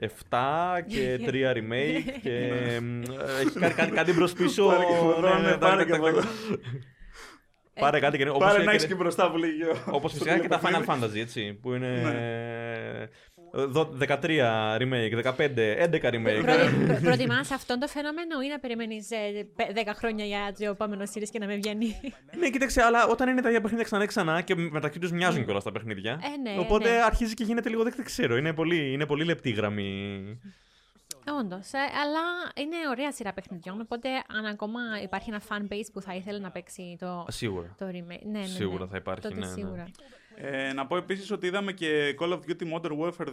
7 0.00 0.80
και 0.86 1.20
3 1.26 1.52
remake 1.52 2.18
και 2.22 2.30
ε, 2.30 2.80
έχει 3.40 3.58
κάνει 3.58 3.74
κάτι, 3.74 3.90
κάτι 3.90 4.12
μπρος 4.12 4.32
πίσω. 4.32 4.72
Πάρε 7.80 7.98
και 8.00 8.06
από 8.06 8.16
εδώ, 8.16 8.18
ναι, 8.18 8.18
ναι, 8.18 8.18
πάρε 8.18 8.18
και 8.18 8.18
από 8.18 8.18
εδώ. 8.18 8.18
Πάρε 8.18 8.18
κάτι 8.18 8.18
και 8.18 8.28
όπως 8.28 8.38
Πάρε 8.46 8.54
είναι 8.56 8.64
να 8.64 8.70
και- 8.70 8.76
έχει 8.76 8.86
και 8.86 8.94
μπροστά 8.94 9.30
που 9.30 9.36
λέγει. 9.36 9.62
ο- 9.62 9.82
όπως 9.96 10.10
στο 10.10 10.24
φυσικά 10.24 10.38
και 10.42 10.48
τα 10.48 10.58
παιχνίδι. 10.58 10.84
Final 10.88 10.92
Fantasy, 10.94 11.16
έτσι, 11.20 11.58
που 11.62 11.74
είναι 11.74 11.88
Ναι. 11.88 12.10
ε, 13.00 13.64
δο- 13.66 13.92
13 13.98 14.76
remake, 14.78 15.14
15, 15.22 15.76
11 15.78 16.10
remake. 16.10 16.42
Προτιμά 16.42 16.54
προ, 16.86 16.98
προτιμάς 17.02 17.50
αυτόν 17.50 17.78
το 17.78 17.86
φαινόμενο 17.86 18.40
ή 18.44 18.48
να 18.48 18.58
περιμένεις 18.58 19.10
ε, 19.10 19.16
πε- 19.56 19.70
10 19.74 19.92
χρόνια 19.94 20.24
για 20.24 20.54
το 20.58 20.64
επόμενος 20.70 21.10
series 21.14 21.28
και 21.30 21.38
να 21.38 21.46
με 21.46 21.54
βγαίνει; 21.56 22.00
Ναι, 22.40 22.50
κοίταξε, 22.50 22.82
αλλά 22.82 23.06
όταν 23.06 23.28
είναι 23.28 23.40
τα 23.42 23.48
ίδια 23.48 23.60
παιχνίδια 23.60 23.84
ξανά 23.84 24.00
και 24.02 24.08
ξανά 24.08 24.40
και 24.40 24.54
μεταξύ 24.54 24.98
τους 24.98 25.10
μοιάζουν 25.12 25.44
κιόλας 25.44 25.64
τα 25.64 25.72
παιχνίδια. 25.72 26.12
Ε, 26.22 26.50
ναι, 26.50 26.58
οπότε 26.60 26.90
ναι. 26.90 27.02
αρχίζει 27.04 27.34
και 27.34 27.44
γίνεται 27.44 27.68
λίγο 27.68 27.82
δεν 27.82 27.92
δεν 27.96 28.04
ξέρω. 28.04 28.36
Είναι 28.36 28.52
πολύ, 28.52 28.92
είναι 28.92 29.06
πολύ 29.06 29.24
λεπτή 29.24 29.48
η 29.48 29.52
γραμμή. 29.52 30.40
Όντως. 31.40 31.70
αλλά 31.74 32.20
είναι 32.56 32.76
ωραία 32.90 33.12
σειρά 33.12 33.32
παιχνιδιών. 33.32 33.80
Οπότε, 33.80 34.08
αν 34.28 34.44
ακόμα 34.44 34.80
υπάρχει 35.02 35.30
ένα 35.30 35.42
fan 35.48 35.72
base 35.72 35.88
που 35.92 36.00
θα 36.00 36.14
ήθελε 36.14 36.38
να 36.38 36.50
παίξει 36.50 36.96
το, 37.00 37.06
Α, 37.06 37.30
Σίγουρα. 37.30 37.74
το 37.78 37.86
remake. 37.86 38.24
Ναι, 38.24 38.30
ναι, 38.30 38.38
ναι. 38.38 38.44
Σίγουρα 38.44 38.86
θα 38.86 38.96
υπάρχει, 38.96 39.20
Τότε 39.20 39.34
ναι, 39.34 39.46
ναι. 39.46 39.52
σίγουρα. 39.52 39.86
Ε, 40.36 40.72
να 40.72 40.86
πω 40.86 40.96
επίσης 40.96 41.30
ότι 41.30 41.46
είδαμε 41.46 41.72
και 41.72 42.14
Call 42.20 42.32
of 42.32 42.38
Duty 42.38 42.72
Modern 42.74 42.98
Warfare 43.00 43.28
2 43.28 43.32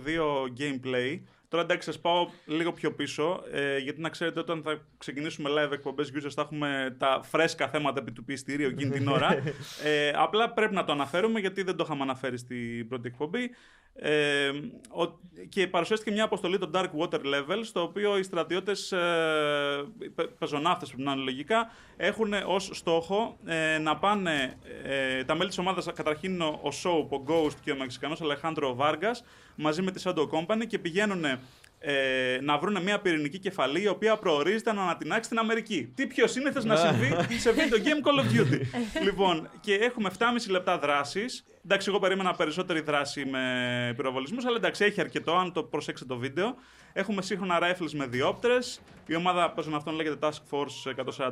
gameplay. 0.59 1.19
Τώρα 1.47 1.63
εντάξει, 1.63 1.85
σας 1.85 1.99
πάω 1.99 2.27
λίγο 2.45 2.71
πιο 2.71 2.93
πίσω, 2.93 3.43
ε, 3.51 3.77
γιατί 3.77 4.01
να 4.01 4.09
ξέρετε 4.09 4.39
όταν 4.39 4.61
θα 4.61 4.81
ξεκινήσουμε 4.97 5.49
live 5.49 5.71
εκπομπές 5.71 6.11
users 6.15 6.31
θα 6.33 6.41
έχουμε 6.41 6.95
τα 6.99 7.21
φρέσκα 7.23 7.67
θέματα 7.67 7.99
επί 8.01 8.11
του 8.11 8.23
πιστηρίου 8.23 8.67
εκείνη 8.67 8.91
την 8.91 9.07
ώρα. 9.07 9.35
ε, 9.83 10.11
απλά 10.15 10.51
πρέπει 10.53 10.73
να 10.73 10.83
το 10.83 10.91
αναφέρουμε 10.91 11.39
γιατί 11.39 11.63
δεν 11.63 11.75
το 11.75 11.83
είχαμε 11.83 12.01
αναφέρει 12.01 12.37
στην 12.37 12.87
πρώτη 12.87 13.07
εκπομπή. 13.07 13.49
Ε, 13.95 14.49
ο- 14.89 15.19
και 15.49 15.67
παρουσιάστηκε 15.67 16.11
μια 16.11 16.23
αποστολή 16.23 16.57
το 16.57 16.69
Dark 16.73 16.89
Water 16.99 17.19
Level, 17.19 17.59
στο 17.63 17.81
οποίο 17.81 18.17
οι 18.17 18.23
στρατιώτες, 18.23 18.91
ε, 18.91 19.85
οι 19.99 20.09
πε- 20.09 20.27
πεζοναύτες 20.27 20.87
πρέπει 20.89 21.03
να 21.03 21.11
είναι 21.11 21.21
λογικά, 21.23 21.71
έχουν 21.97 22.33
ως 22.45 22.69
στόχο 22.73 23.37
ε, 23.45 23.77
να 23.77 23.97
πάνε 23.97 24.57
ε, 24.83 25.23
τα 25.23 25.35
μέλη 25.35 25.47
της 25.49 25.57
ομάδας, 25.57 25.87
καταρχήν 25.93 26.41
ο, 26.41 26.59
ο 26.63 26.69
Soap, 26.83 27.17
ο 27.19 27.23
Ghost 27.27 27.53
και 27.63 27.71
ο 27.71 27.75
Μεξικανός 27.75 28.21
Αλεχάνδρο 28.21 28.75
Βάργας, 28.75 29.23
μαζί 29.55 29.81
με 29.81 29.91
τη 29.91 30.01
Shadow 30.05 30.27
Company 30.29 30.67
και 30.67 30.79
πηγαίνουν 30.79 31.25
ε, 31.83 32.39
να 32.41 32.57
βρουν 32.57 32.81
μια 32.81 32.99
πυρηνική 32.99 33.39
κεφαλή 33.39 33.81
η 33.81 33.87
οποία 33.87 34.17
προορίζεται 34.17 34.73
να 34.73 34.81
ανατινάξει 34.81 35.29
την 35.29 35.39
Αμερική. 35.39 35.91
Τι 35.95 36.07
πιο 36.07 36.27
σύνηθες 36.27 36.65
να 36.65 36.75
συμβεί 36.75 37.39
σε 37.39 37.53
video 37.55 37.75
game 37.75 38.07
Call 38.07 38.19
of 38.19 38.39
Duty. 38.39 38.61
λοιπόν, 39.05 39.49
και 39.59 39.73
έχουμε 39.73 40.11
7,5 40.19 40.25
λεπτά 40.49 40.77
δράσης. 40.77 41.45
Εντάξει, 41.65 41.89
εγώ 41.89 41.99
περίμενα 41.99 42.33
περισσότερη 42.33 42.81
δράση 42.81 43.25
με 43.25 43.93
πυροβολισμούς, 43.95 44.45
αλλά 44.45 44.55
εντάξει, 44.55 44.83
έχει 44.83 45.01
αρκετό. 45.01 45.35
Αν 45.35 45.53
το 45.53 45.63
προσέξετε 45.63 46.13
το 46.13 46.19
βίντεο, 46.19 46.55
έχουμε 46.93 47.21
σύγχρονα 47.21 47.59
rifles 47.61 47.91
με 47.93 48.05
διόπτρε. 48.05 48.57
Η 49.07 49.15
ομάδα 49.15 49.51
πέσων 49.51 49.75
αυτών 49.75 49.95
λέγεται 49.95 50.15
Task 50.27 50.39
Force 50.57 50.93
141. 51.05 51.31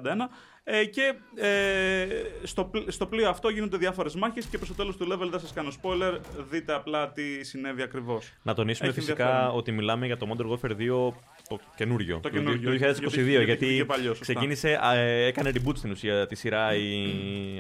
Ε, 0.63 0.85
και 0.85 1.13
ε, 1.35 2.07
στο, 2.43 2.71
στο 2.87 3.05
πλοίο 3.05 3.29
αυτό 3.29 3.49
γίνονται 3.49 3.77
διάφορες 3.77 4.15
μάχες 4.15 4.45
και 4.45 4.57
προς 4.57 4.69
το 4.69 4.75
τέλος 4.75 4.97
του 4.97 5.07
level 5.11 5.27
δεν 5.29 5.39
σας 5.39 5.53
κάνω 5.53 5.69
spoiler. 5.81 6.17
Δείτε 6.49 6.73
απλά 6.73 7.11
τι 7.11 7.43
συνέβη 7.43 7.81
ακριβώς. 7.81 8.31
Να 8.43 8.53
τονίσουμε 8.53 8.89
Έχει 8.89 8.99
φυσικά 8.99 9.23
ενδιαφέρον. 9.27 9.57
ότι 9.57 9.71
μιλάμε 9.71 10.05
για 10.05 10.17
το 10.17 10.27
Modern 10.37 10.51
Warfare 10.51 10.75
2 10.75 11.13
το 11.47 11.59
καινούριο. 11.75 12.19
Το 12.19 12.29
του 12.29 12.35
καινούριο, 12.35 12.71
2022. 12.71 12.77
γιατί- 12.79 13.31
Γιατί, 13.31 13.43
γιατί 13.45 13.65
βγήκε 13.65 13.85
παλιό, 13.85 14.13
σωστά. 14.13 14.33
ξεκίνησε, 14.33 14.79
α, 14.81 14.95
ε, 14.95 15.25
έκανε 15.25 15.51
reboot 15.53 15.77
στην 15.77 15.91
ουσία 15.91 16.27
τη 16.27 16.35
σειρά 16.35 16.75
η 16.75 17.05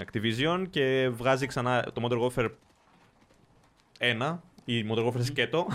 Activision 0.05 0.65
και 0.69 1.09
βγάζει 1.11 1.45
ξανά 1.45 1.87
το 1.93 2.07
Modern 2.09 2.27
Warfare 2.31 2.49
1. 3.99 4.39
Η 4.71 4.85
Modern 4.89 5.07
Warfare 5.07 5.23
σκέτο 5.23 5.67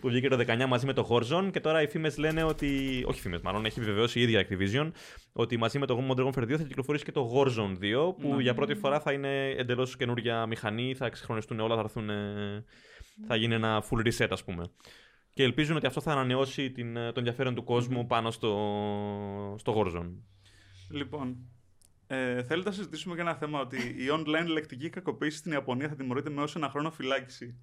που 0.00 0.08
βγήκε 0.08 0.28
το 0.28 0.44
19 0.46 0.66
μαζί 0.68 0.86
με 0.86 0.92
το 0.92 1.08
Warzone 1.10 1.48
και 1.52 1.60
τώρα 1.60 1.82
οι 1.82 1.86
φήμες 1.86 2.16
λένε 2.18 2.42
ότι. 2.42 3.02
Όχι 3.06 3.20
φήμες, 3.20 3.40
μάλλον 3.40 3.64
έχει 3.64 3.78
επιβεβαιώσει 3.78 4.18
η 4.18 4.22
ίδια 4.22 4.46
Activision 4.48 4.90
ότι 5.32 5.56
μαζί 5.56 5.78
με 5.78 5.86
το 5.86 6.06
Modern 6.08 6.26
Warfare 6.26 6.42
2 6.42 6.56
θα 6.56 6.62
κυκλοφορήσει 6.62 7.04
και 7.04 7.12
το 7.12 7.32
Warzone 7.34 7.78
2 7.82 8.14
που 8.20 8.34
Ναι. 8.34 8.42
για 8.42 8.54
πρώτη 8.54 8.74
φορά 8.74 9.00
θα 9.00 9.12
είναι 9.12 9.48
εντελώς 9.50 9.96
καινούργια 9.96 10.46
μηχανή, 10.46 10.94
θα 10.94 11.06
εξυγχρονιστούν 11.06 11.60
όλα, 11.60 11.74
θα, 11.74 11.80
έρθουν, 11.80 12.10
ε, 12.10 12.64
θα 13.26 13.36
γίνει 13.36 13.54
ένα 13.54 13.84
full 13.90 14.06
reset 14.06 14.28
ας 14.30 14.44
πούμε. 14.44 14.64
Και 15.30 15.42
ελπίζουν 15.42 15.76
ότι 15.76 15.86
αυτό 15.86 16.00
θα 16.00 16.12
ανανεώσει 16.12 16.70
την, 16.70 16.94
το 16.94 17.14
ενδιαφέρον 17.16 17.54
του 17.54 17.64
κόσμου 17.64 18.06
πάνω 18.06 18.30
στο, 18.30 19.54
στο 19.58 19.74
Warzone. 19.76 20.10
Λοιπόν, 20.90 21.36
ε, 22.06 22.42
θέλετε 22.42 22.68
να 22.68 22.74
συζητήσουμε 22.74 23.14
για 23.14 23.22
ένα 23.22 23.34
θέμα 23.34 23.60
ότι 23.60 23.76
η 23.76 24.06
online 24.10 24.46
λεκτική 24.46 24.90
κακοποίηση 24.90 25.36
στην 25.36 25.52
Ιαπωνία 25.52 25.88
θα 25.88 25.94
τιμωρείται 25.94 26.30
με 26.30 26.40
έως 26.40 26.56
ένα 26.56 26.68
χρόνο 26.68 26.90
φυλάκιση; 26.90 27.56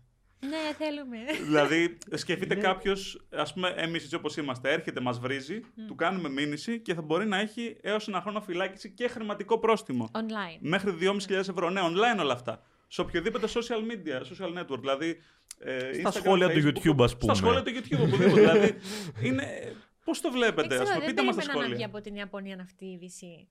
Ναι, 0.49 0.73
θέλουμε. 0.85 1.17
δηλαδή, 1.43 1.97
σκεφτείτε 2.13 2.55
κάποιος, 2.55 3.25
ας 3.31 3.53
πούμε, 3.53 3.73
εμείς 3.75 4.03
έτσι 4.03 4.15
όπως 4.15 4.37
είμαστε, 4.37 4.71
έρχεται, 4.71 4.99
μας 4.99 5.19
βρίζει, 5.19 5.59
του 5.87 5.95
κάνουμε 5.95 6.29
μήνυση 6.29 6.79
και 6.79 6.93
θα 6.93 7.01
μπορεί 7.01 7.25
να 7.25 7.37
έχει 7.39 7.77
έως 7.81 8.07
ένα 8.07 8.21
χρόνο 8.21 8.41
φυλάκιση 8.41 8.89
και 8.91 9.07
χρηματικό 9.07 9.59
πρόστιμο. 9.59 10.09
Online. 10.13 10.57
Μέχρι 10.59 10.97
2.500 11.01 11.29
ευρώ. 11.29 11.69
Ναι, 11.69 11.81
online 11.83 12.19
όλα 12.21 12.33
αυτά. 12.33 12.63
Σε 12.87 13.01
οποιοδήποτε 13.01 13.47
social 13.47 13.91
media, 13.91 14.21
social 14.21 14.59
network. 14.59 14.79
Δηλαδή. 14.79 15.21
Ε, 15.59 15.93
Στα 15.93 16.09
Instagram, 16.09 16.13
σχόλια 16.13 16.49
του 16.49 16.59
Facebook, 16.59 16.87
YouTube, 16.89 17.03
ας 17.03 17.17
πούμε. 17.17 17.33
Στα 17.33 17.45
σχόλια 17.45 17.61
του 17.63 17.71
YouTube, 17.71 18.01
οπουδήποτε. 18.07 18.39
δηλαδή. 18.41 18.75
Είναι. 19.23 19.73
Πώς 20.03 20.21
το 20.21 20.29
Δεν 20.29 20.37
βλέπετε, 20.39 20.75
ας 20.75 20.81
ξέρω, 20.83 20.99
πούμε, 20.99 21.05
δεν 21.05 21.15
πείτε 21.15 21.25
μας 21.25 21.35
τα 21.35 21.41
περίμενα 21.41 21.67
να 21.69 21.75
βγει 21.75 21.81
σχόλια. 21.83 21.85
από 21.97 22.01
την 22.01 22.15
Ιαπωνία 22.15 22.57
αυτή 22.61 22.85
η 22.85 22.91
είδηση. 22.91 23.47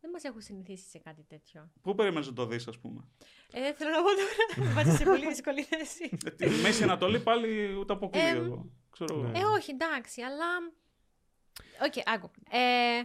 Δεν 0.00 0.10
μας 0.10 0.24
έχουν 0.24 0.40
συνηθίσει 0.40 0.88
σε 0.88 0.98
κάτι 0.98 1.22
τέτοιο. 1.28 1.70
Πού 1.82 1.94
περιμένει 1.94 2.26
να 2.26 2.32
το 2.32 2.46
δεις, 2.46 2.68
ας 2.68 2.78
πούμε; 2.78 3.04
Ε, 3.52 3.60
δεν 3.60 3.74
θέλω 3.74 3.90
να 3.90 3.96
πω 4.02 4.08
τώρα. 4.08 4.72
Βάζει 4.74 4.96
σε 4.96 5.04
πολύ 5.04 5.26
δύσκολη 5.28 5.62
θέση. 5.62 6.10
Ε, 6.24 6.30
Τη 6.30 6.48
Μέση 6.48 6.82
Ανατολή 6.82 7.20
πάλι 7.20 7.74
ούτε 7.74 7.92
αποκλείω 7.92 8.22
Εμ, 8.26 8.44
εγώ. 8.44 8.70
Ξέρω 8.90 9.14
εγώ. 9.18 9.28
ναι. 9.28 9.38
Ε, 9.38 9.42
όχι, 9.44 9.70
εντάξει, 9.70 10.22
αλλά. 10.22 10.46
Οκ, 11.86 11.92
άκου. 12.14 12.30
Ε, 12.50 12.98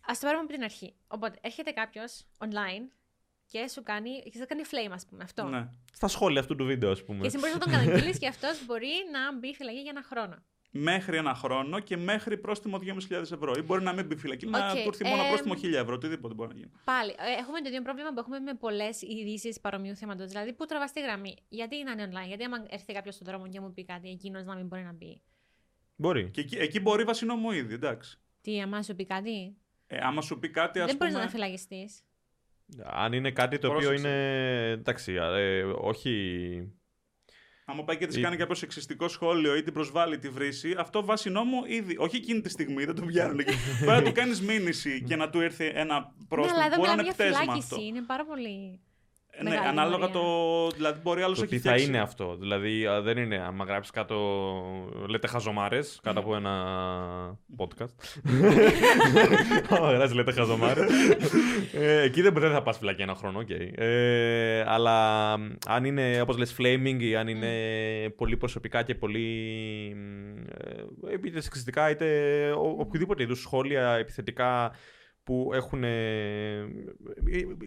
Α 0.00 0.12
το 0.12 0.18
πάρουμε 0.20 0.42
από 0.42 0.52
την 0.52 0.62
αρχή. 0.62 0.94
Οπότε, 1.08 1.38
έρχεται 1.42 1.70
κάποιος 1.70 2.24
online 2.38 2.90
και 3.46 3.68
σου 3.68 3.82
κάνει. 3.82 4.22
και 4.22 4.38
θα 4.38 4.46
κάνει 4.46 4.62
flame, 4.70 4.92
ας 4.92 5.06
πούμε. 5.06 5.24
Αυτό. 5.24 5.42
Ναι. 5.44 5.68
Στα 5.92 6.08
σχόλια 6.08 6.40
αυτού 6.40 6.54
του 6.56 6.64
βίντεο, 6.64 6.90
ας 6.90 7.04
πούμε. 7.04 7.20
Και 7.20 7.26
εσύ 7.26 7.38
μπορείς 7.38 7.54
να 7.54 7.60
τον 7.60 7.72
καταγγείλεις 7.74 8.18
και 8.18 8.26
αυτός 8.28 8.64
μπορεί 8.66 8.92
να 9.12 9.38
μπει 9.38 9.54
φυλακή 9.54 9.80
για 9.80 9.90
ένα 9.90 10.02
χρόνο. 10.02 10.36
Μέχρι 10.70 11.16
ένα 11.16 11.34
χρόνο 11.34 11.80
και 11.80 11.96
μέχρι 11.96 12.38
πρόστιμο 12.38 12.78
2.500 13.10 13.10
ευρώ. 13.10 13.52
Ή 13.58 13.62
μπορεί 13.62 13.82
να 13.82 13.92
μην 13.92 14.06
μπει 14.06 14.16
φυλακή, 14.16 14.46
να 14.46 14.58
Οκ, 14.70 14.72
του 14.82 14.88
έρθει 14.88 15.04
μόνο 15.04 15.22
εμ, 15.22 15.28
πρόστιμο 15.28 15.54
1.000 15.54 15.72
ευρώ. 15.74 15.94
Οτιδήποτε 15.94 16.34
μπορεί 16.34 16.48
να 16.48 16.54
γίνει. 16.54 16.70
Πάλι, 16.84 17.10
ε, 17.10 17.40
έχουμε 17.40 17.60
το 17.60 17.68
ίδιο 17.68 17.82
πρόβλημα 17.82 18.08
που 18.12 18.18
έχουμε 18.18 18.38
με 18.38 18.54
πολλές 18.54 19.02
ειδήσεις 19.02 19.60
παρόμοιου 19.60 19.96
θέματος. 19.96 20.26
Δηλαδή, 20.28 20.52
πού 20.52 20.64
τραβάς 20.64 20.92
τη 20.92 21.00
γραμμή; 21.00 21.36
Γιατί 21.48 21.82
να 21.84 21.90
είναι 21.90 22.08
online, 22.12 22.26
γιατί 22.26 22.44
άμα 22.44 22.56
έρθει 22.68 22.92
κάποιος 22.92 23.14
στον 23.14 23.26
δρόμο 23.26 23.48
και 23.48 23.60
μου 23.60 23.72
πει 23.72 23.84
κάτι, 23.84 24.08
εκείνος 24.08 24.44
να 24.44 24.54
μην 24.56 24.66
μπορεί 24.66 24.82
να 24.82 24.92
μπει; 24.92 25.20
Μπορεί. 25.96 26.30
Και 26.30 26.40
εκεί, 26.40 26.56
εκεί 26.56 26.80
μπορεί 26.80 27.04
βάσει 27.04 27.27
νόμου 27.27 27.50
ήδη, 27.50 27.74
εντάξει. 27.74 28.18
Τι, 28.40 28.60
άμα 28.60 28.82
σου 28.82 28.94
πει 28.94 29.04
κάτι, 29.04 29.56
Ε, 29.86 29.98
άμα 30.02 30.20
σου 30.22 30.38
πει 30.38 30.50
κάτι, 30.50 30.80
ας 30.80 30.86
δεν 30.86 30.96
μπορείς 30.96 31.12
πούμε. 31.12 31.24
να 31.24 31.30
φυλακιστείς. 31.30 32.02
Αν 32.84 33.12
είναι 33.12 33.30
κάτι 33.30 33.58
το 33.58 33.66
οποίο 33.68 33.80
Πρόσεξε. 33.88 34.08
είναι. 34.08 34.70
Εντάξει, 34.70 35.12
ε, 35.14 35.62
όχι. 35.62 36.72
Άμα 37.70 37.84
πάει 37.84 37.96
και 37.96 38.06
της 38.06 38.16
Ή- 38.16 38.20
κάνει 38.20 38.36
κάποιος 38.36 38.58
σεξιστικό 38.58 39.08
σχόλιο 39.08 39.56
ή 39.56 39.62
την 39.62 39.72
προσβάλλει 39.72 40.18
τη 40.18 40.28
βρίσει, 40.28 40.74
αυτό 40.78 41.04
βάσει 41.04 41.30
νόμου 41.30 41.64
ήδη. 41.66 41.96
Όχι 41.98 42.16
εκείνη 42.16 42.40
τη 42.40 42.48
στιγμή, 42.48 42.84
δεν 42.84 42.94
το 42.94 43.02
πιάνουν. 43.02 43.36
Πρέπει 43.84 43.86
να 43.86 44.02
του 44.02 44.12
κάνεις 44.12 44.40
μήνυση 44.40 45.02
και 45.06 45.16
να 45.16 45.30
του 45.30 45.40
έρθει 45.40 45.66
ένα 45.74 45.98
Ναι, 45.98 46.26
πρόστιμο. 46.28 46.56
αλλά 46.58 46.66
εδώ 46.66 46.76
μπορεί 46.76 46.88
να 46.88 46.94
μιλάμε 46.96 47.02
είναι 47.02 47.02
για 47.02 47.12
πταίσμα 47.24 47.38
φυλάκιση. 47.40 47.68
αυτό. 47.74 47.84
Είναι 47.86 48.02
πάρα 48.02 48.24
πολύ. 48.24 48.80
Ε, 49.30 49.42
Ναι, 49.42 49.50
Μεγάλη 49.50 49.68
ανάλογα 49.68 50.06
τιμωρία. 50.10 50.20
το. 50.68 50.76
Δηλαδή, 50.76 51.00
μπορεί 51.02 51.22
άλλος 51.22 51.38
Το 51.38 51.44
έχει 51.44 51.54
τι 51.54 51.60
θα 51.60 51.68
φτιάξει. 51.70 51.86
είναι 51.88 52.00
αυτό. 52.00 52.36
Δηλαδή, 52.40 52.86
α, 52.86 53.00
δεν 53.02 53.16
είναι. 53.18 53.42
Άμα 53.46 53.64
γράψεις 53.64 53.92
κάτω. 53.92 54.16
Λέτε 55.08 55.26
χαζομάρες 55.26 56.00
κάτω 56.02 56.20
από 56.20 56.36
ένα 56.36 56.52
podcast. 57.58 57.94
Άμα 59.76 59.92
γράψει 59.92 60.14
λέτε 60.14 60.32
χαζομάρες. 60.32 60.90
ε, 61.72 62.00
εκεί 62.02 62.22
δεν, 62.22 62.34
δεν 62.34 62.52
θα 62.52 62.62
πας 62.62 62.78
φυλακή 62.78 63.02
ένα 63.02 63.14
χρόνο, 63.14 63.38
οκ. 63.38 63.48
Ε, 63.74 64.64
αλλά 64.66 65.36
μ, 65.38 65.48
αν 65.66 65.84
είναι 65.84 66.20
όπως 66.20 66.36
λες 66.38 66.56
flaming 66.58 66.96
ή 67.00 67.16
αν 67.16 67.28
είναι 67.28 67.52
πολύ 68.16 68.36
προσωπικά 68.36 68.82
και 68.82 68.94
πολύ. 68.94 69.26
μ, 69.96 70.36
ε, 71.08 71.14
είτε 71.26 71.40
σεξιστικά 71.40 71.90
είτε 71.90 72.06
ο, 72.52 72.74
οποιοδήποτε 72.78 73.22
είδους 73.22 73.40
σχόλια 73.40 73.90
επιθετικά 73.92 74.72
που 75.28 75.50
έχουν. 75.54 75.84
Ε, 75.84 76.58
ε, 76.58 76.66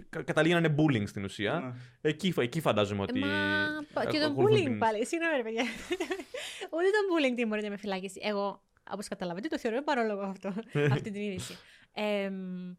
κα- 0.09 0.23
καταλήγει 0.23 0.53
να 0.53 0.59
είναι 0.59 0.75
bullying 0.77 1.03
στην 1.07 1.23
ουσία. 1.23 1.59
Ναι. 1.59 2.09
Εκεί, 2.09 2.33
εκεί 2.37 2.61
φαντάζομαι 2.61 3.01
ότι. 3.01 3.19
Μα. 3.19 3.27
πα- 3.93 4.05
Και 4.05 4.19
το 4.19 4.25
ακολουθούν 4.25 4.57
bullying 4.57 4.63
την- 4.63 4.79
πάλι. 4.79 5.05
Συγγνώμη, 5.05 5.35
ρε 5.35 5.43
παιδιά. 5.43 5.61
Ούτε 6.73 6.85
το 6.95 7.01
bullying 7.11 7.33
τιμωρείται 7.35 7.69
με 7.69 7.77
φυλάκιση. 7.77 8.19
Εγώ, 8.23 8.61
όπως 8.91 9.07
καταλαβαίνετε, 9.07 9.55
το 9.55 9.59
θεωρώ 9.61 9.83
παρόλογο 9.83 10.21
αυτό. 10.21 10.53
αυτή 10.95 11.11
την 11.11 11.21
είδηση. 11.21 11.57
Ε, 11.93 12.29
μ, 12.29 12.71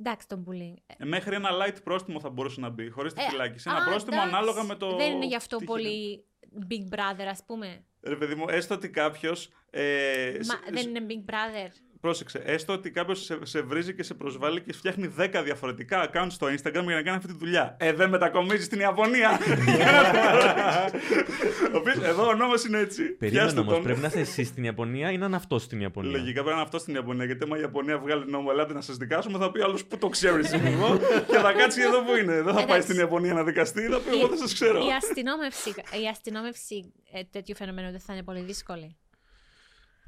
εντάξει, 0.00 0.28
το 0.28 0.44
bullying. 0.46 0.94
Ε, 0.96 1.04
Μέχρι 1.04 1.34
ένα 1.34 1.48
light 1.62 1.76
πρόστιμο 1.84 2.20
θα 2.20 2.30
μπορούσε 2.30 2.60
να 2.60 2.68
μπει, 2.68 2.88
χωρίς 2.90 3.12
τη 3.12 3.22
Ε, 3.22 3.28
φυλάκιση. 3.28 3.68
α, 3.68 3.72
Ένα 3.76 3.84
πρόστιμο 3.84 4.16
εντάξει. 4.20 4.36
ανάλογα 4.36 4.62
με 4.62 4.74
το. 4.74 4.96
Δεν 4.96 5.12
είναι 5.12 5.26
γι' 5.26 5.36
αυτό 5.36 5.56
τι 5.56 5.64
πολύ 5.64 6.24
Big 6.70 6.94
Brother, 6.94 7.26
ας 7.30 7.42
πούμε. 7.46 7.84
Ρε 8.02 8.16
παιδί 8.16 8.34
μου, 8.34 8.44
έστω 8.48 8.74
ότι 8.74 8.90
κάποιος. 8.90 9.50
Ε, 9.70 10.32
Μα 10.36 10.42
σε- 10.44 10.58
δεν 10.70 10.88
είναι 10.88 11.06
Big 11.08 11.30
Brother. 11.30 11.68
Πρόσεξε, 12.00 12.42
έστω 12.44 12.72
ότι 12.72 12.90
κάποιος 12.90 13.24
σε, 13.24 13.38
σε 13.42 13.60
βρίζει 13.60 13.94
και 13.94 14.02
σε 14.02 14.14
προσβάλλει 14.14 14.60
και 14.60 14.72
φτιάχνει 14.72 15.14
10 15.18 15.28
διαφορετικά 15.44 16.10
accounts 16.10 16.26
στο 16.28 16.46
Instagram 16.46 16.72
για 16.84 16.94
να 16.94 17.02
κάνει 17.02 17.16
αυτή 17.16 17.26
τη 17.26 17.36
δουλειά. 17.38 17.76
Ε, 17.80 17.92
δεν 17.92 18.08
μετακομίζει 18.08 18.64
στην 18.64 18.80
Ιαπωνία. 18.80 19.38
Για 19.76 19.92
να 19.92 20.30
το 20.32 20.36
ρωτήσεις. 20.36 21.60
Ο 21.74 21.76
οποίος- 21.76 22.02
Εδώ 22.02 22.26
ο 22.28 22.34
νόμος 22.34 22.64
είναι 22.64 22.78
έτσι. 22.78 23.02
Περίμενε 23.02 23.42
Πιάστε 23.44 23.60
όμως, 23.60 23.72
τον. 23.74 23.82
πρέπει 23.82 24.00
να 24.00 24.06
είσαι 24.06 24.18
εσύ 24.20 24.44
στην 24.44 24.64
Ιαπωνία 24.64 25.10
ή 25.10 25.18
να 25.18 25.26
είναι 25.26 25.36
αυτός 25.36 25.62
στην 25.62 25.80
Ιαπωνία; 25.80 26.10
Λογικά 26.10 26.32
πρέπει 26.32 26.46
να 26.46 26.52
είναι 26.52 26.62
αυτός 26.62 26.80
στην 26.80 26.94
Ιαπωνία. 26.94 27.24
Γιατί 27.24 27.44
άμα 27.44 27.56
η 27.56 27.60
Ιαπωνία 27.60 27.98
βγάλει 27.98 28.24
νόμο, 28.30 28.48
ελάτε 28.52 28.72
να 28.72 28.80
σας 28.80 28.96
δικάσουμε, 28.96 29.38
θα 29.38 29.50
πει 29.50 29.62
άλλος 29.62 29.84
που 29.84 29.98
το 29.98 30.08
ξέρεις 30.08 30.52
εσύ 30.52 30.62
εγώ 30.74 30.98
και 31.26 31.36
θα 31.36 31.52
κάτσει 31.52 31.80
εδώ 31.82 32.02
που 32.02 32.16
είναι. 32.16 32.34
Δεν 32.34 32.44
θα 32.44 32.52
πάει 32.52 32.62
Εντάξει. 32.64 32.82
στην 32.82 32.98
Ιαπωνία 32.98 33.32
να 33.32 33.44
δικαστεί, 33.44 33.82
θα 33.82 33.98
πει 33.98 34.16
εγώ 34.18 34.28
δεν 34.28 34.38
σας 34.38 34.52
ξέρω. 34.54 34.78
Η 34.78 34.92
αστυνόμευση, 34.96 35.70
η 36.04 36.08
αστυνόμευση 36.10 36.92
ε, 37.12 37.20
τέτοιου 37.30 37.54
φαινομένου 37.56 37.90
δεν 37.90 38.00
θα 38.00 38.12
είναι 38.12 38.22
πολύ 38.22 38.40
δύσκολη. 38.40 38.96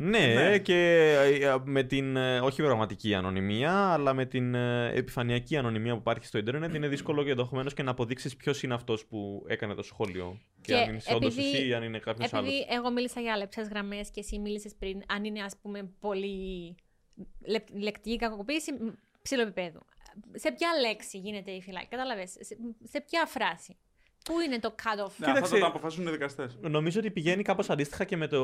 Ναι, 0.03 0.27
Ναι. 0.35 0.59
και 0.59 0.75
ε, 1.43 1.57
με 1.65 1.83
την 1.83 2.17
ε, 2.17 2.41
όχι 2.41 2.63
πραγματική 2.63 3.15
ανωνυμία, 3.15 3.73
αλλά 3.93 4.13
με 4.15 4.27
την 4.27 4.55
ε, 4.55 4.93
επιφανειακή 4.95 5.57
ανωνυμία 5.57 5.93
που 5.93 5.99
υπάρχει 5.99 6.27
στο 6.27 6.39
Ιντερνετ, 6.39 6.75
είναι 6.75 6.89
δύσκολο 6.89 7.25
και 7.25 7.31
ενδεχομένως 7.31 7.75
και 7.75 7.83
να 7.83 7.91
αποδείξεις 7.91 8.37
ποιος 8.37 8.63
είναι 8.63 8.75
αυτός 8.75 9.07
που 9.07 9.45
έκανε 9.49 9.75
το 9.75 9.83
σχόλιο. 9.83 10.39
Και, 10.61 10.73
Και 10.73 10.79
αν 10.79 10.89
είναι 10.89 11.01
όντως 11.15 11.37
επειδή- 11.37 11.55
εσύ 11.55 11.67
ή 11.67 11.75
αν 11.75 11.83
είναι 11.83 11.99
κάποιος 11.99 12.33
άλλος. 12.35 12.49
Επειδή 12.49 12.67
εγώ 12.71 12.91
μίλησα 12.91 13.21
για 13.21 13.37
λεπτές 13.37 13.69
γραμμές 13.69 14.11
και 14.11 14.21
εσύ 14.21 14.39
μίλησες 14.39 14.75
πριν, 14.79 15.03
αν 15.09 15.25
είναι 15.25 15.43
ας 15.43 15.57
πούμε 15.63 15.91
πολύ 16.01 16.75
λεπ- 17.47 17.69
λεκτική 17.83 18.17
κακοποίηση 18.17 18.73
μ, 18.73 18.89
ψηλό 19.23 19.43
επίπεδου. 19.43 19.81
Σε 20.33 20.53
ποια 20.53 20.69
λέξη 20.81 21.19
γίνεται 21.19 21.51
η 21.51 21.63
φυλάκη, 21.63 21.87
κατάλαβες; 21.89 22.31
Σε, 22.31 22.57
σε 22.85 23.01
ποια 23.01 23.27
φράση; 23.27 23.77
Πού 24.25 24.41
είναι 24.47 24.59
το 24.59 24.75
cut-off. 24.83 24.97
Ναι, 24.97 25.03
αυτά 25.05 25.27
Κοίταξε. 25.27 25.55
θα 25.55 25.61
τα 25.61 25.67
αποφασίσουν 25.67 26.07
οι 26.07 26.11
δικαστές. 26.11 26.59
Νομίζω 26.61 26.99
ότι 26.99 27.11
πηγαίνει 27.11 27.43
κάπως 27.43 27.71
αντίστοιχα 27.71 28.05
και 28.05 28.17
με 28.17 28.27
το 28.27 28.41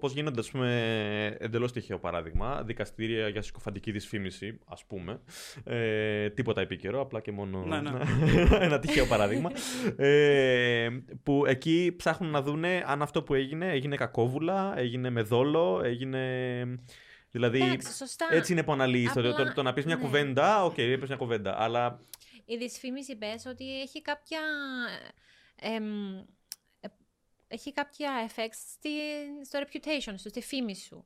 πώς 0.00 0.12
γίνονται, 0.12 0.40
ας 0.40 0.50
πούμε, 0.50 1.36
εντελώς 1.40 1.72
τυχαίο 1.72 1.98
παράδειγμα, 1.98 2.62
δικαστήρια 2.62 3.28
για 3.28 3.42
συκοφαντική 3.42 3.90
δυσφήμιση, 3.90 4.58
ας 4.68 4.84
πούμε. 4.84 5.20
Ε, 5.64 6.30
τίποτα 6.30 6.60
επίκαιρο, 6.60 7.00
απλά 7.00 7.20
και 7.20 7.32
μόνο 7.32 7.64
Ναι, 7.66 7.80
ναι. 7.80 7.90
ένα 8.66 8.78
τυχαίο 8.78 9.06
παράδειγμα. 9.06 9.50
ε, 9.96 10.88
που 11.22 11.44
εκεί 11.46 11.94
ψάχνουν 11.96 12.30
να 12.30 12.42
δούνε 12.42 12.84
αν 12.86 13.02
αυτό 13.02 13.22
που 13.22 13.34
έγινε 13.34 13.70
έγινε 13.70 13.96
κακόβουλα, 13.96 14.72
έγινε 14.76 15.10
με 15.10 15.22
δόλο, 15.22 15.80
έγινε. 15.84 16.20
Δηλαδή, 17.30 17.62
Εντάξει, 17.62 17.92
σωστά. 17.94 18.26
έτσι 18.30 18.52
είναι 18.52 18.62
που 18.62 18.72
αναλύεις. 18.72 19.12
Το, 19.12 19.20
Απλά, 19.20 19.44
το, 19.44 19.52
το 19.54 19.62
να 19.62 19.72
πεις 19.72 19.84
μια 19.84 19.96
ναι. 19.96 20.02
κουβέντα, 20.02 20.64
οκ, 20.64 20.76
είπες 20.78 21.08
μια 21.08 21.16
κουβέντα. 21.16 21.62
Αλλά 21.62 22.00
Η 22.52 22.56
δυσφήμιση 22.56 23.16
πες 23.16 23.46
ότι 23.46 23.80
έχει 23.80 24.02
κάποια... 24.02 24.40
εμ, 25.56 26.16
ε, 26.80 26.88
έχει 27.48 27.72
κάποια 27.72 28.10
effects 28.28 28.58
στη, 28.76 28.90
στο 29.44 29.58
reputation 29.62 30.14
σου, 30.18 30.28
στη 30.28 30.40
φήμη 30.42 30.76
σου, 30.76 31.02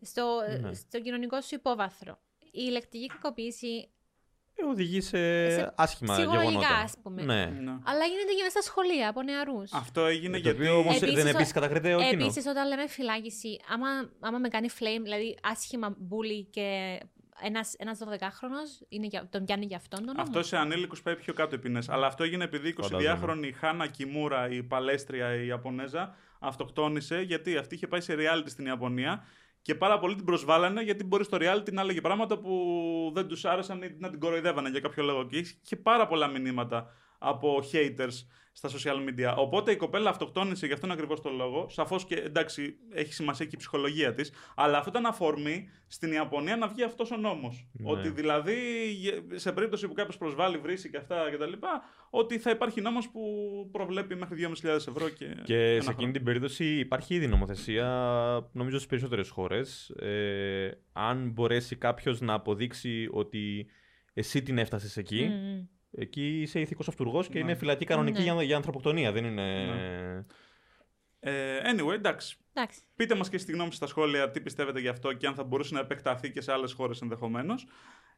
στο, 0.00 0.40
Ναι. 0.60 0.74
στο 0.74 1.00
κοινωνικό 1.00 1.40
σου 1.40 1.54
υπόβαθρο. 1.54 2.18
Η 2.52 2.60
λεκτική 2.60 3.06
κακοποίηση 3.06 3.88
ε, 4.56 4.64
οδηγεί 4.64 5.00
σε, 5.00 5.50
Σε 5.50 5.72
άσχημα 5.76 6.14
ψυχολογικά, 6.14 6.48
γεγονότα. 6.50 6.76
ας 6.76 6.92
πούμε. 7.02 7.22
Ναι. 7.22 7.44
Ναι. 7.46 7.70
Αλλά 7.84 8.04
γίνεται 8.04 8.32
και 8.36 8.42
μέσα 8.42 8.50
στα 8.50 8.60
σχολεία 8.62 9.08
από 9.08 9.22
νεαρούς. 9.22 9.72
Αυτό 9.72 10.04
έγινε 10.04 10.32
Το 10.32 10.38
γιατί. 10.42 10.56
οποίο 10.60 10.78
όμως 10.78 10.96
Επίσης, 10.96 11.14
δεν 11.14 11.26
ο- 11.26 11.28
επίσης 11.28 11.52
κατακρίνεται 11.52 11.94
ο 11.94 11.98
κοινός. 11.98 12.12
Επίσης, 12.12 12.46
όταν 12.46 12.68
λέμε 12.68 12.86
φυλάκιση, 12.88 13.60
άμα, 13.68 13.86
άμα 14.20 14.38
με 14.38 14.48
κάνει 14.48 14.68
flame, 14.78 15.00
δηλαδή 15.02 15.38
άσχημα 15.42 15.94
μπούλι 15.98 16.44
και 16.44 16.98
ένας, 17.42 17.74
ένας 17.78 17.98
12χρονος, 17.98 18.84
είναι, 18.88 19.06
για- 19.06 19.28
τον 19.30 19.44
πιάνει 19.44 19.64
για 19.66 19.76
αυτόν 19.76 19.98
τον 19.98 20.06
νόμο. 20.14 20.22
Αυτό 20.22 20.42
σε 20.42 20.56
ανήλικους 20.56 21.02
πάει 21.02 21.16
πιο 21.16 21.32
κάτω 21.34 21.54
οι 21.54 21.58
ποινές. 21.58 21.88
Αλλά 21.88 22.06
αυτό 22.06 22.24
έγινε 22.24 22.44
επειδή 22.44 22.68
η 22.68 22.74
Φαντάζομαι. 22.80 23.18
22χρονη 23.22 23.50
Χάνα 23.54 23.86
Κιμούρα, 23.86 24.48
η 24.48 24.62
Παλέστρια, 24.62 25.34
η 25.34 25.46
Ιαπωνέζα, 25.46 26.14
αυτοκτόνησε 26.38 27.20
γιατί 27.20 27.56
αυτή 27.56 27.74
είχε 27.74 27.86
πάει 27.86 28.00
σε 28.00 28.14
reality 28.18 28.46
στην 28.46 28.66
Ιαπωνία 28.66 29.24
και 29.62 29.74
πάρα 29.74 29.98
πολλοί 29.98 30.14
την 30.14 30.24
προσβάλανε 30.24 30.82
γιατί 30.82 31.04
μπορεί 31.04 31.24
στο 31.24 31.36
reality 31.40 31.72
να 31.72 31.80
έλεγε 31.80 32.00
πράγματα 32.00 32.38
που 32.38 32.52
δεν 33.14 33.26
τους 33.28 33.44
άρεσαν 33.44 33.82
ή 33.82 33.96
να 33.98 34.10
την 34.10 34.18
κοροϊδεύανε 34.20 34.68
για 34.68 34.80
κάποιο 34.80 35.04
λόγο. 35.04 35.24
Και 35.26 35.36
είχε 35.38 35.76
πάρα 35.76 36.06
πολλά 36.06 36.26
μηνύματα 36.26 36.92
από 37.24 37.62
haters 37.72 38.26
στα 38.56 38.68
social 38.68 39.08
media. 39.08 39.34
Οπότε 39.36 39.72
η 39.72 39.76
κοπέλα 39.76 40.10
αυτοκτόνησε 40.10 40.66
για 40.66 40.74
αυτόν 40.74 40.90
ακριβώς 40.90 41.20
τον 41.20 41.36
λόγο. 41.36 41.66
Σαφώς 41.68 42.04
και 42.04 42.14
εντάξει, 42.14 42.76
έχει 42.92 43.12
σημασία 43.12 43.44
και 43.46 43.54
η 43.54 43.58
ψυχολογία 43.58 44.14
της. 44.14 44.32
Αλλά 44.54 44.78
αυτό 44.78 44.90
ήταν 44.90 45.06
αφορμή 45.06 45.68
στην 45.86 46.12
Ιαπωνία 46.12 46.56
να 46.56 46.68
βγει 46.68 46.82
αυτός 46.82 47.10
ο 47.10 47.16
νόμος. 47.16 47.68
Ναι. 47.72 47.90
Ότι 47.90 48.10
δηλαδή 48.10 48.54
σε 49.34 49.52
περίπτωση 49.52 49.88
που 49.88 49.94
κάποιος 49.94 50.16
προσβάλλει, 50.16 50.58
βρύσει 50.58 50.90
και 50.90 50.96
αυτά 50.96 51.30
κτλ., 51.30 51.52
ότι 52.10 52.38
θα 52.38 52.50
υπάρχει 52.50 52.80
νόμος 52.80 53.10
που 53.10 53.20
προβλέπει 53.72 54.14
μέχρι 54.14 54.48
2.500 54.62 54.66
ευρώ 54.66 55.08
και. 55.08 55.36
Και 55.44 55.56
ένα 55.56 55.74
σε 55.74 55.80
χρόνο. 55.80 55.96
εκείνη 55.96 56.12
την 56.12 56.24
περίπτωση 56.24 56.64
υπάρχει 56.64 57.14
ήδη 57.14 57.26
νομοθεσία, 57.26 57.88
νομίζω 58.52 58.76
στις 58.76 58.88
περισσότερες 58.88 59.28
χώρες. 59.28 59.88
Ε, 59.88 60.70
αν 60.92 61.30
μπορέσει 61.30 61.76
κάποιος 61.76 62.20
να 62.20 62.34
αποδείξει 62.34 63.08
ότι 63.10 63.66
εσύ 64.14 64.42
την 64.42 64.58
έφτασες 64.58 64.96
εκεί, 64.96 65.24
Μμμ. 65.24 65.66
Εκεί 65.96 66.40
είσαι 66.40 66.60
ηθικός 66.60 66.88
αυτούργος 66.88 67.26
και 67.28 67.34
Ναι. 67.34 67.40
είναι 67.40 67.54
φυλακή 67.54 67.84
κανονική 67.84 68.18
Ναι. 68.22 68.32
για, 68.32 68.42
για 68.42 68.56
ανθρωποκτονία. 68.56 69.12
Δεν 69.12 69.24
είναι. 69.24 70.26
Ε, 71.20 71.58
anyway, 71.74 71.92
εντάξει. 71.94 72.36
Εντάξει. 72.52 72.80
Πείτε 72.96 73.14
μας 73.14 73.28
και 73.28 73.38
στη 73.38 73.52
γνώμη 73.52 73.68
σας 73.68 73.76
στα 73.76 73.86
σχόλια 73.86 74.30
τι 74.30 74.40
πιστεύετε 74.40 74.80
γι' 74.80 74.88
αυτό 74.88 75.12
και 75.12 75.26
αν 75.26 75.34
θα 75.34 75.44
μπορούσε 75.44 75.74
να 75.74 75.80
επεκταθεί 75.80 76.30
και 76.30 76.40
σε 76.40 76.52
άλλες 76.52 76.72
χώρες 76.72 77.00
ενδεχομένως. 77.00 77.66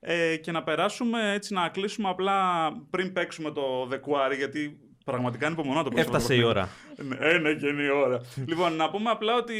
Ε, 0.00 0.36
και 0.36 0.52
να 0.52 0.62
περάσουμε 0.62 1.32
έτσι 1.32 1.54
να 1.54 1.68
κλείσουμε 1.68 2.08
απλά 2.08 2.68
πριν 2.90 3.12
παίξουμε 3.12 3.50
το 3.50 3.88
The 3.92 3.94
Quarry, 3.94 4.36
γιατί 4.36 4.78
πραγματικά 5.04 5.46
είναι 5.46 5.54
υπομονώ 5.54 5.82
το 5.82 5.90
παίξουμε 5.90 6.16
Έφτασε 6.16 6.26
το 6.28 6.34
η 6.34 6.52
παιχνίδι. 6.52 6.58
ώρα. 6.58 6.68
Ναι, 7.32 7.38
ναι, 7.38 7.54
και 7.54 7.66
είναι 7.66 7.82
η 7.82 7.88
ώρα. 7.88 8.20
λοιπόν, 8.48 8.72
να 8.76 8.90
πούμε 8.90 9.10
απλά 9.10 9.34
ότι 9.36 9.54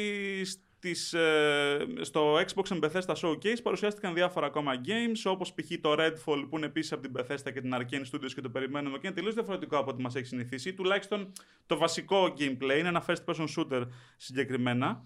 στις, 0.79 1.13
ε, 1.13 1.87
στο 2.01 2.35
Xbox 2.35 2.65
and 2.69 2.81
Bethesda 2.81 3.15
Showcase 3.15 3.63
παρουσιάστηκαν 3.63 4.15
διάφορα 4.15 4.47
ακόμα 4.47 4.73
games, 4.85 5.31
όπως 5.33 5.53
π.χ. 5.53 5.71
το 5.81 5.95
Redfall 5.99 6.47
που 6.51 6.57
είναι 6.57 6.67
επίσης 6.67 6.93
από 6.93 7.03
την 7.03 7.13
Bethesda 7.17 7.53
και 7.53 7.61
την 7.61 7.75
Arcane 7.75 8.15
Studios 8.15 8.33
και 8.35 8.41
το 8.41 8.49
περιμένουμε 8.49 8.99
και 8.99 9.07
είναι 9.07 9.15
τελείως 9.15 9.35
διαφορετικό 9.35 9.77
από 9.79 9.91
ό,τι 9.91 10.03
μας 10.03 10.15
έχει 10.15 10.27
συνηθίσει. 10.27 10.73
Τουλάχιστον 10.75 11.33
το 11.67 11.77
βασικό 11.77 12.35
gameplay 12.39 12.79
είναι 12.79 12.89
ένα 12.89 13.05
first 13.07 13.25
person 13.25 13.47
shooter 13.57 13.83
συγκεκριμένα. 14.17 15.03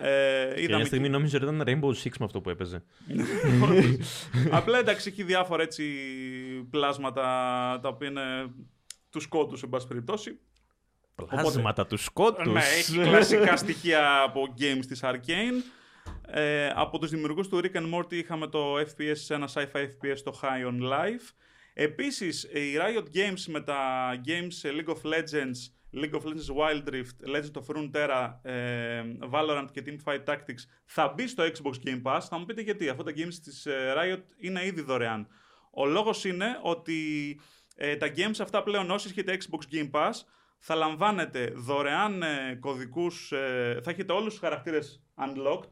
Ε, 0.00 0.52
Και 0.54 0.62
είδαμε 0.62 0.76
μια 0.76 0.86
στιγμή 0.86 1.08
νόμιζα 1.08 1.36
ότι 1.36 1.54
ήταν 1.54 1.62
Rainbow 1.66 2.04
Six 2.04 2.10
με 2.18 2.24
αυτό 2.24 2.40
που 2.40 2.50
έπαιζε. 2.50 2.84
Απλά 4.50 4.78
εντάξει, 4.78 5.08
έχει 5.08 5.22
διάφορα 5.22 5.62
έτσι 5.62 5.84
πλάσματα 6.70 7.22
τα 7.82 7.88
οποία 7.88 8.08
είναι 8.08 8.52
τους 9.10 9.22
σκότου, 9.22 9.58
εν 9.62 9.68
πάση 9.68 9.86
περιπτώσει. 9.86 10.38
Πλάσματα 11.26 11.86
του 11.86 11.96
σκότους. 11.96 12.52
Ναι, 12.52 12.60
έχει 12.60 12.98
κλασικά 12.98 13.56
στοιχεία 13.56 14.22
από 14.22 14.54
games 14.58 14.86
της 14.86 15.00
Arcane. 15.02 15.62
Ε, 16.30 16.70
από 16.74 16.98
τους 16.98 17.10
δημιουργούς 17.10 17.48
του 17.48 17.60
Rick 17.62 17.76
and 17.76 17.94
Morty 17.94 18.12
είχαμε 18.12 18.46
το 18.46 18.78
FPS, 18.78 19.16
σε 19.16 19.34
ένα 19.34 19.48
sci-fi 19.54 19.82
FPS, 19.82 20.18
το 20.24 20.40
High 20.42 20.68
on 20.68 20.82
Life. 20.82 21.32
Επίσης, 21.74 22.42
η 22.42 22.76
Riot 22.78 23.16
Games 23.16 23.44
με 23.46 23.60
τα 23.60 24.10
games 24.26 24.70
League 24.70 24.94
of 24.94 25.00
Legends, 25.02 25.58
League 25.94 26.14
of 26.14 26.22
Legends 26.22 26.50
Wild 26.56 26.94
Rift, 26.94 27.34
Legend 27.34 27.62
of 27.62 27.76
Runeterra, 27.76 28.34
ε, 28.42 29.02
Valorant 29.30 29.66
και 29.72 29.82
Teamfight 29.86 30.24
Tactics 30.24 30.64
θα 30.84 31.12
μπει 31.16 31.26
στο 31.26 31.44
Xbox 31.44 31.88
Game 31.88 32.02
Pass. 32.02 32.20
Θα 32.28 32.38
μου 32.38 32.44
πείτε 32.44 32.60
γιατί, 32.60 32.88
αυτά 32.88 33.02
τα 33.02 33.12
games 33.16 33.34
της 33.44 33.66
ε, 33.66 33.94
Riot 33.96 34.22
είναι 34.38 34.64
ήδη 34.64 34.80
δωρεάν. 34.80 35.28
Ο 35.70 35.86
λόγος 35.86 36.24
είναι 36.24 36.58
ότι 36.62 37.40
ε, 37.76 37.96
τα 37.96 38.12
games 38.16 38.36
αυτά 38.40 38.62
πλέον 38.62 38.90
όσοι 38.90 39.08
έχετε 39.10 39.38
Xbox 39.40 39.74
Game 39.74 39.90
Pass 39.90 40.12
θα 40.58 40.74
λαμβάνετε 40.74 41.52
δωρεάν 41.54 42.22
ε, 42.22 42.54
κωδικούς, 42.60 43.32
ε, 43.32 43.80
θα 43.84 43.90
έχετε 43.90 44.12
όλους 44.12 44.30
τους 44.32 44.38
χαρακτήρες 44.40 45.02
unlocked 45.20 45.68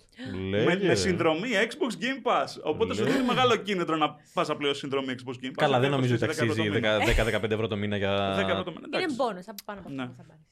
με, 0.51 0.65
Λέγε. 0.65 0.87
με 0.87 0.95
συνδρομή 0.95 1.49
Xbox 1.53 2.03
Game 2.03 2.31
Pass. 2.33 2.47
Οπότε 2.63 2.95
σου 2.95 3.03
Λέγε. 3.03 3.13
δίνει 3.15 3.27
μεγάλο 3.27 3.57
κίνητρο 3.57 3.97
να 3.97 4.15
πας 4.35 4.51
απλά 4.51 4.69
ως 4.71 4.79
συνδρομή 4.79 5.15
Xbox 5.19 5.45
Game 5.45 5.49
Pass. 5.49 5.53
Καλά, 5.57 5.79
δεν 5.81 5.93
Οπότε 5.93 5.97
νομίζω 5.97 6.15
ότι 6.15 6.27
κοστίζει 6.27 6.49
10 6.49 6.51
αξίζει 6.51 6.69
ευρώ 6.69 6.81
το 6.81 7.35
μήνα. 7.35 7.41
10-15 7.47 7.51
ευρώ 7.51 7.67
το 7.69 7.77
μήνα 7.77 7.97
για. 7.97 8.37
10 8.37 8.49
ευρώ 8.51 8.63
το 8.63 8.71
μήνα. 8.71 8.87
Είναι 8.87 8.97
εντάξει. 8.97 9.17
bonus 9.19 9.45
από 9.47 9.63
πάνω 9.65 9.81
από 9.81 9.89
αυτό 9.89 10.03
Ναι. 10.03 10.07
που 10.07 10.15
θα 10.17 10.23
πάρεις. 10.29 10.45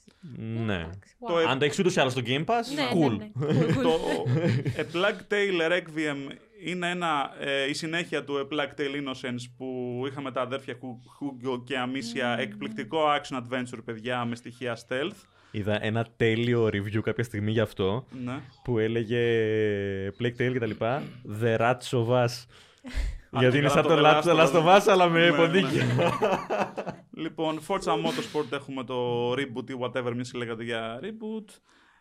Ναι. 0.66 0.74
Εντάξει, 0.74 1.16
wow. 1.20 1.26
Το 1.32 1.38
ε- 1.38 1.44
Αν 1.44 1.58
το 1.58 1.64
έχεις 1.64 1.78
ούτως 1.78 1.96
ή 1.96 2.00
άλλως 2.00 2.12
στο 2.12 2.22
Game 2.26 2.44
Pass, 2.44 2.64
Ναι, 2.74 2.88
cool. 2.94 3.10
ναι, 3.10 3.16
ναι. 3.16 3.30
Cool, 3.60 3.76
cool. 3.76 3.82
το 3.82 3.98
A 4.80 4.84
Plague 4.96 5.32
Tale 5.32 5.72
Requiem 5.72 6.20
είναι 6.64 6.90
ένα, 6.90 7.30
ε, 7.40 7.68
η 7.68 7.72
συνέχεια 7.72 8.24
του 8.24 8.48
A 8.48 8.54
Plague 8.54 8.80
Tale 8.80 9.02
Innocence 9.02 9.44
που 9.56 10.02
είχαμε 10.06 10.32
τα 10.32 10.40
αδέρφια 10.40 10.74
Hugo 10.80 11.60
και 11.64 11.74
Amicia. 11.86 12.38
Εκπληκτικό 12.38 12.98
action 13.20 13.36
adventure, 13.36 13.78
παιδιά, 13.84 14.24
με 14.24 14.36
στοιχεία 14.36 14.76
stealth. 14.88 15.16
Είδα 15.50 15.84
ένα 15.84 16.06
τέλειο 16.16 16.66
review 16.66 17.00
κάποια 17.02 17.24
στιγμή 17.24 17.50
γι' 17.50 17.60
αυτό 17.60 18.06
Ναι. 18.24 18.40
που 18.64 18.78
έλεγε 18.78 19.20
Plague 20.18 20.40
Tale 20.40 20.52
και 20.52 20.58
τα 20.58 20.66
λοιπά. 20.66 21.02
The 21.42 21.56
Rats 21.58 21.90
of 21.90 22.06
Us. 22.08 22.46
Γιατί 23.38 23.58
είναι 23.58 23.68
καλά, 23.68 23.70
σαν 23.70 23.82
το 23.82 23.88
το 23.88 24.02
The 24.02 24.04
Last 24.04 24.52
Last 24.52 24.52
of 24.52 24.64
of 24.64 24.76
Us. 24.76 24.80
Us, 24.80 24.84
αλλά 24.88 25.08
με 25.08 25.30
Ναι, 25.30 25.36
ποντίκια. 25.36 25.84
Λοιπόν, 27.24 27.60
Forza 27.68 27.92
Motorsport 27.92 28.52
έχουμε 28.52 28.84
το 28.84 29.30
reboot 29.32 29.70
ή 29.70 29.74
whatever 29.80 30.06
εμείς 30.06 30.34
λέγατε 30.34 30.64
για 30.64 31.00
reboot. 31.02 31.44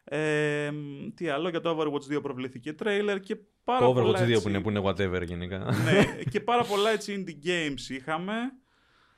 Ε, 0.03 0.71
τι 1.15 1.29
άλλο, 1.29 1.49
για 1.49 1.61
το 1.61 1.77
Overwatch 1.79 2.15
2 2.17 2.21
προβλήθηκε 2.21 2.75
trailer 2.83 3.17
και 3.21 3.37
πάρα 3.63 3.85
Το 3.85 3.93
πολλά 3.93 4.19
Overwatch 4.19 4.23
2 4.23 4.29
έτσι- 4.29 4.41
που 4.43 4.49
είναι, 4.49 4.61
που 4.61 4.69
είναι 4.69 4.81
whatever 4.85 5.25
γενικά. 5.25 5.57
ναι, 5.57 6.05
και 6.31 6.39
πάρα 6.39 6.63
πολλά 6.63 6.89
έτσι 6.89 7.23
indie 7.27 7.47
games 7.47 7.89
είχαμε. 7.89 8.33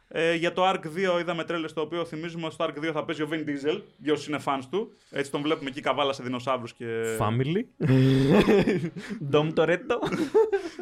Ε, 0.08 0.34
για 0.34 0.54
το 0.54 0.70
Ark 0.70 0.86
2 1.16 1.20
είδαμε 1.20 1.44
τρέλες 1.44 1.74
το 1.74 1.82
οποίο 1.82 2.06
θυμίζουμε 2.06 2.46
ότι 2.46 2.54
στο 2.54 2.66
Ark 2.66 2.80
2 2.86 2.92
θα 2.94 3.06
παίζει 3.06 3.22
ο 3.22 3.28
Vin 3.32 3.36
Diesel, 3.50 3.82
για 3.98 4.14
όσους 4.14 4.28
είναι 4.28 4.40
fans 4.46 4.62
του. 4.72 4.92
Έτσι 5.10 5.32
τον 5.32 5.42
βλέπουμε 5.42 5.70
εκεί 5.70 5.82
καβάλα 5.82 6.14
σε 6.14 6.24
δεινοσαύρους 6.24 6.74
και... 6.74 7.18
Family. 7.20 7.86
Dom 9.32 9.54
Toretto. 9.54 9.98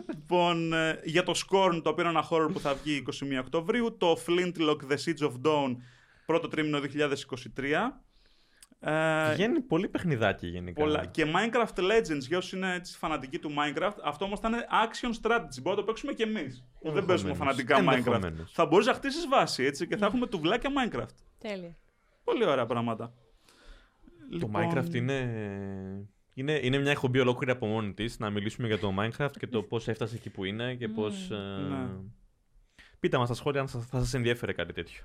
Λοιπόν, 0.08 0.74
ε, 0.74 1.00
για 1.04 1.24
το 1.24 1.34
Scorn, 1.36 1.80
το 1.84 1.90
οποίο 1.90 2.04
είναι 2.10 2.20
ένα 2.20 2.28
horror 2.30 2.50
που 2.54 2.60
θα 2.60 2.74
βγει 2.84 3.04
21 3.12 3.12
Οκτωβρίου. 3.40 3.96
Το 3.98 4.18
Flintlock, 4.28 4.78
The 4.92 4.96
Siege 5.06 5.28
of 5.28 5.34
Dawn, 5.46 5.76
πρώτο 6.26 6.48
τρίμηνο 6.48 6.80
2023. 6.80 6.82
Ε, 8.86 9.34
Βγαίνει 9.34 9.60
πολύ 9.62 9.88
παιχνιδάκι 9.88 10.48
γενικά. 10.48 10.82
πολλά. 10.82 11.06
Και 11.06 11.26
Minecraft 11.36 11.80
Legends, 11.80 12.20
για 12.28 12.38
όσου 12.38 12.56
είναι 12.56 12.74
έτσι 12.74 12.98
φανατικοί 12.98 13.40
του 13.40 13.50
Minecraft, 13.50 13.98
αυτό 14.04 14.26
όμως 14.26 14.40
θα 14.40 14.48
είναι 14.48 14.66
action 14.72 15.10
strategy. 15.10 15.62
Μπορούμε 15.62 15.70
να 15.70 15.76
το 15.76 15.84
παίξουμε 15.84 16.14
κι 16.14 16.22
εμείς. 16.22 16.64
Δεν 16.82 17.06
παίζουμε 17.06 17.34
φανατικά 17.34 17.78
Minecraft. 17.80 17.96
Ενδεχομένως. 17.96 18.52
Θα 18.52 18.66
μπορείς 18.66 18.86
να 18.86 18.94
χτίσεις 18.94 19.28
βάση 19.28 19.64
έτσι 19.64 19.88
και 19.88 19.98
θα 19.98 20.06
έχουμε 20.06 20.28
τουβλάκια 20.28 20.70
Minecraft. 20.70 21.16
Τέλεια. 21.38 21.78
Πολύ 22.24 22.46
ωραία 22.46 22.66
πράγματα. 22.66 23.14
Το 24.30 24.38
Λοιπόν, 24.38 24.52
Minecraft 24.72 24.94
είναι... 24.94 25.14
είναι. 26.34 26.60
Είναι 26.64 26.78
μια 26.78 26.92
εκπομπή 26.92 27.20
ολόκληρη 27.20 27.52
από 27.52 27.66
μόνη 27.66 27.94
της 27.94 28.20
να 28.20 28.30
μιλήσουμε 28.30 28.68
για 28.68 28.80
το 28.80 28.94
Minecraft 29.00 29.32
και 29.40 29.48
το 29.48 29.64
πώς 29.70 29.88
έφτασε 29.88 30.16
εκεί 30.16 30.30
που 30.30 30.44
είναι 30.46 30.76
και 30.76 30.88
πώς. 30.88 31.30
Ναι. 31.30 31.88
Πείτε 33.00 33.18
μας 33.18 33.28
στα 33.28 33.36
σχόλια 33.36 33.62
αν 33.62 33.68
σας- 33.68 33.86
θα 33.86 34.00
σας 34.00 34.14
ενδιαφέρε 34.14 34.54
κάτι 34.54 34.74
τέτοιο. 34.74 35.04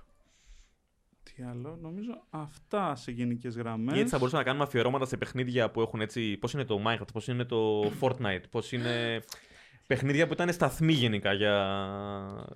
Τι 1.38 1.44
άλλο, 1.44 1.78
νομίζω 1.82 2.10
αυτά 2.30 2.94
σε 2.94 3.10
γενικές 3.10 3.56
γραμμές. 3.56 3.96
Ή 3.96 3.98
έτσι 3.98 4.10
θα 4.10 4.18
μπορούσαμε 4.18 4.42
να 4.42 4.48
κάνουμε 4.48 4.64
αφιερώματα 4.64 5.06
σε 5.06 5.16
παιχνίδια 5.16 5.70
που 5.70 5.80
έχουν 5.80 6.00
έτσι. 6.00 6.36
Πώς 6.36 6.52
είναι 6.52 6.64
το 6.64 6.82
Minecraft, 6.86 7.12
πώς 7.12 7.28
είναι 7.28 7.44
το 7.44 7.82
Fortnite, 8.00 8.42
πώς 8.50 8.72
είναι. 8.72 9.22
Παιχνίδια 9.86 10.26
που 10.26 10.32
ήταν 10.32 10.52
σταθμοί 10.52 10.92
γενικά 10.92 11.32
για, 11.32 11.52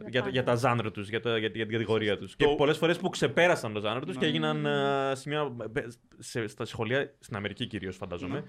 για, 0.09 0.20
πάντα. 0.20 0.33
για 0.33 0.43
τα 0.43 0.55
ζάνρ 0.55 0.91
τους, 0.91 1.09
για, 1.09 1.20
τα- 1.20 1.39
για, 1.39 1.49
για 1.55 1.66
την 1.66 1.70
κατηγορία 1.72 2.18
τους. 2.18 2.37
Και 2.37 2.45
Το- 2.45 2.55
πολλές 2.55 2.78
φορές 2.78 2.99
που 2.99 3.09
ξεπέρασαν 3.09 3.72
το 3.72 3.80
ζάνρ 3.80 4.03
τους 4.05 4.14
Ναι. 4.14 4.20
και 4.20 4.26
έγιναν 4.26 4.66
ε, 4.66 5.14
σημεία. 5.14 5.57
Σε, 6.18 6.47
στα 6.47 6.64
σχολεία, 6.64 7.14
στην 7.18 7.37
Αμερική 7.37 7.66
κυρίως 7.66 7.97
φαντάζομαι, 7.97 8.35
Ναι. 8.35 8.43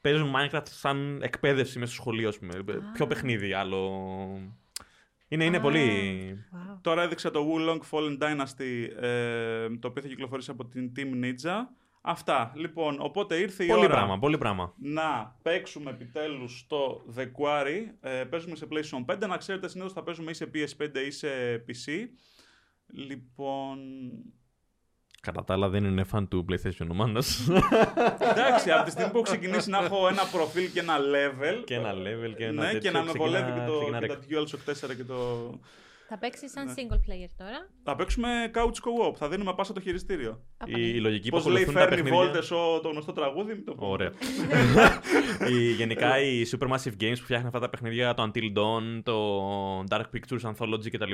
παίζουν 0.00 0.32
Minecraft 0.36 0.62
σαν 0.64 1.18
εκπαίδευση 1.22 1.78
μέσα 1.78 1.92
στο 1.92 2.00
σχολείο, 2.00 2.28
ας 2.28 2.38
πούμε. 2.38 2.52
Πιο 2.92 3.06
παιχνίδι, 3.06 3.52
άλλο. 3.52 3.80
Είναι, 5.28 5.44
είναι 5.44 5.56
Α. 5.56 5.60
πολύ. 5.60 6.44
Wow. 6.52 6.78
Τώρα 6.80 7.02
έδειξα 7.02 7.30
το 7.30 7.46
Wulong 7.52 7.80
Fallen 7.90 8.18
Dynasty, 8.18 9.02
ε, 9.02 9.68
το 9.78 9.88
οποίο 9.88 10.02
θα 10.02 10.08
κυκλοφορήσει 10.08 10.50
από 10.50 10.64
την 10.64 10.92
Team 10.96 11.24
Ninja. 11.24 11.54
Αυτά. 12.00 12.52
Λοιπόν, 12.54 12.96
οπότε 13.00 13.36
ήρθε 13.36 13.64
η 13.64 13.66
Πολύ 13.66 13.80
ώρα 13.84 13.88
πράγμα, 13.88 14.18
πολύ 14.18 14.38
πράγμα. 14.38 14.72
να 14.78 15.36
παίξουμε 15.42 15.90
επιτέλους 15.90 16.58
στο 16.58 17.04
The 17.16 17.22
Quarry. 17.22 17.86
Ε, 18.00 18.24
παίζουμε 18.24 18.56
σε 18.56 18.66
PlayStation 18.70 19.04
5. 19.14 19.26
Να 19.28 19.36
ξέρετε, 19.36 19.68
συνήθως 19.68 19.92
θα 19.92 20.02
παίζουμε 20.02 20.30
ή 20.30 20.34
σε 20.34 20.50
PS5 20.54 20.96
ή 21.06 21.10
σε 21.10 21.28
PC. 21.68 22.08
Λοιπόν... 22.92 23.78
Κατά 25.22 25.44
τα 25.44 25.54
άλλα 25.54 25.68
δεν 25.68 25.84
είναι 25.84 26.04
φαν 26.04 26.28
του 26.28 26.44
PlayStation 26.50 26.86
ο 26.90 26.94
Μάνος. 26.94 27.48
Εντάξει, 28.30 28.70
από 28.70 28.84
τη 28.84 28.90
στιγμή 28.90 29.10
που 29.10 29.16
έχω 29.16 29.22
ξεκινήσει 29.22 29.70
να 29.70 29.78
έχω 29.78 30.08
ένα 30.08 30.22
προφίλ 30.32 30.70
και 30.72 30.80
ένα 30.80 30.96
level. 30.98 31.62
και 31.64 31.74
ένα 31.74 31.92
level 31.92 32.34
και 32.36 32.44
ένα 32.44 32.52
ναι, 32.62 32.70
τέτοιο. 32.70 32.80
και 32.80 32.90
να 32.90 32.98
με 33.02 33.06
ξεκινά- 33.06 33.30
βολεύει 33.30 33.52
και, 33.60 33.66
το, 33.66 33.78
ξεκινά 33.78 33.98
και 33.98 34.06
ρεκ. 34.06 34.16
τα 34.16 34.24
DualShock 34.30 34.90
4 34.90 34.96
και 34.96 35.04
το, 35.04 35.50
Θα 36.10 36.18
παίξει 36.18 36.48
σαν 36.48 36.66
Ναι. 36.66 36.72
single 36.76 36.94
player 36.96 37.30
τώρα. 37.36 37.70
Θα 37.82 37.96
παίξουμε 37.96 38.50
couch 38.54 38.58
co-op. 38.84 39.14
Θα 39.16 39.28
δίνουμε 39.28 39.54
πάσα 39.54 39.72
το 39.72 39.80
χειριστήριο. 39.80 40.40
Απα, 40.56 40.78
Η, 40.78 40.92
η 40.94 41.00
λογική 41.00 41.28
που 41.30 41.36
Πώς 41.36 41.46
λέει 41.46 41.62
ακολουθούν 41.62 41.74
τα 41.74 41.88
φέρνει 41.88 42.02
παιχνίδια... 42.10 42.32
βόλτε 42.32 42.80
το 42.82 42.88
γνωστό 42.88 43.12
τραγούδι. 43.12 43.52
μην 43.54 43.64
το 43.64 43.74
πούμε. 43.74 43.90
Ωραία. 43.90 44.12
η, 45.52 45.72
γενικά 45.72 46.20
οι 46.20 46.42
Supermassive 46.50 47.02
Games 47.02 47.14
που 47.18 47.24
φτιάχνουν 47.24 47.46
αυτά 47.46 47.58
τα 47.58 47.68
παιχνίδια, 47.68 48.14
το 48.14 48.30
Until 48.34 48.56
Dawn, 48.58 49.00
το 49.02 49.84
Dark 49.90 50.04
Pictures 50.14 50.52
Anthology 50.54 50.90
κτλ. 50.90 51.12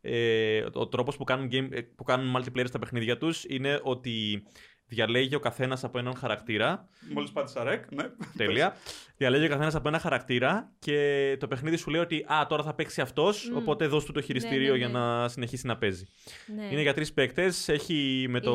Ε, 0.00 0.64
ο 0.72 0.88
τρόπος 0.88 1.16
που 1.16 1.24
κάνουν, 1.24 1.48
game, 1.52 1.68
ε, 1.70 1.80
που 1.80 2.04
κάνουν 2.04 2.36
multiplayer 2.36 2.66
στα 2.66 2.78
παιχνίδια 2.78 3.18
τους 3.18 3.44
είναι 3.44 3.80
ότι 3.82 4.42
διαλέγει 4.94 5.34
ο 5.34 5.38
καθένας 5.40 5.84
από 5.84 5.98
έναν 5.98 6.14
χαρακτήρα. 6.16 6.88
Μόλις 7.14 7.30
πάτησα 7.30 7.64
ρεκ, 7.64 7.92
ναι. 7.92 8.04
Τέλεια. 8.36 8.76
διαλέγει 9.16 9.44
ο 9.44 9.48
καθένας 9.48 9.74
από 9.74 9.88
ένα 9.88 9.98
χαρακτήρα 9.98 10.70
και 10.78 10.96
το 11.40 11.46
παιχνίδι 11.48 11.76
σου 11.76 11.90
λέει 11.90 12.00
ότι 12.00 12.24
Α, 12.32 12.46
τώρα 12.48 12.62
θα 12.62 12.74
παίξει 12.74 13.00
αυτός, 13.00 13.48
Μμ. 13.52 13.56
οπότε 13.56 13.86
δώσ' 13.86 14.04
του 14.04 14.12
το 14.12 14.20
χειριστήριο 14.20 14.70
ναι, 14.72 14.78
για 14.78 14.88
ναι. 14.88 14.98
να 14.98 15.28
συνεχίσει 15.28 15.66
να 15.66 15.76
παίζει. 15.76 16.04
ναι. 16.56 16.68
Είναι 16.70 16.80
για 16.80 16.94
τρεις 16.94 17.12
παίκτες, 17.12 17.68
έχει 17.68 18.26
με 18.28 18.40
το 18.40 18.52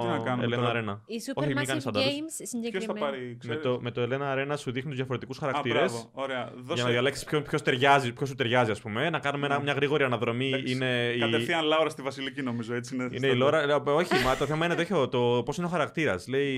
Τι 0.00 0.06
να 0.06 0.18
κάνουμε 0.18 0.46
Elena 0.46 0.58
τώρα; 0.60 0.72
Arena. 0.72 1.00
Οι 1.06 1.14
Όχι, 1.34 1.48
μην 1.48 1.56
Supermassive 1.58 1.66
κάνεις 1.66 1.86
αντάλλους. 1.86 2.08
Games 2.08 2.14
Ποιος 2.36 2.38
θα 2.38 2.44
συγκεκριμένα. 2.46 3.00
πάρει, 3.06 3.26
Με 3.28 3.36
ξέρεις; 3.38 3.62
το, 3.62 3.78
με 3.80 3.90
το 3.90 4.02
Elena 4.10 4.34
Arena 4.52 4.54
σου 4.58 4.70
δείχνει 4.70 4.88
τους 4.88 4.96
διαφορετικούς 4.98 5.36
Α, 5.36 5.40
χαρακτήρες. 5.40 5.78
μπράβο, 5.92 6.10
Ωραία. 6.12 6.50
Για 6.54 6.62
Δώσε 6.62 6.82
να 6.82 6.88
διαλέξεις 6.90 7.24
ποιο 7.24 7.42
ποιος 7.42 7.62
ταιριάζει, 7.62 8.12
ποιος 8.12 8.28
σου 8.28 8.34
ταιριάζει, 8.34 8.70
ας 8.70 8.80
πούμε. 8.80 9.10
Να 9.10 9.18
κάνουμε 9.18 9.46
ένα- 9.46 9.56
Ναι. 9.56 9.62
μια 9.62 9.72
γρήγορη 9.72 10.04
αναδρομή. 10.04 10.46
Εντάξει. 10.48 10.72
Είναι 10.72 11.12
η, 11.16 11.18
Κατευθείαν 11.18 11.64
Λάουρα 11.64 11.88
στη 11.88 12.02
Βασιλική, 12.02 12.42
νομίζω. 12.42 12.74
Έτσι 12.74 12.94
είναι. 12.94 13.08
είναι 13.12 13.26
η 13.26 13.34
Λόρα. 13.34 13.66
λέω, 13.66 13.82
Όχι, 13.86 14.24
μα 14.24 14.36
το 14.36 14.46
θέμα 14.46 14.64
είναι 14.64 14.74
τέτοιο. 14.74 15.08
Το 15.08 15.42
πώς 15.44 15.56
είναι 15.56 15.65
ο 15.66 15.68
χαρακτήρας. 15.70 16.26
Λέει 16.28 16.56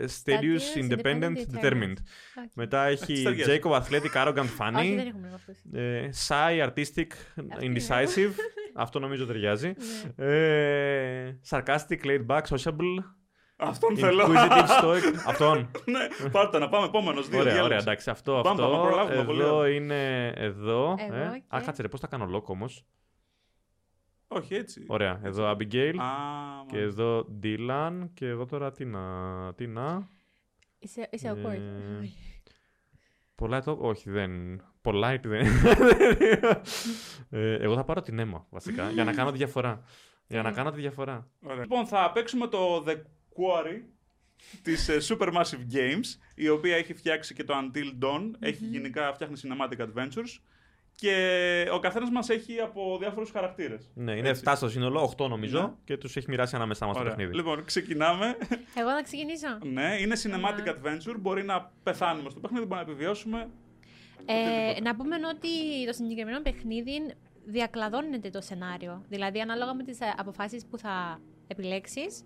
Stadius 0.00 0.30
Stadius 0.30 0.82
Independent 0.82 0.96
Independent 1.02 1.36
Determined. 1.36 1.62
Determined. 1.62 1.96
Όχι. 2.38 2.50
Μετά 2.54 2.84
Έτσι 2.84 3.12
έχει 3.12 3.22
ταιριάζει. 3.22 3.60
Jacob 3.62 3.70
Athletic 3.70 4.24
Arrogant 4.26 4.38
Όχι, 4.38 4.56
δεν 4.56 4.74
Funny. 4.74 5.06
έχουμε 5.08 5.26
εγώ 5.26 5.34
αυτούς. 5.34 5.58
ε, 5.72 6.08
Shy 6.28 6.68
Artistic 6.68 7.06
είναι. 7.60 7.80
Indecisive. 7.80 8.32
Αυτό 8.74 8.98
νομίζω 8.98 9.26
ταιριάζει. 9.26 9.72
Ναι. 10.16 10.26
Ε, 10.26 11.40
sarcastic, 11.50 12.04
laid 12.04 12.26
back, 12.26 12.40
sociable. 12.42 13.04
Αυτόν 13.56 13.96
θέλω. 13.96 14.24
Inquisitive, 14.26 14.66
stoic. 14.82 15.14
Αυτόν. 15.26 15.70
ναι, 15.84 16.28
πάρτε 16.30 16.58
να 16.58 16.68
πάμε 16.68 16.86
επόμενος. 16.86 17.28
Δύο 17.28 17.38
Ωραία, 17.38 17.52
διάλεξε. 17.52 17.64
ωραία, 17.74 17.78
εντάξει. 17.78 18.10
Αυτό, 18.10 18.40
Πάμε, 18.44 18.62
αυτό. 18.62 18.76
πάμε, 18.76 18.88
προλάβουμε, 18.88 19.24
πολύ 19.24 19.40
εδώ 19.40 19.56
ωραία. 19.56 19.74
είναι 19.74 20.28
εδώ. 20.36 20.94
Εδώ 20.98 21.16
ε. 21.16 21.44
και- 21.48 21.56
Α, 21.56 21.60
κάτσε 21.64 21.82
ρε, 21.82 21.88
πώς 21.88 22.00
τα 22.00 22.06
κάνω 22.06 22.36
lock 22.36 22.42
όμως. 22.44 22.84
Όχι, 24.32 24.54
έτσι. 24.54 24.84
Ωραία, 24.86 25.20
εδώ 25.24 25.50
Abigail. 25.50 25.94
Α, 25.96 26.06
Και 26.66 26.76
μάλιστα. 26.76 27.02
εδώ 27.02 27.26
Dylan. 27.42 28.08
Και 28.14 28.26
εγώ 28.26 28.46
τώρα 28.46 28.72
τι 28.72 28.84
να... 28.84 29.00
Τι 29.54 29.66
να... 29.66 30.08
Είσαι, 30.78 31.08
είσαι 31.10 31.28
Ε, 31.28 31.32
awkward. 31.32 32.06
Πολλά 33.34 33.62
το... 33.62 33.78
Όχι, 33.80 34.10
δεν... 34.10 34.62
Polite 34.82 35.20
δεν... 35.22 35.46
ε, 37.30 37.54
εγώ 37.54 37.74
θα 37.74 37.84
πάρω 37.84 38.00
την 38.02 38.18
αίμα, 38.18 38.46
βασικά, 38.50 38.90
για 38.90 39.04
να 39.04 39.12
κάνω 39.12 39.30
τη 39.30 39.36
διαφορά. 39.36 39.82
Για 40.26 40.42
να 40.42 40.52
κάνω 40.52 40.70
τη 40.70 40.80
διαφορά. 40.80 41.30
Ωραία. 41.42 41.60
Λοιπόν, 41.60 41.86
θα 41.86 42.10
παίξουμε 42.12 42.46
το 42.46 42.84
The 42.86 42.94
Quarry 43.36 43.80
της 44.62 44.88
ε, 44.88 44.98
Supermassive 45.08 45.74
Games, 45.74 46.04
η 46.34 46.48
οποία 46.48 46.76
έχει 46.76 46.94
φτιάξει 46.94 47.34
και 47.34 47.44
το 47.44 47.54
Until 47.56 48.04
Dawn, 48.04 48.30
έχει 48.38 48.64
γενικά 48.66 49.12
φτιάχνει 49.12 49.36
cinematic 49.42 49.78
adventures 49.86 50.38
και 51.00 51.68
ο 51.72 51.78
καθένας 51.78 52.10
μας 52.10 52.28
έχει 52.28 52.60
από 52.60 52.96
διάφορους 53.00 53.30
χαρακτήρες. 53.30 53.90
Ναι, 53.94 54.12
είναι 54.16 54.28
Έτσι. 54.28 54.42
7 54.46 54.52
στο 54.56 54.68
σύνολο, 54.68 55.02
8 55.02 55.28
νομίζω, 55.28 55.60
Ναι. 55.60 55.72
και 55.84 55.96
τους 55.96 56.16
έχει 56.16 56.26
μοιράσει 56.28 56.56
ανάμεσά 56.56 56.86
μας 56.86 56.94
το 56.94 57.00
Ωραία. 57.00 57.14
παιχνίδι. 57.14 57.36
Λοιπόν, 57.36 57.64
ξεκινάμε. 57.64 58.36
Εγώ 58.74 58.90
να 58.90 59.02
ξεκινήσω. 59.02 59.58
ναι, 59.62 59.96
είναι 60.00 60.14
cinematic 60.22 60.60
Ωραία. 60.60 60.74
adventure, 60.82 61.16
μπορεί 61.20 61.44
να 61.44 61.72
πεθάνουμε 61.82 62.30
στο 62.30 62.40
παιχνίδι, 62.40 62.64
μπορεί 62.66 62.84
να 62.84 62.90
επιβιώσουμε. 62.90 63.48
Ε, 64.26 64.32
Οτιδήποτε. 64.34 64.80
να 64.80 64.96
πούμε 64.96 65.16
ότι 65.34 65.48
το 65.86 65.92
συγκεκριμένο 65.92 66.40
παιχνίδι 66.42 67.14
διακλαδώνεται 67.44 68.30
το 68.30 68.40
σενάριο. 68.40 69.04
Δηλαδή, 69.08 69.40
ανάλογα 69.40 69.74
με 69.74 69.82
τις 69.82 70.00
ε, 70.00 70.14
αποφάσεις 70.16 70.66
που 70.66 70.78
θα 70.78 71.20
επιλέξεις, 71.46 72.22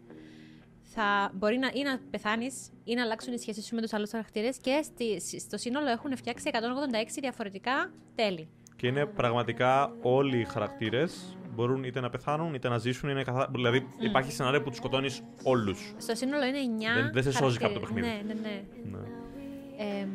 θα 0.82 1.30
μπορεί 1.34 1.58
να, 1.58 1.70
ή 1.74 1.82
να 1.82 2.00
πεθάνεις 2.10 2.70
ή 2.84 2.94
να 2.94 3.02
αλλάξουν 3.02 3.32
οι 3.32 3.38
σχέσεις 3.38 3.66
σου 3.66 3.74
με 3.74 3.80
τους 3.80 3.92
άλλους 3.92 4.10
χαρακτήρες 4.10 4.56
και 4.58 4.80
στη, 4.82 5.40
στο 5.40 5.56
σύνολο 5.58 5.88
έχουν 5.88 6.16
φτιάξει 6.16 6.50
186 6.52 6.58
διαφορετικά 7.20 7.90
τέλη. 8.14 8.48
Και 8.76 8.86
είναι 8.86 9.06
πραγματικά 9.06 9.92
όλοι 10.02 10.38
οι 10.38 10.44
χαρακτήρες 10.44 11.36
μπορούν 11.54 11.84
είτε 11.84 12.00
να 12.00 12.10
πεθάνουν 12.10 12.54
είτε 12.54 12.68
να 12.68 12.78
ζήσουν. 12.78 13.08
Είναι 13.08 13.22
καθα... 13.22 13.48
Δηλαδή 13.52 13.86
υπάρχει 14.00 14.32
σενάριο 14.32 14.62
που 14.62 14.68
τους 14.68 14.78
σκοτώνεις 14.78 15.22
όλους. 15.42 15.94
Στο 15.98 16.14
σύνολο 16.14 16.44
είναι 16.44 16.58
9 16.58 17.02
Δεν- 17.02 17.10
δεν 17.12 17.22
σε 17.22 17.32
σώζει 17.32 17.58
κάποιο 17.58 17.80
χαρακτήρες. 17.80 18.10
παιχνίδι. 18.10 18.34
Ναι, 18.34 18.34
ναι, 18.34 18.48
ναι. 18.48 18.98
Ναι. 18.98 20.00
Εμ, 20.00 20.08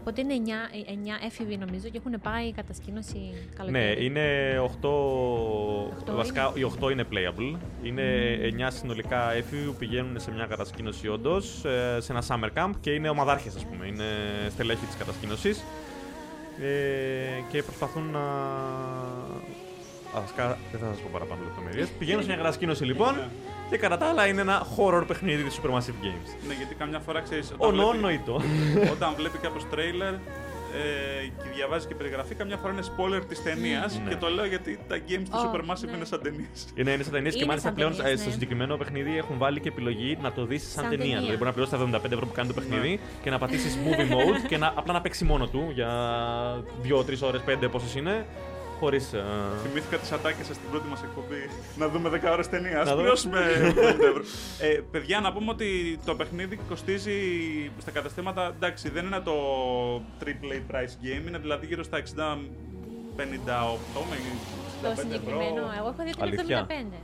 Οπότε 0.00 0.20
είναι 0.20 0.34
9, 0.34 1.20
9 1.20 1.24
έφηβοι 1.26 1.56
νομίζω 1.56 1.88
και 1.88 1.98
έχουν 2.06 2.20
πάει 2.22 2.52
κατασκήνωση 2.52 3.18
ναι, 3.18 3.54
καλοκαίρι. 3.56 4.04
είναι 4.04 4.58
8. 4.58 4.62
Οχτώ 4.62 6.14
Βασικά 6.14 6.52
οι 6.54 6.64
8 6.80 6.90
είναι 6.90 7.04
playable. 7.12 7.56
Είναι 7.82 8.02
9 8.42 8.66
συνολικά 8.70 9.32
έφηβοι 9.32 9.66
που 9.66 9.74
πηγαίνουν 9.78 10.20
σε 10.20 10.30
μια 10.32 10.46
κατασκήνωση 10.46 11.08
όντως, 11.08 11.64
σε 11.98 12.12
ένα 12.12 12.22
summer 12.28 12.48
camp 12.58 12.70
και 12.80 12.90
είναι 12.90 13.08
ομαδάρχες, 13.08 13.56
ας 13.56 13.64
πούμε. 13.66 13.86
Είναι 13.86 14.04
στελέχη 14.50 14.86
της 14.86 14.96
κατασκήνωσης. 14.96 15.64
Ε, 16.62 17.42
και 17.50 17.62
προσπαθούν 17.62 18.10
να. 18.12 18.18
Α, 20.16 20.20
βασικά 20.20 20.58
δεν 20.70 20.80
θα 20.80 20.86
σας 20.86 20.98
πω 21.02 21.08
παραπάνω 21.12 21.40
λεπτομέρειες. 21.44 21.88
Πηγαίνουν 21.98 22.20
σε 22.22 22.28
μια 22.28 22.36
κατασκήνωση 22.36 22.84
λοιπόν 22.84 23.14
και 23.70 23.76
κατά 23.76 23.96
τα 23.98 24.06
άλλα 24.06 24.26
είναι 24.26 24.40
ένα 24.40 24.66
horror 24.76 25.04
παιχνίδι 25.06 25.42
της 25.42 25.60
Supermassive 25.60 26.04
Games. 26.04 26.30
Ναι, 26.48 26.54
γιατί 26.54 26.74
καμιά 26.74 26.98
φορά 27.00 27.20
ξέρεις... 27.20 27.52
όταν 27.56 27.68
Ονό 27.68 27.86
βλέπει- 27.88 28.02
νοητό. 28.02 28.40
όταν 28.92 29.14
βλέπει 29.16 29.38
κάποιος 29.38 29.66
τρέιλερ 29.70 30.14
ε, 30.78 31.26
και 31.42 31.48
διαβάζει 31.54 31.86
και 31.86 31.94
περιγραφή, 31.94 32.34
καμιά 32.34 32.56
φορά 32.56 32.72
είναι 32.72 32.82
spoiler 32.92 33.22
της 33.28 33.42
ταινίας. 33.42 34.00
Ναι. 34.04 34.08
Και 34.10 34.16
το 34.16 34.28
λέω 34.28 34.44
γιατί 34.44 34.78
τα 34.88 34.96
games 35.08 35.28
του 35.30 35.38
Ω, 35.38 35.50
Supermassive 35.50 35.84
ναι. 35.90 35.96
είναι 35.96 36.04
σαν 36.04 36.20
ταινίες. 36.22 36.58
Είναι, 36.74 36.90
είναι 36.90 37.02
σαν 37.02 37.12
ταινίες 37.12 37.32
και 37.32 37.38
Είναι 37.38 37.48
μάλιστα 37.48 37.68
σαν 37.68 37.76
πλέον 37.76 37.96
ταινίες, 37.96 38.12
ε, 38.12 38.16
στο 38.16 38.26
ναι. 38.26 38.32
συγκεκριμένο 38.32 38.76
παιχνίδι 38.76 39.16
έχουν 39.16 39.38
βάλει 39.38 39.60
και 39.60 39.68
επιλογή 39.68 40.18
να 40.22 40.32
το 40.32 40.44
δεις 40.44 40.62
σαν, 40.62 40.70
Σαν 40.72 40.82
ταινία. 40.82 40.98
ταινία. 40.98 41.18
Δηλαδή 41.18 41.36
μπορεί 41.36 41.44
να 41.50 41.52
πληρώσεις 41.52 41.78
τα 41.78 42.00
75 42.08 42.12
ευρώ 42.12 42.26
που 42.26 42.32
κάνει 42.32 42.48
το 42.48 42.54
παιχνίδι 42.54 42.88
Ναι. 42.90 42.98
και 43.22 43.30
να 43.30 43.38
πατήσεις 43.38 43.78
movie 43.84 44.12
mode 44.14 44.46
και 44.48 44.56
να, 44.58 44.72
απλά 44.76 44.92
να 44.92 45.00
παίξει 45.00 45.24
μόνο 45.24 45.46
του 45.46 45.70
για 45.74 45.90
2-3 46.82 47.22
ώρες, 47.22 47.40
5 47.46 47.68
πόσες 47.70 47.94
είναι. 47.94 48.26
Χωρίς. 48.78 49.12
ε, 49.12 49.22
Θυμήθηκα 49.62 49.96
τις 49.96 50.12
ατάκες 50.12 50.46
σας 50.46 50.56
στην 50.56 50.70
πρώτη 50.70 50.88
μας 50.88 51.02
εκπομπή. 51.02 51.50
Να 51.76 51.88
δούμε 51.88 52.08
10 52.08 52.32
ώρες 52.32 52.48
ταινίας. 52.48 52.74
Να 52.74 52.80
Α 52.80 52.84
δούμε. 52.84 52.96
πληρώσουμε 52.96 53.40
80 53.40 54.04
ευρώ. 54.10 54.22
ε, 54.60 54.80
παιδιά, 54.90 55.20
να 55.20 55.32
πούμε 55.32 55.50
ότι 55.50 55.98
το 56.04 56.14
παιχνίδι 56.14 56.58
κοστίζει 56.68 57.12
στα 57.80 57.90
καταστήματα. 57.90 58.52
Εντάξει, 58.56 58.88
δεν 58.90 59.04
είναι 59.06 59.20
το 59.20 59.34
AAA 60.24 60.74
price 60.74 60.94
game, 61.04 61.26
είναι 61.28 61.38
δηλαδή 61.38 61.66
γύρω 61.66 61.82
στα 61.82 61.98
60. 61.98 62.38
58 63.16 63.20
με 64.10 64.16
65 64.16 64.82
Το 64.82 64.88
ευρώ. 64.88 65.02
συγκεκριμένο, 65.02 65.62
εγώ 65.78 65.88
έχω 65.88 66.02
δει 66.04 66.10
την 66.10 66.22
Αλήθεια. 66.22 66.66
75. 66.68 66.94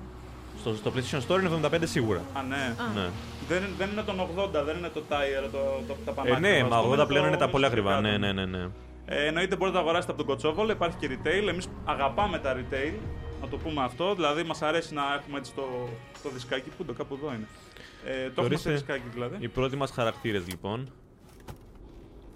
στο, 0.61 0.75
στο 0.75 0.93
PlayStation 0.95 1.20
Store 1.29 1.41
είναι 1.41 1.51
75 1.72 1.79
σίγουρα. 1.85 2.20
Α, 2.39 2.43
ναι. 2.43 2.57
Α. 2.57 2.93
Ναι. 2.95 3.09
Δεν, 3.49 3.62
δεν 3.79 3.89
είναι 3.91 4.03
τον 4.03 4.20
80, 4.20 4.64
δεν 4.64 4.77
είναι 4.77 4.89
το 4.95 5.03
tire, 5.09 5.49
το, 5.53 5.59
το, 5.89 5.95
τα 6.05 6.11
Ε, 6.11 6.14
πανάκια. 6.14 6.39
ναι, 6.39 6.61
ας 6.62 6.68
μα 6.68 6.81
πούμε, 6.81 7.03
80 7.03 7.07
πλέον 7.07 7.22
το 7.22 7.29
είναι 7.29 7.37
τα 7.37 7.49
πολύ 7.49 7.66
ακριβά. 7.66 7.91
μισό 8.01 8.01
Ναι, 8.01 8.11
κάτω. 8.18 8.33
ναι, 8.33 8.33
ναι. 8.33 8.59
ναι. 8.59 8.64
Ε, 9.07 9.27
εννοείται 9.27 9.57
μπορείτε 9.57 9.77
να 9.77 9.83
αγοράσετε 9.83 10.13
από 10.13 10.21
τον 10.23 10.31
Κοτσόβολο, 10.31 10.73
υπάρχει 10.73 10.97
και 10.97 11.09
retail. 11.11 11.49
Εμείς 11.49 11.69
αγαπάμε 11.85 12.39
τα 12.39 12.57
retail, 12.57 12.93
να 13.41 13.49
το 13.49 13.57
πούμε 13.57 13.83
αυτό. 13.83 14.15
Δηλαδή, 14.15 14.43
μας 14.43 14.63
αρέσει 14.63 14.95
να 14.95 15.03
έχουμε 15.15 15.39
έτσι 15.39 15.53
το, 15.55 15.89
το 16.23 16.29
δισκάκι. 16.31 16.71
Πού 16.77 16.85
το 16.85 16.93
κάπου 16.93 17.15
εδώ 17.15 17.35
είναι. 17.35 17.47
Ε, 18.05 18.13
το 18.13 18.27
έχουμε 18.29 18.47
Ορίστε. 18.47 18.69
σε 18.69 18.75
δισκάκι 18.75 19.09
δηλαδή. 19.13 19.37
Οι 19.41 19.49
πρώτοι 19.49 19.77
μας 19.77 19.91
χαρακτήρες 19.91 20.47
λοιπόν. 20.49 20.89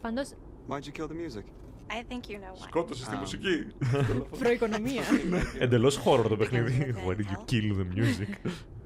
Πάντως, 0.00 0.28
Why'd 0.68 0.80
you 0.82 1.00
kill 1.00 1.06
the 1.06 1.14
music? 1.14 1.44
I 1.90 2.02
think 2.12 2.28
you 2.28 2.34
know 2.34 2.54
why. 2.54 2.66
Σκότωσες 2.66 3.06
τη 3.08 3.14
Α. 3.14 3.18
μουσική. 3.18 3.66
προοικονομία. 4.38 5.02
Εντελώς 5.58 6.00
horror 6.04 6.24
το 6.28 6.36
παιχνίδι. 6.36 6.94
Because 6.94 7.08
Why 7.10 7.14
did 7.16 7.24
you 7.24 7.36
of 7.36 7.44
the 7.44 7.52
kill 7.52 7.74
the 7.74 7.96
music? 7.98 8.28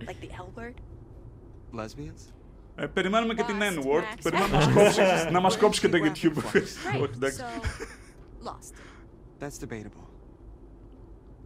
Like 0.07 0.21
the 0.21 0.31
L 0.39 0.49
word? 0.57 0.75
Lesbians? 1.81 2.23
Ε, 2.83 2.87
περιμένουμε 2.87 3.35
και 3.35 3.43
την 3.43 3.57
Lost, 3.61 3.79
N-word. 3.79 4.01
Max. 4.03 4.19
Περιμένουμε 4.23 4.57
να 4.57 4.65
μας 4.65 4.75
κόψει, 4.75 5.01
να 5.33 5.41
μας 5.41 5.57
κόψει 5.57 5.81
και 5.81 5.89
το 5.89 5.99
Well, 5.99 6.07
YouTube. 6.07 6.37
Right, 6.37 7.01
Όχι, 7.03 7.11
εντάξει. 7.15 7.39
so 7.39 8.45
lost. 8.49 8.75
That's 9.43 9.65
debatable. 9.69 10.07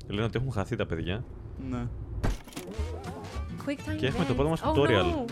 Λένε 0.06 0.24
ότι 0.24 0.38
έχουν 0.38 0.52
χαθεί 0.52 0.76
τα 0.76 0.86
παιδιά. 0.86 1.24
Ναι. 1.70 1.86
Quick 3.66 3.70
time 3.70 3.96
Και 3.96 4.06
έχουμε 4.06 4.24
το 4.24 4.32
events. 4.32 4.36
πρώτο 4.36 4.48
μας 4.48 4.62
Oh, 4.64 4.68
tutorial. 4.68 5.24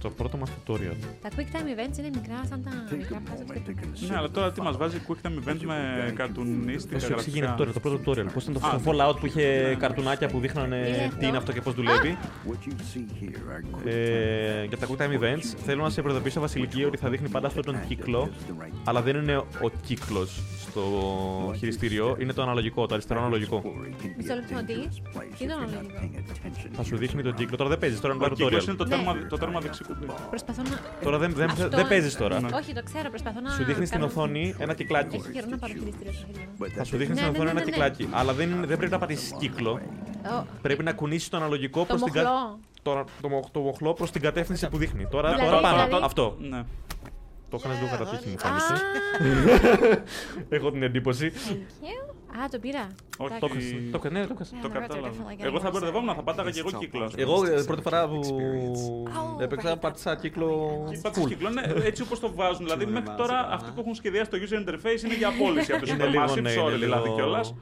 No. 0.00 0.02
Το 0.02 0.10
πρώτο 0.10 0.36
μας 0.36 0.50
tutorial. 0.50 0.96
Τα 1.22 1.28
quick 1.36 1.40
time 1.56 1.68
events 1.92 1.98
είναι 1.98 2.10
μικρά 2.14 2.40
σαν 2.48 2.62
τα 2.64 2.70
μικρά 2.96 3.18
puzzles 3.26 3.60
και- 3.64 4.06
Ναι, 4.08 4.16
αλλά 4.16 4.30
τώρα 4.30 4.52
τι 4.52 4.60
μας 4.62 4.76
βάζει 4.76 5.00
quick 5.08 5.26
time 5.26 5.48
event 5.48 5.60
με 5.64 6.12
καρτουνίστικα 6.16 6.98
Θα 6.98 7.06
σου 7.06 7.12
εξηγεί 7.12 7.38
γραφικά; 7.38 7.56
τώρα 7.58 7.72
το 7.72 7.80
πρώτο 7.80 7.96
tutorial. 8.10 8.26
Πώς 8.34 8.42
ήταν 8.42 8.54
το 8.60 8.66
Α, 8.66 8.78
στο 8.78 8.90
Fallout 8.90 9.16
που 9.20 9.26
είχε 9.26 9.76
καρτουνάκια 9.78 10.28
που 10.28 10.38
δείχνανε 10.38 10.76
Είναι 10.76 10.96
τι 10.96 11.04
αυτό. 11.04 11.26
είναι 11.26 11.36
αυτό 11.36 11.52
και 11.52 11.60
πώς 11.60 11.74
δουλεύει; 11.74 12.18
What 12.48 12.66
you 12.68 12.70
see 12.70 13.22
here 13.22 13.34
are 13.36 13.84
quick 13.84 13.86
Ε, 13.90 14.64
για 14.64 14.76
τα 14.76 14.86
quick 14.86 14.96
time 14.96 15.20
events 15.22 15.44
θέλω 15.64 15.82
να 15.82 15.90
σε 15.90 16.02
προειδοποιήσω 16.02 16.40
Βασιλική 16.40 16.84
ότι 16.84 16.96
θα 16.96 17.08
δείχνει 17.08 17.28
πάντα 17.28 17.46
αυτόν 17.46 17.62
τον 17.64 17.76
κύκλο 17.88 18.30
αλλά 18.84 19.02
δεν 19.02 19.16
είναι 19.16 19.36
ο 19.36 19.70
κύκλος 19.86 20.42
στο 20.60 20.82
χειριστήριο, 21.56 22.16
είναι 22.20 22.32
το 22.32 22.42
αναλογικό, 22.42 22.86
το 22.86 22.94
αριστερό 22.94 23.20
αναλογικό. 23.20 23.62
Μισό 24.16 24.34
λεπτό, 24.34 24.64
τι; 24.66 24.74
Τι 25.36 25.44
είναι 25.44 25.52
το 25.52 25.58
αναλογικό; 25.58 25.98
Θα 26.72 26.82
σου 26.82 26.96
δείχνει 26.96 27.22
τον 27.22 27.34
κύκλο, 27.34 27.56
τώρα 27.56 27.68
δεν 27.70 27.78
παίζεις, 27.78 28.00
τώρα 28.00 28.14
είναι 28.14 28.24
Ο 28.24 28.28
το 28.28 28.34
κύκλος 28.34 28.64
tutorial. 28.64 28.68
είναι 28.68 28.76
το 28.76 28.84
Ναι. 28.84 28.90
τέρμα, 28.90 29.26
το 29.28 29.36
τέρμα 29.36 29.60
δεξικού. 29.60 29.89
Προσπαθώ 30.28 30.62
να. 30.62 30.80
Τώρα 31.04 31.18
δεν, 31.18 31.32
δεν, 31.34 31.50
Αυτό- 31.50 31.68
δεν 31.68 31.88
παίζεις 31.88 32.16
τώρα. 32.16 32.40
Ναι. 32.40 32.48
Όχι, 32.56 32.72
το 32.74 32.82
ξέρω, 32.82 33.08
προσπαθώ 33.08 33.40
να. 33.40 33.50
Σου 33.50 33.64
δείχνεις 33.64 33.88
στην 33.88 34.00
κάνω- 34.00 34.10
οθόνη 34.12 34.54
ένα 34.58 34.74
κυκλάκι. 34.74 35.16
Έχει 35.16 35.30
καιρό 35.30 35.46
να 35.50 35.58
πάρω 35.58 35.72
χειριστήριο 35.72 36.12
στο 36.12 36.26
χέρι 36.26 36.48
μου. 36.58 36.64
But 36.66 36.68
Θα 36.76 36.82
that 36.82 36.86
σου 36.86 36.96
δείχνεις 36.96 37.08
Ναι, 37.18 37.22
στην 37.24 37.32
ναι, 37.32 37.38
οθόνη 37.38 37.44
ναι, 37.44 37.50
ένα 37.50 37.58
ναι, 37.60 37.64
ναι. 37.64 37.70
κυκλάκι. 37.70 38.08
Αλλά 38.12 38.32
δεν, 38.32 38.50
είναι- 38.50 38.66
δεν 38.66 38.76
πρέπει 38.76 38.92
να 38.92 38.98
πατήσεις 38.98 39.32
κύκλο. 39.38 39.80
Ω, 40.40 40.44
Πρέπει 40.62 40.82
να 40.82 40.92
κουνήσεις 40.92 41.28
το 41.28 41.36
αναλογικό 41.36 41.80
Το 41.80 41.86
προς 41.86 42.02
την, 42.02 42.12
κα... 42.12 42.22
μοχλό. 42.22 42.58
το, 42.82 43.04
το, 43.20 43.28
μοχ- 43.28 43.50
το 43.50 43.60
μοχλό 43.60 43.92
προς 43.92 44.10
την 44.10 44.20
κατεύθυνση 44.20 44.68
που 44.68 44.76
δείχνει. 44.78 45.06
Τώρα, 45.10 45.28
Δηλαδή, 45.30 45.48
τώρα 45.50 45.60
πάνω. 45.60 45.84
δηλαδή- 45.84 46.04
Αυτό. 46.04 46.36
Ναι. 46.40 46.62
Το 47.50 47.56
έκανε 47.60 47.74
λίγο 47.74 47.88
κατά 47.90 48.04
τύχη, 48.10 48.28
μου 48.28 48.34
Α, 48.34 48.58
φάνηκε. 48.58 50.02
Έχω 50.56 50.70
την 50.70 50.82
εντύπωση. 50.82 51.32
Α, 52.38 52.48
το 52.50 52.58
πήρα. 52.58 52.86
Όχι, 53.18 53.30
Το 53.38 53.46
έκανα. 53.46 53.90
Το 53.90 53.96
έκανα, 53.96 54.18
ναι, 54.20 54.26
το 54.26 54.34
έκανα. 54.34 54.60
το 54.62 54.68
Yeah, 54.68 54.72
the 54.72 54.76
roads 54.76 54.76
are 54.76 54.80
κατάλαβα. 54.80 55.08
definitely 55.08 55.40
getting 55.40 55.44
Εγώ 55.44 55.60
θα 55.60 55.68
worse 55.68 55.72
μπερδευόμουν, 55.72 56.10
every 56.10 56.14
θα 56.16 56.22
πάταγα 56.22 56.48
day. 56.48 56.52
και 56.52 56.58
εγώ 56.58 56.70
κύκλο. 56.78 57.10
Εγώ 57.16 57.44
ε, 57.44 57.62
πρώτη 57.62 57.82
φορά 57.82 58.08
που 58.08 58.20
Oh, 59.38 59.42
έπαιξα, 59.42 59.74
right, 59.74 59.80
πάτησα 59.80 60.14
that's 60.16 60.20
κύκλο 60.20 60.48
really 60.90 60.98
Πάτσε 61.02 61.22
full. 61.22 61.28
κύκλο, 61.28 61.48
ναι, 61.50 61.62
έτσι 61.84 62.02
όπως 62.02 62.20
το 62.20 62.32
βάζουν. 62.34 62.64
Δηλαδή, 62.64 62.84
Two 62.84 62.92
μέχρι 62.92 63.08
miles 63.12 63.16
τώρα 63.16 63.44
an 63.46 63.50
hour. 63.50 63.54
αυτοί 63.54 63.70
που 63.74 63.80
έχουν 63.80 63.94
σχεδιάσει 63.94 64.30
το 64.30 64.36
user 64.44 64.58
interface 64.68 65.04
είναι 65.04 65.14
για 65.16 65.28
απόλυση 65.28 65.72
από 65.72 65.86
το 65.86 65.92
Είναι 65.94 66.06
λίγο, 66.06 66.24
Supermassive 66.24 66.42
ναι, 66.42 66.54
Sorry 66.54 66.68
είναι 66.68 66.76
δηλαδή 66.76 67.02
λίγο- 67.08 67.14
κιόλας. 67.14 67.54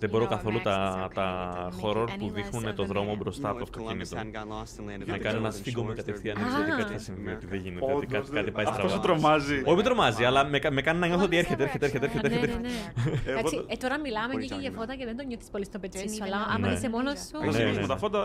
Δεν 0.00 0.10
μπορώ 0.10 0.24
You 0.24 0.26
know, 0.26 0.30
καθόλου 0.30 0.58
Max, 0.58 0.62
τα, 0.62 0.76
it's 1.04 1.10
okay, 1.10 1.14
τα 1.14 1.68
it 1.70 1.72
doesn't 1.72 1.76
make 1.76 1.84
horror 1.84 2.08
it; 2.08 2.18
που 2.18 2.26
any 2.30 2.34
δείχνουν 2.34 2.64
less 2.68 2.74
το 2.76 2.82
of 2.82 2.86
a 2.86 2.88
δρόμο 2.88 3.12
man. 3.14 3.18
μπροστά 3.18 3.48
You 3.48 3.52
από 3.56 3.64
know, 3.64 3.70
το 3.70 3.78
if 3.78 3.90
Columbus 3.90 4.00
αυτοκίνητο; 4.02 4.16
hadn't 4.20 4.34
gotten 4.36 4.52
lost 4.56 4.74
and 4.80 4.84
landed 4.90 5.06
Να 5.10 5.14
on 5.14 5.18
the 5.18 5.22
κάνει 5.22 5.36
ένα 5.38 5.48
Golden 5.50 5.54
σφίγγο 5.58 5.82
με 5.82 5.92
Shores, 5.92 5.96
κατευθείαν, 5.96 6.36
there'd 6.36 6.40
be 6.40 6.48
ξέρω 6.48 6.62
ότι 6.62 6.72
Ah. 6.74 6.78
κάτι 6.82 6.92
θα 6.92 6.98
συμβεί, 6.98 7.30
ότι 7.38 7.46
δεν 7.46 7.60
γίνεται, 7.64 7.92
ότι 7.92 8.06
κάτι, 8.06 8.30
κάτι 8.38 8.50
πάει 8.50 8.64
Αυτό 8.64 8.76
στραβά. 8.78 8.94
σου 8.94 9.00
τρομάζει. 9.06 9.56
Όχι 9.64 9.76
με 9.76 9.82
τρομάζει, 9.82 10.24
αλλά 10.24 10.44
με, 10.44 10.58
κα- 10.58 10.72
με 10.72 10.80
κάνει 10.86 10.98
να 10.98 11.06
νιώθω 11.06 11.24
ότι 11.24 11.36
έρχεται, 11.42 11.62
έρχεται, 11.62 11.84
έρχεται, 11.86 12.06
έρχεται. 12.06 12.28
Ναι, 12.28 12.34
έρχεται. 12.34 12.60
ναι, 12.60 12.68
ναι. 12.68 13.20
Εγώ 13.30 13.38
Εντάξει, 13.38 13.56
το- 13.56 13.64
ε, 13.68 13.76
τώρα 13.82 13.96
μιλάμε 14.06 14.32
What 14.34 14.36
are 14.36 14.40
και 14.40 14.46
you 14.48 14.56
talking 14.56 14.60
για 14.66 14.72
φώτα 14.78 14.94
και 14.98 15.04
δεν 15.04 15.16
το 15.18 15.24
νιώθεις 15.30 15.48
πολύ 15.54 15.64
στο 15.70 15.78
πετσί 15.82 15.98
Didn't 16.04 16.10
σου. 16.16 16.22
even 16.22 16.26
Αλλά 16.28 16.38
know 16.46 16.54
άμα 16.54 16.66
Ναι. 16.68 16.74
είσαι 16.76 16.88
μόνος 16.96 17.18
σου. 17.26 17.36
Εγώ 17.42 17.44
Ναι, 17.44 17.58
συνήθως 17.58 17.76
ναι. 17.76 17.80
με 17.86 17.90
τα 17.94 17.96
φώτα. 18.02 18.20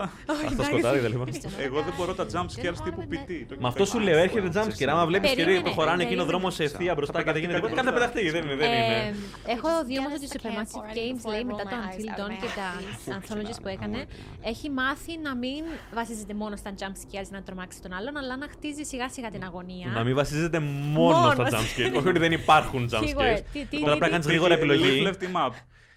Στα 0.56 0.64
σκοτάδι 0.70 0.98
δεν 1.04 1.10
λέω. 1.12 1.24
Εγώ 1.68 1.78
δεν 1.86 1.94
μπορώ 1.96 2.12
τα 2.20 2.24
jump 2.32 2.48
scares 2.56 2.78
τύπου 2.86 3.02
PT. 3.12 3.30
Το 3.48 3.54
Με 3.62 3.68
αυτό 3.72 3.84
σου 3.90 3.98
λέω, 4.06 4.18
έρχεται 4.26 4.48
jumpscare. 4.56 4.90
Άμα 4.94 5.04
βλέπεις 5.10 5.30
και 5.30 5.36
Περίμενε, 5.36 5.60
προχωράνε 5.68 6.02
εκείνο 6.06 6.22
περίμενε. 6.22 6.30
δρόμος 6.30 6.54
σε 6.58 6.62
ευθεία 6.68 6.92
μπροστά 6.96 7.18
και 7.22 7.32
δεν 7.32 7.40
γίνεται 7.42 7.60
πεταχτεί 7.60 7.76
τίποτα. 7.76 7.98
κάτι 7.98 8.14
Κάνε 8.14 8.22
πεταχτεί, 8.22 8.30
δεν 8.36 8.42
είναι. 8.44 8.56
δεν 8.62 8.70
Ε, 8.70 8.76
είναι. 8.76 9.14
έχω 9.54 9.68
δει 9.88 9.94
όμω 10.02 10.08
Just 10.12 10.16
ότι 10.18 10.26
the 10.30 10.36
Supermassive 10.36 10.82
camp 10.86 10.96
Games 10.98 11.20
before 11.20 11.30
I 11.30 11.32
λέει 11.32 11.42
roll 11.44 11.50
μετά 11.52 11.64
το 11.68 11.76
my 11.76 11.88
eyes 11.88 12.00
Until 12.00 12.08
out 12.08 12.18
of 12.18 12.28
Dawn 12.28 12.30
my 12.32 12.40
και 12.40 12.46
τα 12.56 12.68
eyes. 12.78 13.18
anthologies 13.18 13.62
που 13.62 13.68
έκανε. 13.68 14.06
Έχει 14.42 14.70
μάθει 14.70 15.18
να 15.18 15.34
μην 15.36 15.64
βασίζεται 15.94 16.34
μόνο 16.34 16.56
στα 16.56 16.74
jump 16.78 16.82
scares 17.16 17.28
να 17.30 17.42
τρομάξει 17.42 17.82
τον 17.82 17.92
άλλον, 17.92 18.16
αλλά 18.16 18.36
να 18.36 18.48
χτίζει 18.48 18.82
σιγά 18.82 19.08
σιγά 19.08 19.30
την 19.30 19.42
αγωνία. 19.44 19.88
Να 19.88 20.04
μην 20.04 20.14
βασίζεται 20.14 20.58
μόνο 20.58 21.18
Μόνος 21.18 21.32
στα 21.32 21.46
στα- 21.46 21.58
jumpscares. 21.60 21.94
Όχι 21.96 22.08
ότι 22.08 22.18
δεν 22.18 22.32
υπάρχουν 22.32 22.88
Σίγουρα. 22.88 23.34
jumpscares. 23.36 23.42
Τι- 23.52 23.64
τι- 23.64 23.78
Τώρα 23.80 23.92
τι- 23.92 23.98
πρέπει 23.98 23.98
να 23.98 24.04
τι- 24.06 24.10
κάνεις 24.10 24.26
γρήγορα 24.26 24.54
Leave 24.54 24.58
επιλογή. 24.58 25.02
left 25.06 25.22
map. 25.36 25.50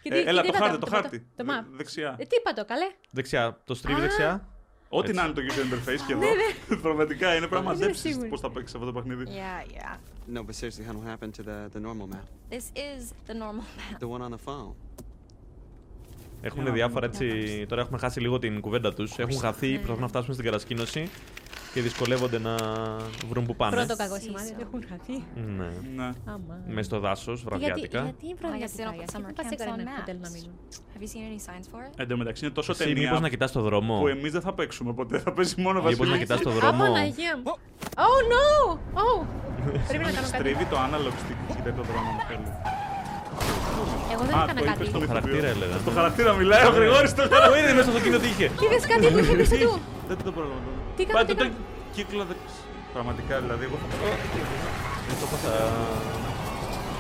Και 0.04 0.10
Ε, 0.14 0.22
τι- 0.22 0.28
Έλα, 0.30 0.42
και 0.42 0.48
το 0.48 0.52
τι 0.52 0.58
είπα 0.58 0.66
χάρτη, 0.66 0.80
το 0.80 0.86
το- 0.86 0.96
χάρτη. 0.96 1.26
το 1.36 1.44
map. 1.48 1.66
Δεξιά. 1.78 2.16
Ε, 2.20 2.24
τι 2.24 2.36
είπα 2.40 2.54
το, 2.54 2.66
καλέ. 2.66 2.86
Δεξιά. 3.12 3.58
Το 3.66 3.76
στρίβει 3.76 4.02
δεξιά. 4.02 4.48
Ό,τι 4.92 5.14
να 5.14 5.24
είναι 5.24 5.34
το 5.34 5.42
user 5.48 5.74
interface 5.74 6.02
και 6.08 6.14
εδώ. 6.14 6.28
Πραγματικά 6.82 7.36
είναι 7.36 7.48
πράγμα 7.48 7.68
Δεν 7.70 7.76
είμαι 7.76 7.86
αντέψεις 7.86 8.12
σίγουρη. 8.12 8.30
πώς 8.30 8.40
θα 8.40 8.52
παίξεις 8.52 8.76
αυτό 8.76 8.86
το 8.86 8.94
παιχνίδι. 8.94 9.24
Yeah, 9.28 9.76
yeah. 9.78 9.98
No, 10.34 10.40
but 10.40 10.54
seriously, 10.60 10.84
how 10.88 10.94
what 10.94 11.08
happened 11.14 11.34
to 11.40 11.44
the, 11.50 11.78
the 11.78 11.82
normal 11.88 12.08
map? 12.14 12.26
This 12.56 12.66
is 12.88 13.02
the 13.30 13.34
normal 13.44 13.66
map. 13.80 14.00
The 14.04 14.10
one 14.16 14.22
on 14.28 14.32
the 14.36 14.42
phone? 14.48 14.72
Έχουν 16.42 16.62
Για 16.62 16.70
να 16.70 16.76
διάφορα 16.76 17.10
δούμε. 17.10 17.26
έτσι. 17.26 17.66
Τώρα 17.66 17.82
έχουμε 17.82 17.98
χάσει 17.98 18.20
λίγο 18.20 18.40
την 18.40 18.60
κουβέντα 18.62 18.94
τους. 18.94 19.18
Έχουν 19.20 19.40
χαθεί, 19.40 19.68
Ναι. 19.68 19.76
προσπαθούν 19.76 20.02
να 20.02 20.08
φτάσουν 20.08 20.34
στην 20.34 20.46
κατασκήνωση 20.46 21.10
και 21.74 21.82
δυσκολεύονται 21.82 22.40
να 22.40 22.56
βρουν 23.30 23.46
που 23.46 23.56
πάνε. 23.56 23.76
Πρώτο 23.76 23.96
κακό 23.96 24.20
σημάδι. 24.20 24.50
ότι 24.54 24.62
Έχουν 24.62 24.84
χαθεί. 24.90 25.24
Ναι. 25.58 25.68
Ναι. 25.96 26.10
Άμα. 26.26 26.60
Μέσα 26.68 26.84
στο 26.84 27.00
δάσος, 27.00 27.42
Γιατί, 27.42 27.46
βραδιάτικα. 27.50 28.02
γιατί 28.02 28.26
I 28.28 28.30
guess 28.30 28.36
they 28.36 28.40
βραδιάτικα, 28.42 28.86
don't 28.86 28.94
put 28.94 28.96
γιατί 28.98 29.14
summer 29.18 29.26
δεν 29.26 29.34
πας 29.34 29.46
σε 29.46 29.56
camps 29.58 29.62
on 29.62 29.66
κανένα 29.70 29.92
hotel 30.06 30.18
να 30.22 30.28
maps. 30.28 30.34
μείνουν. 30.34 30.54
Have 30.94 31.02
you 31.04 31.10
seen 31.14 31.24
any 31.30 31.40
signs 31.48 31.66
for 31.74 31.80
it? 31.88 31.94
Εν 32.02 32.08
τω 32.08 32.18
μεταξύ 32.18 32.46
είναι 32.46 32.54
τόσο 32.54 32.72
Εσύ 32.72 32.84
μήπως 32.88 33.04
να 33.04 33.14
ταινία 33.14 33.30
κοιτάς 33.30 33.52
το 33.52 33.62
δρόμο; 33.62 34.00
που 34.00 34.08
εμείς 34.08 34.32
δεν 34.32 34.42
θα 34.42 34.54
παίξουμε 34.54 34.94
ποτέ. 34.94 35.20
Θα 35.20 35.32
παίζει 35.34 35.56
μόνο 35.62 35.78
Μήπως 35.82 35.98
να 35.98 36.06
Βασίλη. 36.06 36.20
κοιτάς 36.20 36.42
το 36.42 36.50
Α, 36.50 36.54
δρόμο. 36.54 36.84
Παναγία 36.84 37.34
μου. 37.44 37.52
Oh 38.06 38.20
no! 38.34 38.48
Oh! 39.04 39.20
Πρέπει 39.90 40.04
να 40.04 40.12
κάνω 40.12 40.28
κάτι. 40.32 40.38
Στρίβει 40.42 40.66
το 40.74 40.78
analog 40.86 41.16
stick 41.22 41.38
που 41.48 41.54
κοιτάει 41.56 41.74
το 41.80 41.84
δρόμο 41.90 42.10
μου 42.16 42.22
θέλει. 42.30 42.48
Εγώ 44.14 44.24
δεν 44.30 44.36
Α, 44.38 44.42
έκανα 44.44 44.60
το 44.62 44.66
κάτι. 44.70 44.78
είπες 44.78 44.88
στον 44.92 45.02
ηθοποιό. 45.04 45.08
χαρακτήρα 45.14 45.48
έλεγα. 45.56 45.76
Στο 45.86 45.92
χαρακτήρα 45.98 46.32
μιλάει 46.42 46.64
ο 46.72 46.74
Γρηγόρης 46.78 47.12
το 47.18 47.22
Το 47.28 47.56
είδε 47.60 47.72
μέσα 47.78 47.86
στο 47.88 47.92
αυτοκίνητο 47.94 48.20
τι 48.24 48.28
είχε. 48.34 48.46
Είδες 48.66 48.84
κάτι 48.92 49.04
που 49.12 49.18
είχε 49.24 49.36
πίσω 49.42 49.56
του. 49.66 49.72
Δεν 50.10 50.18
το 50.28 50.32
προλαβαίνω. 50.38 50.80
Τι 50.98 51.02
κάνω, 51.06 51.16
Πάντω 51.18 51.32
τι 51.32 51.38
το 51.42 51.44
κάνω. 51.44 51.56
κύκλο 51.96 52.24
δεν... 52.30 52.38
Πραγματικά 52.96 53.34
δηλαδή 53.44 53.64
εγώ 53.70 53.76
θα 53.82 53.88
Το 55.22 55.26
πάθα. 55.32 55.52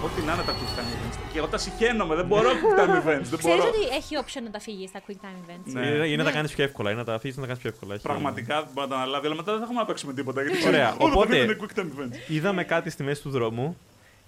Ό,τι 0.05 0.22
να 0.28 0.34
είναι 0.34 0.43
τα 0.49 0.53
quick 0.60 0.72
time 0.78 0.89
events. 0.95 1.18
Και 1.32 1.38
εγώ 1.38 1.47
τα 1.47 1.57
συχαίνομαι, 1.57 2.16
δεν 2.16 2.26
μπορώ 2.26 2.49
quick 2.62 2.80
time 2.80 2.93
events. 3.01 3.28
Δεν 3.34 3.39
Ξέρεις 3.43 3.57
μπορώ. 3.57 3.70
ότι 3.74 3.95
έχει 3.99 4.14
option 4.24 4.41
να 4.43 4.51
τα 4.51 4.60
φύγεις 4.60 4.89
στα 4.89 4.99
quick 5.07 5.20
time 5.26 5.38
events; 5.45 5.72
Ναι. 5.74 5.88
Είναι, 5.88 6.05
είναι 6.07 6.16
να 6.16 6.24
τα 6.24 6.30
Ναι. 6.30 6.36
κάνεις 6.36 6.51
πιο 6.53 6.64
εύκολα. 6.64 6.89
Είναι 6.91 6.99
να 6.99 7.05
τα 7.05 7.14
αφήσεις 7.14 7.36
να 7.36 7.41
τα 7.41 7.47
κάνεις 7.47 7.62
πιο 7.62 7.72
εύκολα. 7.74 7.93
Έχει- 7.93 8.03
Πραγματικά 8.03 8.55
δεν 8.55 8.70
μπορώ 8.74 8.88
να 8.88 8.93
τα 8.93 8.99
αναλάβει, 9.01 9.26
αλλά 9.26 9.36
μετά 9.36 9.49
δεν 9.51 9.60
θα 9.60 9.66
έχουμε 9.66 9.80
να 9.80 9.86
παίξουμε 9.86 10.14
τίποτα. 10.14 10.41
Γιατί 10.41 10.68
Ωραία, 10.68 10.88
όλο 10.97 10.97
το 10.97 11.05
οπότε- 11.20 11.30
παιχνίδι 11.30 11.51
είναι 11.51 11.60
quick 11.62 11.80
time 11.80 11.89
events. 11.99 12.30
Είδαμε 12.36 12.64
κάτι 12.64 12.89
στη 12.89 13.03
μέση 13.03 13.22
του 13.22 13.30
δρόμου. 13.30 13.78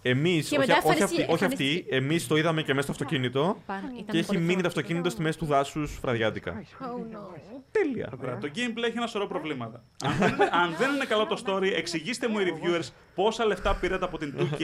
Εμείς, 0.04 0.44
όχι, 0.46 0.50
Και 0.52 0.58
μετά 0.58 0.74
όχι, 0.78 0.88
εμφανιστεί- 0.88 1.20
αυτοί, 1.22 1.34
όχι 1.34 1.44
αυτοί, 1.46 1.64
εμφανιστεί- 1.66 1.94
εμείς 1.94 2.28
το 2.28 2.36
είδαμε 2.38 2.62
και 2.62 2.74
μέσα 2.74 2.82
στο 2.82 2.92
αυτοκίνητο. 2.92 3.62
Πάνω, 3.66 3.88
ήταν 3.94 4.06
Και 4.06 4.18
έχει 4.18 4.26
πολύ 4.26 4.40
μείνει 4.40 4.48
το 4.50 4.54
φοβερό. 4.56 4.68
αυτοκίνητο 4.68 5.10
στη 5.10 5.22
μέση 5.22 5.38
του 5.38 5.46
δάσους 5.46 6.00
βραδιάτικα. 6.02 6.62
Oh 6.80 7.16
no. 7.16 7.20
Τέλεια. 7.72 8.10
Ωραία, 8.22 8.38
Το 8.38 8.48
gameplay 8.56 8.84
έχει 8.84 8.98
ένα 8.98 9.08
σωρό 9.08 9.28
προβλήματα. 9.28 9.84
αν, 10.06 10.14
δεν 10.20 10.34
είναι, 10.34 10.50
αν 10.52 10.76
δεν 10.80 10.94
είναι 10.96 11.06
καλό 11.06 11.26
το 11.26 11.42
story, 11.46 11.72
εξηγήστε 11.76 12.28
μου 12.28 12.40
οι 12.40 12.44
reviewers 12.52 12.90
πόσα 13.16 13.46
λεφτά 13.46 13.76
πήρατε 13.76 14.06
από 14.06 14.18
την 14.18 14.34
2K 14.38 14.62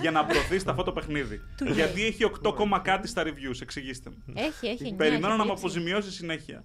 για 0.00 0.10
να 0.10 0.24
προωθήσετε 0.24 0.70
αυτό 0.70 0.82
το 0.82 0.92
παιχνίδι. 0.92 1.40
Γιατί 1.72 2.04
έχει 2.04 2.24
8, 2.24 2.52
κόμμα 2.54 2.78
κάτι 2.78 3.08
στα 3.08 3.22
reviews, 3.26 3.58
εξηγήστε 3.62 4.10
μου. 4.10 4.22
Έχει, 4.36 4.66
έχει. 4.66 4.82
εννιά, 4.82 4.96
Περιμένω 4.96 5.26
έχει 5.28 5.36
να 5.36 5.44
μου 5.44 5.50
δείξει. 5.50 5.64
αποζημιώσει 5.64 6.10
συνέχεια. 6.12 6.64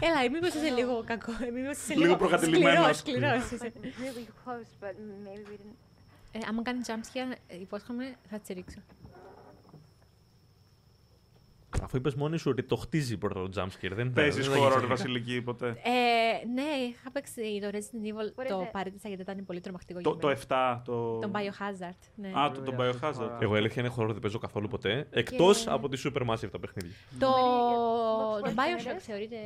Έλα, 0.00 0.30
μήπως 0.32 0.48
είσαι 0.48 0.70
λίγο 0.76 1.02
κακό. 1.06 1.32
Μήπως 1.54 1.76
είσαι 1.76 1.92
Λίγο 1.92 2.02
λίγο 2.02 2.16
προκατηλημένος. 2.16 3.02
Ε, 6.32 6.38
άμα 6.48 6.62
κάνει 6.62 6.80
jumpscare, 6.86 7.36
ε, 7.46 7.60
υπόσχομαι, 7.60 8.14
θα 8.30 8.38
τσιρίξω. 8.40 8.78
Αφού 11.82 11.96
είπες 11.96 12.14
μόνη 12.14 12.38
σου 12.38 12.50
ότι 12.50 12.62
το 12.62 12.76
χτίζει 12.76 13.16
πρώτα 13.16 13.48
το 13.48 13.62
jumpscare, 13.62 13.90
δεν 13.94 14.12
Παίζεις 14.12 14.48
δεν 14.48 14.58
θα 14.60 14.66
horror 14.68 14.74
γίνει. 14.76 14.86
βασιλική 14.86 15.42
ποτέ. 15.42 15.68
Ε, 15.68 16.46
ναι, 16.54 16.62
είχα 16.88 17.10
παίξει 17.12 17.58
το 17.62 17.68
Resident 17.72 18.06
Evil, 18.06 18.40
What 18.40 18.44
is 18.44 18.48
το 18.48 18.60
it? 18.62 18.68
παρέτησα 18.72 19.08
γιατί 19.08 19.22
ήταν 19.22 19.44
πολύ 19.44 19.60
τρομακτικό 19.60 20.00
Το, 20.00 20.10
για 20.10 20.18
το 20.20 20.26
μένα. 20.26 20.40
7, 20.80 20.82
το. 20.84 21.18
Τον 21.18 21.32
Biohazard, 21.34 21.98
ναι. 22.14 22.32
Α, 22.40 22.50
το, 22.50 22.60
το 22.60 22.74
Biohazard. 22.78 23.36
Εγώ 23.40 23.56
έλεγχα 23.56 23.80
είναι 23.80 23.90
horror, 23.96 24.06
δεν 24.10 24.18
παίζω 24.18 24.38
καθόλου 24.38 24.68
ποτέ. 24.68 25.06
Εκτός 25.10 25.64
Και- 25.64 25.70
από 25.70 25.88
τη 25.88 26.02
Supermassive 26.04 26.50
τα 26.50 26.58
παιχνίδια. 26.58 26.96
Το, 27.18 27.28
Looks 27.28 28.42
το 28.42 28.50
like 28.50 28.58
Bioshock 28.58 28.94
it 28.94 28.96
is. 28.96 29.00
θεωρείται... 29.00 29.36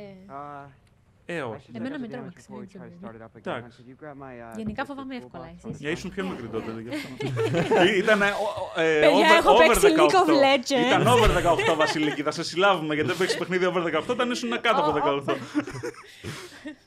Uh, 1.27 1.33
Ε, 1.33 1.39
I 1.39 1.43
όχι. 1.43 1.61
should 1.65 1.75
Εμένα 1.75 1.95
check 1.95 1.99
με 1.99 2.07
the 2.07 2.09
damage 2.09 2.13
τρόμαξε, 2.13 2.47
before 2.47 2.59
we 2.61 2.65
δεν 2.71 2.81
try 2.81 2.85
to 2.85 2.95
ξέρω. 2.97 2.99
start 3.01 3.15
it 3.15 3.23
up 3.25 3.33
again. 3.37 3.57
Εντάξει. 3.57 3.77
Could 3.77 3.89
you 3.91 3.95
grab 4.03 4.17
my, 4.23 4.53
uh, 4.53 4.57
Γενικά 4.57 4.81
twisted 4.83 4.87
φοβάμαι 4.87 5.15
toolbox 5.15 5.21
εύκολα, 5.23 5.45
from 5.61 5.67
εσείς. 5.67 5.79
Για 5.79 5.89
ήσουν 5.89 6.09
πιο 6.11 6.23
μικρή 6.29 6.47
τότε. 6.47 6.71
γι' 6.81 6.89
αυτό. 6.95 7.09
Ήταν 8.03 8.21
ε, 8.21 8.29
Παιδιά, 8.75 9.09
over, 9.11 9.37
έχω 9.39 9.51
over 9.51 9.67
παίξει 9.67 9.87
18. 9.97 9.99
League 9.99 10.17
of 10.21 10.29
Legends. 10.45 10.85
Ήταν 10.87 11.07
over 11.07 11.29
18 11.73 11.75
Βασιλική. 11.77 12.21
Θα 12.23 12.31
σε 12.31 12.43
συλλάβουμε 12.43 12.93
γιατί 12.93 13.09
δεν 13.09 13.17
παίξεις 13.17 13.37
παιχνίδι 13.41 13.65
over 13.65 13.83
18 13.99 14.03
όταν 14.09 14.31
ήσουν 14.31 14.61
κάτω 14.61 14.81
από 14.81 15.23
18. 15.25 15.35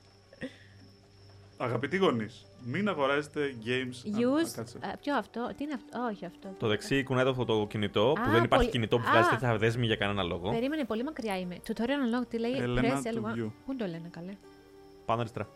Αγαπητοί 1.62 1.96
γονείς, 1.96 2.46
μην 2.64 2.88
αγοράζετε 2.88 3.54
games. 3.64 4.14
Α, 4.14 4.18
Use, 4.18 4.46
α, 4.48 4.52
κάτσε. 4.56 4.78
α, 4.82 4.96
ποιο 5.00 5.16
αυτό, 5.16 5.52
τι 5.56 5.64
είναι 5.64 5.72
αυτό, 5.74 5.98
όχι 6.12 6.24
αυτό. 6.24 6.54
Το 6.58 6.66
δεξί 6.68 7.02
κουνάει 7.02 7.24
το 7.24 7.34
φωτοκινητό, 7.34 8.12
που 8.16 8.22
Α, 8.22 8.30
δεν 8.30 8.44
υπάρχει 8.44 8.48
πολύ- 8.48 8.68
κινητό 8.70 8.98
που 8.98 9.04
Α. 9.06 9.10
βγάζει 9.10 9.28
τέτοια 9.28 9.56
δέσμη 9.58 9.86
για 9.86 9.96
κανένα 9.96 10.22
λόγο. 10.22 10.50
Περίμενε, 10.50 10.84
πολύ 10.84 11.04
μακριά 11.04 11.38
είμαι. 11.38 11.56
Tutorial 11.66 12.22
unlock, 12.22 12.26
τι 12.28 12.38
λέει, 12.38 12.52
Έλενα 12.52 13.00
press 13.02 13.06
to 13.06 13.14
L1. 13.18 13.34
view. 13.38 13.50
Πού 13.66 13.76
το 13.76 13.84
λένε 13.86 14.08
καλέ; 14.10 14.36
Πάνω 15.06 15.20
αριστερά. 15.20 15.48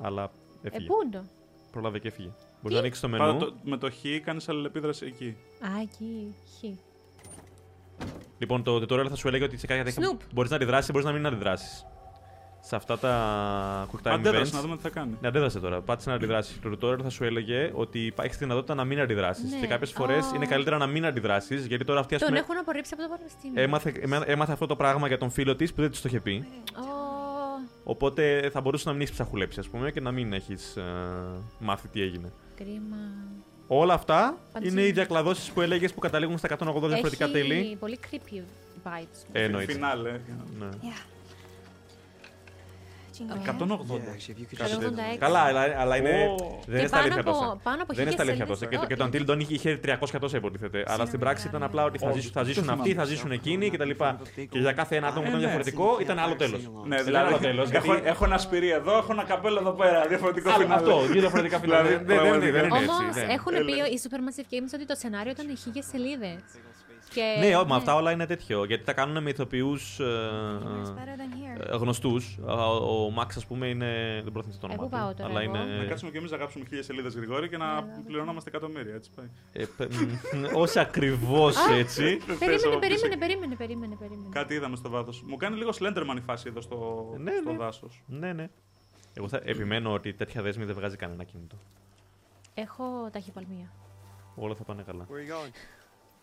Αλλά 0.00 0.22
Ε, 0.62 0.66
έφυγε. 0.66 0.86
πού 0.86 0.94
είναι 1.04 1.16
το; 1.16 1.24
Πρόλαβε 1.70 1.98
και 1.98 2.08
έφυγε. 2.08 2.30
Μπορεί 2.62 2.74
να 2.74 2.80
ανοίξει 2.80 3.00
το 3.00 3.08
Πάντα 3.08 3.24
μενού. 3.26 3.38
το- 3.38 3.54
με 3.62 3.76
το 3.76 3.90
χ 3.90 3.94
κάνεις 4.24 4.48
αλληλεπίδραση 4.48 5.06
εκεί. 5.06 5.36
Α, 5.60 5.80
εκεί, 5.82 6.34
χ. 6.58 6.64
Λοιπόν, 8.38 8.62
το 8.62 8.76
tutorial 8.76 9.06
θα 9.08 9.14
σου 9.16 9.28
έλεγε 9.28 9.44
ότι 9.44 9.56
σε 9.56 9.66
κάποια 9.66 9.84
τέτοια 9.84 10.10
Snoop. 10.10 10.20
μπορείς 10.34 10.50
να 10.50 10.56
αντιδράσεις, 10.56 10.90
μπορείς 10.90 11.06
να 11.06 11.12
μην 11.12 11.26
αντιδράσεις. 11.26 11.86
Σε 12.68 12.76
αυτά 12.76 12.98
τα 12.98 13.86
quick 13.92 14.08
time 14.08 14.12
Αντέδρασε 14.12 14.50
events. 14.50 14.54
να 14.54 14.60
δούμε 14.60 14.76
τι 14.76 14.82
θα 14.82 14.88
κάνει. 14.88 15.16
Ναι, 15.20 15.28
αντέδρασε 15.28 15.60
τώρα. 15.60 15.80
Πάτησε 15.80 16.08
να 16.10 16.14
αντιδράσεις. 16.14 16.58
Το 16.60 16.70
tutorial 16.80 16.98
θα 17.02 17.10
σου 17.10 17.24
έλεγε 17.24 17.70
ότι 17.74 18.12
έχεις 18.20 18.36
τη 18.36 18.44
δυνατότητα 18.44 18.74
να 18.74 18.84
μην 18.84 19.00
αντιδράσεις. 19.00 19.50
Ναι. 19.52 19.60
Και 19.60 19.66
κάποιες 19.66 19.90
φορές 19.92 20.24
Α. 20.26 20.32
είναι 20.34 20.46
καλύτερα 20.46 20.76
να 20.78 20.86
μην 20.86 21.04
αντιδράσεις, 21.06 21.66
γιατί 21.66 21.84
τώρα 21.84 22.00
αυτή 22.00 22.14
ας 22.14 22.20
Τον 22.20 22.28
πούμε, 22.28 22.40
έχουν 22.40 22.56
απορρίψει 22.58 22.94
από 22.94 23.02
το 23.02 23.08
πανεπιστήμιο. 23.08 23.62
έμαθε, 23.62 23.92
έμα- 24.00 24.22
έμαθε 24.26 24.52
αυτό 24.52 24.66
το 24.66 24.76
πράγμα 24.76 25.06
για 25.06 25.18
τον 25.18 25.30
φίλο 25.30 25.56
της 25.56 25.72
που 25.74 25.80
δεν 25.80 25.90
της 25.90 26.00
το 26.00 26.08
είχε 26.08 26.20
πει. 26.20 26.46
Ω, 26.76 26.82
Οπότε 27.84 28.48
θα 28.52 28.60
μπορούσε 28.60 28.84
να 28.86 28.92
μην 28.92 29.00
έχεις 29.02 29.12
ψαχουλέψει, 29.14 29.60
ας 29.60 29.68
πούμε, 29.68 29.90
και 29.90 30.00
να 30.00 30.10
μην 30.10 30.32
έχεις 30.32 30.76
μάθει 31.58 31.88
τι 31.88 32.02
έγινε. 32.02 32.32
κρίμα. 32.56 32.96
Όλα 33.66 33.94
αυτά 33.94 34.38
Παντσίνη. 34.52 34.80
είναι 34.80 34.88
οι 34.88 34.92
διακλαδώσεις 34.92 35.50
που 35.50 35.60
έλεγες 35.60 35.92
που 35.94 36.00
καταλήγουν 36.00 36.38
στα 36.38 36.46
180 36.46 36.88
διαφορετικά 36.88 37.24
Έχει 37.24 37.32
τέλη. 37.32 37.76
πολύ 37.80 37.98
creepy 38.10 38.34
vibes. 38.84 39.26
Ε, 39.32 39.42
εννοείται. 39.42 39.72
Φινάλε. 39.72 40.10
Ναι. 40.58 40.68
Yeah. 40.82 41.04
180. 43.22 44.00
Ε, 44.58 44.90
ναι. 44.90 45.16
Καλά, 45.18 45.40
αλλά 45.78 45.96
είναι. 45.96 46.34
Δεν 46.66 46.78
είναι 46.78 46.88
στα 46.88 46.98
αλήθεια 46.98 47.22
τόσα. 47.22 47.60
Δεν 47.86 48.02
είναι 48.02 48.10
στα 48.10 48.22
αλήθεια 48.22 48.46
τόσα. 48.46 48.66
Και 48.66 48.96
το 48.96 49.08
Until 49.12 49.30
Dawn 49.30 49.38
είχε 49.48 49.80
300 49.84 50.18
τόσα 50.20 50.36
υποτίθεται. 50.36 50.84
Αλλά 50.86 51.06
στην 51.06 51.18
πράξη 51.18 51.48
ήταν 51.48 51.62
απλά 51.62 51.84
ότι 51.84 51.98
θα 52.32 52.42
ζήσουν 52.42 52.70
αυτοί, 52.70 52.94
θα 52.94 53.04
ζήσουν 53.04 53.32
εκείνοι 53.32 53.70
κτλ. 53.70 53.90
Και 54.34 54.58
για 54.58 54.72
κάθε 54.72 54.96
ένα 54.96 55.06
άτομο 55.06 55.26
ε, 55.26 55.30
που 55.30 55.36
ήταν 55.36 55.40
ναι, 55.40 55.46
διαφορετικό 55.46 55.98
ήταν 56.00 56.18
άλλο 56.18 56.36
τέλος. 56.36 56.60
Δηλαδή- 56.60 57.40
ναι, 57.40 57.50
δηλαδή 57.50 58.02
έχω 58.04 58.24
ένα 58.24 58.38
σπυρί 58.38 58.70
εδώ, 58.70 58.96
έχω 58.96 59.12
ένα 59.12 59.24
καπέλο 59.24 59.58
εδώ 59.58 59.72
πέρα. 59.72 60.06
Διαφορετικό 60.06 60.50
φινάλε. 60.50 60.74
Αυτό, 60.74 61.00
δύο 61.00 61.20
διαφορετικά 61.20 61.58
φινάλε. 61.58 61.96
Δηλαδή, 61.96 62.50
δεν 62.50 62.64
είναι 62.64 62.76
έτσι. 62.76 62.88
Όμως 62.88 63.16
έχουν 63.28 63.52
πει 63.66 63.72
οι 63.72 64.00
Supermassive 64.04 64.54
Games 64.54 64.70
ότι 64.74 64.86
το 64.86 64.94
σενάριο 64.94 65.30
ήταν 65.30 65.56
χίλιες 65.56 65.86
σελίδες. 65.92 66.38
Ναι, 67.40 67.56
ό, 67.56 67.64
μα 67.66 67.76
αυτά 67.76 67.94
όλα 67.94 68.10
είναι 68.12 68.26
τέτοιο. 68.26 68.64
Γιατί 68.64 68.84
τα 68.84 68.92
κάνουν 68.92 69.22
με 69.22 69.30
ηθοποιούς 69.30 69.96
Where's 70.00 70.88
better 70.88 71.16
than 71.20 71.70
here? 71.74 71.78
γνωστούς. 71.78 72.38
Ο 73.06 73.10
Μαξ, 73.10 73.36
ας 73.36 73.46
πούμε, 73.46 73.66
είναι. 73.66 74.20
Δεν 74.24 74.32
πρόθυμαι 74.32 74.54
το 74.60 74.66
Ε, 74.70 74.72
όνομα. 74.72 74.78
πού 74.82 74.84
του, 74.84 74.96
πάω 75.02 75.14
τώρα 75.14 75.28
Αλλά 75.30 75.40
εγώ; 75.40 75.56
είναι. 75.56 75.76
Να 75.78 75.84
κάτσουμε 75.84 76.10
και 76.10 76.18
εμείς 76.18 76.30
να 76.30 76.36
γράψουμε 76.36 76.64
χίλιες 76.68 76.84
σελίδες 76.84 77.14
γρηγόρη 77.14 77.48
και 77.48 77.56
να 77.56 77.82
πληρωνόμαστε 78.06 78.50
εκατομμύρια. 78.50 78.94
Έτσι 78.94 79.10
πάει. 79.16 79.26
Ε, 79.52 79.64
πε- 79.76 79.92
μ, 79.92 80.44
Όχι 80.62 80.78
ακριβώς 80.78 81.56
έτσι. 81.70 82.02
Περίμενε, 82.38 82.38
Θες, 82.38 82.62
περίμενε, 82.78 83.14
ο- 83.14 83.18
περίμενε, 83.18 83.54
περίμενε, 83.56 83.94
περίμενε. 83.98 84.28
Κάτι 84.32 84.54
είδαμε 84.54 84.76
στο 84.76 84.88
βάθος. 84.88 85.22
Μου 85.26 85.36
κάνει 85.36 85.56
λίγο 85.56 85.70
Slenderman 85.78 86.16
η 86.16 86.20
φάση 86.20 86.44
εδώ 86.48 86.60
στο, 86.60 87.08
Ναι, 87.18 87.32
στο 87.40 87.50
ναι. 87.50 87.56
δάσος. 87.58 88.02
Ναι, 88.06 88.32
ναι. 88.32 88.48
Εγώ 89.14 89.28
θα 89.28 89.40
επιμένω 89.44 89.92
ότι 89.92 90.12
τέτοια 90.12 90.42
δέσμη 90.42 90.64
δεν 90.64 90.74
βγάζει 90.74 90.96
κανένα 90.96 91.24
κινητό. 91.24 91.56
Έχω 92.54 93.08
ταχυπαλμία. 93.12 93.72
Όλα 94.36 94.54
θα 94.54 94.64
πάνε 94.64 94.82
καλά. 94.86 95.06
Where 95.06 95.12
are 95.12 95.30
you 95.30 95.34
going? 95.34 95.52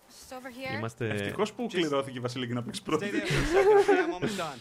Just 0.10 0.38
over 0.38 0.50
here. 0.50 0.78
Είμαστε. 0.78 1.08
Ευτυχώς 1.10 1.54
που 1.54 1.68
κληρώθηκε 1.68 2.18
η 2.18 2.22
Βασιλική 2.22 2.54
να 2.54 2.64
παίξει 2.64 2.84
πρώτη. 2.84 3.06
Stay 3.06 3.16
there 3.16 3.28
for 3.28 3.28
a 3.28 3.54
second, 3.56 3.90
okay? 3.90 4.20
I'm 4.20 4.24
almost 4.24 4.40
done. 4.44 4.60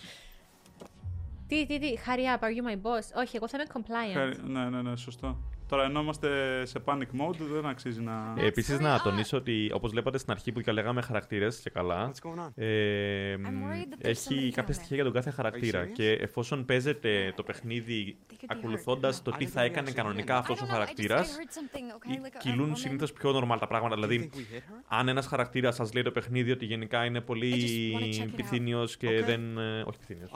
Τι, 1.49 1.67
τι, 1.67 1.79
τι, 1.79 1.95
hurry 2.07 2.39
up, 2.39 2.45
are 2.45 2.53
you 2.57 2.69
my 2.71 2.77
boss? 2.83 3.21
Όχι, 3.21 3.37
εγώ 3.37 3.49
θα 3.49 3.59
είμαι 3.59 3.67
compliant. 3.73 4.13
Χάρη- 4.13 4.39
Ναι, 4.45 4.69
ναι, 4.69 4.83
ναι, 4.83 4.97
σωστό. 4.97 5.39
Τώρα 5.75 5.87
ενώ 5.87 6.01
είμαστε 6.01 6.29
σε 6.67 6.79
panic 6.85 7.03
mode 7.21 7.37
δεν 7.53 7.67
αξίζει 7.67 8.01
να. 8.01 8.35
Επίσης, 8.39 8.79
να 8.81 9.01
τονίσω 9.01 9.37
ότι 9.37 9.71
όπως 9.75 9.91
βλέπατε 9.91 10.19
στην 10.19 10.33
αρχή 10.33 10.53
που 10.53 10.61
και 10.61 10.73
λέγαμε 10.73 11.03
χαρακτήρες 11.03 11.61
και 11.61 11.71
καλά. 11.71 12.11
What's 12.11 12.29
going 12.29 12.47
on? 12.47 12.51
Ε, 12.55 13.35
I'm 13.35 13.39
worried 13.39 13.45
that 13.45 14.07
there's 14.07 14.09
somebody 14.09 14.09
έχει 14.09 14.49
down 14.49 14.55
κάποια 14.55 14.75
there. 14.75 14.77
στοιχεία 14.77 14.95
για 14.97 15.05
τον 15.05 15.13
κάθε 15.13 15.31
χαρακτήρα. 15.31 15.85
serious? 15.85 15.93
Και 15.93 16.11
εφόσον 16.13 16.65
παίζετε 16.65 17.33
το 17.37 17.43
παιχνίδι 17.43 18.17
They 18.19 18.33
could 18.33 18.37
be 18.37 18.45
ακολουθώντας 18.47 19.19
hurt. 19.19 19.23
το 19.25 19.33
I 19.35 19.39
τι 19.39 19.45
didn't 19.45 19.49
θα 19.49 19.61
think 19.61 19.65
we 19.65 19.67
έκανε 19.71 19.91
actually 19.91 19.95
κανονικά 19.95 20.35
did. 20.37 20.41
αυτός 20.41 20.59
I 20.61 20.63
ο 20.63 20.65
don't 20.65 20.69
know, 20.69 20.71
I 20.71 20.75
just- 20.75 20.79
χαρακτήρας, 20.79 21.29
I 21.29 21.41
heard 21.41 21.51
something, 21.53 21.97
okay? 21.97 22.17
Like 22.21 22.35
a- 22.35 22.37
a 22.37 22.41
κυλούν 22.41 22.71
woman. 22.73 22.77
συνήθως 22.79 23.13
πιο 23.13 23.31
normal 23.41 23.57
τα 23.61 23.67
πράγματα. 23.67 23.95
Do 23.97 23.99
you 23.99 24.09
Δηλαδή, 24.09 24.31
think 24.33 24.37
we 24.37 24.41
hit 24.57 24.59
her? 24.59 24.85
αν 24.89 25.09
ένας 25.09 25.27
χαρακτήρας 25.27 25.75
σας 25.75 25.93
λέει 25.93 26.03
το 26.03 26.11
παιχνίδι 26.11 26.51
ότι 26.51 26.65
γενικά 26.65 27.05
είναι 27.05 27.21
πολύ 27.21 27.53
I 27.53 27.55
just 27.57 28.01
wanna 28.01 28.23
check 28.23 28.27
it 28.27 28.31
out. 28.33 28.37
πυθύνιο 28.37 28.85
και 28.99 29.09
Okay. 29.21 29.25
δεν. 29.25 29.59
ε, 29.59 29.83
Όχι 29.87 29.99
πυθύνιο. 29.99 30.29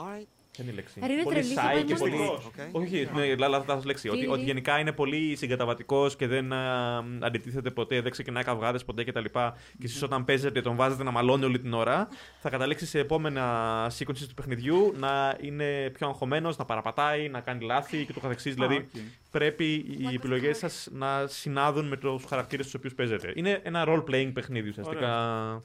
All 0.59 0.63
right. 0.63 0.65
Ποια 0.65 0.71
είναι 0.71 0.71
η 0.71 0.75
λέξη; 0.75 0.99
Ρε, 1.05 1.13
είναι 1.13 1.23
Πολύ 1.23 1.35
τρελή, 1.35 1.53
θα 1.53 1.61
σάι 1.61 1.73
πάει 1.73 1.83
και 1.83 1.95
πολύ. 1.95 2.11
μυστικός. 2.11 2.49
Okay. 2.57 2.69
Όχι, 2.71 3.09
ναι, 3.13 3.35
λα- 3.35 3.47
λάθος 3.47 3.85
λέξη. 3.85 4.09
Ότι, 4.09 4.19
Τι, 4.19 4.27
ότι 4.27 4.39
τι; 4.39 4.45
γενικά 4.45 4.79
είναι 4.79 4.91
πολύ 4.91 5.35
συγκαταβατικός 5.35 6.15
και 6.15 6.27
δεν 6.27 6.53
α, 6.53 6.97
αντιτίθεται 7.19 7.71
ποτέ, 7.71 8.01
δεν 8.01 8.11
ξεκινάει 8.11 8.43
καυγάδες 8.43 8.85
ποτέ 8.85 9.03
κτλ. 9.03 9.23
Και, 9.23 9.29
και 9.77 9.85
εσείς 9.85 10.01
όταν 10.01 10.25
παίζετε 10.25 10.61
τον 10.61 10.75
βάζετε 10.75 11.03
να 11.03 11.11
μαλώνει 11.11 11.45
όλη 11.45 11.59
την 11.59 11.73
ώρα, 11.73 12.07
θα 12.39 12.49
καταλήξει 12.49 12.85
σε 12.85 12.99
επόμενα 12.99 13.85
sequences 13.99 14.25
του 14.27 14.33
παιχνιδιού 14.35 14.93
να 14.97 15.37
είναι 15.41 15.89
πιο 15.93 16.07
αγχωμένος, 16.07 16.57
να 16.57 16.65
παραπατάει, 16.65 17.29
να 17.29 17.39
κάνει 17.39 17.65
λάθη 17.65 18.05
και 18.05 18.13
ούτω 18.13 18.19
καθεξής. 18.19 18.53
Δηλαδή 18.53 18.75
οκ. 18.75 18.83
πρέπει 19.31 19.65
οι 19.73 20.13
επιλογές 20.15 20.57
σας 20.57 20.87
να 20.91 21.27
συνάδουν 21.27 21.87
με 21.87 21.97
τους 21.97 22.25
χαρακτήρες 22.25 22.65
τους 22.65 22.73
οποίους 22.77 22.93
παίζετε. 22.95 23.33
Είναι 23.35 23.59
ένα 23.63 23.85
role-playing 23.87 24.31
παιχνίδι 24.33 24.69
ουσιαστικά. 24.69 25.61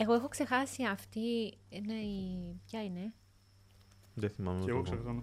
Εγώ 0.00 0.14
έχω 0.14 0.28
ξεχάσει 0.28 0.84
αυτή. 0.84 1.58
Είναι 1.68 1.94
η. 1.94 2.60
Ποια 2.66 2.82
είναι; 2.84 3.12
Δεν 4.18 4.30
θυμάμαι. 4.30 4.58
Και 4.58 4.64
το 4.64 4.70
εγώ 4.70 4.78
πω. 4.78 4.84
ξεχάσαμε. 4.84 5.22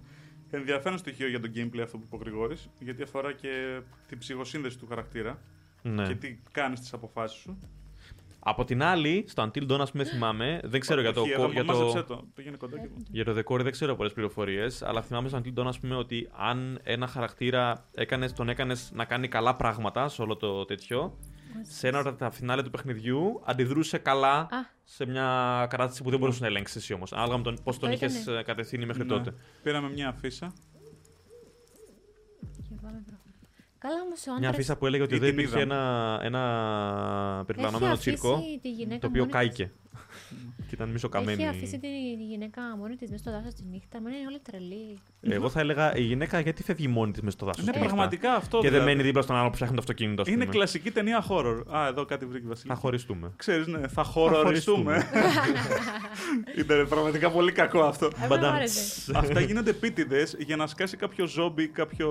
Ενδιαφέρον 0.51 0.97
στοιχείο 0.97 1.27
για 1.27 1.39
το 1.39 1.49
gameplay 1.55 1.79
αυτό 1.83 1.97
που 1.97 2.03
είπε 2.05 2.15
ο 2.15 2.19
Γρηγόρης, 2.19 2.69
γιατί 2.79 3.01
αφορά 3.03 3.33
και 3.33 3.79
την 4.07 4.17
ψυχοσύνδεση 4.17 4.77
του 4.77 4.87
χαρακτήρα 4.87 5.41
Ναι. 5.81 6.07
και 6.07 6.15
τι 6.15 6.37
κάνεις 6.51 6.79
στις 6.79 6.93
αποφάσεις 6.93 7.39
σου. 7.39 7.57
Από 8.47 8.63
την 8.63 8.83
άλλη, 8.83 9.25
στο 9.27 9.51
Until 9.51 9.71
Dawn, 9.71 9.79
ας 9.79 9.91
πούμε, 9.91 10.03
θυμάμαι, 10.03 10.59
δεν 10.63 10.79
ξέρω 10.79 11.01
για 11.01 11.13
το, 11.13 11.21
Όχι, 11.21 11.31
εδώ, 11.31 11.51
για 11.51 11.63
μάζεψε 11.63 12.01
το, 12.01 12.15
το. 12.15 12.23
Πήγαινε 12.35 12.57
κοντά 12.57 12.79
και... 12.79 12.87
Για 13.11 13.25
το 13.25 13.31
decor 13.31 13.59
δεν 13.61 13.71
ξέρω 13.71 13.95
πολλές 13.95 14.13
πληροφορίες, 14.13 14.81
αλλά 14.81 15.01
θυμάμαι 15.01 15.27
στο 15.29 15.41
Until 15.43 15.59
Dawn, 15.59 15.65
ας 15.65 15.79
πούμε, 15.79 15.95
ότι 15.95 16.29
αν 16.37 16.79
ένα 16.83 17.07
χαρακτήρα 17.07 17.85
έκανες, 17.95 18.33
τον 18.33 18.49
έκανες 18.49 18.91
να 18.93 19.05
κάνει 19.05 19.27
καλά 19.27 19.55
πράγματα 19.55 20.09
σε 20.09 20.21
όλο 20.21 20.35
το 20.35 20.65
τέτοιο, 20.65 21.17
σε 21.61 21.87
ένα 21.87 21.99
από 21.99 22.13
τα 22.13 22.31
φινάλε 22.31 22.63
του 22.63 22.69
παιχνιδιού 22.69 23.41
αντιδρούσε 23.45 23.97
καλά 23.97 24.37
Α. 24.39 24.47
σε 24.83 25.05
μια 25.05 25.23
κατάσταση 25.69 26.03
που 26.03 26.09
δεν 26.09 26.19
μπορούσε 26.19 26.41
να 26.41 26.47
ελέγξεις 26.47 26.75
εσύ 26.75 26.93
όμως. 26.93 27.13
Ανάλογα 27.13 27.37
με 27.37 27.43
τον, 27.43 27.57
πώς 27.63 27.79
τον 27.79 27.91
είχες 27.91 28.21
ήτανε. 28.21 28.43
κατευθύνει 28.43 28.85
μέχρι 28.85 29.03
Ναι. 29.03 29.09
τότε. 29.09 29.33
Πήραμε 29.63 29.89
μια 29.89 30.07
αφίσα. 30.09 30.53
Και 32.69 32.75
πάμε 32.81 33.03
προχώρα. 33.05 33.23
Καλά 33.77 34.01
όμως 34.05 34.19
ο 34.27 34.29
Μια 34.29 34.35
άντρας 34.37 34.53
αφίσα 34.53 34.77
που 34.77 34.85
έλεγε 34.85 35.03
ότι 35.03 35.15
Ή 35.15 35.19
δεν 35.19 35.29
την 35.29 35.39
υπήρχε 35.39 35.59
είδαμε. 35.61 35.73
ένα, 35.75 36.19
ένα 36.23 37.43
περιπλανόμενο 37.45 37.91
έχει 37.91 37.99
αφήσει 37.99 38.15
τσίρκο, 38.17 38.43
τη 38.61 38.71
γυναίκα 38.71 38.99
το 38.99 39.07
οποίο 39.07 39.19
μόνη 39.25 39.31
της. 39.31 39.39
κάηκε. 39.39 39.71
Και 40.75 40.81
ήταν 40.83 40.89
μισοκαμένη. 40.93 41.41
Έχει 41.43 41.49
αφήσει 41.51 41.79
τη 41.79 41.87
γυναίκα 42.29 42.61
μόνη 42.77 42.95
της 42.95 43.09
μέσα 43.09 43.23
στο 43.23 43.31
δάσος 43.31 43.53
τη 43.53 43.63
νύχτα. 43.71 44.01
Μα 44.01 44.09
είναι 44.09 44.27
όλοι 44.27 44.39
τρελοί. 44.39 44.99
Εγώ 45.21 45.49
θα 45.49 45.59
έλεγα 45.59 45.95
η 45.95 46.01
γυναίκα 46.01 46.39
γιατί 46.39 46.63
φεύγει 46.63 46.87
μόνη 46.87 47.11
της 47.11 47.21
μέσα 47.21 47.35
στο 47.37 47.45
δάσος. 47.45 47.63
Είναι 47.67 47.77
πραγματικά 47.77 48.33
αυτό. 48.33 48.57
Και 48.57 48.63
δεν 48.69 48.71
δηλαδή. 48.71 48.89
μένει 48.91 49.03
δίπλα 49.03 49.21
στον 49.21 49.35
άλλο 49.35 49.45
που 49.49 49.53
ψάχνει 49.55 49.75
το 49.75 49.81
αυτοκίνητο. 49.81 50.21
ας 50.21 50.27
Είναι 50.27 50.37
πούμε. 50.37 50.51
κλασική 50.51 50.91
ταινία 50.91 51.25
horror. 51.29 51.63
Α, 51.75 51.87
εδώ 51.87 52.05
κάτι 52.05 52.25
βρήκε 52.25 52.45
η 52.45 52.47
Βασιλική. 52.47 52.73
Θα 52.73 52.81
χωριστούμε. 52.81 53.31
Ξέρεις, 53.35 53.67
ναι, 53.67 53.87
θα 53.87 54.03
χωριστούμε. 54.03 55.03
Ήταν 56.57 56.87
πραγματικά 56.93 57.31
πολύ 57.31 57.51
κακό 57.51 57.79
αυτό. 57.81 58.05
Εμένα 58.05 58.21
μου 58.21 58.35
Μπαντάμ. 58.35 58.55
άρεσε. 58.55 59.11
Αυτά 59.15 59.39
γίνονται 59.39 59.69
επίτηδες 59.69 60.35
για 60.39 60.55
να 60.55 60.67
σκάσει 60.67 60.97
κάποιο 60.97 61.25
ζόμπι, 61.27 61.67
κάποιο 61.67 62.09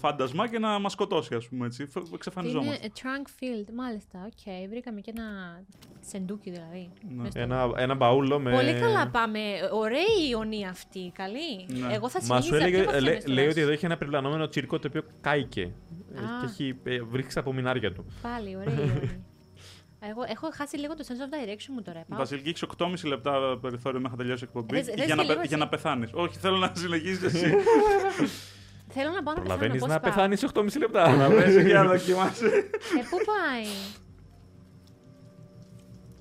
φάντασμα 0.00 0.48
και 0.48 0.58
να 0.58 0.78
μας 0.78 0.92
σκοτώσει, 0.92 1.34
ας 1.34 1.48
πούμε 1.48 1.66
έτσι. 1.66 1.86
Φε- 1.86 2.02
Είναι 2.06 2.14
Εξαφανιζόμαστε. 2.14 2.90
trunk 2.94 3.26
field, 3.42 3.68
μάλιστα. 3.76 4.18
Οκ, 4.26 4.68
βρήκαμε 4.70 5.00
και 5.00 5.12
ένα 5.16 5.60
σεντούκι 6.00 6.50
δηλαδή. 6.50 6.90
Ναι. 7.08 7.22
Μες 7.22 7.30
στο- 7.30 7.40
Ένα, 7.40 7.70
ένα 7.76 7.94
μπαούλο 8.06 8.38
με. 8.40 8.50
Πολύ 8.50 8.72
καλά 8.80 9.08
πάμε. 9.08 9.38
Ωραία 9.72 10.00
η 10.00 10.28
γωνία 10.30 10.68
αυτή. 10.68 11.12
Καλή. 11.14 11.66
Ναι. 11.86 11.94
Εγώ 11.94 12.08
θα 12.08 12.20
Μα 12.26 12.40
σου 12.40 12.42
συνεχίσω. 12.42 12.54
έλεγε, 12.54 12.76
πιο 12.76 12.84
βαθιά 12.84 13.00
λέ- 13.00 13.12
μες 13.14 13.22
στο 13.22 13.32
λέει 13.32 13.44
δάσος. 13.44 13.52
ότι 13.52 13.60
εδώ 13.62 13.72
έχει 13.72 13.84
ένα 13.84 13.96
περιπλανόμενο 13.96 14.48
τσίρκο 14.48 14.78
το 14.78 14.88
οποίο 14.88 15.02
κάηκε. 15.20 15.60
Ε, 15.60 16.18
Α. 16.18 16.22
Και 16.40 16.46
έχει 16.46 16.78
ε, 16.84 17.02
βρίσκει 17.02 17.38
από 17.38 17.52
μινάρια 17.52 17.92
του. 17.92 18.06
Πάλι, 18.22 18.56
ωραία 18.56 18.74
η 18.74 18.76
ιωνία. 18.76 19.20
Εγώ 20.10 20.22
έχω 20.28 20.48
χάσει 20.52 20.76
λίγο 20.78 20.94
το 20.96 21.04
sense 21.08 21.22
of 21.24 21.34
direction 21.34 21.66
μου 21.74 21.82
τώρα. 21.82 22.04
Πάω. 22.08 22.18
Βασιλική, 22.18 22.48
έχεις 22.48 22.64
8,5 22.78 22.92
λεπτά 23.04 23.58
περιθώριο 23.60 24.00
μέχρι 24.00 24.16
να 24.16 24.22
τελειώσει 24.22 24.44
η 24.44 24.46
εκπομπή. 24.48 24.74
Θες- 24.74 24.86
θες 24.86 24.94
για, 24.94 25.04
και 25.04 25.14
να, 25.14 25.22
λίγο 25.22 25.34
πε- 25.34 25.38
εσύ. 25.44 25.48
για 25.48 25.56
να 25.56 25.68
πεθάνεις. 25.68 26.10
Όχι, 26.12 26.38
θέλω 26.38 26.56
να 26.56 26.72
συνεχίσει 26.74 27.24
εσύ. 27.24 27.54
Θέλω 28.94 29.10
να 29.10 29.22
πάω 29.22 29.34
να 29.34 29.40
πεθάνω. 29.40 29.58
Προλαβαίνεις 29.58 29.80
πώς 29.80 29.88
να 29.88 30.00
πάω; 30.00 30.10
πεθάνεις 30.12 30.44
8,5 30.54 30.78
λεπτά. 30.78 31.16
Να 31.16 31.28
πέσει 31.28 31.64
και 31.66 31.72
να 31.74 31.84
δοκιμάσεις. 31.84 32.42
Ε, 32.42 32.60
πού 33.10 33.16
πάει; 33.32 33.66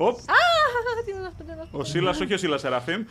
Οπ, 0.08 0.18
Α, 0.18 1.04
τι 1.06 1.12
είναι 1.12 1.28
αυτό, 1.28 1.44
τι 1.44 1.52
είναι 1.52 1.62
αυτό. 1.62 1.78
ο 1.78 1.84
Σίλας, 1.84 2.20
όχι 2.20 2.34
ο 2.34 2.38
Σίλας 2.38 2.62
Σεραφείμ. 2.62 3.02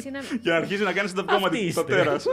Συγγνώμη. 0.00 0.26
Για 0.42 0.52
να 0.52 0.56
αρχίσει 0.56 0.82
να 0.82 0.92
κάνει 0.92 1.10
το 1.10 1.20
Αυτοί 1.20 1.32
κόμμα 1.34 1.48
είστε. 1.58 1.80
το 1.80 1.86
τέρας. 1.86 2.24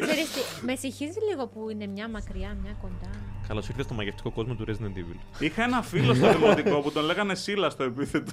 Ξέρεις 0.00 0.30
τι, 0.32 0.64
με 0.66 0.74
συγχύζει 0.76 1.18
λίγο 1.30 1.46
που 1.46 1.70
είναι 1.70 1.86
μια 1.86 2.08
μακριά, 2.08 2.56
μια 2.62 2.76
κοντά. 2.82 3.10
Καλώς 3.48 3.68
ήρθες 3.68 3.84
στο 3.84 3.94
μαγευτικό 3.94 4.30
κόσμο 4.30 4.54
του 4.54 4.64
Resident 4.68 4.98
Evil. 4.98 5.16
Είχα 5.38 5.62
ένα 5.62 5.82
φίλο 5.82 6.14
στο 6.14 6.32
δημοτικό 6.32 6.80
που 6.80 6.92
τον 6.92 7.04
λέγανε 7.04 7.34
Σίλα 7.34 7.70
στο 7.70 7.82
επίθετο. 7.82 8.32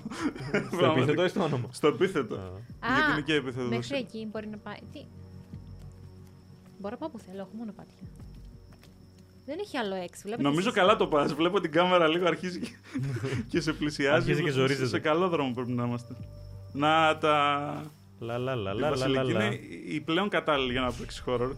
Στο 0.72 0.86
επίθετο 0.86 1.24
ή 1.24 1.28
στο 1.28 1.44
όνομα; 1.44 1.68
Στο 1.72 1.88
επίθετο. 1.88 2.36
Α. 2.36 2.40
Γιατί 2.96 3.12
είναι 3.12 3.22
και 3.22 3.34
επίθετο. 3.34 3.68
μέχρι 3.68 3.98
εκεί 3.98 4.28
μπορεί 4.32 4.48
να 4.48 4.58
πάει. 4.58 4.80
Τι; 4.92 5.06
Μπορώ 6.80 6.94
να 6.94 6.98
πάω 6.98 7.10
που 7.10 7.20
θέλω, 7.20 7.40
έχω 7.40 7.50
μόνο 7.58 7.72
πάτια. 7.76 8.08
Δεν 9.50 9.58
έχει 9.60 9.78
άλλο 9.78 9.96
έξι. 9.96 10.22
Βλέπετε 10.24 10.48
Νομίζω 10.48 10.70
εσείς. 10.70 10.80
καλά 10.80 10.96
το 10.96 11.08
πας. 11.08 11.34
Βλέπω 11.34 11.60
την 11.60 11.72
κάμερα 11.72 12.08
λίγο 12.08 12.28
αρχίζει 12.28 12.60
και- 12.60 12.78
και 13.50 13.62
σε 13.62 13.74
πλησιάζει. 13.74 14.16
Αρχίζει 14.16 14.44
και 14.44 14.52
ζορίζεται. 14.52 14.88
Σε 14.88 15.00
καλό 15.00 15.28
δρόμο 15.30 15.52
πρέπει 15.54 15.72
να 15.72 15.86
είμαστε. 15.86 16.16
Να 16.74 17.18
τα. 17.18 17.36
Λα 18.20 18.38
λα 18.38 18.56
λα 18.56 18.72
Η 18.72 18.74
λα 18.74 18.80
λα 18.80 18.90
Βασιλική 18.90 19.32
λα. 19.32 19.46
είναι 19.46 19.60
η 19.88 20.00
πλέον 20.02 20.30
κατάλληλη 20.30 20.72
για 20.72 20.82
να 20.82 20.92
παίξει 20.92 21.24
horror. 21.26 21.50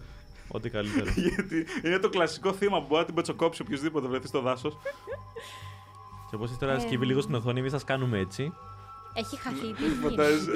Ό,τι 0.48 0.70
καλύτερο. 0.70 1.12
Γιατί 1.28 1.66
είναι 1.84 2.00
το 2.00 2.10
κλασικό 2.10 2.54
θύμα 2.54 2.80
που 2.80 2.86
μπορεί 2.88 3.00
να 3.00 3.06
την 3.06 3.16
πετσοκόψει 3.16 3.62
οποιοδήποτε 3.62 4.08
βρεθεί 4.08 4.28
στο 4.28 4.42
δάσος. 4.42 4.78
Και 6.30 6.36
όπως 6.36 6.58
τώρα 6.58 6.74
Ε. 6.74 6.80
σκύβει 6.80 7.06
λίγο 7.06 7.22
στην 7.22 7.36
οθόνη, 7.36 7.60
εμείς 7.60 7.72
σας 7.72 7.84
κάνουμε 7.84 8.20
έτσι. 8.20 8.54
Έχει 9.14 9.38
χαθεί. 9.40 9.60
Τι 9.60 9.68
έχει 9.84 9.84
γίνει. 9.84 10.02
Φαντάζεσαι. 10.02 10.52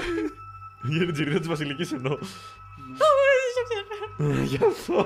Για 0.83 0.99
την 0.99 1.13
τζιρίδα 1.13 1.39
της 1.39 1.47
Βασιλικής 1.47 1.91
εννοώ. 1.91 2.17
Γι' 4.43 4.59
αυτό. 4.65 5.05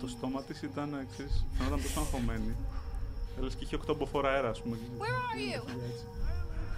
Το 0.00 0.08
στόμα 0.08 0.42
της 0.42 0.62
ήταν 0.62 0.94
εξή. 1.00 1.26
Φαινόταν 1.58 1.82
τόσο 1.82 2.00
αγχωμένη. 2.00 2.56
Λε 3.40 3.48
και 3.48 3.64
είχε 3.64 3.78
8 3.86 3.96
μποφόρ 3.96 4.26
αέρα, 4.26 4.48
ας 4.48 4.60
πούμε. 4.62 4.78
Where 4.98 5.02
are 5.04 5.38
you? 5.38 5.60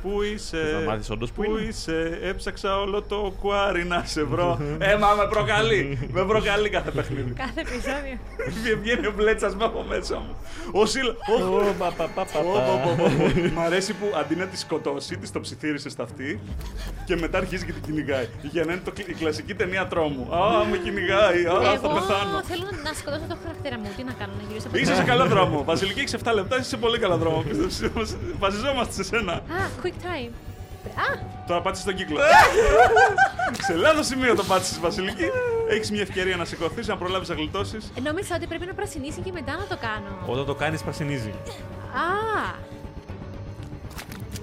Πού 0.03 0.23
είσαι, 0.23 0.57
Θες 0.57 0.73
να 0.73 0.91
μάθεις 0.91 1.11
όντως 1.11 1.33
που 1.33 1.43
πού 1.43 1.57
είναι; 1.59 1.69
είσαι, 1.69 2.19
έψαξα 2.23 2.79
όλο 2.81 3.03
το 3.03 3.35
κουάρι 3.41 3.85
να 3.85 4.03
σε 4.07 4.23
βρω. 4.25 4.59
ε, 4.79 4.97
μα 4.97 5.09
με 5.15 5.27
προκαλεί, 5.31 6.09
με 6.13 6.25
προκαλεί 6.25 6.69
κάθε 6.69 6.91
παιχνίδι. 6.91 7.33
Κάθε 7.33 7.61
επεισόδιο. 7.61 8.19
Βγαίνει 8.81 9.07
ο 9.07 9.13
μπλέτσας 9.17 9.55
μου 9.55 9.65
από 9.65 9.85
μέσα 9.89 10.15
μου. 10.17 10.37
Ο 10.73 10.87
Σίλ... 10.87 11.07
Ω, 11.09 11.55
Ω, 11.57 11.75
πα, 11.79 11.93
πα, 11.97 12.05
πα, 12.15 12.25
πα, 12.33 12.41
Πω, 12.41 12.53
πα. 12.53 12.61
πω, 12.61 12.95
πω, 12.97 13.11
πω. 13.19 13.51
Μ' 13.55 13.61
αρέσει 13.61 13.93
που 13.93 14.07
αντί 14.21 14.35
να 14.37 14.45
τη 14.47 14.59
σκοτώσει, 14.59 15.17
της 15.17 15.33
το 15.33 15.41
ψιθύρισες 15.41 15.93
στα 15.93 16.03
αυτή 16.03 16.41
και 17.05 17.17
μετά 17.17 17.39
αρχίζει 17.39 17.65
και 17.67 17.73
την 17.73 17.83
κυνηγάει. 17.83 18.29
Για 18.43 18.65
να 18.65 18.73
είναι 18.73 18.81
το, 18.85 18.93
η 19.07 19.13
κλασική 19.13 19.55
ταινία 19.55 19.87
τρόμου. 19.87 20.35
Α, 20.35 20.65
με 20.71 20.77
κυνηγάει. 20.77 21.47
Α, 21.47 21.53
θα 21.63 21.73
Εγώ 21.73 21.89
πεθάνω. 21.95 22.43
θέλω 22.45 22.65
να 22.85 22.93
σκοτώσω 22.93 23.25
το 23.29 23.37
χαρακτήρα 23.43 23.79
μου. 23.79 23.89
Τι 23.97 24.03
να 24.05 24.13
κάνω, 24.13 24.33
να 24.41 24.45
γυρίσω 24.49 24.67
από 24.69 24.79
Είσαι 24.79 24.95
σε 24.95 25.03
καλό 25.03 25.27
δρόμο. 25.27 25.65
Βασιλική, 25.65 25.99
έχεις 26.01 26.17
7 26.25 26.31
λεπτά, 26.35 26.57
είσαι 26.59 26.69
σε 26.69 26.77
πολύ 26.77 26.99
καλό 26.99 27.17
δρόμο. 27.17 27.43
Πίστεψε 27.49 27.91
μας. 27.95 28.17
Βασιζόμαστε 28.39 28.93
σε 28.93 29.03
σένα. 29.05 29.43
Α, 29.89 29.91
quick 29.91 30.05
time. 30.07 30.33
Α, 30.99 31.19
Τώρα 31.47 31.61
πάτησε 31.61 31.85
τον 31.85 31.95
κύκλο. 31.95 32.19
σε 33.67 33.75
λάθος 33.75 34.07
σημείο 34.07 34.35
το 34.35 34.45
πάτησε, 34.45 34.81
Βασιλική. 34.81 35.25
Έχεις 35.69 35.91
μια 35.91 36.01
ευκαιρία 36.01 36.37
να 36.37 36.45
σηκωθείς, 36.45 36.87
να 36.87 36.97
προλάβεις 36.97 37.29
να 37.29 37.35
γλιτώσεις. 37.35 37.93
ε, 37.97 38.01
νόμιζα 38.01 38.35
ότι 38.37 38.47
πρέπει 38.47 38.67
να 38.67 38.75
πρασινίσει 38.75 39.21
και 39.21 39.33
μετά 39.33 39.53
να 39.57 39.67
το 39.67 39.77
κάνω. 39.81 40.19
Όταν 40.33 40.47
το 40.47 40.55
κάνεις 40.55 40.83
πρασινίζει. 40.83 41.31
Α! 41.31 42.55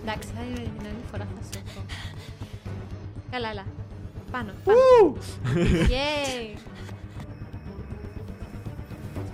Εντάξει, 0.01 0.27
θα 0.35 0.41
είναι 0.49 0.55
την 0.77 0.85
άλλη 0.87 1.03
φορά 1.11 1.27
θα 1.35 1.57
σου 1.57 1.63
πω. 1.75 1.81
Καλά, 3.31 3.49
έλα. 3.49 3.65
Πάνω, 4.31 4.51
πάνω. 4.63 5.17
Yay! 5.87 6.57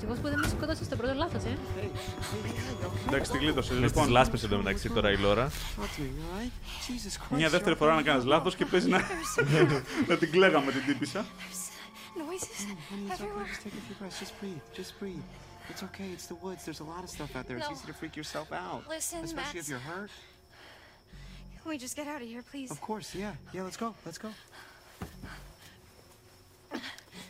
Ευτυχώς 0.04 0.22
που 0.22 0.30
δεν 0.30 0.40
με 0.40 0.48
σκότωσε 0.48 0.84
στο 0.84 0.96
πρώτο 0.96 1.14
λάθος, 1.14 1.44
ε. 1.44 1.58
Εντάξει, 3.08 3.32
τη 3.32 3.38
γλίτωσε. 3.38 3.74
Με 3.74 3.80
στις 3.88 3.90
Λοιπόν, 3.90 4.10
λάσπες 4.10 4.44
εντωμεταξύ 4.44 4.90
τώρα 4.90 5.12
η 5.12 5.18
Λόρα. 5.18 5.50
Talk 5.50 5.54
to 5.54 5.84
me, 5.84 5.84
all 5.84 6.40
right? 6.40 6.52
Jesus 6.88 7.18
Christ. 7.18 7.38
μια 7.38 7.50
δεύτερη 7.50 7.76
you're 7.76 7.78
φορά 7.78 7.94
να 7.94 8.02
okay. 8.02 8.04
κάνει 8.04 8.26
λάθο 8.26 8.50
και 8.50 8.66
παίζει 8.66 8.90
να, 8.90 9.02
να 10.08 10.18
την 10.18 10.32
κλαίγαμε 10.32 10.72
την 10.72 10.86
τύπησα. 10.86 11.26
Noises 11.26 12.22
Honey, 12.22 13.08
it's 13.08 13.12
okay. 13.12 13.14
everywhere. 13.14 13.46
Just 13.52 13.62
take 13.66 13.76
a 13.82 13.84
few 13.88 13.96
breaths. 14.00 14.20
Just 14.24 14.34
breathe. 14.40 14.62
Just 14.80 14.92
breathe. 15.00 15.26
It's 15.72 15.84
okay. 15.90 16.10
It's 16.16 16.28
the 16.34 16.40
woods. 16.46 16.62
There's 16.68 16.82
a 16.86 16.90
lot 16.94 17.02
of 17.06 17.10
stuff 17.18 17.32
out 17.38 17.46
there. 17.48 17.58
It's 17.60 17.70
No. 17.70 17.76
easy 17.76 17.86
to 17.92 17.96
freak 18.02 18.16
yourself 18.22 18.48
out. 18.66 18.82
Listen, 18.98 19.20
Especially 19.30 19.60
if 19.64 19.68
Max. 19.68 19.72
you're 19.72 19.86
hurt. 19.94 20.12
Can 21.60 21.68
we 21.74 21.78
just 21.86 21.96
get 22.00 22.08
out 22.14 22.22
of 22.24 22.28
here, 22.34 22.44
please? 22.52 22.70
Of 22.76 22.80
course, 22.90 23.08
yeah. 23.24 23.34
Yeah, 23.56 23.64
let's 23.68 23.80
go. 23.84 23.90
Let's 24.08 24.20
go. 24.26 24.32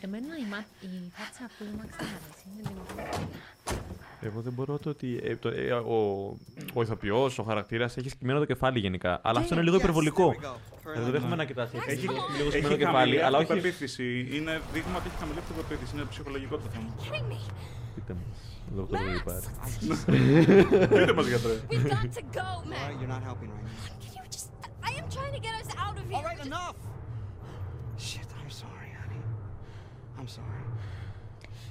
Εμένα 0.04 0.36
η, 0.38 0.46
μα... 0.50 0.58
η 0.80 1.10
φάτσα 1.16 1.50
που 1.58 1.64
είμαι 1.64 1.82
αρέσει. 1.82 2.44
Είναι 2.48 2.62
λίγο... 2.68 2.82
Εγώ 4.20 4.40
δεν 4.40 4.52
μπορώ 4.52 4.78
το 4.78 4.90
ότι. 4.90 5.20
ε, 5.24 5.36
το- 5.36 5.48
ε, 5.48 5.72
ο 5.72 5.96
ο 6.74 6.82
ηθοποιός, 6.82 7.38
ο 7.38 7.42
χαρακτήρας 7.42 7.96
έχει 7.96 8.08
σκυμμένο 8.08 8.38
το 8.38 8.44
κεφάλι 8.44 8.78
γενικά. 8.78 9.20
Αλλά 9.22 9.38
αυτό 9.40 9.54
είναι 9.54 9.62
λίγο 9.62 9.76
υπερβολικό. 9.76 10.34
Δηλαδή 10.92 11.10
δεν 11.10 11.20
έχουμε 11.20 11.36
να 11.36 11.44
κοιτάξει. 11.44 11.76
Έχει 11.86 12.00
λίγο 12.08 12.20
σκυμμένο 12.20 12.48
Έχει 12.68 12.76
κεφάλι, 12.76 12.84
χαμηλή 12.96 13.22
αλλά 13.22 13.36
όχι. 13.38 13.46
αυτοπεποίθηση. 13.52 14.20
Είναι 14.36 14.60
δείγμα 14.72 14.96
ότι 14.96 15.08
έχει 15.08 15.16
χαμηλή 15.18 15.38
αυτοπεποίθηση. 15.38 15.94
Είναι 15.96 16.04
ψυχολογικό 16.04 16.56
το 16.56 16.68
θέμα. 16.72 16.94
Kidding 17.02 17.32
me? 17.32 17.52
Πείτε 17.94 18.12
μας. 18.14 18.38
Δόκτωρ 18.74 19.00
Ριπάρ. 19.12 19.40
Πείτε 20.88 21.12
μας, 21.12 21.26
γιατρέ. 21.26 21.52
We've 21.70 21.88
got 21.88 22.12
to 22.16 22.22
go, 22.38 22.40
All 22.40 22.62
right, 22.62 22.70
Max. 22.70 23.00
you're 23.00 23.12
not 23.16 23.22
helping 23.28 23.50
right 23.54 23.64
now. 23.68 23.74
Can 24.02 24.10
you 24.16 24.24
just... 24.36 24.48
I 24.88 24.90
am 25.00 25.06
trying 25.16 25.34
to 25.38 25.42
get 25.46 25.54
us 25.62 25.68
out 25.84 25.96
of 26.00 26.04
here. 26.08 26.16
All 26.16 26.24
right, 26.30 26.40
enough. 26.46 26.76
Shit, 28.08 28.28
I'm 28.28 28.30
sorry, 28.30 28.30
honey. 28.30 28.31
I'm 30.22 30.28
sorry. 30.36 30.60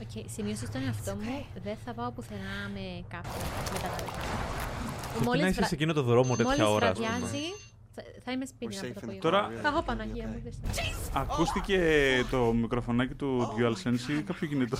Οκ, 0.01 0.29
σημείωσα 0.29 0.65
στον 0.65 0.81
εαυτό 0.83 1.15
μου, 1.15 1.45
δεν 1.63 1.75
θα 1.85 1.93
πάω 1.93 2.11
πουθενά 2.11 2.69
με 2.73 3.03
κάποιον 3.07 3.33
μετά 3.73 3.87
τα 3.87 3.95
δικά 3.95 4.21
μου. 5.19 5.25
Πρέπει 5.29 5.41
να 5.43 5.47
είσαι 5.47 5.63
σε 5.63 5.75
εκείνο 5.75 5.93
το 5.93 6.01
δρόμο 6.03 6.35
τέτοια 6.35 6.69
ώρα. 6.69 6.87
ας 6.89 6.97
πούμε. 6.97 7.07
βραδιάζει, 7.09 7.43
θα, 7.95 8.01
θα 8.23 8.31
είμαι 8.31 8.45
σπίτι 8.45 8.77
We're 8.81 8.85
από 8.85 8.87
safe 8.87 8.93
το 8.93 8.99
in 8.99 9.03
the 9.03 9.03
απόγευμα. 9.03 9.29
Τώρα- 9.29 9.47
car, 9.49 9.61
Θα 9.61 9.67
έχω 9.67 9.79
really. 9.79 9.85
Παναγία 9.85 10.27
μου, 10.27 10.35
Okay. 10.37 10.43
δες. 10.43 10.57
Ακούστηκε 11.13 11.79
το 12.31 12.53
μικροφωνάκι 12.53 13.13
του 13.13 13.53
DualSense 13.57 14.09
ή 14.19 14.21
κάποιο 14.21 14.47
κινητό; 14.47 14.77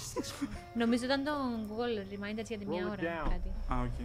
Νομίζω 0.73 1.05
ήταν 1.05 1.23
το 1.23 1.31
Google 1.69 2.13
Reminders 2.13 2.47
για 2.47 2.57
τη 2.57 2.65
μια 2.65 2.85
ώρα. 2.85 2.95
Κάτι. 2.95 3.51
Α, 3.73 3.81
οκ. 3.81 3.97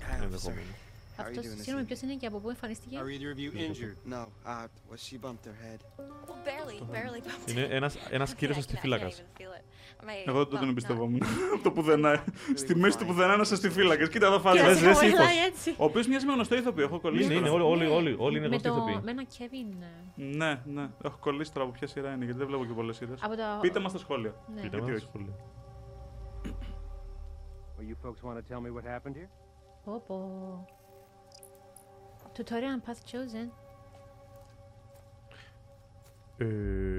Hi, 0.00 0.85
officer. 1.18 1.26
Ενδεχομένω. 1.26 1.26
How 1.26 1.26
are 1.26 1.34
you 1.34 1.38
Αυτός, 1.38 1.44
doing 1.44 1.58
this 1.58 1.62
συγγνώμη, 1.64 1.82
evening? 1.82 1.86
ποιος 1.86 2.00
είναι 2.00 2.14
και 2.14 2.26
από 2.26 2.38
πού 2.38 2.48
εμφανίστηκε; 2.48 2.96
Are 3.00 3.08
either 3.14 3.30
of 3.34 3.38
you 3.44 3.50
injured? 3.66 3.96
No, 4.14 4.22
uh, 4.22 4.66
well, 4.88 5.00
she 5.06 5.16
bumped 5.24 5.44
her 5.48 5.56
head. 5.64 5.80
Well, 6.28 6.40
barely, 6.48 6.78
barely. 6.96 7.20
bumped 7.28 7.50
Είναι 7.50 7.64
it. 7.66 7.70
ένας, 7.70 7.96
ένας 8.10 8.30
Okay, 8.32 8.36
κύριος 8.36 8.56
I 8.56 8.60
can- 8.60 8.62
I 8.62 8.66
can't 8.66 8.74
αστυφύλακας. 8.76 9.14
even 9.22 9.40
feel 9.40 9.52
it. 9.58 9.64
My- 10.04 10.22
Εγώ 10.26 10.38
δεν 10.38 10.46
well, 10.46 10.50
τον 10.50 10.60
not- 10.68 10.70
εμπιστευόμουν. 10.70 11.22
Από 11.54 11.62
το 11.62 11.70
πουθενά. 11.72 12.24
Στη 12.62 12.76
μέση 12.76 12.98
του 12.98 13.06
πουθενά 13.06 13.36
να 13.36 13.42
είσαι 13.42 13.56
αστυφύλακας. 13.56 14.08
Κοίτα 14.08 14.26
εδώ 14.26 14.36
Και 14.36 14.42
φάση. 14.42 14.58
να 14.62 14.68
Λες, 14.68 14.82
λες, 14.82 14.96
σηκωμένα 14.98 15.22
ύφος. 15.32 15.46
έτσι. 15.46 15.70
Ο 15.78 15.84
οποίος 15.84 16.06
μοιάζει 16.06 16.26
με 16.26 16.32
γνωστό 16.32 16.54
ηθοποιό. 16.56 16.84
Έχω 16.84 17.00
κολλήσει. 17.00 17.24
Είναι, 17.24 17.34
είναι, 17.34 17.48
τώρα. 17.48 17.64
όλοι, 17.64 17.84
όλοι, 17.86 17.92
όλοι, 17.92 18.16
όλοι 18.18 18.36
είναι 18.38 18.48
με, 18.48 18.56
γνωστοί 18.56 18.68
το, 18.68 18.74
ηθοποιοί. 18.74 19.00
με 19.04 19.10
ένα 19.10 19.24
Kevin. 19.38 19.76
ε, 20.18 20.22
Ναι, 20.36 20.60
ναι. 20.64 20.88
Έχω 21.04 21.16
κολλήσει 21.20 21.52
τώρα 21.52 21.66
από 21.66 21.74
ποια 21.78 21.86
σειρά 21.86 22.12
είναι 22.12 22.24
γιατί 22.24 22.38
δεν 22.38 22.46
βλέπω 22.48 22.64
και 22.64 22.72
πολλές 22.72 22.96
σειρές. 22.96 23.18
Από 23.22 23.36
το... 23.36 23.42
Πείτε 23.60 23.78
μας 23.80 23.90
στα 23.90 24.00
σχόλια. 24.00 24.34
Ναι. 24.54 24.60
Πείτε 24.60 24.76
Γιατί 24.76 24.90
μας, 24.92 25.00
όχι. 25.00 25.08
σχόλια. 25.08 25.34
Well, 27.78 27.84
you 27.90 27.96
folks 28.06 28.20
want 28.28 28.36
to 28.40 28.44
tell 28.50 28.60
me 28.66 28.70
what 28.76 28.84
happened 28.94 29.16
here? 29.20 29.30
Πω, 29.84 30.02
πω. 30.06 30.16
Tutorial 32.36 32.88
path 32.88 33.00
chosen. 33.12 33.50
Ε, 36.38 36.44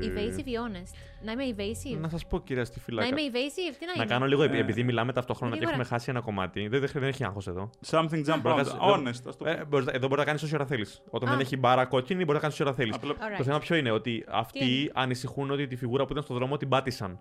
Evasive 0.02 0.46
ή 0.46 0.52
honest; 0.68 0.94
Να 1.24 1.32
είμαι 1.32 1.56
evasive. 1.58 1.98
Να 2.00 2.10
σας 2.10 2.28
πω 2.28 2.40
κυρία 2.40 2.66
στη 2.66 2.76
Να 2.78 2.84
φυλάκα. 2.84 3.08
είμαι 3.08 3.20
evasive, 3.22 3.76
τι 3.80 3.86
να 3.86 3.92
Να 3.96 4.04
είμαι; 4.04 4.06
κάνω 4.06 4.26
λίγο, 4.26 4.44
Ε, 4.44 4.58
επειδή 4.58 4.84
μιλάμε 4.84 5.14
ταυτόχρονα 5.14 5.52
και 5.54 5.58
γρήγορα. 5.58 5.78
έχουμε 5.82 5.96
χάσει 5.98 6.10
ένα 6.10 6.22
κομμάτι. 6.22 6.68
Δεν, 6.68 6.80
δεν, 6.80 6.90
δεν 6.94 7.04
έχει 7.04 7.24
άγχος 7.24 7.48
εδώ. 7.48 7.70
Something 7.90 8.26
jump 8.26 8.40
Μπορεί 8.42 8.56
να 8.56 8.64
out. 8.64 8.78
κάνεις- 8.80 9.20
Honest. 9.20 9.28
ας 9.28 9.38
το 9.38 9.48
Ε, 9.48 9.56
πω. 9.56 9.66
μπορείς- 9.68 9.88
εδώ 9.88 10.08
μπορεί 10.08 10.20
να 10.20 10.26
κάνεις 10.26 10.44
όση 10.44 10.56
ώρα 10.56 10.66
θέλεις. 10.66 11.02
Όταν 11.10 11.30
Α. 11.30 11.32
δεν 11.32 11.40
έχει 11.40 11.58
μπάρα 11.58 11.86
κόκκινη, 11.86 12.20
μπορεί 12.24 12.34
να 12.34 12.40
κάνεις 12.40 12.56
όση 12.56 12.64
ώρα 12.64 12.74
θέλεις. 12.74 12.96
Απλά 12.96 13.14
Alright. 13.14 13.38
Το 13.38 13.44
θέμα 13.44 13.60
ποιο 13.60 13.76
είναι, 13.76 13.92
ότι 13.92 14.12
είναι; 14.14 14.24
αυτοί 14.30 14.92
ανησυχούν 14.94 15.52
ότι 15.52 15.68
τη 15.68 15.76
φιγούρα 15.76 16.06
που 16.06 16.12
ήταν 16.12 16.24
στον 16.24 16.36
δρόμο 16.36 16.58
την 16.58 16.70
πάτησαν. 16.70 17.20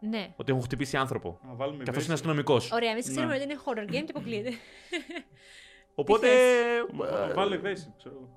Ναι. 0.00 0.32
Ότι 0.36 0.50
έχουν 0.50 0.62
χτυπήσει 0.64 0.96
άνθρωπο. 0.96 1.38
να 1.48 1.54
βάλουμε 1.54 1.82
Και 1.82 1.90
αυτός 1.90 2.04
είναι 2.04 2.12
evasive. 2.12 2.16
αστυνομικός. 2.16 2.70
Ωραία, 2.72 2.90
εμείς 2.90 3.08
ξέρουμε 3.10 3.36
Ναι. 3.36 3.42
ότι 3.42 3.52
είναι 3.52 3.60
horror 3.64 3.90
game 3.90 4.04
και 4.04 4.12
αποκλείεται. 4.14 4.50
Οπότε. 5.94 6.28
Ε, 6.28 7.32
Βάλε 7.34 7.56
evasive, 7.56 7.92
ξέρω 7.98 8.14
εγώ. 8.14 8.28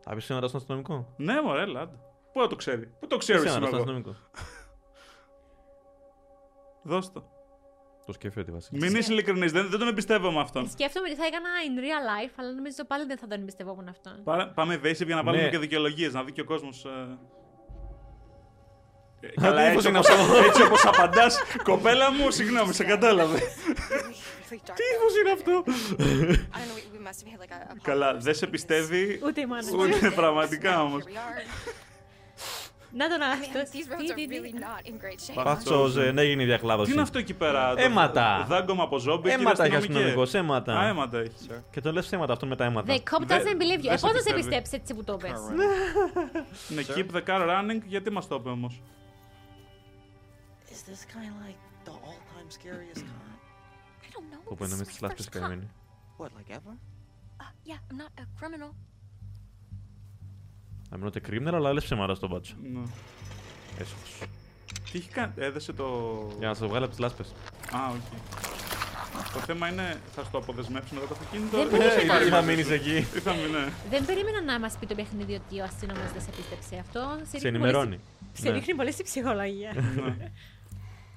Θα 0.00 0.14
πεις 0.14 0.24
σήμερα 0.24 0.46
στον 0.46 0.60
αστυνομικό; 0.60 1.14
Ναι, 1.16 1.40
μωρέ, 1.42 1.62
έλα. 1.62 1.80
άντε. 1.80 1.96
Πού 2.32 2.40
να 2.40 2.46
το 2.46 2.56
ξέρει; 2.56 2.86
Πού 3.00 3.06
το 3.06 3.16
ξέρει 3.16 3.38
Σήμερα 3.38 3.54
σήμερα 3.54 3.82
στον 3.82 3.88
εγώ. 3.88 3.98
αστυνομικό. 4.00 4.30
Δώσ' 6.90 7.12
το. 7.12 7.32
Το 8.06 8.12
σκέφτεται 8.12 8.52
Βασίλη. 8.52 8.80
Μην 8.80 8.94
είσαι 8.96 9.12
ειλικρινής, 9.12 9.52
δεν, 9.52 9.68
δεν 9.70 9.78
τον 9.78 9.88
εμπιστεύομαι 9.88 10.40
αυτόν. 10.40 10.68
Σκέφτομαι 10.70 11.08
τι 11.08 11.14
θα 11.14 11.26
έκανα 11.26 11.48
in 11.66 11.78
real 11.80 12.28
life, 12.28 12.32
αλλά 12.36 12.52
νομίζω 12.52 12.84
πάλι 12.86 13.06
δεν 13.06 13.18
θα 13.18 13.26
τον 13.26 13.40
εμπιστευόμουν 13.40 13.88
αυτόν. 13.88 14.20
Πάρε- 14.24 14.48
Πάμε 14.54 14.74
evasive 14.74 15.06
για 15.06 15.14
να 15.14 15.22
βάλουμε 15.22 15.42
Ναι. 15.42 15.48
και 15.50 15.58
δικαιολογίες, 15.58 16.12
να 16.12 16.22
δει 16.24 16.32
και 16.32 16.40
ο 16.40 16.44
κόσμος. 16.44 16.84
Ε... 16.84 17.18
τι 19.20 19.28
Καλά, 19.28 19.70
ύφος 19.70 19.74
έτσι 19.84 19.88
είναι 19.88 19.98
όπως, 19.98 20.10
αυτό; 20.10 20.36
έτσι 20.36 20.62
όπως 20.62 20.86
απαντάς, 20.86 21.38
κοπέλα 21.62 22.12
μου, 22.12 22.30
συγγνώμη, 22.30 22.72
σε 22.72 22.84
κατάλαβε. 22.84 23.38
Really 24.54 24.68
dark. 24.70 24.76
Πώς 25.02 25.12
είναι 25.20 25.30
αυτό; 25.32 25.64
I 25.66 26.58
don't 26.58 26.68
know. 26.68 26.76
We, 26.76 26.96
we 26.96 27.08
must 27.08 27.18
have 27.22 27.28
hit 27.32 27.40
like 27.44 27.52
a. 27.52 27.72
a 27.72 27.76
Καλά, 27.82 28.10
pothole 28.12 28.16
or 28.16 28.22
δεν 28.22 28.34
σε 28.34 28.46
something. 28.46 28.50
πιστεύει; 28.50 29.20
Ούτε 29.24 29.40
η 29.40 29.46
μάνα. 29.46 29.70
μου. 29.72 29.78
ούτε 29.82 30.08
This- 30.08 30.14
πραγματικά 30.14 30.78
now 30.80 30.84
όμως. 30.84 31.02
Here 31.02 31.08
we 31.08 31.12
are. 31.12 31.72
Να 32.96 33.08
τον 33.08 33.18
I 33.18 33.22
mean, 33.22 33.46
αυτός. 33.46 33.62
these 33.72 33.92
roads 33.92 33.98
Τι, 33.98 34.06
are 34.12 34.14
τι, 34.14 34.26
τι. 34.28 34.40
really 34.40 34.54
not 34.64 34.88
in 34.88 34.92
great 35.04 35.38
shape. 35.40 35.44
Πατσόζε, 35.44 36.02
δεν 36.02 36.18
έγινε 36.18 36.42
η 36.42 36.46
διακλάδωση. 36.46 36.86
Τι 36.86 36.92
είναι 36.92 37.02
αυτό 37.02 37.18
εκεί 37.18 37.34
πέρα, 37.34 37.74
το 37.74 37.82
Αίματα. 37.82 38.44
Δάγκωμα 38.48 38.82
από 38.82 38.98
ζόμπι, 38.98 39.22
κύριε 39.22 39.36
Αίματα 39.36 39.64
έχει 39.64 39.74
αστυνομικέ. 39.76 40.04
αστυνομικός, 40.04 40.34
Α, 40.34 40.38
αίματα. 40.38 40.86
αίματα 40.86 41.18
έχει. 41.18 41.32
Και 41.70 41.80
το 41.80 41.92
λες 41.92 42.12
αίματα 42.12 42.32
αυτό 42.32 42.46
με 42.46 42.56
τα 42.56 42.64
αίματα. 42.64 42.94
The 42.94 42.98
cop 42.98 43.22
Δεν- 43.26 43.38
doesn't 43.42 43.56
believe 43.56 43.78
you. 43.78 43.82
δεν 43.82 43.92
Ε, 43.92 43.96
σε 43.96 44.06
πώς 44.06 44.12
θα 44.12 44.18
σε 44.18 44.22
πιστεύει. 44.22 44.40
πιστέψει 44.40 44.74
έτσι 44.74 44.94
που 44.94 45.04
το 45.04 45.16
πες. 45.16 45.32
Ναι, 46.68 46.82
keep 46.96 47.16
the 47.16 47.22
car 47.30 47.40
running, 47.48 47.82
γιατί 47.86 48.10
μας 48.10 48.28
το 48.28 48.34
είπε 48.34 48.48
όμως; 48.48 48.82
Is 50.70 50.90
this 50.90 51.02
kind 51.12 51.28
of 51.32 51.36
like 51.46 51.60
the 51.88 51.92
all-time 52.06 52.48
scariest 52.58 53.00
cop? 53.00 53.33
I 54.14 54.20
don't 54.20 54.34
know. 54.34 54.42
Όπου 54.52 54.64
This 54.64 54.66
είναι 54.66 54.74
is 54.74 54.78
με 54.78 54.84
my 54.84 54.86
τις 54.86 55.00
λάσπε 55.00 55.22
first 55.22 55.26
cop. 55.36 55.38
καημένη. 55.40 55.68
What, 56.18 56.26
like 56.26 56.50
ever? 56.56 56.74
Uh, 57.40 57.70
yeah, 57.70 57.78
I'm 57.90 57.96
not 58.02 58.20
a 58.22 58.26
criminal. 58.40 58.70
Να 60.90 60.96
μην 60.96 61.06
ότι 61.06 61.20
criminal, 61.28 61.52
αλλά 61.54 61.72
λες 61.72 61.84
ψέματα 61.84 62.14
στον 62.14 62.28
μπάτσο. 62.30 62.54
Ναι. 62.62 62.82
Έσχος. 63.78 64.22
Τι 64.92 64.98
έχει 64.98 65.08
κάνει, 65.08 65.32
έδεσε 65.36 65.72
το... 65.72 65.86
Για 66.38 66.48
να 66.48 66.54
σε 66.54 66.66
βγάλει 66.66 66.82
από 66.84 66.90
τις 66.92 66.98
λάσπε. 66.98 67.22
Α, 67.76 67.88
όχι. 67.88 68.22
Το 69.32 69.38
θέμα 69.40 69.68
είναι, 69.68 70.00
θα 70.14 70.24
στο 70.24 70.38
αποδεσμεύσουμε 70.38 71.00
εδώ 71.00 71.08
το 71.08 71.14
αυτοκίνητο. 71.20 71.56
Δεν 71.56 71.66
ή 71.66 71.70
περίμενα. 71.70 72.00
θα 72.00 72.06
πάρει 72.06 72.26
Ή 72.26 72.28
θα 72.28 72.34
μαζί 72.36 72.48
μείνεις 72.50 72.66
σου. 72.66 72.72
εκεί; 72.72 72.96
Ή 72.96 73.02
θα 73.02 73.32
μείνει, 73.34 73.50
ναι. 73.50 73.68
Δεν 73.90 74.04
περίμενα 74.04 74.42
να 74.42 74.58
μας 74.60 74.76
πει 74.78 74.86
το 74.86 74.94
παιχνίδι 74.94 75.34
ότι 75.34 75.60
ο 75.60 75.64
αστυνομός 75.64 76.12
δεν 76.12 76.20
σε 76.22 76.30
πίστεψε. 76.30 76.76
Αυτό 76.76 77.00
σε 77.18 77.24
Σε 77.24 77.30
ρίχνει 77.32 77.48
ενημερώνει. 77.48 77.86
πολύ- 77.96 78.00
Σε 78.32 78.48
Ναι. 78.48 78.54
ρίχνει 78.54 78.74
πολύ 78.74 78.92
στη 78.92 79.02
ψυχολογία. 79.02 79.72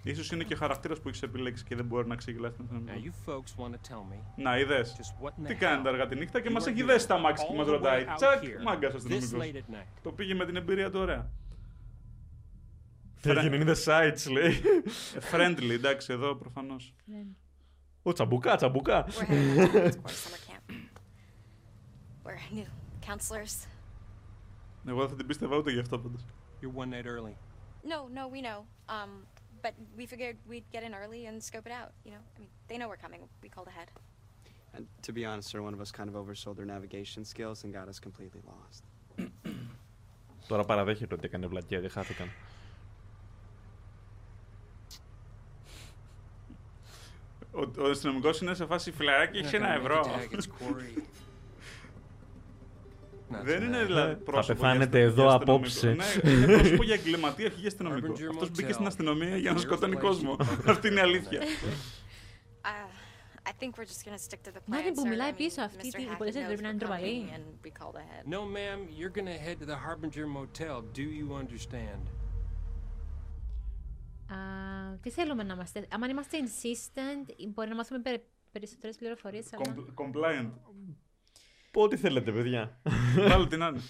ναι. 0.08 0.14
Ίσως 0.14 0.32
είναι 0.32 0.44
και 0.44 0.54
ο 0.54 0.58
χαρακτήρας 0.58 1.00
που 1.00 1.08
έχεις 1.08 1.22
επιλέξει 1.22 1.64
και 1.64 1.76
δεν 1.76 1.86
μπορεί 1.86 2.08
να 2.08 2.16
ξεγελάσεις 2.16 2.58
την 2.58 2.66
Now, 2.70 2.74
αστυνομία. 2.76 3.12
you 3.12 3.30
folks 3.30 3.64
want 3.64 3.70
to 3.72 3.92
tell 3.92 4.14
me 4.14 4.18
Να, 4.36 4.58
είδες. 4.60 4.96
just 4.98 5.24
what 5.26 5.30
in 5.30 5.44
the 5.44 5.48
Τι 5.48 5.56
κάνετε 5.56 5.90
hell 5.90 5.92
αργά 5.92 6.08
τη 6.08 6.16
νύχτα 6.16 6.42
και 6.42 6.50
you 6.50 6.54
μας 6.54 6.64
are 6.64 6.68
έχει 6.68 6.82
doing 6.82 6.86
δέσει 6.86 7.08
τα 7.08 7.18
μάξι 7.18 7.46
και 7.46 7.52
all 7.54 7.58
μας 7.58 7.66
the 7.68 7.70
way 7.70 7.74
ρωτάει. 7.74 8.06
out 8.10 8.14
Τσακ, 8.16 8.44
here 8.44 8.64
μάγκας 8.64 8.94
this 8.94 8.96
αστυνομικός. 8.96 9.32
late 9.42 9.56
at 9.72 9.76
night. 9.76 9.88
Το 10.04 10.12
πήγε 10.12 10.34
με 10.34 10.46
την 10.46 10.56
εμπειρία 10.56 10.92
του 10.92 11.00
ωραία. 11.00 11.30
Τι 13.22 13.30
έγινε, 13.30 13.56
είναι 13.56 13.74
sites, 13.86 14.32
λέει. 14.32 14.52
Ε, 15.16 15.20
Friendly, 15.32 15.70
εντάξει, 15.72 16.14
εδώ 16.14 16.36
προφανώς. 16.36 16.94
Ναι. 17.06 17.24
Ο 18.04 18.14
τσαμπουκά, 18.14 18.56
τσαμπουκά. 18.56 19.06
We're 19.08 19.12
heading 19.12 19.56
back 19.58 19.72
towards 19.72 19.96
our 19.96 20.10
summer 20.10 20.42
camp. 20.48 20.72
new 22.56 22.66
counselors. 23.08 23.68
Εγώ 24.88 25.00
δεν 25.00 25.10
θα 25.10 25.16
την 25.16 25.26
πίστευα 25.26 25.58
ούτε 25.58 25.72
γι' 25.72 25.80
αυτό 25.80 26.00
πάντως. 26.00 26.26
You're 26.62 26.82
one 26.82 26.90
night 26.94 27.06
early. 27.06 27.34
No, 27.92 28.00
no, 28.18 28.24
we 28.34 28.42
know. 28.48 28.60
Um, 28.96 29.12
but 29.63 29.75
we 29.97 30.05
figured 30.07 30.37
we'd 30.49 30.69
get 30.73 30.83
in 30.83 30.93
early 30.95 31.27
and 31.27 31.43
scope 31.43 31.67
it 31.67 31.73
out. 31.81 31.93
You 32.05 32.13
know, 32.15 32.23
I 32.37 32.39
mean, 32.41 32.51
they 32.69 32.77
know 32.79 32.89
we're 32.89 33.03
coming. 33.07 33.21
We 33.43 33.49
called 33.49 33.69
ahead. 33.69 33.89
And 34.75 34.87
to 35.07 35.13
be 35.13 35.23
honest, 35.31 35.49
sir, 35.51 35.61
one 35.69 35.75
of 35.75 35.81
us 35.81 35.91
kind 35.99 36.09
of 36.11 36.15
oversold 36.23 36.57
their 36.57 36.67
navigation 36.75 37.25
skills 37.25 37.59
and 37.65 37.73
got 37.73 37.89
us 37.89 37.99
completely 38.01 38.43
lost. 38.53 38.83
Τώρα 40.49 40.65
παραδέχεται 40.65 41.15
ότι 41.15 41.27
έκανε 41.27 41.47
βλακία 41.47 41.81
και 41.81 41.89
χάθηκαν. 41.89 42.31
Ο, 47.55 47.61
ο 47.79 47.91
αστυνομικό 47.91 48.31
είναι 48.43 48.55
σε 48.55 48.67
φάση 48.67 48.93
φυλαράκι, 48.93 49.39
έχει 49.39 49.57
ένα 49.57 49.73
ευρώ. 49.73 50.07
It's 53.30 53.34
Corey. 53.34 53.40
Not 53.40 53.44
Δεν 53.44 53.64
είναι 53.64 53.82
tonight. 53.82 53.86
δηλαδή 53.86 54.14
Θα 54.14 54.20
πρόσωπο. 54.32 54.60
πεθάνετε 54.60 54.98
για 54.98 55.08
εδώ 55.08 55.26
αστυνομικό. 55.28 55.54
απόψε. 55.54 55.88
Ναι, 56.24 56.32
είναι 56.32 56.46
πρόσωπο 56.58 56.84
για 56.84 56.94
εγκληματία, 56.94 57.46
όχι 57.48 57.60
για 57.60 57.68
αστυνομικό. 57.68 58.08
Harbinger 58.14 58.28
Αυτός 58.30 58.50
μπήκε 58.52 58.68
Motel. 58.68 58.74
στην 58.74 58.86
αστυνομία 58.88 59.38
για 59.38 59.52
να 59.52 59.58
Your 59.58 59.62
σκοτώνει 59.62 59.96
place 59.98 60.02
κόσμο. 60.02 60.36
you- 60.40 60.46
Αυτή 60.72 60.88
είναι 60.88 61.00
η 61.00 61.04
αλήθεια. 61.04 61.42
Uh, 62.68 63.50
I 63.50 63.54
think 63.60 63.72
we're 63.78 63.90
just 63.94 64.04
gonna 64.08 64.24
stick 64.28 64.42
to 64.48 64.52
the 64.56 64.62
Να 64.66 64.78
plan. 64.80 64.84
την 64.84 64.94
που 64.94 65.02
sir. 65.06 65.10
μιλάει 65.10 65.30
I 65.30 65.34
mean, 65.34 65.38
πίσω 65.38 65.62
αυτή, 65.62 65.88
Mr. 65.88 65.96
τι- 65.96 66.02
η 66.02 66.08
Hackett 66.10 66.18
πολίcia 66.22 66.40
knows 66.42 66.46
πρέπει 66.48 66.62
να 66.62 66.70
είναι 66.70 66.78
we're 66.82 66.84
coming 66.84 66.88
ντροπαλή. 66.88 67.30
and 67.36 67.66
we 67.66 67.70
called 67.80 67.96
ahead. 68.04 68.24
No, 68.34 68.42
ma'am, 68.56 68.80
you're 69.00 69.16
gonna 69.18 69.38
head 69.46 69.58
to 69.64 69.68
the 69.72 69.78
Harbinger 69.86 70.26
Motel. 70.38 70.78
Do 70.98 71.06
you 71.20 71.28
understand? 71.42 72.02
Α, 74.32 74.36
τι 75.02 75.10
θέλουμε 75.10 75.44
να 75.44 75.54
είμαστε; 75.54 75.88
Αν 75.94 76.10
είμαστε 76.10 76.38
insistent, 76.42 77.48
μπορεί 77.54 77.70
να 77.70 77.76
μάθουμε 77.76 78.00
περι, 78.02 78.24
περισσότερες 78.52 78.96
πληροφορίες. 78.98 79.46
Compl- 79.58 79.94
Compliant. 80.04 80.50
Πω 81.78 81.84
ό,τι 81.84 81.98
θέλετε, 81.98 82.32
παιδιά. 82.32 82.80
Βάλε 83.16 83.48
την 83.48 83.64
άλλη. 83.64 83.82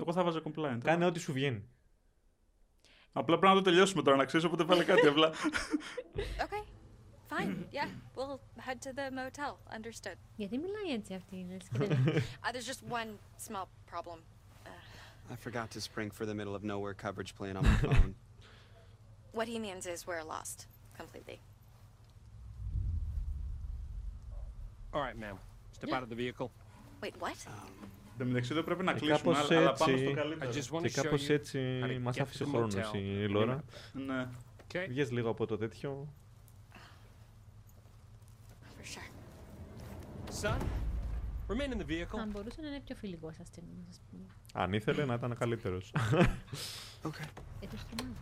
Εγώ 0.00 0.12
θα 0.12 0.24
βάζω 0.24 0.42
compliant. 0.44 0.78
Κάνε 0.84 1.04
ό,τι 1.04 1.18
σου 1.18 1.32
βγαίνει. 1.32 1.68
Απλά 3.12 3.38
πρέπει 3.38 3.54
να 3.54 3.62
το 3.62 3.70
τελειώσουμε 3.70 4.02
τώρα, 4.02 4.16
να 4.16 4.24
ξέρει, 4.24 4.46
οπότε 4.46 4.64
βάλε 4.64 4.84
κάτι 4.84 5.06
απλά. 5.06 5.32
Okay, 6.14 6.64
fine. 7.30 7.56
Yeah, 7.72 7.88
we'll 8.14 8.40
head 8.66 8.78
to 8.80 8.92
the 8.92 9.10
motel. 9.10 9.58
Understood. 9.76 10.16
Γιατί 10.36 10.58
μιλάει 10.58 10.92
έτσι 10.94 11.14
αυτή, 11.14 11.36
είναι 11.36 11.52
λες 11.52 11.68
και 11.68 11.78
δεν 11.78 11.90
είναι. 11.90 12.22
Uh, 12.42 12.52
there's 12.52 12.66
just 12.66 12.82
one 12.90 13.08
small 13.48 13.66
problem. 13.90 14.18
I 15.30 15.36
forgot 15.48 15.70
to 15.70 15.80
spring 15.80 16.10
for 16.10 16.26
the 16.26 16.34
middle 16.34 16.54
of 16.54 16.62
nowhere 16.62 16.94
coverage 16.94 17.34
plan 17.38 17.56
on 17.56 17.62
my 17.64 17.76
phone. 17.76 18.14
What 19.32 19.46
he 19.48 19.58
means 19.58 19.86
is 19.86 20.06
we're 20.06 20.26
lost 20.36 20.58
completely. 21.00 21.38
All 24.92 25.02
right, 25.06 25.18
ma'am. 25.24 25.36
Step 25.72 25.92
out 25.96 26.04
of 26.06 26.10
the 26.14 26.20
vehicle. 26.26 26.50
Wait, 27.02 27.12
what? 27.20 27.46
Εν 28.12 28.18
τω 28.18 28.24
μεταξύ 28.24 28.52
εδώ 28.52 28.62
πρέπει 28.62 28.82
να 28.82 28.90
Ε, 28.90 28.94
κλείσουμε, 28.94 29.32
κάπως 29.34 29.50
αλλά, 29.50 29.60
αλλά 29.60 29.72
πάμε 29.72 29.92
έτσι. 29.92 30.04
στο 30.04 30.12
I 30.12 30.14
καλύτερο. 30.14 30.50
just 30.52 30.70
want 30.70 30.86
to 30.86 30.90
Και 30.92 31.00
show 31.00 31.02
κάπως 31.02 31.26
you 31.26 31.30
έτσι 31.30 31.80
how 31.82 31.86
to 31.88 31.98
μας 32.00 32.16
get 32.16 32.20
άφησε 32.20 32.44
to 32.44 32.46
the 32.46 32.50
χρόνος 32.50 32.74
motel. 32.74 32.94
η 32.96 33.28
Λόρα. 33.28 33.64
Ναι. 33.92 34.28
Okay. 34.72 34.86
Βγες 34.88 35.10
λίγο 35.10 35.28
από 35.30 35.46
το 35.46 35.56
τέτοιο. 35.56 36.08
For 38.78 38.84
sure. 38.84 39.10
Son, 40.42 40.58
remain 41.48 41.72
in 41.74 41.78
the 41.78 41.86
vehicle. 41.90 42.16
Θα 42.16 42.28
μπορούσε 42.32 42.60
να 42.60 42.68
είναι 42.68 42.80
πιο 42.84 42.94
φιλικό 42.96 43.28
αστυνομικό, 43.40 43.88
α 43.90 44.10
πούμε. 44.10 44.24
Αν 44.52 44.72
ήθελε 44.72 45.04
να 45.04 45.14
ήταν 45.14 45.34
καλύτερος. 45.38 45.92
Okay. 47.02 47.28
Ε, 47.60 47.66
το 47.66 47.76
στριμάδι. 47.76 48.16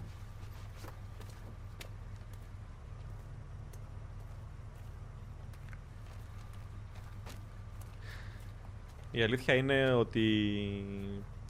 Η 9.12 9.22
αλήθεια 9.22 9.54
είναι 9.54 9.92
ότι 9.92 10.22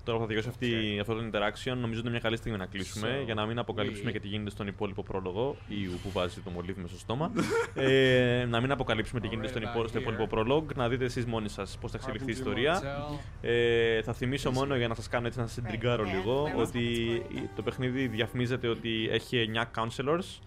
τώρα 0.04 0.16
που 0.18 0.22
θα 0.22 0.28
τελειώσει 0.28 0.48
αυτή, 0.48 0.98
αυτό 1.00 1.14
το 1.14 1.20
interaction, 1.20 1.74
νομίζω 1.76 1.86
ότι 1.90 2.00
είναι 2.00 2.10
μια 2.10 2.18
καλή 2.18 2.36
στιγμή 2.36 2.58
να 2.58 2.66
κλείσουμε 2.66 3.18
So, 3.20 3.24
για 3.24 3.34
να 3.34 3.46
μην 3.46 3.58
αποκαλύψουμε 3.58 4.10
we- 4.10 4.12
και 4.12 4.20
τι 4.20 4.28
γίνεται 4.28 4.50
στον 4.50 4.66
υπόλοιπο 4.66 5.02
πρόλογο 5.02 5.56
ή 5.68 5.74
που 6.02 6.10
βάζει 6.12 6.40
το 6.40 6.50
μολύβι 6.50 6.82
στο 6.88 6.98
στόμα. 6.98 7.32
ε, 7.74 8.44
να 8.48 8.60
μην 8.60 8.70
αποκαλύψουμε 8.70 9.20
τι 9.20 9.26
γίνεται 9.26 9.48
στον 9.48 9.62
υπό- 9.62 9.86
στο 9.88 9.98
υπόλοιπο 9.98 10.26
πρόλογο, 10.26 10.66
να 10.74 10.88
δείτε 10.88 11.04
εσείς 11.04 11.26
μόνοι 11.26 11.48
σας 11.48 11.78
πώς 11.80 11.90
θα 11.90 11.96
εξελιχθεί 12.00 12.30
η 12.30 12.34
Harbinger 12.34 12.38
ιστορία. 12.38 12.80
Motel. 12.82 13.18
Ε, 13.42 14.02
θα 14.02 14.12
θυμίσω 14.12 14.50
μόνο 14.50 14.76
για 14.76 14.88
να 14.88 14.94
σας 14.94 15.08
κάνω 15.08 15.26
έτσι 15.26 15.38
να 15.38 15.46
σας 15.46 15.64
τριγκάρω 15.64 16.04
Right, 16.04 16.06
yeah. 16.06 16.10
λίγο 16.14 16.44
Where 16.44 16.58
was 16.60 16.66
ότι 16.66 17.22
that 17.34 17.48
το 17.56 17.62
παιχνίδι 17.62 18.06
διαφημίζεται 18.06 18.68
ότι 18.68 19.08
έχει 19.10 19.50
9 19.54 19.70
counselors, 19.82 20.38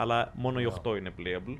αλλά 0.00 0.32
μόνο 0.34 0.60
οι 0.60 0.72
8 0.82 0.96
είναι 0.96 1.12
playable. 1.18 1.56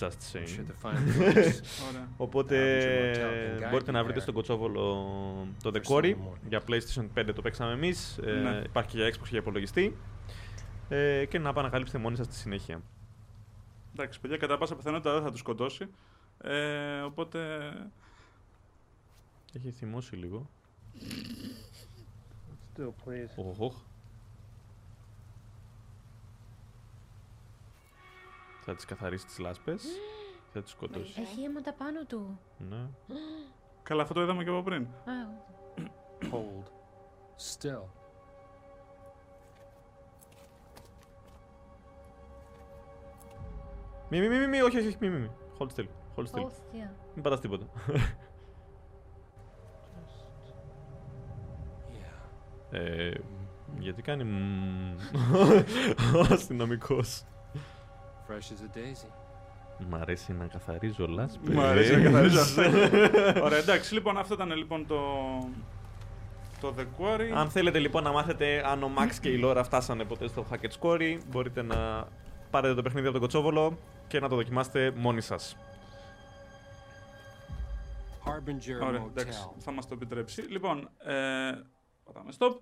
Just 0.00 0.08
Be 0.08 0.10
saying. 0.32 0.46
sure 0.46 0.66
to 0.70 0.86
find 0.86 0.96
the 0.96 1.20
books. 1.20 1.60
Ωραία. 1.88 2.08
Οπότε 2.16 2.56
Harbinger 2.56 3.16
Motel 3.16 3.60
can 3.60 3.66
guide 3.66 3.70
μπορείτε 3.70 3.90
you 3.90 3.94
να 3.94 4.02
βρείτε 4.04 4.18
there. 4.18 4.22
στον 4.22 4.34
Κοτσόβολο 4.34 4.82
το 5.62 5.70
For 5.74 5.76
Decory. 5.76 6.02
Sunday 6.04 6.10
morning. 6.14 6.48
Για 6.48 6.62
PlayStation 6.68 7.06
5 7.20 7.30
το 7.34 7.42
παίξαμε 7.42 7.72
εμείς. 7.72 8.18
Ναι. 8.42 8.62
υπάρχει 8.64 8.90
και 8.90 8.96
για 8.96 9.08
Xbox 9.08 9.18
και 9.22 9.28
για 9.28 9.38
υπολογιστή. 9.38 9.96
Ε, 10.88 11.24
και 11.24 11.38
να 11.38 11.48
επανακαλύψετε 11.48 11.98
μόνοι 11.98 12.16
σας 12.16 12.26
στη 12.26 12.34
συνέχεια. 12.34 12.80
Εντάξει, 13.92 14.20
παιδιά, 14.20 14.36
κατά 14.36 14.58
πάσα 14.58 14.74
πιθανότητα 14.76 15.12
δεν 15.12 15.22
θα 15.22 15.30
τους 15.30 15.40
σκοτώσει. 15.40 15.86
Ε, 16.42 17.00
οπότε. 17.00 17.38
Έχει 19.52 19.70
θυμώσει 19.70 20.16
λίγο. 20.16 20.48
Still, 22.76 22.88
please. 22.88 23.30
Οχ, 23.36 23.60
οχ. 23.60 23.74
Θα 28.68 28.74
τις 28.74 28.84
καθαρίσει 28.84 29.26
τις 29.26 29.38
λάσπες 29.38 29.82
και 30.44 30.50
θα 30.52 30.62
τις 30.62 30.70
σκοτώσει. 30.70 31.20
Έχει 31.20 31.42
αίματα 31.42 31.72
πάνω 31.72 32.04
του. 32.04 32.40
ναι. 32.58 32.88
Καλά, 33.82 34.02
αυτό 34.02 34.14
το 34.14 34.22
είδαμε 34.22 34.44
και 34.44 34.50
από 34.50 34.62
πριν. 34.62 34.82
Α, 34.82 35.12
Hold. 36.32 36.64
Still. 37.36 37.82
Μη, 44.10 44.20
μη, 44.20 44.28
μη, 44.28 44.38
μη, 44.38 44.46
μη, 44.46 44.60
όχι, 44.60 44.78
όχι, 44.78 44.86
όχι, 44.86 44.96
μη, 45.00 45.08
μη, 45.10 45.18
μη. 45.18 45.30
Hold 45.58 45.68
still, 45.76 45.86
hold 46.16 46.24
still. 46.24 46.40
hold 46.40 46.50
still. 46.50 46.90
Μην 47.14 47.22
πατάς 47.22 47.40
τίποτα. 47.40 47.66
Yeah. 47.88 48.14
Ε, 52.70 53.10
γιατί 53.78 54.02
κάνει 54.02 54.24
μμμ. 54.24 54.94
ο 56.16 56.20
αστυνομικός. 56.32 57.24
Fresh 58.28 58.50
as 58.52 58.60
a 58.60 58.68
daisy. 58.78 59.08
Μ' 59.88 59.94
αρέσει 59.94 60.32
να 60.32 60.46
καθαρίζω 60.46 61.06
λάσπες. 61.06 61.54
Μου 61.54 61.60
αρέσει 61.60 61.96
να 61.96 62.02
καθαρίζω 62.02 62.40
αυτό. 62.40 62.62
Ωραία, 63.46 63.58
εντάξει, 63.58 63.94
λοιπόν, 63.94 64.18
αυτό 64.18 64.34
ήταν 64.34 64.52
λοιπόν 64.56 64.86
το. 64.86 64.98
Το 66.60 66.74
The 66.78 66.82
Quarry. 66.82 67.30
Αν 67.34 67.50
θέλετε 67.50 67.78
λοιπόν 67.78 68.02
να 68.02 68.12
μάθετε 68.12 68.62
αν 68.66 68.82
ο 68.82 68.90
Max 68.98 69.10
και 69.20 69.28
η 69.28 69.40
Laura 69.44 69.60
φτάσανε 69.64 70.04
ποτέ 70.04 70.28
στο 70.28 70.46
Hackett 70.50 70.70
Score, 70.80 71.18
μπορείτε 71.30 71.62
να 71.62 72.08
πάρετε 72.50 72.74
το 72.74 72.82
παιχνίδι 72.82 73.04
από 73.06 73.12
τον 73.12 73.22
Κοτσόβολο 73.22 73.78
και 74.06 74.20
να 74.20 74.28
το 74.28 74.36
δοκιμάσετε 74.36 74.92
μόνοι 74.96 75.20
σας. 75.20 75.56
Harbinger 78.24 78.86
Ωραία, 78.86 79.04
εντάξει, 79.16 79.38
Motel. 79.46 79.50
θα 79.58 79.70
μας 79.70 79.88
το 79.88 79.94
επιτρέψει. 79.94 80.42
Λοιπόν, 80.42 80.88
ε, 81.04 81.14
πατάμε 82.04 82.32
stop. 82.38 82.54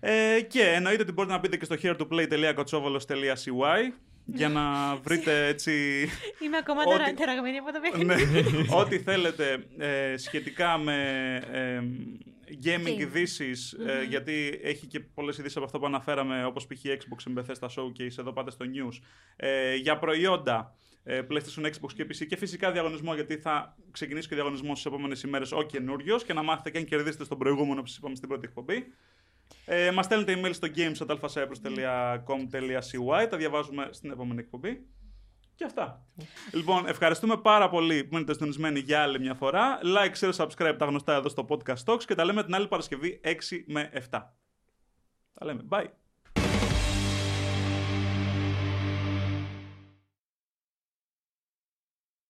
Ε, 0.00 0.40
και 0.40 0.62
εννοείται 0.62 1.02
ότι 1.02 1.12
μπορείτε 1.12 1.34
να 1.34 1.40
μπείτε 1.40 1.56
και 1.56 1.64
στο 1.64 1.76
heretoplay.kotsovolos.cy 1.82 3.92
για 4.24 4.48
να 4.48 4.96
βρείτε 4.96 5.46
έτσι 5.46 5.72
Είμαι 6.44 6.56
ακόμα 6.56 6.80
Ό,τι- 6.80 6.90
τώρα 6.90 7.14
τεραγμένη 7.14 7.56
από 7.56 7.72
το 7.72 8.04
ναι, 8.04 8.14
παιχνίδι. 8.14 8.66
ό,τι 8.80 8.98
θέλετε 8.98 9.64
ε, 9.78 10.16
σχετικά 10.16 10.78
με 10.78 10.96
ε, 11.52 11.82
gaming 12.64 12.86
Game. 12.86 12.98
ειδήσεις, 12.98 13.72
ε, 13.72 14.04
γιατί 14.08 14.60
έχει 14.62 14.86
και 14.86 15.00
πολλές 15.00 15.38
ειδήσεις 15.38 15.56
από 15.56 15.64
αυτό 15.64 15.78
που 15.78 15.86
αναφέραμε, 15.86 16.44
όπως 16.44 16.66
π.χ. 16.66 16.80
Xbox 16.84 17.22
με 17.32 17.44
Bethesda 17.46 17.68
Showcase, 17.68 18.18
εδώ 18.18 18.32
πάτε 18.32 18.50
στο 18.50 18.64
news, 18.74 19.00
ε, 19.36 19.74
για 19.74 19.98
προϊόντα 19.98 20.74
ε, 21.04 21.20
PlayStation, 21.30 21.64
Xbox 21.64 21.92
και 21.94 22.04
PC 22.04 22.26
και 22.26 22.36
φυσικά 22.36 22.72
διαγωνισμό, 22.72 23.14
γιατί 23.14 23.36
θα 23.36 23.76
ξεκινήσει 23.90 24.28
και 24.28 24.34
διαγωνισμός 24.34 24.78
στις 24.78 24.92
επόμενες 24.92 25.22
ημέρες 25.22 25.52
ο 25.52 25.62
καινούριος 25.62 26.24
και 26.24 26.32
να 26.32 26.42
μάθετε 26.42 26.70
και 26.70 26.78
αν 26.78 26.84
κερδίσετε 26.84 27.24
στον 27.24 27.38
προηγούμενο 27.38 27.80
που 27.80 27.86
σας 27.86 27.96
είπαμε 27.96 28.14
στην 28.14 28.28
πρώτη 28.28 28.46
εκπομπή. 28.46 28.86
Ε, 29.64 29.90
μας 29.90 30.04
στέλνετε 30.04 30.34
email 30.36 30.54
στο 30.54 30.68
games.alphacyprus.com.cy 30.76 33.26
Τα 33.30 33.36
διαβάζουμε 33.36 33.88
στην 33.90 34.10
επόμενη 34.10 34.40
εκπομπή. 34.40 34.86
Και 35.54 35.64
αυτά. 35.64 36.06
Λοιπόν, 36.52 36.86
ευχαριστούμε 36.86 37.36
πάρα 37.36 37.68
πολύ 37.68 38.04
που 38.04 38.14
μείνετε 38.14 38.32
συντονισμένοι 38.32 38.78
για 38.78 39.02
άλλη 39.02 39.20
μια 39.20 39.34
φορά. 39.34 39.78
Like, 39.82 40.14
share, 40.20 40.32
subscribe 40.32 40.76
τα 40.78 40.84
γνωστά 40.84 41.14
εδώ 41.14 41.28
στο 41.28 41.46
Podcast 41.48 41.84
Talks 41.84 42.04
και 42.04 42.14
τα 42.14 42.24
λέμε 42.24 42.44
την 42.44 42.54
άλλη 42.54 42.68
Παρασκευή 42.68 43.20
6 43.24 43.30
με 43.66 43.90
7. 43.94 44.00
Τα 44.10 44.34
λέμε. 45.44 45.66
Bye. 45.70 45.86